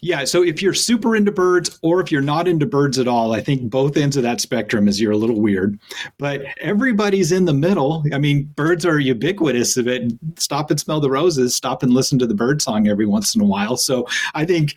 Yeah. 0.00 0.24
So, 0.24 0.42
if 0.42 0.62
you're 0.62 0.72
super 0.72 1.14
into 1.14 1.30
birds 1.30 1.78
or 1.82 2.00
if 2.00 2.10
you're 2.10 2.22
not 2.22 2.48
into 2.48 2.64
birds 2.64 2.98
at 2.98 3.06
all, 3.06 3.34
I 3.34 3.42
think 3.42 3.68
both 3.68 3.96
ends 3.98 4.16
of 4.16 4.22
that 4.22 4.40
spectrum 4.40 4.88
is 4.88 4.98
you're 4.98 5.12
a 5.12 5.16
little 5.16 5.40
weird. 5.40 5.78
But 6.18 6.42
everybody's 6.60 7.32
in 7.32 7.44
the 7.44 7.52
middle. 7.52 8.04
I 8.14 8.18
mean, 8.18 8.44
birds 8.56 8.86
are 8.86 8.98
ubiquitous 8.98 9.76
of 9.76 9.88
it. 9.88 10.12
Stop 10.38 10.70
and 10.70 10.80
smell 10.80 11.00
the 11.00 11.10
roses. 11.10 11.54
Stop 11.54 11.82
and 11.82 11.92
listen 11.92 12.18
to 12.20 12.26
the 12.26 12.34
bird 12.34 12.62
song 12.62 12.88
every 12.88 13.06
once 13.06 13.34
in 13.34 13.42
a 13.42 13.46
while. 13.46 13.76
So, 13.76 14.06
I 14.34 14.46
think 14.46 14.76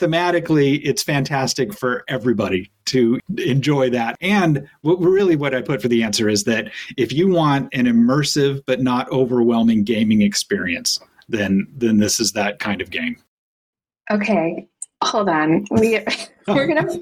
thematically, 0.00 0.80
it's 0.84 1.02
fantastic 1.02 1.72
for 1.72 2.04
everybody 2.08 2.70
to 2.86 3.20
enjoy 3.38 3.90
that. 3.90 4.16
And 4.20 4.68
what 4.82 4.96
really 5.00 5.36
what 5.36 5.54
I 5.54 5.62
put 5.62 5.80
for 5.82 5.88
the 5.88 6.02
answer 6.02 6.28
is 6.28 6.44
that 6.44 6.70
if 6.96 7.12
you 7.12 7.28
want 7.28 7.72
an 7.72 7.86
immersive 7.86 8.62
but 8.66 8.80
not 8.80 9.10
overwhelming 9.10 9.84
gaming 9.84 10.22
experience, 10.22 10.98
then 11.28 11.66
then 11.74 11.98
this 11.98 12.20
is 12.20 12.32
that 12.32 12.58
kind 12.58 12.80
of 12.80 12.90
game. 12.90 13.16
Okay, 14.10 14.68
hold 15.02 15.28
on. 15.28 15.64
We 15.70 16.00
we're 16.48 16.66
gonna, 16.66 16.98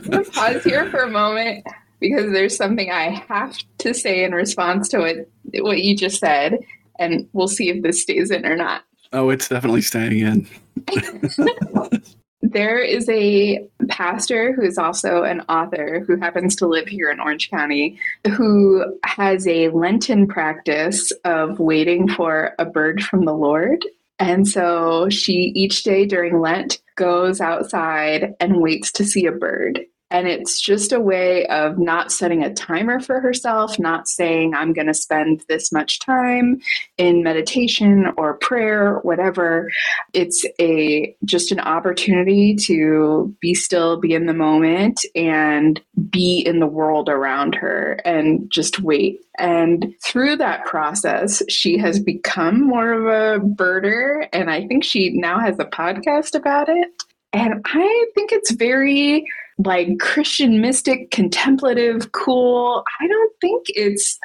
gonna 0.00 0.24
pause 0.24 0.64
here 0.64 0.90
for 0.90 1.02
a 1.02 1.10
moment 1.10 1.66
because 2.00 2.32
there's 2.32 2.56
something 2.56 2.90
I 2.90 3.24
have 3.28 3.56
to 3.78 3.94
say 3.94 4.24
in 4.24 4.32
response 4.32 4.88
to 4.90 4.98
what 4.98 5.16
what 5.62 5.82
you 5.82 5.96
just 5.96 6.18
said, 6.18 6.58
and 6.98 7.28
we'll 7.32 7.48
see 7.48 7.70
if 7.70 7.82
this 7.82 8.02
stays 8.02 8.30
in 8.30 8.46
or 8.46 8.56
not. 8.56 8.82
Oh, 9.12 9.30
it's 9.30 9.48
definitely 9.48 9.82
staying 9.82 10.18
in. 10.18 10.46
there 12.42 12.78
is 12.78 13.08
a 13.08 13.66
pastor 13.88 14.52
who 14.52 14.62
is 14.62 14.78
also 14.78 15.22
an 15.22 15.40
author 15.42 16.04
who 16.06 16.16
happens 16.16 16.56
to 16.56 16.66
live 16.66 16.88
here 16.88 17.10
in 17.10 17.20
Orange 17.20 17.50
County 17.50 17.98
who 18.36 18.84
has 19.04 19.46
a 19.46 19.68
Lenten 19.68 20.26
practice 20.26 21.12
of 21.24 21.58
waiting 21.60 22.08
for 22.08 22.54
a 22.58 22.64
bird 22.64 23.02
from 23.02 23.24
the 23.24 23.34
Lord. 23.34 23.84
And 24.18 24.46
so 24.46 25.08
she 25.08 25.52
each 25.54 25.82
day 25.82 26.06
during 26.06 26.40
Lent 26.40 26.80
goes 26.96 27.40
outside 27.40 28.34
and 28.40 28.60
waits 28.60 28.92
to 28.92 29.04
see 29.04 29.26
a 29.26 29.32
bird. 29.32 29.80
And 30.12 30.28
it's 30.28 30.60
just 30.60 30.92
a 30.92 31.00
way 31.00 31.46
of 31.46 31.78
not 31.78 32.12
setting 32.12 32.44
a 32.44 32.52
timer 32.52 33.00
for 33.00 33.18
herself, 33.18 33.78
not 33.78 34.06
saying, 34.06 34.54
I'm 34.54 34.74
going 34.74 34.86
to 34.86 34.94
spend 34.94 35.42
this 35.48 35.72
much 35.72 36.00
time 36.00 36.60
in 36.98 37.22
meditation 37.22 38.12
or 38.18 38.34
prayer, 38.34 38.98
whatever. 38.98 39.70
It's 40.12 40.44
a 40.60 41.16
just 41.24 41.50
an 41.50 41.60
opportunity 41.60 42.54
to 42.66 43.34
be 43.40 43.54
still, 43.54 43.96
be 43.96 44.12
in 44.12 44.26
the 44.26 44.34
moment, 44.34 45.00
and 45.14 45.80
be 46.10 46.40
in 46.40 46.60
the 46.60 46.66
world 46.66 47.08
around 47.08 47.54
her 47.54 47.98
and 48.04 48.50
just 48.50 48.80
wait. 48.80 49.20
And 49.38 49.94
through 50.04 50.36
that 50.36 50.66
process, 50.66 51.42
she 51.48 51.78
has 51.78 51.98
become 51.98 52.60
more 52.60 52.92
of 52.92 53.06
a 53.06 53.42
birder. 53.42 54.28
And 54.34 54.50
I 54.50 54.66
think 54.66 54.84
she 54.84 55.10
now 55.14 55.40
has 55.40 55.58
a 55.58 55.64
podcast 55.64 56.34
about 56.34 56.68
it. 56.68 56.86
And 57.32 57.62
I 57.64 58.06
think 58.14 58.30
it's 58.30 58.52
very 58.52 59.26
like 59.58 59.98
Christian 59.98 60.60
mystic, 60.60 61.10
contemplative, 61.10 62.12
cool. 62.12 62.84
I 63.00 63.06
don't 63.06 63.32
think 63.40 63.66
it's 63.68 64.18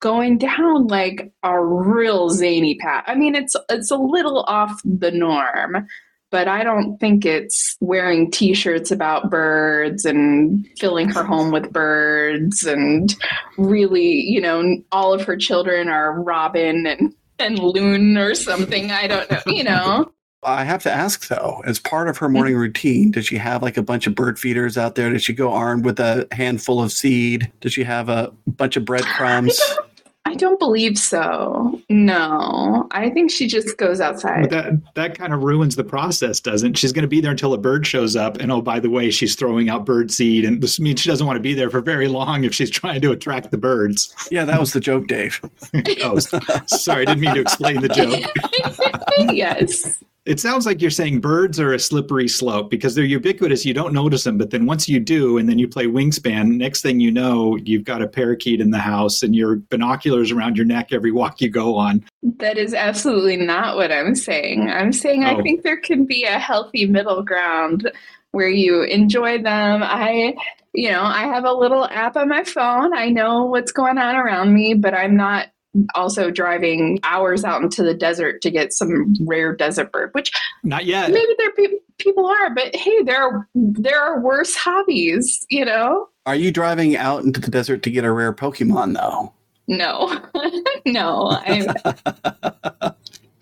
going 0.00 0.38
down 0.38 0.86
like 0.86 1.32
a 1.42 1.62
real 1.62 2.30
zany 2.30 2.76
path. 2.76 3.04
I 3.06 3.14
mean, 3.14 3.34
it's 3.34 3.56
it's 3.68 3.90
a 3.90 3.96
little 3.96 4.44
off 4.44 4.80
the 4.84 5.10
norm, 5.10 5.88
but 6.30 6.48
I 6.48 6.62
don't 6.62 6.98
think 6.98 7.24
it's 7.26 7.76
wearing 7.80 8.30
T-shirts 8.30 8.90
about 8.90 9.30
birds 9.30 10.04
and 10.04 10.66
filling 10.78 11.08
her 11.10 11.24
home 11.24 11.50
with 11.50 11.72
birds 11.72 12.62
and 12.64 13.14
really, 13.56 14.20
you 14.20 14.40
know, 14.40 14.78
all 14.92 15.12
of 15.12 15.24
her 15.24 15.36
children 15.36 15.88
are 15.88 16.20
Robin 16.20 16.86
and 16.86 17.14
and 17.38 17.58
Loon 17.58 18.18
or 18.18 18.34
something. 18.34 18.90
I 18.90 19.06
don't 19.06 19.30
know, 19.30 19.42
you 19.46 19.64
know. 19.64 20.12
I 20.42 20.64
have 20.64 20.82
to 20.84 20.92
ask 20.92 21.28
though, 21.28 21.62
as 21.66 21.80
part 21.80 22.08
of 22.08 22.18
her 22.18 22.26
mm-hmm. 22.26 22.34
morning 22.34 22.56
routine, 22.56 23.10
does 23.10 23.26
she 23.26 23.36
have 23.38 23.62
like 23.62 23.76
a 23.76 23.82
bunch 23.82 24.06
of 24.06 24.14
bird 24.14 24.38
feeders 24.38 24.78
out 24.78 24.94
there? 24.94 25.10
Does 25.10 25.24
she 25.24 25.32
go 25.32 25.52
armed 25.52 25.84
with 25.84 25.98
a 25.98 26.26
handful 26.32 26.82
of 26.82 26.92
seed? 26.92 27.50
Does 27.60 27.72
she 27.72 27.84
have 27.84 28.08
a 28.08 28.32
bunch 28.46 28.76
of 28.76 28.84
breadcrumbs? 28.84 29.58
I 29.60 29.74
don't, 29.74 29.88
I 30.26 30.34
don't 30.34 30.58
believe 30.58 30.98
so. 30.98 31.80
No, 31.88 32.86
I 32.90 33.08
think 33.10 33.30
she 33.30 33.46
just 33.48 33.78
goes 33.78 34.00
outside. 34.00 34.42
But 34.42 34.50
that 34.50 34.94
that 34.94 35.18
kind 35.18 35.32
of 35.32 35.42
ruins 35.42 35.74
the 35.74 35.84
process, 35.84 36.38
doesn't? 36.38 36.76
She's 36.76 36.92
going 36.92 37.02
to 37.02 37.08
be 37.08 37.20
there 37.20 37.30
until 37.30 37.54
a 37.54 37.58
bird 37.58 37.86
shows 37.86 38.14
up, 38.14 38.36
and 38.36 38.52
oh, 38.52 38.60
by 38.60 38.78
the 38.78 38.90
way, 38.90 39.10
she's 39.10 39.34
throwing 39.34 39.70
out 39.70 39.86
bird 39.86 40.10
seed, 40.10 40.44
and 40.44 40.62
this 40.62 40.78
means 40.78 41.00
she 41.00 41.08
doesn't 41.08 41.26
want 41.26 41.38
to 41.38 41.42
be 41.42 41.54
there 41.54 41.70
for 41.70 41.80
very 41.80 42.08
long 42.08 42.44
if 42.44 42.54
she's 42.54 42.70
trying 42.70 43.00
to 43.00 43.10
attract 43.10 43.50
the 43.50 43.58
birds. 43.58 44.14
Yeah, 44.30 44.44
that 44.44 44.60
was 44.60 44.74
the 44.74 44.80
joke, 44.80 45.06
Dave. 45.06 45.40
oh, 46.02 46.18
sorry, 46.66 47.02
I 47.02 47.04
didn't 47.06 47.20
mean 47.20 47.34
to 47.34 47.40
explain 47.40 47.80
the 47.80 47.88
joke. 47.88 49.34
yes. 49.34 49.98
It 50.28 50.38
sounds 50.40 50.66
like 50.66 50.82
you're 50.82 50.90
saying 50.90 51.22
birds 51.22 51.58
are 51.58 51.72
a 51.72 51.78
slippery 51.78 52.28
slope 52.28 52.68
because 52.68 52.94
they're 52.94 53.02
ubiquitous. 53.02 53.64
You 53.64 53.72
don't 53.72 53.94
notice 53.94 54.24
them, 54.24 54.36
but 54.36 54.50
then 54.50 54.66
once 54.66 54.86
you 54.86 55.00
do, 55.00 55.38
and 55.38 55.48
then 55.48 55.58
you 55.58 55.66
play 55.66 55.86
wingspan, 55.86 56.58
next 56.58 56.82
thing 56.82 57.00
you 57.00 57.10
know, 57.10 57.56
you've 57.56 57.84
got 57.84 58.02
a 58.02 58.06
parakeet 58.06 58.60
in 58.60 58.70
the 58.70 58.78
house 58.78 59.22
and 59.22 59.34
your 59.34 59.56
binoculars 59.56 60.30
around 60.30 60.58
your 60.58 60.66
neck 60.66 60.88
every 60.92 61.12
walk 61.12 61.40
you 61.40 61.48
go 61.48 61.76
on. 61.76 62.04
That 62.40 62.58
is 62.58 62.74
absolutely 62.74 63.38
not 63.38 63.76
what 63.76 63.90
I'm 63.90 64.14
saying. 64.14 64.68
I'm 64.68 64.92
saying 64.92 65.24
oh. 65.24 65.28
I 65.28 65.42
think 65.42 65.62
there 65.62 65.80
can 65.80 66.04
be 66.04 66.24
a 66.24 66.38
healthy 66.38 66.84
middle 66.84 67.22
ground 67.22 67.90
where 68.32 68.50
you 68.50 68.82
enjoy 68.82 69.42
them. 69.42 69.82
I 69.82 70.34
you 70.74 70.92
know, 70.92 71.02
I 71.04 71.22
have 71.22 71.44
a 71.44 71.52
little 71.54 71.86
app 71.86 72.16
on 72.16 72.28
my 72.28 72.44
phone. 72.44 72.94
I 72.94 73.08
know 73.08 73.46
what's 73.46 73.72
going 73.72 73.96
on 73.96 74.14
around 74.14 74.52
me, 74.52 74.74
but 74.74 74.92
I'm 74.92 75.16
not 75.16 75.48
also 75.94 76.30
driving 76.30 76.98
hours 77.02 77.44
out 77.44 77.62
into 77.62 77.82
the 77.82 77.94
desert 77.94 78.40
to 78.42 78.50
get 78.50 78.72
some 78.72 79.14
rare 79.20 79.54
desert 79.54 79.92
bird, 79.92 80.10
which 80.12 80.32
not 80.64 80.84
yet. 80.84 81.10
Maybe 81.10 81.34
there 81.38 81.52
pe- 81.52 81.78
people 81.98 82.26
are, 82.26 82.54
but 82.54 82.74
hey, 82.74 83.02
there 83.02 83.22
are, 83.22 83.48
there 83.54 84.00
are 84.00 84.20
worse 84.20 84.54
hobbies, 84.54 85.44
you 85.50 85.64
know. 85.64 86.08
Are 86.26 86.34
you 86.34 86.50
driving 86.50 86.96
out 86.96 87.24
into 87.24 87.40
the 87.40 87.50
desert 87.50 87.82
to 87.84 87.90
get 87.90 88.04
a 88.04 88.12
rare 88.12 88.32
Pokemon 88.32 88.94
though? 88.94 89.32
No, 89.66 90.18
no. 90.86 91.38
I'm, 91.44 91.66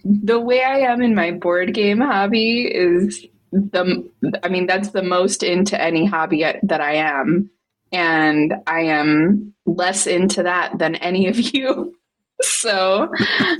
the 0.04 0.40
way 0.40 0.62
I 0.62 0.78
am 0.80 1.02
in 1.02 1.14
my 1.14 1.30
board 1.30 1.74
game 1.74 2.00
hobby 2.00 2.62
is 2.62 3.24
the. 3.52 4.08
I 4.42 4.48
mean, 4.48 4.66
that's 4.66 4.90
the 4.90 5.02
most 5.02 5.42
into 5.42 5.80
any 5.80 6.04
hobby 6.04 6.44
that 6.62 6.80
I 6.80 6.94
am, 6.94 7.50
and 7.92 8.54
I 8.66 8.80
am 8.80 9.54
less 9.66 10.06
into 10.06 10.42
that 10.42 10.78
than 10.78 10.96
any 10.96 11.28
of 11.28 11.38
you 11.54 11.95
so 12.42 13.08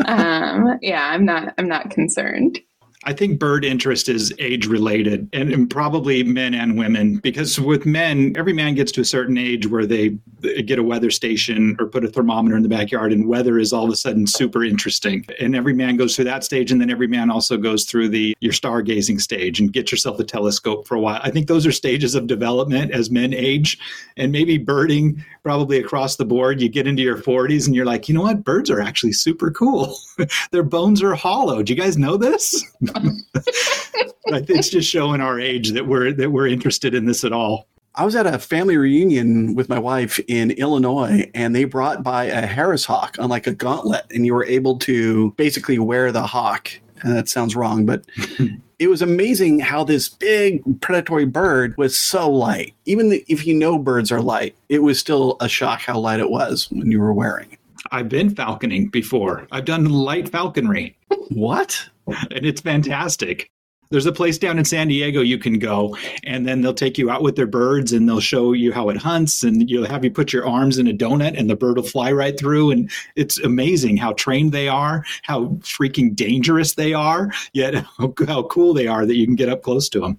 um, 0.07 0.79
yeah 0.83 1.09
i'm 1.11 1.25
not 1.25 1.55
i'm 1.59 1.69
not 1.69 1.91
concerned 1.91 2.59
I 3.07 3.13
think 3.13 3.39
bird 3.39 3.65
interest 3.65 4.09
is 4.09 4.35
age 4.41 4.67
related 4.67 5.29
and, 5.33 5.53
and, 5.53 5.71
probably 5.71 6.25
men 6.25 6.55
and 6.55 6.77
women 6.77 7.19
because 7.19 7.61
with 7.61 7.87
men, 7.87 8.35
every 8.37 8.53
man 8.53 8.75
gets 8.75 8.91
to 8.93 9.01
a 9.03 9.05
certain 9.05 9.39
age 9.39 9.69
where 9.69 9.87
they 9.87 10.19
get 10.63 10.79
a 10.79 10.83
weather 10.83 11.11
station 11.11 11.77
or 11.79 11.87
put 11.87 12.05
a 12.05 12.09
thermometer 12.09 12.57
in 12.57 12.63
the 12.63 12.69
backyard 12.69 13.13
and 13.13 13.29
weather 13.29 13.59
is 13.59 13.73
all 13.73 13.85
of 13.85 13.91
a 13.91 13.97
sudden 13.97 14.27
super 14.27 14.65
interesting. 14.65 15.25
And 15.39 15.55
every 15.55 15.73
man 15.73 15.97
goes 15.97 16.17
through 16.17 16.25
that 16.27 16.43
stage 16.43 16.73
and 16.73 16.81
then 16.81 16.91
every 16.91 17.07
man 17.07 17.31
also 17.31 17.57
goes 17.57 17.85
through 17.85 18.09
the 18.09 18.37
your 18.41 18.53
stargazing 18.53 19.21
stage 19.21 19.61
and 19.61 19.73
get 19.73 19.93
yourself 19.93 20.19
a 20.19 20.25
telescope 20.25 20.89
for 20.89 20.97
a 20.97 21.01
while. 21.01 21.21
I 21.23 21.31
think 21.31 21.47
those 21.47 21.65
are 21.65 21.73
stages 21.73 22.17
of 22.17 22.27
development 22.27 22.91
as 22.91 23.11
men 23.11 23.33
age 23.33 23.79
and 24.17 24.33
maybe 24.33 24.59
birding 24.59 25.25
probably 25.45 25.79
across 25.79 26.17
the 26.17 26.25
board 26.25 26.61
you 26.61 26.69
get 26.69 26.89
into 26.89 27.03
your 27.03 27.19
40s 27.19 27.67
and 27.67 27.77
you're 27.77 27.87
like, 27.87 28.09
"You 28.09 28.15
know 28.17 28.23
what? 28.23 28.43
Birds 28.43 28.69
are 28.69 28.81
actually 28.81 29.13
super 29.13 29.51
cool. 29.53 29.97
Their 30.51 30.65
bones 30.65 31.03
are 31.03 31.15
hollow. 31.15 31.63
Do 31.63 31.73
you 31.73 31.81
guys 31.81 31.97
know 31.97 32.17
this?" 32.17 32.65
it's 34.27 34.69
just 34.69 34.91
showing 34.91 35.21
our 35.21 35.41
age 35.41 35.73
that 35.73 35.87
we're 35.87 36.13
that 36.13 36.31
we're 36.31 36.47
interested 36.47 36.95
in 36.95 37.07
this 37.07 37.25
at 37.25 37.33
all. 37.33 37.69
I 37.95 38.05
was 38.05 38.15
at 38.15 38.27
a 38.27 38.39
family 38.39 38.77
reunion 38.77 39.55
with 39.55 39.71
my 39.71 39.79
wife 39.79 40.21
in 40.29 40.51
Illinois, 40.51 41.31
and 41.35 41.57
they 41.57 41.65
brought 41.65 42.03
by 42.03 42.25
a 42.25 42.47
Harris 42.47 42.85
hawk 42.85 43.17
on 43.19 43.31
like 43.31 43.47
a 43.47 43.55
gauntlet, 43.55 44.05
and 44.15 44.27
you 44.27 44.35
were 44.35 44.45
able 44.45 44.79
to 44.81 45.31
basically 45.33 45.79
wear 45.79 46.13
the 46.13 46.27
hawk. 46.27 46.71
And 47.03 47.17
that 47.17 47.29
sounds 47.29 47.57
wrong, 47.57 47.87
but 47.87 48.05
it 48.79 48.89
was 48.89 49.01
amazing 49.01 49.61
how 49.61 49.85
this 49.85 50.11
big 50.11 50.63
predatory 50.83 51.25
bird 51.25 51.75
was 51.79 51.97
so 51.97 52.31
light. 52.31 52.75
Even 52.85 53.13
if 53.29 53.47
you 53.47 53.55
know 53.55 53.79
birds 53.79 54.13
are 54.13 54.21
light, 54.21 54.55
it 54.69 54.81
was 54.81 54.99
still 54.99 55.39
a 55.41 55.49
shock 55.49 55.81
how 55.81 55.99
light 55.99 56.21
it 56.21 56.31
was 56.31 56.71
when 56.71 56.91
you 56.91 57.01
were 57.01 57.15
wearing 57.15 57.51
it. 57.53 57.59
I've 57.93 58.09
been 58.09 58.35
falconing 58.35 58.91
before. 58.91 59.47
I've 59.53 59.65
done 59.65 59.87
light 59.87 60.29
falconry. 60.29 60.97
What? 61.29 61.89
and 62.31 62.47
it's 62.47 62.61
fantastic. 62.61 63.51
There's 63.91 64.07
a 64.07 64.13
place 64.13 64.37
down 64.37 64.59
in 64.59 64.65
San 64.65 64.89
Diego 64.89 65.21
you 65.21 65.39
can 65.39 65.59
go, 65.61 65.97
and 66.25 66.47
then 66.47 66.61
they'll 66.61 66.75
take 66.75 66.99
you 66.99 67.09
out 67.09 67.23
with 67.23 67.37
their 67.37 67.47
birds 67.47 67.93
and 67.93 68.09
they'll 68.09 68.19
show 68.19 68.53
you 68.53 68.73
how 68.73 68.89
it 68.89 68.97
hunts, 68.97 69.45
and 69.45 69.71
you'll 69.71 69.87
have 69.87 70.05
you 70.05 70.11
put 70.11 70.33
your 70.33 70.47
arms 70.47 70.79
in 70.79 70.89
a 70.89 70.93
donut, 70.93 71.39
and 71.39 71.49
the 71.49 71.55
bird 71.55 71.77
will 71.77 71.85
fly 71.85 72.11
right 72.11 72.39
through. 72.39 72.73
And 72.73 72.91
it's 73.15 73.39
amazing 73.39 73.97
how 73.97 74.13
trained 74.15 74.51
they 74.51 74.69
are, 74.69 75.05
how 75.23 75.47
freaking 75.61 76.17
dangerous 76.17 76.75
they 76.75 76.95
are, 76.95 77.31
yet 77.53 77.75
how, 77.99 78.13
how 78.27 78.43
cool 78.45 78.75
they 78.75 78.89
are 78.89 79.07
that 79.07 79.17
you 79.17 79.25
can 79.25 79.37
get 79.37 79.49
up 79.49 79.63
close 79.63 79.89
to 79.91 80.01
them. 80.01 80.19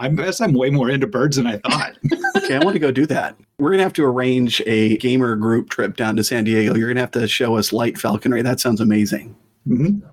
I 0.00 0.08
guess 0.08 0.40
I'm 0.40 0.54
way 0.54 0.70
more 0.70 0.90
into 0.90 1.06
birds 1.06 1.36
than 1.36 1.46
I 1.46 1.58
thought. 1.58 1.96
okay, 2.38 2.56
I 2.56 2.64
want 2.64 2.74
to 2.74 2.80
go 2.80 2.90
do 2.90 3.06
that. 3.06 3.36
We're 3.58 3.70
going 3.70 3.78
to 3.78 3.84
have 3.84 3.92
to 3.92 4.04
arrange 4.04 4.60
a 4.66 4.96
gamer 4.96 5.36
group 5.36 5.70
trip 5.70 5.96
down 5.96 6.16
to 6.16 6.24
San 6.24 6.42
Diego. 6.42 6.74
You're 6.74 6.88
going 6.88 6.96
to 6.96 7.02
have 7.02 7.12
to 7.12 7.28
show 7.28 7.56
us 7.56 7.72
light 7.72 7.96
falconry. 7.96 8.42
That 8.42 8.58
sounds 8.58 8.80
amazing. 8.80 9.36
Mm-hmm. 9.68 10.06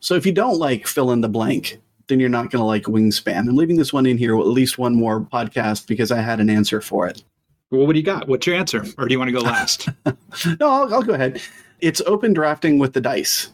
So 0.00 0.14
if 0.14 0.24
you 0.26 0.32
don't 0.32 0.58
like 0.58 0.86
fill 0.86 1.10
in 1.10 1.20
the 1.20 1.28
blank, 1.28 1.80
then 2.08 2.20
you're 2.20 2.28
not 2.28 2.50
going 2.50 2.60
to 2.60 2.66
like 2.66 2.84
Wingspan. 2.84 3.48
I'm 3.48 3.56
leaving 3.56 3.76
this 3.76 3.92
one 3.92 4.06
in 4.06 4.18
here, 4.18 4.36
at 4.38 4.46
least 4.46 4.78
one 4.78 4.94
more 4.94 5.20
podcast, 5.20 5.86
because 5.86 6.10
I 6.10 6.20
had 6.20 6.40
an 6.40 6.50
answer 6.50 6.80
for 6.80 7.06
it. 7.06 7.22
Well, 7.70 7.86
what 7.86 7.92
do 7.92 7.98
you 7.98 8.04
got? 8.04 8.28
What's 8.28 8.46
your 8.46 8.56
answer? 8.56 8.84
Or 8.96 9.06
do 9.06 9.12
you 9.12 9.18
want 9.18 9.28
to 9.28 9.32
go 9.32 9.40
last? 9.40 9.88
no, 10.58 10.68
I'll, 10.70 10.94
I'll 10.94 11.02
go 11.02 11.12
ahead. 11.12 11.40
It's 11.80 12.00
open 12.02 12.32
drafting 12.32 12.78
with 12.78 12.94
the 12.94 13.00
dice. 13.00 13.50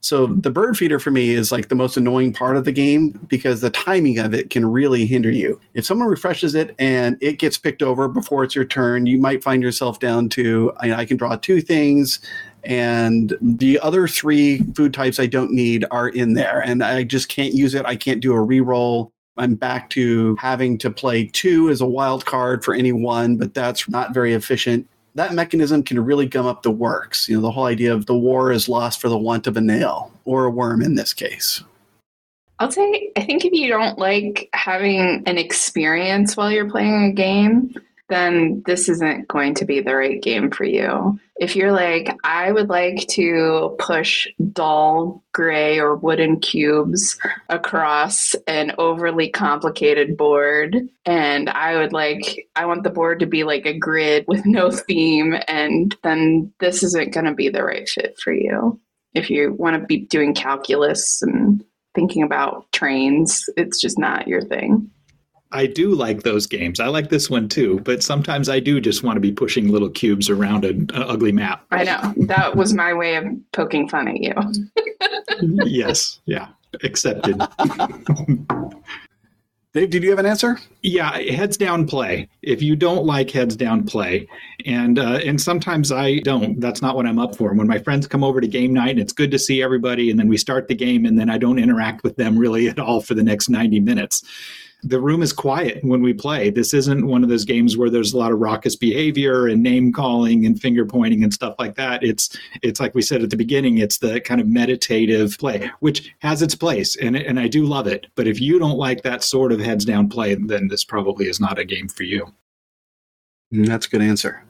So 0.00 0.28
the 0.28 0.50
bird 0.50 0.76
feeder 0.76 1.00
for 1.00 1.10
me 1.10 1.30
is 1.30 1.50
like 1.50 1.68
the 1.68 1.74
most 1.74 1.96
annoying 1.96 2.32
part 2.32 2.56
of 2.56 2.64
the 2.64 2.72
game 2.72 3.18
because 3.28 3.60
the 3.60 3.70
timing 3.70 4.18
of 4.18 4.32
it 4.32 4.48
can 4.48 4.64
really 4.64 5.06
hinder 5.06 5.30
you. 5.30 5.60
If 5.74 5.84
someone 5.84 6.08
refreshes 6.08 6.54
it 6.54 6.74
and 6.78 7.18
it 7.20 7.40
gets 7.40 7.58
picked 7.58 7.82
over 7.82 8.06
before 8.06 8.44
it's 8.44 8.54
your 8.54 8.64
turn, 8.64 9.06
you 9.06 9.18
might 9.18 9.42
find 9.42 9.60
yourself 9.60 9.98
down 9.98 10.28
to 10.30 10.72
I, 10.76 10.92
I 10.92 11.04
can 11.04 11.16
draw 11.16 11.34
two 11.34 11.60
things 11.60 12.20
and 12.68 13.36
the 13.40 13.80
other 13.80 14.06
three 14.06 14.58
food 14.74 14.92
types 14.92 15.18
I 15.18 15.26
don't 15.26 15.52
need 15.52 15.86
are 15.90 16.10
in 16.10 16.34
there, 16.34 16.60
and 16.60 16.84
I 16.84 17.02
just 17.02 17.30
can't 17.30 17.54
use 17.54 17.74
it. 17.74 17.86
I 17.86 17.96
can't 17.96 18.20
do 18.20 18.34
a 18.34 18.36
reroll. 18.36 19.10
I'm 19.38 19.54
back 19.54 19.88
to 19.90 20.36
having 20.36 20.76
to 20.78 20.90
play 20.90 21.24
two 21.24 21.70
as 21.70 21.80
a 21.80 21.86
wild 21.86 22.26
card 22.26 22.62
for 22.62 22.74
any 22.74 22.92
one, 22.92 23.38
but 23.38 23.54
that's 23.54 23.88
not 23.88 24.12
very 24.12 24.34
efficient. 24.34 24.86
That 25.14 25.32
mechanism 25.32 25.82
can 25.82 26.04
really 26.04 26.26
gum 26.26 26.44
up 26.44 26.62
the 26.62 26.70
works. 26.70 27.26
You 27.26 27.36
know, 27.36 27.40
the 27.40 27.50
whole 27.50 27.64
idea 27.64 27.94
of 27.94 28.04
the 28.04 28.16
war 28.16 28.52
is 28.52 28.68
lost 28.68 29.00
for 29.00 29.08
the 29.08 29.16
want 29.16 29.46
of 29.46 29.56
a 29.56 29.62
nail 29.62 30.12
or 30.26 30.44
a 30.44 30.50
worm 30.50 30.82
in 30.82 30.94
this 30.94 31.14
case. 31.14 31.64
I'll 32.58 32.70
say, 32.70 33.12
I 33.16 33.22
think 33.22 33.46
if 33.46 33.52
you 33.52 33.68
don't 33.68 33.98
like 33.98 34.50
having 34.52 35.22
an 35.24 35.38
experience 35.38 36.36
while 36.36 36.50
you're 36.50 36.68
playing 36.68 37.04
a 37.04 37.12
game, 37.12 37.72
then 38.08 38.62
this 38.66 38.88
isn't 38.88 39.28
going 39.28 39.54
to 39.54 39.64
be 39.64 39.80
the 39.80 39.94
right 39.94 40.20
game 40.20 40.50
for 40.50 40.64
you. 40.64 41.18
If 41.38 41.54
you're 41.54 41.72
like, 41.72 42.18
I 42.24 42.50
would 42.50 42.68
like 42.68 43.06
to 43.10 43.76
push 43.78 44.26
dull 44.52 45.22
gray 45.32 45.78
or 45.78 45.94
wooden 45.94 46.40
cubes 46.40 47.16
across 47.48 48.34
an 48.48 48.72
overly 48.76 49.28
complicated 49.30 50.16
board, 50.16 50.76
and 51.06 51.48
I 51.48 51.76
would 51.76 51.92
like, 51.92 52.48
I 52.56 52.66
want 52.66 52.82
the 52.82 52.90
board 52.90 53.20
to 53.20 53.26
be 53.26 53.44
like 53.44 53.66
a 53.66 53.78
grid 53.78 54.24
with 54.26 54.44
no 54.46 54.72
theme, 54.72 55.36
and 55.46 55.96
then 56.02 56.52
this 56.58 56.82
isn't 56.82 57.14
going 57.14 57.26
to 57.26 57.34
be 57.34 57.48
the 57.48 57.62
right 57.62 57.88
fit 57.88 58.18
for 58.18 58.32
you. 58.32 58.80
If 59.14 59.30
you 59.30 59.52
want 59.52 59.80
to 59.80 59.86
be 59.86 59.98
doing 59.98 60.34
calculus 60.34 61.22
and 61.22 61.64
thinking 61.94 62.24
about 62.24 62.70
trains, 62.72 63.48
it's 63.56 63.80
just 63.80 63.98
not 63.98 64.26
your 64.26 64.42
thing. 64.42 64.90
I 65.50 65.66
do 65.66 65.94
like 65.94 66.22
those 66.22 66.46
games. 66.46 66.78
I 66.78 66.88
like 66.88 67.08
this 67.08 67.30
one 67.30 67.48
too, 67.48 67.80
but 67.80 68.02
sometimes 68.02 68.48
I 68.48 68.60
do 68.60 68.80
just 68.80 69.02
want 69.02 69.16
to 69.16 69.20
be 69.20 69.32
pushing 69.32 69.68
little 69.68 69.88
cubes 69.88 70.28
around 70.28 70.64
an 70.64 70.90
ugly 70.94 71.32
map. 71.32 71.64
I 71.70 71.84
know. 71.84 72.14
That 72.26 72.54
was 72.54 72.74
my 72.74 72.92
way 72.92 73.16
of 73.16 73.24
poking 73.52 73.88
fun 73.88 74.08
at 74.08 74.20
you. 74.20 74.34
yes. 75.64 76.20
Yeah. 76.26 76.48
Accepted. 76.82 77.40
Dave, 79.74 79.90
did 79.90 80.02
you 80.02 80.10
have 80.10 80.18
an 80.18 80.26
answer? 80.26 80.58
Yeah, 80.82 81.16
heads 81.18 81.56
down 81.56 81.86
play. 81.86 82.28
If 82.42 82.62
you 82.62 82.74
don't 82.74 83.04
like 83.04 83.30
heads 83.30 83.54
down 83.54 83.84
play, 83.84 84.26
and 84.64 84.98
uh, 84.98 85.20
and 85.24 85.40
sometimes 85.40 85.92
I 85.92 86.20
don't. 86.20 86.58
That's 86.58 86.80
not 86.80 86.96
what 86.96 87.06
I'm 87.06 87.18
up 87.18 87.36
for. 87.36 87.52
When 87.52 87.66
my 87.66 87.78
friends 87.78 88.06
come 88.06 88.24
over 88.24 88.40
to 88.40 88.48
game 88.48 88.72
night, 88.72 88.92
and 88.92 88.98
it's 88.98 89.12
good 89.12 89.30
to 89.30 89.38
see 89.38 89.62
everybody, 89.62 90.10
and 90.10 90.18
then 90.18 90.26
we 90.26 90.38
start 90.38 90.68
the 90.68 90.74
game, 90.74 91.04
and 91.04 91.18
then 91.18 91.28
I 91.28 91.36
don't 91.36 91.58
interact 91.58 92.02
with 92.02 92.16
them 92.16 92.38
really 92.38 92.68
at 92.68 92.78
all 92.78 93.02
for 93.02 93.14
the 93.14 93.22
next 93.22 93.50
90 93.50 93.80
minutes 93.80 94.24
the 94.82 95.00
room 95.00 95.22
is 95.22 95.32
quiet 95.32 95.82
when 95.82 96.02
we 96.02 96.12
play. 96.12 96.50
This 96.50 96.72
isn't 96.72 97.06
one 97.06 97.24
of 97.24 97.28
those 97.28 97.44
games 97.44 97.76
where 97.76 97.90
there's 97.90 98.12
a 98.12 98.18
lot 98.18 98.30
of 98.30 98.38
raucous 98.38 98.76
behavior 98.76 99.48
and 99.48 99.62
name 99.62 99.92
calling 99.92 100.46
and 100.46 100.60
finger 100.60 100.86
pointing 100.86 101.24
and 101.24 101.34
stuff 101.34 101.56
like 101.58 101.74
that. 101.74 102.04
It's 102.04 102.36
it's 102.62 102.78
like 102.78 102.94
we 102.94 103.02
said 103.02 103.22
at 103.22 103.30
the 103.30 103.36
beginning, 103.36 103.78
it's 103.78 103.98
the 103.98 104.20
kind 104.20 104.40
of 104.40 104.46
meditative 104.46 105.36
play, 105.38 105.70
which 105.80 106.14
has 106.20 106.42
its 106.42 106.54
place 106.54 106.96
and 106.96 107.16
and 107.16 107.40
I 107.40 107.48
do 107.48 107.66
love 107.66 107.86
it. 107.86 108.06
But 108.14 108.28
if 108.28 108.40
you 108.40 108.58
don't 108.58 108.78
like 108.78 109.02
that 109.02 109.24
sort 109.24 109.52
of 109.52 109.60
heads 109.60 109.84
down 109.84 110.08
play, 110.08 110.34
then 110.34 110.68
this 110.68 110.84
probably 110.84 111.26
is 111.26 111.40
not 111.40 111.58
a 111.58 111.64
game 111.64 111.88
for 111.88 112.04
you. 112.04 112.32
Mm, 113.52 113.66
that's 113.66 113.86
a 113.86 113.90
good 113.90 114.02
answer. 114.02 114.44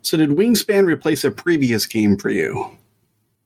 So 0.00 0.16
did 0.16 0.30
Wingspan 0.30 0.86
replace 0.86 1.24
a 1.24 1.30
previous 1.30 1.86
game 1.86 2.16
for 2.16 2.30
you? 2.30 2.70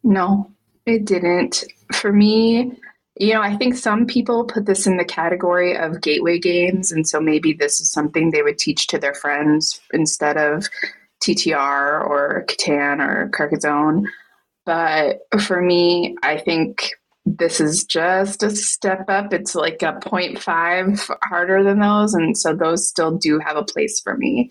No, 0.05 0.51
it 0.87 1.05
didn't. 1.05 1.65
For 1.95 2.13
me, 2.13 2.79
you 3.19 3.35
know, 3.35 3.43
I 3.43 3.57
think 3.57 3.77
some 3.77 4.07
people 4.07 4.45
put 4.45 4.67
this 4.67 4.87
in 4.87 4.97
the 4.97 5.05
category 5.05 5.77
of 5.77 6.01
gateway 6.01 6.39
games. 6.39 6.93
And 6.93 7.07
so 7.07 7.21
maybe 7.21 7.53
this 7.53 7.81
is 7.81 7.91
something 7.91 8.31
they 8.31 8.43
would 8.43 8.59
teach 8.59 8.87
to 8.89 8.99
their 8.99 9.15
friends 9.15 9.81
instead 9.93 10.37
of 10.37 10.69
TTR 11.21 12.07
or 12.07 12.45
Catan 12.49 13.01
or 13.01 13.29
Carcassonne. 13.31 14.07
But 14.65 15.21
for 15.41 15.61
me, 15.61 16.17
I 16.23 16.39
think 16.39 16.91
this 17.25 17.61
is 17.61 17.85
just 17.85 18.43
a 18.43 18.51
step 18.51 19.05
up. 19.09 19.33
It's 19.33 19.55
like 19.55 19.83
a 19.83 19.95
0.5 19.95 21.17
harder 21.23 21.63
than 21.65 21.81
those. 21.81 22.15
And 22.15 22.37
so 22.37 22.55
those 22.55 22.89
still 22.89 23.17
do 23.17 23.39
have 23.39 23.57
a 23.57 23.65
place 23.65 24.01
for 24.01 24.17
me. 24.17 24.51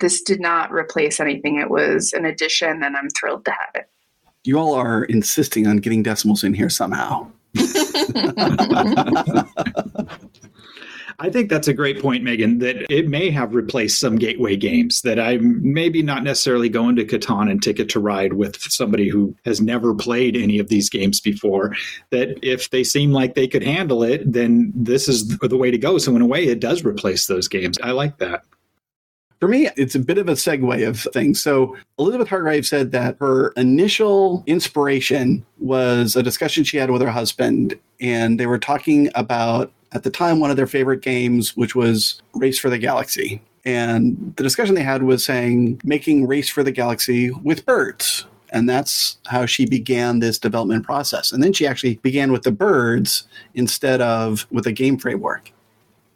This 0.00 0.22
did 0.22 0.40
not 0.40 0.72
replace 0.72 1.18
anything, 1.18 1.58
it 1.58 1.70
was 1.70 2.12
an 2.12 2.24
addition, 2.24 2.84
and 2.84 2.96
I'm 2.96 3.08
thrilled 3.10 3.44
to 3.46 3.50
have 3.50 3.70
it. 3.74 3.90
You 4.44 4.56
all 4.56 4.74
are 4.74 5.04
insisting 5.04 5.66
on 5.66 5.78
getting 5.78 6.04
decimals 6.04 6.44
in 6.44 6.54
here 6.54 6.70
somehow. 6.70 7.28
I 11.20 11.30
think 11.30 11.50
that's 11.50 11.66
a 11.66 11.74
great 11.74 12.00
point, 12.00 12.22
Megan, 12.22 12.60
that 12.60 12.86
it 12.88 13.08
may 13.08 13.28
have 13.30 13.52
replaced 13.52 13.98
some 13.98 14.16
gateway 14.16 14.54
games 14.54 15.02
that 15.02 15.18
I'm 15.18 15.60
maybe 15.72 16.00
not 16.00 16.22
necessarily 16.22 16.68
going 16.68 16.94
to 16.94 17.04
Catan 17.04 17.50
and 17.50 17.60
Ticket 17.60 17.88
to 17.90 18.00
Ride 18.00 18.34
with 18.34 18.56
somebody 18.60 19.08
who 19.08 19.34
has 19.44 19.60
never 19.60 19.96
played 19.96 20.36
any 20.36 20.60
of 20.60 20.68
these 20.68 20.88
games 20.88 21.20
before. 21.20 21.74
That 22.10 22.38
if 22.42 22.70
they 22.70 22.84
seem 22.84 23.10
like 23.10 23.34
they 23.34 23.48
could 23.48 23.64
handle 23.64 24.04
it, 24.04 24.32
then 24.32 24.72
this 24.76 25.08
is 25.08 25.38
the 25.38 25.56
way 25.56 25.72
to 25.72 25.78
go. 25.78 25.98
So, 25.98 26.14
in 26.14 26.22
a 26.22 26.26
way, 26.26 26.44
it 26.44 26.60
does 26.60 26.84
replace 26.84 27.26
those 27.26 27.48
games. 27.48 27.78
I 27.82 27.90
like 27.90 28.18
that. 28.18 28.44
For 29.40 29.48
me, 29.48 29.68
it's 29.76 29.94
a 29.94 30.00
bit 30.00 30.18
of 30.18 30.28
a 30.28 30.32
segue 30.32 30.86
of 30.86 31.00
things. 31.12 31.40
So, 31.40 31.76
Elizabeth 31.98 32.28
Hargrave 32.28 32.66
said 32.66 32.90
that 32.92 33.16
her 33.20 33.50
initial 33.50 34.42
inspiration 34.46 35.46
was 35.58 36.16
a 36.16 36.22
discussion 36.22 36.64
she 36.64 36.76
had 36.76 36.90
with 36.90 37.02
her 37.02 37.10
husband, 37.10 37.78
and 38.00 38.40
they 38.40 38.46
were 38.46 38.58
talking 38.58 39.10
about 39.14 39.72
at 39.92 40.02
the 40.02 40.10
time 40.10 40.40
one 40.40 40.50
of 40.50 40.56
their 40.56 40.66
favorite 40.66 41.02
games, 41.02 41.56
which 41.56 41.74
was 41.74 42.20
Race 42.34 42.58
for 42.58 42.68
the 42.68 42.78
Galaxy. 42.78 43.40
And 43.64 44.34
the 44.36 44.42
discussion 44.42 44.74
they 44.74 44.82
had 44.82 45.02
was 45.02 45.24
saying 45.24 45.80
making 45.84 46.26
Race 46.26 46.48
for 46.48 46.62
the 46.62 46.72
Galaxy 46.72 47.30
with 47.30 47.64
birds. 47.64 48.26
And 48.50 48.68
that's 48.68 49.18
how 49.26 49.46
she 49.46 49.66
began 49.66 50.20
this 50.20 50.38
development 50.38 50.84
process. 50.84 51.32
And 51.32 51.42
then 51.42 51.52
she 51.52 51.66
actually 51.66 51.96
began 51.96 52.32
with 52.32 52.42
the 52.42 52.52
birds 52.52 53.28
instead 53.54 54.00
of 54.00 54.46
with 54.50 54.66
a 54.66 54.72
game 54.72 54.96
framework. 54.96 55.52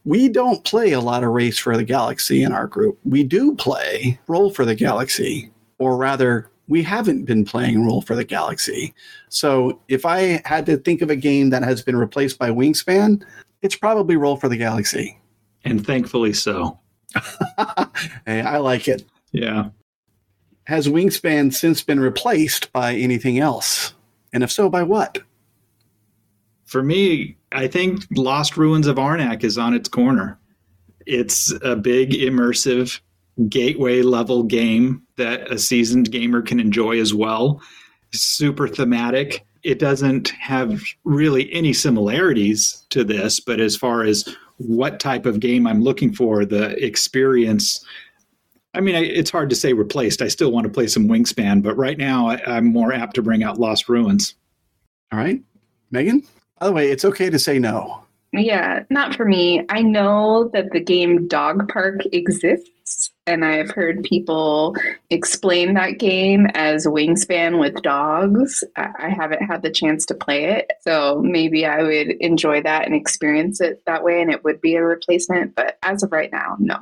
We 0.05 0.29
don't 0.29 0.65
play 0.65 0.93
a 0.93 1.01
lot 1.01 1.23
of 1.23 1.31
Race 1.31 1.59
for 1.59 1.77
the 1.77 1.85
Galaxy 1.85 2.43
in 2.43 2.53
our 2.53 2.67
group. 2.67 2.99
We 3.05 3.23
do 3.23 3.55
play 3.55 4.19
Roll 4.27 4.51
for 4.51 4.65
the 4.65 4.75
Galaxy, 4.75 5.51
or 5.79 5.97
rather, 5.97 6.51
we 6.69 6.83
haven't 6.83 7.25
been 7.25 7.45
playing 7.45 7.85
Roll 7.85 8.03
for 8.03 8.17
the 8.17 8.25
Galaxy. 8.25 8.95
So 9.29 9.81
if 9.89 10.05
I 10.05 10.43
had 10.45 10.67
to 10.67 10.77
think 10.77 11.03
of 11.03 11.11
a 11.11 11.17
game 11.17 11.51
that 11.51 11.63
has 11.63 11.83
been 11.83 11.97
replaced 11.97 12.39
by 12.39 12.51
Wingspan, 12.51 13.23
it's 13.63 13.77
probably 13.77 14.17
Roll 14.17 14.37
for 14.37 14.49
the 14.49 14.57
Galaxy. 14.57 15.19
And 15.65 15.87
thankfully 15.87 16.33
so. 16.33 16.79
hey, 18.27 18.41
I 18.41 18.59
like 18.59 18.89
it. 18.89 19.05
Yeah. 19.33 19.71
Has 20.65 20.89
Wingspan 20.89 21.53
since 21.53 21.83
been 21.83 22.01
replaced 22.01 22.73
by 22.73 22.95
anything 22.95 23.39
else? 23.39 23.95
And 24.33 24.43
if 24.43 24.51
so, 24.51 24.69
by 24.69 24.83
what? 24.83 25.19
For 26.65 26.83
me, 26.83 27.37
I 27.55 27.69
think 27.69 28.05
Lost 28.17 28.57
Ruins 28.57 28.87
of 28.87 28.97
Arnak 28.97 29.45
is 29.45 29.59
on 29.59 29.75
its 29.75 29.89
corner. 29.89 30.39
It's 31.07 31.53
a 31.63 31.77
big, 31.77 32.11
immersive, 32.11 33.01
gateway 33.49 34.03
level 34.03 34.43
game 34.43 35.03
that 35.17 35.51
a 35.51 35.59
seasoned 35.59 36.11
gamer 36.11 36.43
can 36.43 36.61
enjoy 36.61 37.01
as 37.01 37.13
well. 37.15 37.61
Super 38.13 38.69
thematic 38.69 39.45
it 39.63 39.79
doesn't 39.79 40.31
have 40.31 40.83
really 41.05 41.53
any 41.53 41.73
similarities 41.73 42.85
to 42.91 43.05
this, 43.05 43.39
but 43.41 43.61
as 43.61 43.77
far 43.77 44.03
as 44.03 44.29
what 44.57 45.01
type 45.01 45.25
of 45.27 45.41
game 45.41 45.67
I'm 45.67 45.83
looking 45.83 46.13
for, 46.13 46.45
the 46.45 46.85
experience. 46.85 47.85
I 48.75 48.81
mean, 48.81 48.95
it's 48.95 49.31
hard 49.31 49.51
to 49.51 49.57
say 49.57 49.73
replaced. 49.73 50.23
I 50.23 50.29
still 50.29 50.51
want 50.51 50.65
to 50.65 50.73
play 50.73 50.87
some 50.87 51.09
Wingspan, 51.09 51.63
but 51.63 51.77
right 51.77 51.99
now 51.99 52.29
I, 52.29 52.57
am 52.57 52.67
more 52.67 52.93
apt 52.93 53.15
to 53.17 53.23
bring 53.23 53.43
out 53.43 53.61
Lost 53.61 53.89
Ruins. 53.89 54.35
All 55.13 55.19
right. 55.19 55.41
Megan? 55.91 56.23
By 56.63 56.67
the 56.67 56.75
way, 56.75 56.93
it's 56.93 57.05
okay 57.05 57.29
to 57.29 57.41
say 57.41 57.59
no. 57.59 58.05
Yeah, 58.33 58.85
not 58.89 59.17
for 59.17 59.25
me. 59.25 59.67
I 59.69 59.83
know 59.83 60.49
that 60.53 60.71
the 60.71 60.79
game 60.79 61.27
Dog 61.27 61.69
Park 61.69 62.03
exists, 62.13 63.11
and 63.27 63.45
I've 63.45 63.73
heard 63.73 64.05
people 64.05 64.77
explain 65.11 65.75
that 65.75 65.99
game 65.99 66.47
as 66.55 66.87
Wingspan 66.87 67.59
with 67.59 67.83
dogs. 67.83 68.63
I 68.77 69.09
haven't 69.09 69.43
had 69.43 69.63
the 69.63 69.73
chance 69.73 70.07
to 70.07 70.15
play 70.15 70.45
it, 70.45 70.71
so 70.83 71.21
maybe 71.21 71.67
I 71.67 71.83
would 71.83 72.13
enjoy 72.21 72.63
that 72.63 72.87
and 72.87 72.95
experience 72.95 73.61
it 73.61 73.83
that 73.87 74.05
way, 74.05 74.23
and 74.23 74.31
it 74.31 74.45
would 74.45 74.61
be 74.61 74.77
a 74.77 74.85
replacement. 74.85 75.57
But 75.57 75.79
as 75.83 76.05
of 76.05 76.13
right 76.13 76.31
now, 76.31 76.55
no. 76.61 76.77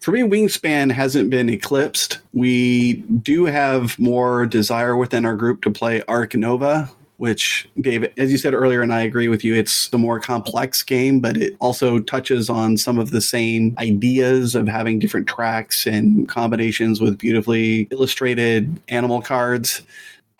For 0.00 0.12
me, 0.12 0.22
Wingspan 0.22 0.92
hasn't 0.92 1.28
been 1.28 1.50
eclipsed. 1.50 2.20
We 2.32 2.94
do 3.02 3.44
have 3.44 3.98
more 3.98 4.46
desire 4.46 4.96
within 4.96 5.26
our 5.26 5.36
group 5.36 5.60
to 5.64 5.70
play 5.70 6.02
Ark 6.08 6.34
Nova, 6.34 6.90
which 7.16 7.68
Dave, 7.80 8.12
as 8.16 8.32
you 8.32 8.38
said 8.38 8.54
earlier, 8.54 8.82
and 8.82 8.92
I 8.92 9.02
agree 9.02 9.28
with 9.28 9.44
you, 9.44 9.54
it's 9.54 9.88
the 9.88 9.98
more 9.98 10.18
complex 10.18 10.82
game, 10.82 11.20
but 11.20 11.36
it 11.36 11.56
also 11.60 12.00
touches 12.00 12.50
on 12.50 12.76
some 12.76 12.98
of 12.98 13.10
the 13.10 13.20
same 13.20 13.74
ideas 13.78 14.54
of 14.54 14.66
having 14.66 14.98
different 14.98 15.28
tracks 15.28 15.86
and 15.86 16.28
combinations 16.28 17.00
with 17.00 17.18
beautifully 17.18 17.88
illustrated 17.90 18.80
animal 18.88 19.22
cards. 19.22 19.82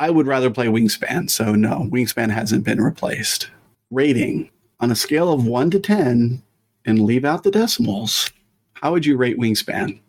I 0.00 0.10
would 0.10 0.26
rather 0.26 0.50
play 0.50 0.66
Wingspan, 0.66 1.30
so 1.30 1.54
no, 1.54 1.88
Wingspan 1.92 2.30
hasn't 2.30 2.64
been 2.64 2.80
replaced. 2.80 3.50
Rating 3.90 4.50
on 4.80 4.90
a 4.90 4.96
scale 4.96 5.32
of 5.32 5.46
1 5.46 5.70
to 5.70 5.78
10 5.78 6.42
and 6.84 7.00
leave 7.00 7.24
out 7.24 7.44
the 7.44 7.50
decimals, 7.50 8.30
how 8.74 8.90
would 8.92 9.06
you 9.06 9.16
rate 9.16 9.38
Wingspan? 9.38 10.00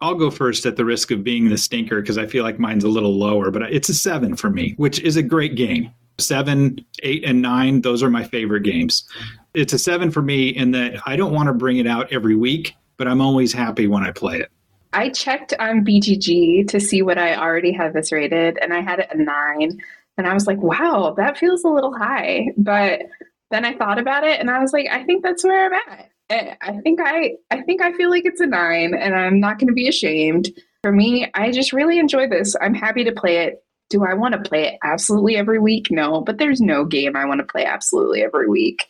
I'll 0.00 0.14
go 0.14 0.30
first 0.30 0.66
at 0.66 0.76
the 0.76 0.84
risk 0.84 1.10
of 1.10 1.24
being 1.24 1.48
the 1.48 1.58
stinker 1.58 2.00
because 2.00 2.18
I 2.18 2.26
feel 2.26 2.44
like 2.44 2.58
mine's 2.58 2.84
a 2.84 2.88
little 2.88 3.16
lower, 3.16 3.50
but 3.50 3.62
it's 3.62 3.88
a 3.88 3.94
seven 3.94 4.36
for 4.36 4.50
me, 4.50 4.74
which 4.76 5.00
is 5.00 5.16
a 5.16 5.22
great 5.22 5.54
game 5.54 5.92
seven, 6.18 6.84
eight, 7.02 7.24
and 7.24 7.40
nine, 7.42 7.80
those 7.82 8.02
are 8.02 8.10
my 8.10 8.24
favorite 8.24 8.62
games. 8.62 9.08
It's 9.54 9.72
a 9.72 9.78
seven 9.78 10.10
for 10.10 10.22
me 10.22 10.48
in 10.48 10.72
that 10.72 11.00
I 11.06 11.16
don't 11.16 11.32
want 11.32 11.48
to 11.48 11.54
bring 11.54 11.78
it 11.78 11.86
out 11.86 12.12
every 12.12 12.36
week, 12.36 12.74
but 12.96 13.08
I'm 13.08 13.20
always 13.20 13.52
happy 13.52 13.86
when 13.86 14.04
I 14.04 14.10
play 14.10 14.38
it. 14.38 14.50
I 14.92 15.10
checked 15.10 15.54
on 15.58 15.84
BGG 15.84 16.68
to 16.68 16.80
see 16.80 17.02
what 17.02 17.18
I 17.18 17.36
already 17.36 17.72
had 17.72 17.92
this 17.92 18.10
rated, 18.10 18.58
and 18.58 18.72
I 18.72 18.80
had 18.80 19.00
it 19.00 19.08
a 19.12 19.16
nine. 19.16 19.80
And 20.16 20.26
I 20.26 20.34
was 20.34 20.46
like, 20.46 20.58
wow, 20.58 21.14
that 21.16 21.38
feels 21.38 21.62
a 21.62 21.68
little 21.68 21.96
high. 21.96 22.48
But 22.56 23.02
then 23.50 23.64
I 23.64 23.74
thought 23.74 23.98
about 23.98 24.24
it 24.24 24.40
and 24.40 24.50
I 24.50 24.58
was 24.58 24.72
like, 24.72 24.86
I 24.90 25.04
think 25.04 25.22
that's 25.22 25.44
where 25.44 25.66
I'm 25.66 25.72
at. 25.72 26.10
Eh, 26.30 26.54
I 26.60 26.80
think 26.80 27.00
I 27.02 27.32
I 27.50 27.62
think 27.62 27.80
I 27.80 27.92
feel 27.92 28.10
like 28.10 28.26
it's 28.26 28.40
a 28.40 28.46
nine 28.46 28.94
and 28.94 29.14
I'm 29.14 29.40
not 29.40 29.58
gonna 29.58 29.72
be 29.72 29.88
ashamed. 29.88 30.50
For 30.82 30.92
me, 30.92 31.30
I 31.34 31.50
just 31.50 31.72
really 31.72 31.98
enjoy 31.98 32.28
this. 32.28 32.54
I'm 32.60 32.74
happy 32.74 33.04
to 33.04 33.12
play 33.12 33.38
it 33.38 33.64
do 33.88 34.04
I 34.04 34.14
want 34.14 34.34
to 34.34 34.48
play 34.48 34.66
it 34.66 34.78
absolutely 34.84 35.36
every 35.36 35.58
week? 35.58 35.90
No, 35.90 36.20
but 36.20 36.38
there's 36.38 36.60
no 36.60 36.84
game 36.84 37.16
I 37.16 37.24
want 37.24 37.40
to 37.40 37.46
play 37.46 37.64
absolutely 37.64 38.22
every 38.22 38.48
week. 38.48 38.86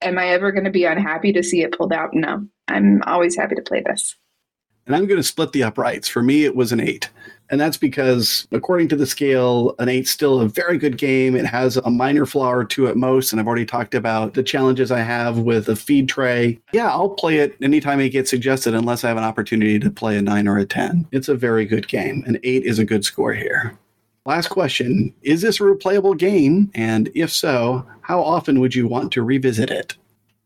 Am 0.00 0.18
I 0.18 0.28
ever 0.28 0.52
going 0.52 0.64
to 0.64 0.70
be 0.70 0.84
unhappy 0.84 1.32
to 1.32 1.42
see 1.42 1.62
it 1.62 1.76
pulled 1.76 1.92
out? 1.92 2.14
No, 2.14 2.46
I'm 2.68 3.02
always 3.02 3.36
happy 3.36 3.56
to 3.56 3.62
play 3.62 3.82
this. 3.84 4.14
And 4.86 4.96
I'm 4.96 5.06
going 5.06 5.20
to 5.20 5.26
split 5.26 5.52
the 5.52 5.64
uprights. 5.64 6.08
For 6.08 6.22
me, 6.22 6.44
it 6.44 6.56
was 6.56 6.72
an 6.72 6.80
eight. 6.80 7.10
And 7.50 7.60
that's 7.60 7.76
because, 7.76 8.46
according 8.52 8.88
to 8.88 8.96
the 8.96 9.06
scale, 9.06 9.74
an 9.78 9.88
eight's 9.88 10.10
still 10.10 10.40
a 10.40 10.48
very 10.48 10.78
good 10.78 10.96
game. 10.96 11.34
It 11.34 11.44
has 11.44 11.76
a 11.76 11.90
minor 11.90 12.24
flaw 12.24 12.52
or 12.52 12.64
two 12.64 12.88
at 12.88 12.96
most. 12.96 13.32
And 13.32 13.40
I've 13.40 13.46
already 13.46 13.66
talked 13.66 13.94
about 13.94 14.32
the 14.34 14.42
challenges 14.42 14.90
I 14.90 15.00
have 15.00 15.40
with 15.40 15.68
a 15.68 15.76
feed 15.76 16.08
tray. 16.08 16.58
Yeah, 16.72 16.90
I'll 16.90 17.10
play 17.10 17.38
it 17.38 17.56
anytime 17.60 18.00
it 18.00 18.10
gets 18.10 18.30
suggested, 18.30 18.74
unless 18.74 19.04
I 19.04 19.08
have 19.08 19.18
an 19.18 19.24
opportunity 19.24 19.78
to 19.78 19.90
play 19.90 20.16
a 20.16 20.22
nine 20.22 20.48
or 20.48 20.56
a 20.56 20.64
10. 20.64 21.06
It's 21.12 21.28
a 21.28 21.34
very 21.34 21.66
good 21.66 21.88
game. 21.88 22.24
An 22.26 22.38
eight 22.42 22.64
is 22.64 22.78
a 22.78 22.84
good 22.84 23.04
score 23.04 23.34
here. 23.34 23.78
Last 24.28 24.48
question 24.48 25.14
Is 25.22 25.40
this 25.40 25.58
a 25.58 25.62
replayable 25.62 26.16
game? 26.16 26.70
And 26.74 27.10
if 27.14 27.32
so, 27.32 27.86
how 28.02 28.20
often 28.20 28.60
would 28.60 28.74
you 28.74 28.86
want 28.86 29.10
to 29.12 29.22
revisit 29.22 29.70
it? 29.70 29.96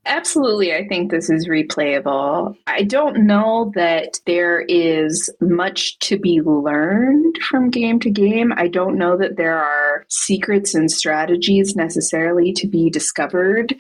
Absolutely, 0.07 0.73
I 0.73 0.87
think 0.87 1.11
this 1.11 1.29
is 1.29 1.49
replayable. 1.49 2.57
I 2.69 2.85
don't 2.85 3.27
know 3.27 3.73
that 3.75 4.21
there 4.25 4.61
is 4.69 5.29
much 5.41 5.99
to 6.01 6.17
be 6.17 6.41
learned 6.43 7.39
from 7.39 7.71
game 7.71 7.99
to 8.01 8.11
game. 8.11 8.53
I 8.57 8.69
don't 8.69 8.97
know 8.97 9.17
that 9.17 9.37
there 9.37 9.59
are 9.59 10.05
secrets 10.09 10.77
and 10.77 10.89
strategies 10.89 11.75
necessarily 11.75 12.53
to 12.53 12.69
be 12.69 12.89
discovered 12.89 13.75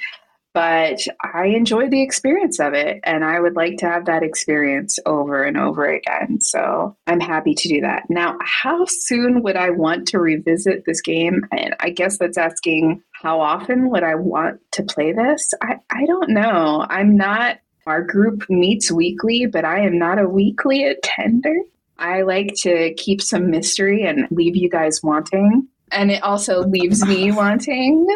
but 0.55 0.99
I 1.23 1.47
enjoy 1.47 1.89
the 1.89 2.03
experience 2.03 2.61
of 2.61 2.75
it 2.75 3.01
and 3.05 3.25
I 3.25 3.41
would 3.41 3.57
like 3.57 3.79
to 3.79 3.87
have 3.87 4.07
that 4.07 4.23
experience 4.23 4.99
over 5.07 5.43
and 5.43 5.57
over 5.57 5.87
again. 5.87 6.41
So 6.41 6.97
I'm 7.07 7.21
happy 7.21 7.55
to 7.55 7.69
do 7.69 7.81
that. 7.81 8.05
Now, 8.11 8.37
how 8.43 8.85
soon 8.87 9.43
would 9.43 9.57
I 9.57 9.71
want 9.71 10.09
to 10.09 10.19
revisit 10.19 10.85
this 10.85 11.01
game? 11.01 11.43
And 11.53 11.75
I 11.81 11.91
guess 11.91 12.19
that's 12.19 12.39
asking 12.39 13.03
how 13.13 13.41
often 13.41 13.91
would 13.91 14.03
I 14.03 14.15
want 14.17 14.61
to 14.73 14.83
play 14.83 15.13
this? 15.13 15.53
I, 15.63 15.77
I 15.91 16.05
don't 16.07 16.31
know. 16.31 16.85
I'm 16.89 17.17
not, 17.17 17.59
our 17.87 18.03
group 18.03 18.45
meets 18.49 18.93
weekly, 18.93 19.47
but 19.47 19.65
I 19.65 19.81
am 19.81 19.99
not 19.99 20.19
a 20.19 20.29
weekly 20.29 20.85
attender. 20.85 21.55
I 21.99 22.23
like 22.23 22.53
to 22.63 22.95
keep 22.95 23.23
some 23.23 23.51
mystery 23.51 24.05
and 24.05 24.27
leave 24.31 24.57
you 24.57 24.69
guys 24.69 25.03
wanting. 25.03 25.69
And 25.93 26.11
it 26.11 26.23
also 26.23 26.65
leaves 26.65 27.05
me 27.05 27.31
wanting, 27.33 28.07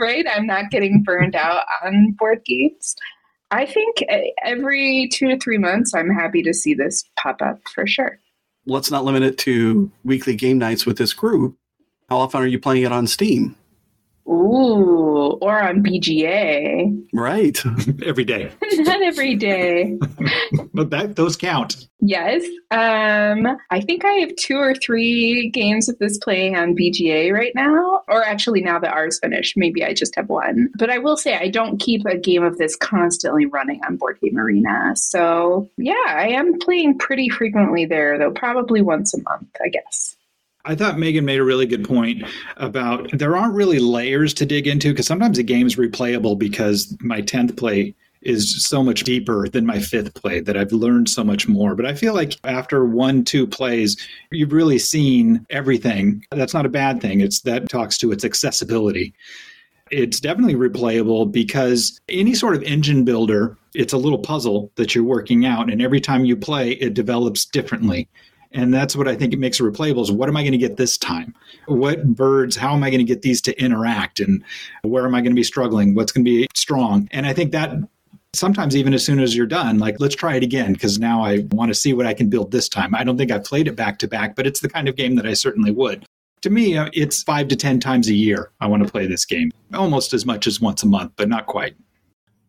right? 0.00 0.26
I'm 0.28 0.46
not 0.46 0.70
getting 0.70 1.02
burned 1.02 1.36
out 1.36 1.64
on 1.84 2.12
board 2.18 2.44
games. 2.44 2.96
I 3.50 3.64
think 3.66 4.02
every 4.42 5.08
two 5.12 5.28
to 5.28 5.38
three 5.38 5.58
months, 5.58 5.94
I'm 5.94 6.10
happy 6.10 6.42
to 6.42 6.52
see 6.52 6.74
this 6.74 7.04
pop 7.16 7.40
up 7.40 7.60
for 7.72 7.86
sure. 7.86 8.18
Let's 8.66 8.90
not 8.90 9.04
limit 9.04 9.22
it 9.22 9.38
to 9.38 9.90
weekly 10.04 10.34
game 10.34 10.58
nights 10.58 10.84
with 10.84 10.98
this 10.98 11.12
group. 11.12 11.56
How 12.08 12.18
often 12.18 12.42
are 12.42 12.46
you 12.46 12.58
playing 12.58 12.82
it 12.82 12.92
on 12.92 13.06
Steam? 13.06 13.54
Ooh, 14.28 15.38
or 15.40 15.62
on 15.62 15.82
BGA. 15.82 17.06
Right. 17.12 17.62
every 18.04 18.24
day. 18.24 18.50
Not 18.72 19.02
every 19.02 19.36
day. 19.36 19.98
but 20.74 20.90
that 20.90 21.14
those 21.16 21.36
count. 21.36 21.86
Yes. 22.00 22.44
Um, 22.70 23.46
I 23.70 23.80
think 23.80 24.04
I 24.04 24.12
have 24.14 24.36
two 24.36 24.56
or 24.56 24.74
three 24.74 25.48
games 25.50 25.88
of 25.88 25.98
this 25.98 26.18
playing 26.18 26.56
on 26.56 26.76
BGA 26.76 27.32
right 27.32 27.52
now. 27.54 28.02
Or 28.08 28.24
actually 28.24 28.60
now 28.60 28.78
that 28.78 28.92
ours 28.92 29.18
finished, 29.20 29.56
maybe 29.56 29.84
I 29.84 29.94
just 29.94 30.14
have 30.16 30.28
one. 30.28 30.68
But 30.76 30.90
I 30.90 30.98
will 30.98 31.16
say 31.16 31.36
I 31.36 31.48
don't 31.48 31.78
keep 31.78 32.04
a 32.04 32.18
game 32.18 32.42
of 32.42 32.58
this 32.58 32.76
constantly 32.76 33.46
running 33.46 33.80
on 33.86 33.96
Board 33.96 34.18
Game 34.20 34.38
Arena. 34.38 34.94
So 34.96 35.70
yeah, 35.78 35.94
I 36.08 36.28
am 36.28 36.58
playing 36.58 36.98
pretty 36.98 37.28
frequently 37.28 37.86
there, 37.86 38.18
though 38.18 38.32
probably 38.32 38.82
once 38.82 39.14
a 39.14 39.22
month, 39.22 39.48
I 39.62 39.68
guess. 39.68 40.16
I 40.66 40.74
thought 40.74 40.98
Megan 40.98 41.24
made 41.24 41.38
a 41.38 41.44
really 41.44 41.66
good 41.66 41.84
point 41.84 42.24
about 42.56 43.10
there 43.12 43.36
aren't 43.36 43.54
really 43.54 43.78
layers 43.78 44.34
to 44.34 44.46
dig 44.46 44.66
into 44.66 44.90
because 44.90 45.06
sometimes 45.06 45.38
a 45.38 45.42
game's 45.42 45.76
replayable 45.76 46.36
because 46.38 46.96
my 47.00 47.22
10th 47.22 47.56
play 47.56 47.94
is 48.22 48.66
so 48.66 48.82
much 48.82 49.04
deeper 49.04 49.48
than 49.48 49.64
my 49.64 49.78
fifth 49.78 50.12
play 50.14 50.40
that 50.40 50.56
I've 50.56 50.72
learned 50.72 51.08
so 51.08 51.22
much 51.22 51.46
more. 51.46 51.76
But 51.76 51.86
I 51.86 51.94
feel 51.94 52.12
like 52.12 52.34
after 52.42 52.84
one, 52.84 53.22
two 53.24 53.46
plays, 53.46 53.96
you've 54.32 54.52
really 54.52 54.80
seen 54.80 55.46
everything. 55.50 56.24
That's 56.32 56.54
not 56.54 56.66
a 56.66 56.70
bad 56.70 57.00
thing. 57.00 57.20
It's 57.20 57.42
that 57.42 57.68
talks 57.68 57.96
to 57.98 58.10
its 58.10 58.24
accessibility. 58.24 59.14
It's 59.92 60.18
definitely 60.18 60.56
replayable 60.56 61.30
because 61.30 62.00
any 62.08 62.34
sort 62.34 62.56
of 62.56 62.64
engine 62.64 63.04
builder, 63.04 63.56
it's 63.74 63.92
a 63.92 63.98
little 63.98 64.18
puzzle 64.18 64.72
that 64.74 64.96
you're 64.96 65.04
working 65.04 65.46
out. 65.46 65.70
And 65.70 65.80
every 65.80 66.00
time 66.00 66.24
you 66.24 66.36
play, 66.36 66.72
it 66.72 66.94
develops 66.94 67.44
differently. 67.44 68.08
And 68.52 68.72
that's 68.72 68.96
what 68.96 69.08
I 69.08 69.14
think 69.14 69.32
it 69.32 69.38
makes 69.38 69.60
it 69.60 69.64
replayable 69.64 70.02
is 70.02 70.12
what 70.12 70.28
am 70.28 70.36
I 70.36 70.42
going 70.42 70.52
to 70.52 70.58
get 70.58 70.76
this 70.76 70.96
time? 70.96 71.34
What 71.66 72.06
birds, 72.06 72.56
how 72.56 72.74
am 72.74 72.82
I 72.82 72.90
going 72.90 72.98
to 72.98 73.04
get 73.04 73.22
these 73.22 73.40
to 73.42 73.62
interact? 73.62 74.20
And 74.20 74.42
where 74.82 75.04
am 75.04 75.14
I 75.14 75.20
going 75.20 75.32
to 75.32 75.36
be 75.36 75.42
struggling? 75.42 75.94
What's 75.94 76.12
going 76.12 76.24
to 76.24 76.30
be 76.30 76.46
strong? 76.54 77.08
And 77.12 77.26
I 77.26 77.32
think 77.32 77.52
that 77.52 77.76
sometimes 78.34 78.76
even 78.76 78.94
as 78.94 79.04
soon 79.04 79.18
as 79.18 79.36
you're 79.36 79.46
done, 79.46 79.78
like, 79.78 79.98
let's 79.98 80.14
try 80.14 80.36
it 80.36 80.42
again 80.42 80.72
because 80.72 80.98
now 80.98 81.22
I 81.22 81.46
want 81.52 81.70
to 81.70 81.74
see 81.74 81.92
what 81.92 82.06
I 82.06 82.14
can 82.14 82.28
build 82.28 82.52
this 82.52 82.68
time. 82.68 82.94
I 82.94 83.04
don't 83.04 83.16
think 83.16 83.30
I've 83.30 83.44
played 83.44 83.68
it 83.68 83.76
back 83.76 83.98
to 84.00 84.08
back, 84.08 84.36
but 84.36 84.46
it's 84.46 84.60
the 84.60 84.68
kind 84.68 84.88
of 84.88 84.96
game 84.96 85.16
that 85.16 85.26
I 85.26 85.34
certainly 85.34 85.70
would. 85.70 86.04
To 86.42 86.50
me, 86.50 86.76
uh, 86.76 86.90
it's 86.92 87.22
five 87.22 87.48
to 87.48 87.56
10 87.56 87.80
times 87.80 88.08
a 88.08 88.14
year 88.14 88.50
I 88.60 88.66
want 88.66 88.84
to 88.84 88.90
play 88.90 89.06
this 89.06 89.24
game, 89.24 89.50
almost 89.74 90.12
as 90.12 90.26
much 90.26 90.46
as 90.46 90.60
once 90.60 90.82
a 90.82 90.86
month, 90.86 91.12
but 91.16 91.28
not 91.28 91.46
quite. 91.46 91.76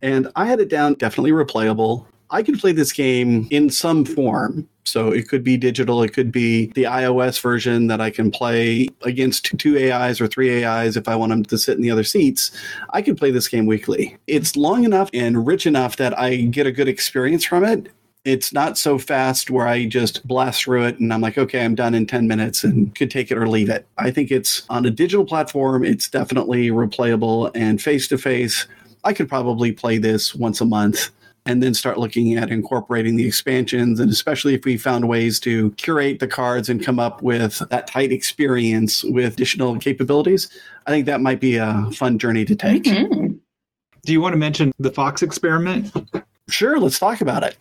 And 0.01 0.27
I 0.35 0.45
had 0.45 0.59
it 0.59 0.69
down 0.69 0.93
definitely 0.95 1.31
replayable. 1.31 2.05
I 2.29 2.43
could 2.43 2.59
play 2.59 2.71
this 2.71 2.91
game 2.91 3.47
in 3.51 3.69
some 3.69 4.05
form. 4.05 4.67
So 4.83 5.09
it 5.11 5.27
could 5.27 5.43
be 5.43 5.57
digital, 5.57 6.01
it 6.01 6.13
could 6.13 6.31
be 6.31 6.67
the 6.67 6.83
iOS 6.83 7.41
version 7.41 7.87
that 7.87 7.99
I 7.99 8.09
can 8.09 8.31
play 8.31 8.87
against 9.01 9.57
two 9.59 9.77
AIs 9.77 10.21
or 10.21 10.27
three 10.27 10.63
AIs 10.63 10.95
if 10.95 11.09
I 11.09 11.15
want 11.15 11.31
them 11.31 11.43
to 11.43 11.57
sit 11.57 11.75
in 11.75 11.81
the 11.81 11.91
other 11.91 12.05
seats. 12.05 12.51
I 12.91 13.01
can 13.01 13.15
play 13.15 13.29
this 13.29 13.49
game 13.49 13.65
weekly. 13.65 14.17
It's 14.27 14.55
long 14.55 14.85
enough 14.85 15.09
and 15.13 15.45
rich 15.45 15.65
enough 15.65 15.97
that 15.97 16.17
I 16.17 16.37
get 16.37 16.67
a 16.67 16.71
good 16.71 16.87
experience 16.87 17.43
from 17.43 17.65
it. 17.65 17.89
It's 18.23 18.53
not 18.53 18.77
so 18.77 18.97
fast 18.97 19.49
where 19.49 19.67
I 19.67 19.85
just 19.87 20.25
blast 20.25 20.63
through 20.63 20.85
it 20.85 20.99
and 20.99 21.13
I'm 21.13 21.21
like, 21.21 21.37
okay, 21.37 21.63
I'm 21.63 21.75
done 21.75 21.93
in 21.93 22.05
10 22.05 22.25
minutes 22.27 22.63
and 22.63 22.95
could 22.95 23.11
take 23.11 23.29
it 23.29 23.37
or 23.37 23.47
leave 23.47 23.69
it. 23.69 23.85
I 23.97 24.11
think 24.11 24.31
it's 24.31 24.63
on 24.69 24.85
a 24.85 24.89
digital 24.89 25.25
platform, 25.25 25.83
it's 25.83 26.09
definitely 26.09 26.69
replayable 26.69 27.51
and 27.55 27.81
face 27.81 28.07
to 28.07 28.17
face. 28.17 28.67
I 29.03 29.11
could 29.13 29.27
probably 29.27 29.73
play 29.73 29.97
this 29.97 30.33
once 30.33 30.61
a 30.61 30.65
month 30.65 31.09
and 31.47 31.63
then 31.63 31.73
start 31.73 31.97
looking 31.97 32.35
at 32.35 32.51
incorporating 32.51 33.15
the 33.15 33.25
expansions. 33.25 33.99
And 33.99 34.11
especially 34.11 34.53
if 34.53 34.65
we 34.65 34.77
found 34.77 35.07
ways 35.07 35.39
to 35.41 35.71
curate 35.71 36.19
the 36.19 36.27
cards 36.27 36.69
and 36.69 36.83
come 36.83 36.99
up 36.99 37.23
with 37.23 37.59
that 37.69 37.87
tight 37.87 38.11
experience 38.11 39.03
with 39.05 39.33
additional 39.33 39.79
capabilities, 39.79 40.49
I 40.85 40.91
think 40.91 41.05
that 41.05 41.21
might 41.21 41.39
be 41.39 41.55
a 41.55 41.89
fun 41.93 42.19
journey 42.19 42.45
to 42.45 42.55
take. 42.55 42.83
Mm-hmm. 42.83 43.33
Do 44.03 44.13
you 44.13 44.21
want 44.21 44.33
to 44.33 44.37
mention 44.37 44.73
the 44.77 44.91
Fox 44.91 45.23
experiment? 45.23 45.91
Sure, 46.49 46.79
let's 46.79 46.99
talk 46.99 47.21
about 47.21 47.43
it. 47.43 47.57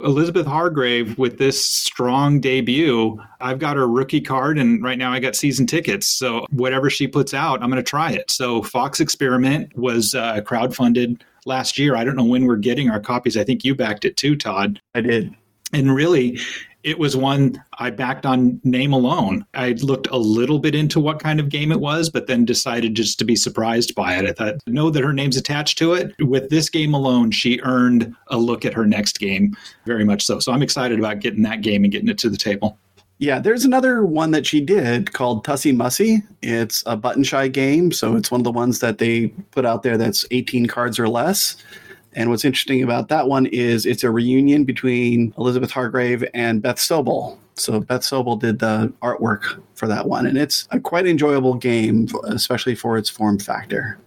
Elizabeth 0.00 0.46
Hargrave 0.46 1.16
with 1.16 1.38
this 1.38 1.64
strong 1.64 2.40
debut. 2.40 3.20
I've 3.40 3.58
got 3.58 3.76
her 3.76 3.86
rookie 3.86 4.20
card, 4.20 4.58
and 4.58 4.82
right 4.82 4.98
now 4.98 5.12
I 5.12 5.20
got 5.20 5.36
season 5.36 5.66
tickets. 5.66 6.06
So 6.06 6.44
whatever 6.50 6.90
she 6.90 7.06
puts 7.06 7.32
out, 7.34 7.62
I'm 7.62 7.70
going 7.70 7.82
to 7.82 7.88
try 7.88 8.10
it. 8.10 8.30
So 8.30 8.62
Fox 8.62 9.00
Experiment 9.00 9.76
was 9.76 10.14
uh, 10.14 10.40
crowdfunded 10.40 11.20
last 11.46 11.78
year. 11.78 11.96
I 11.96 12.04
don't 12.04 12.16
know 12.16 12.24
when 12.24 12.46
we're 12.46 12.56
getting 12.56 12.90
our 12.90 13.00
copies. 13.00 13.36
I 13.36 13.44
think 13.44 13.64
you 13.64 13.74
backed 13.74 14.04
it 14.04 14.16
too, 14.16 14.36
Todd. 14.36 14.80
I 14.94 15.00
did. 15.00 15.34
And 15.72 15.94
really, 15.94 16.38
it 16.82 16.98
was 16.98 17.16
one 17.16 17.62
I 17.78 17.90
backed 17.90 18.26
on 18.26 18.60
name 18.64 18.92
alone. 18.92 19.46
I 19.54 19.72
looked 19.82 20.08
a 20.08 20.16
little 20.16 20.58
bit 20.58 20.74
into 20.74 21.00
what 21.00 21.20
kind 21.20 21.40
of 21.40 21.48
game 21.48 21.72
it 21.72 21.80
was, 21.80 22.10
but 22.10 22.26
then 22.26 22.44
decided 22.44 22.94
just 22.94 23.18
to 23.20 23.24
be 23.24 23.36
surprised 23.36 23.94
by 23.94 24.16
it. 24.16 24.26
I 24.26 24.32
thought, 24.32 24.56
know 24.66 24.90
that 24.90 25.02
her 25.02 25.12
name's 25.12 25.36
attached 25.36 25.78
to 25.78 25.94
it. 25.94 26.14
With 26.18 26.50
this 26.50 26.68
game 26.68 26.92
alone, 26.92 27.30
she 27.30 27.60
earned 27.62 28.14
a 28.28 28.36
look 28.36 28.64
at 28.64 28.74
her 28.74 28.84
next 28.84 29.18
game, 29.18 29.56
very 29.86 30.04
much 30.04 30.24
so. 30.24 30.40
So 30.40 30.52
I'm 30.52 30.62
excited 30.62 30.98
about 30.98 31.20
getting 31.20 31.42
that 31.42 31.62
game 31.62 31.84
and 31.84 31.92
getting 31.92 32.08
it 32.08 32.18
to 32.18 32.28
the 32.28 32.36
table. 32.36 32.78
Yeah, 33.22 33.38
there's 33.38 33.64
another 33.64 34.04
one 34.04 34.32
that 34.32 34.44
she 34.44 34.60
did 34.60 35.12
called 35.12 35.44
Tussie 35.44 35.70
Mussy. 35.70 36.24
It's 36.42 36.82
a 36.86 36.96
button 36.96 37.22
shy 37.22 37.46
game, 37.46 37.92
so 37.92 38.16
it's 38.16 38.32
one 38.32 38.40
of 38.40 38.44
the 38.44 38.50
ones 38.50 38.80
that 38.80 38.98
they 38.98 39.28
put 39.52 39.64
out 39.64 39.84
there 39.84 39.96
that's 39.96 40.26
18 40.32 40.66
cards 40.66 40.98
or 40.98 41.08
less. 41.08 41.54
And 42.14 42.30
what's 42.30 42.44
interesting 42.44 42.82
about 42.82 43.10
that 43.10 43.28
one 43.28 43.46
is 43.46 43.86
it's 43.86 44.02
a 44.02 44.10
reunion 44.10 44.64
between 44.64 45.32
Elizabeth 45.38 45.70
Hargrave 45.70 46.24
and 46.34 46.60
Beth 46.60 46.78
Sobel. 46.78 47.38
So 47.54 47.78
Beth 47.78 48.00
Sobel 48.00 48.40
did 48.40 48.58
the 48.58 48.92
artwork 49.02 49.62
for 49.76 49.86
that 49.86 50.08
one, 50.08 50.26
and 50.26 50.36
it's 50.36 50.66
a 50.72 50.80
quite 50.80 51.06
enjoyable 51.06 51.54
game, 51.54 52.08
especially 52.24 52.74
for 52.74 52.98
its 52.98 53.08
form 53.08 53.38
factor. 53.38 54.00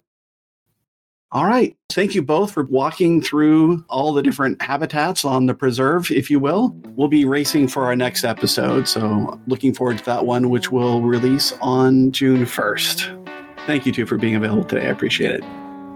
All 1.32 1.44
right. 1.44 1.76
Thank 1.90 2.14
you 2.14 2.22
both 2.22 2.52
for 2.52 2.64
walking 2.64 3.20
through 3.20 3.84
all 3.88 4.12
the 4.12 4.22
different 4.22 4.62
habitats 4.62 5.24
on 5.24 5.46
the 5.46 5.54
preserve, 5.54 6.10
if 6.10 6.30
you 6.30 6.38
will. 6.38 6.68
We'll 6.94 7.08
be 7.08 7.24
racing 7.24 7.68
for 7.68 7.84
our 7.84 7.96
next 7.96 8.24
episode, 8.24 8.86
so 8.86 9.38
looking 9.46 9.74
forward 9.74 9.98
to 9.98 10.04
that 10.04 10.24
one, 10.24 10.50
which 10.50 10.70
will 10.70 11.02
release 11.02 11.52
on 11.60 12.12
June 12.12 12.44
1st. 12.44 13.28
Thank 13.66 13.86
you 13.86 13.92
two 13.92 14.06
for 14.06 14.16
being 14.16 14.36
available 14.36 14.64
today. 14.64 14.86
I 14.86 14.90
appreciate 14.90 15.32
it. 15.32 15.44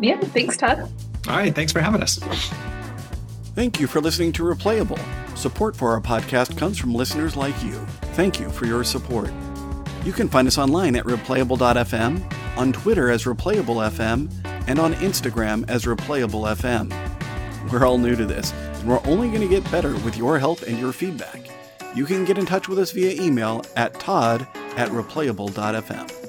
Yeah, 0.01 0.19
thanks, 0.19 0.57
Todd. 0.57 0.91
All 1.29 1.37
right. 1.37 1.55
Thanks 1.55 1.73
for 1.73 1.81
having 1.81 2.03
us. 2.03 2.19
Thank 3.55 3.79
you 3.79 3.87
for 3.87 4.01
listening 4.01 4.33
to 4.33 4.43
Replayable. 4.43 4.99
Support 5.37 5.77
for 5.77 5.93
our 5.93 6.01
podcast 6.01 6.57
comes 6.59 6.79
from 6.79 6.95
listeners 6.95 7.37
like 7.37 7.63
you. 7.63 7.73
Thank 8.15 8.41
you 8.41 8.49
for 8.51 8.67
your 8.67 8.83
support. 8.85 9.31
You 10.05 10.13
can 10.13 10.29
find 10.29 10.49
us 10.49 10.57
online 10.57 10.97
at 10.97 11.05
replayable.fm, 11.05 12.57
on 12.57 12.73
Twitter 12.73 13.11
as 13.11 13.25
replayablefm, 13.25 14.31
and 14.67 14.79
on 14.79 14.95
Instagram 14.95 15.69
as 15.69 15.85
replayablefm. 15.85 17.71
We're 17.71 17.87
all 17.87 17.99
new 17.99 18.17
to 18.17 18.25
this, 18.25 18.53
and 18.53 18.89
we're 18.89 19.05
only 19.05 19.29
going 19.29 19.43
to 19.43 19.49
get 19.49 19.71
better 19.71 19.93
with 19.99 20.17
your 20.17 20.39
help 20.39 20.63
and 20.63 20.79
your 20.79 20.93
feedback. 20.93 21.51
You 21.95 22.07
can 22.07 22.25
get 22.25 22.39
in 22.39 22.47
touch 22.47 22.69
with 22.69 22.79
us 22.79 22.93
via 22.93 23.21
email 23.21 23.63
at 23.77 23.95
todd 23.95 24.47
at 24.77 24.89
replayable.fm. 24.91 26.20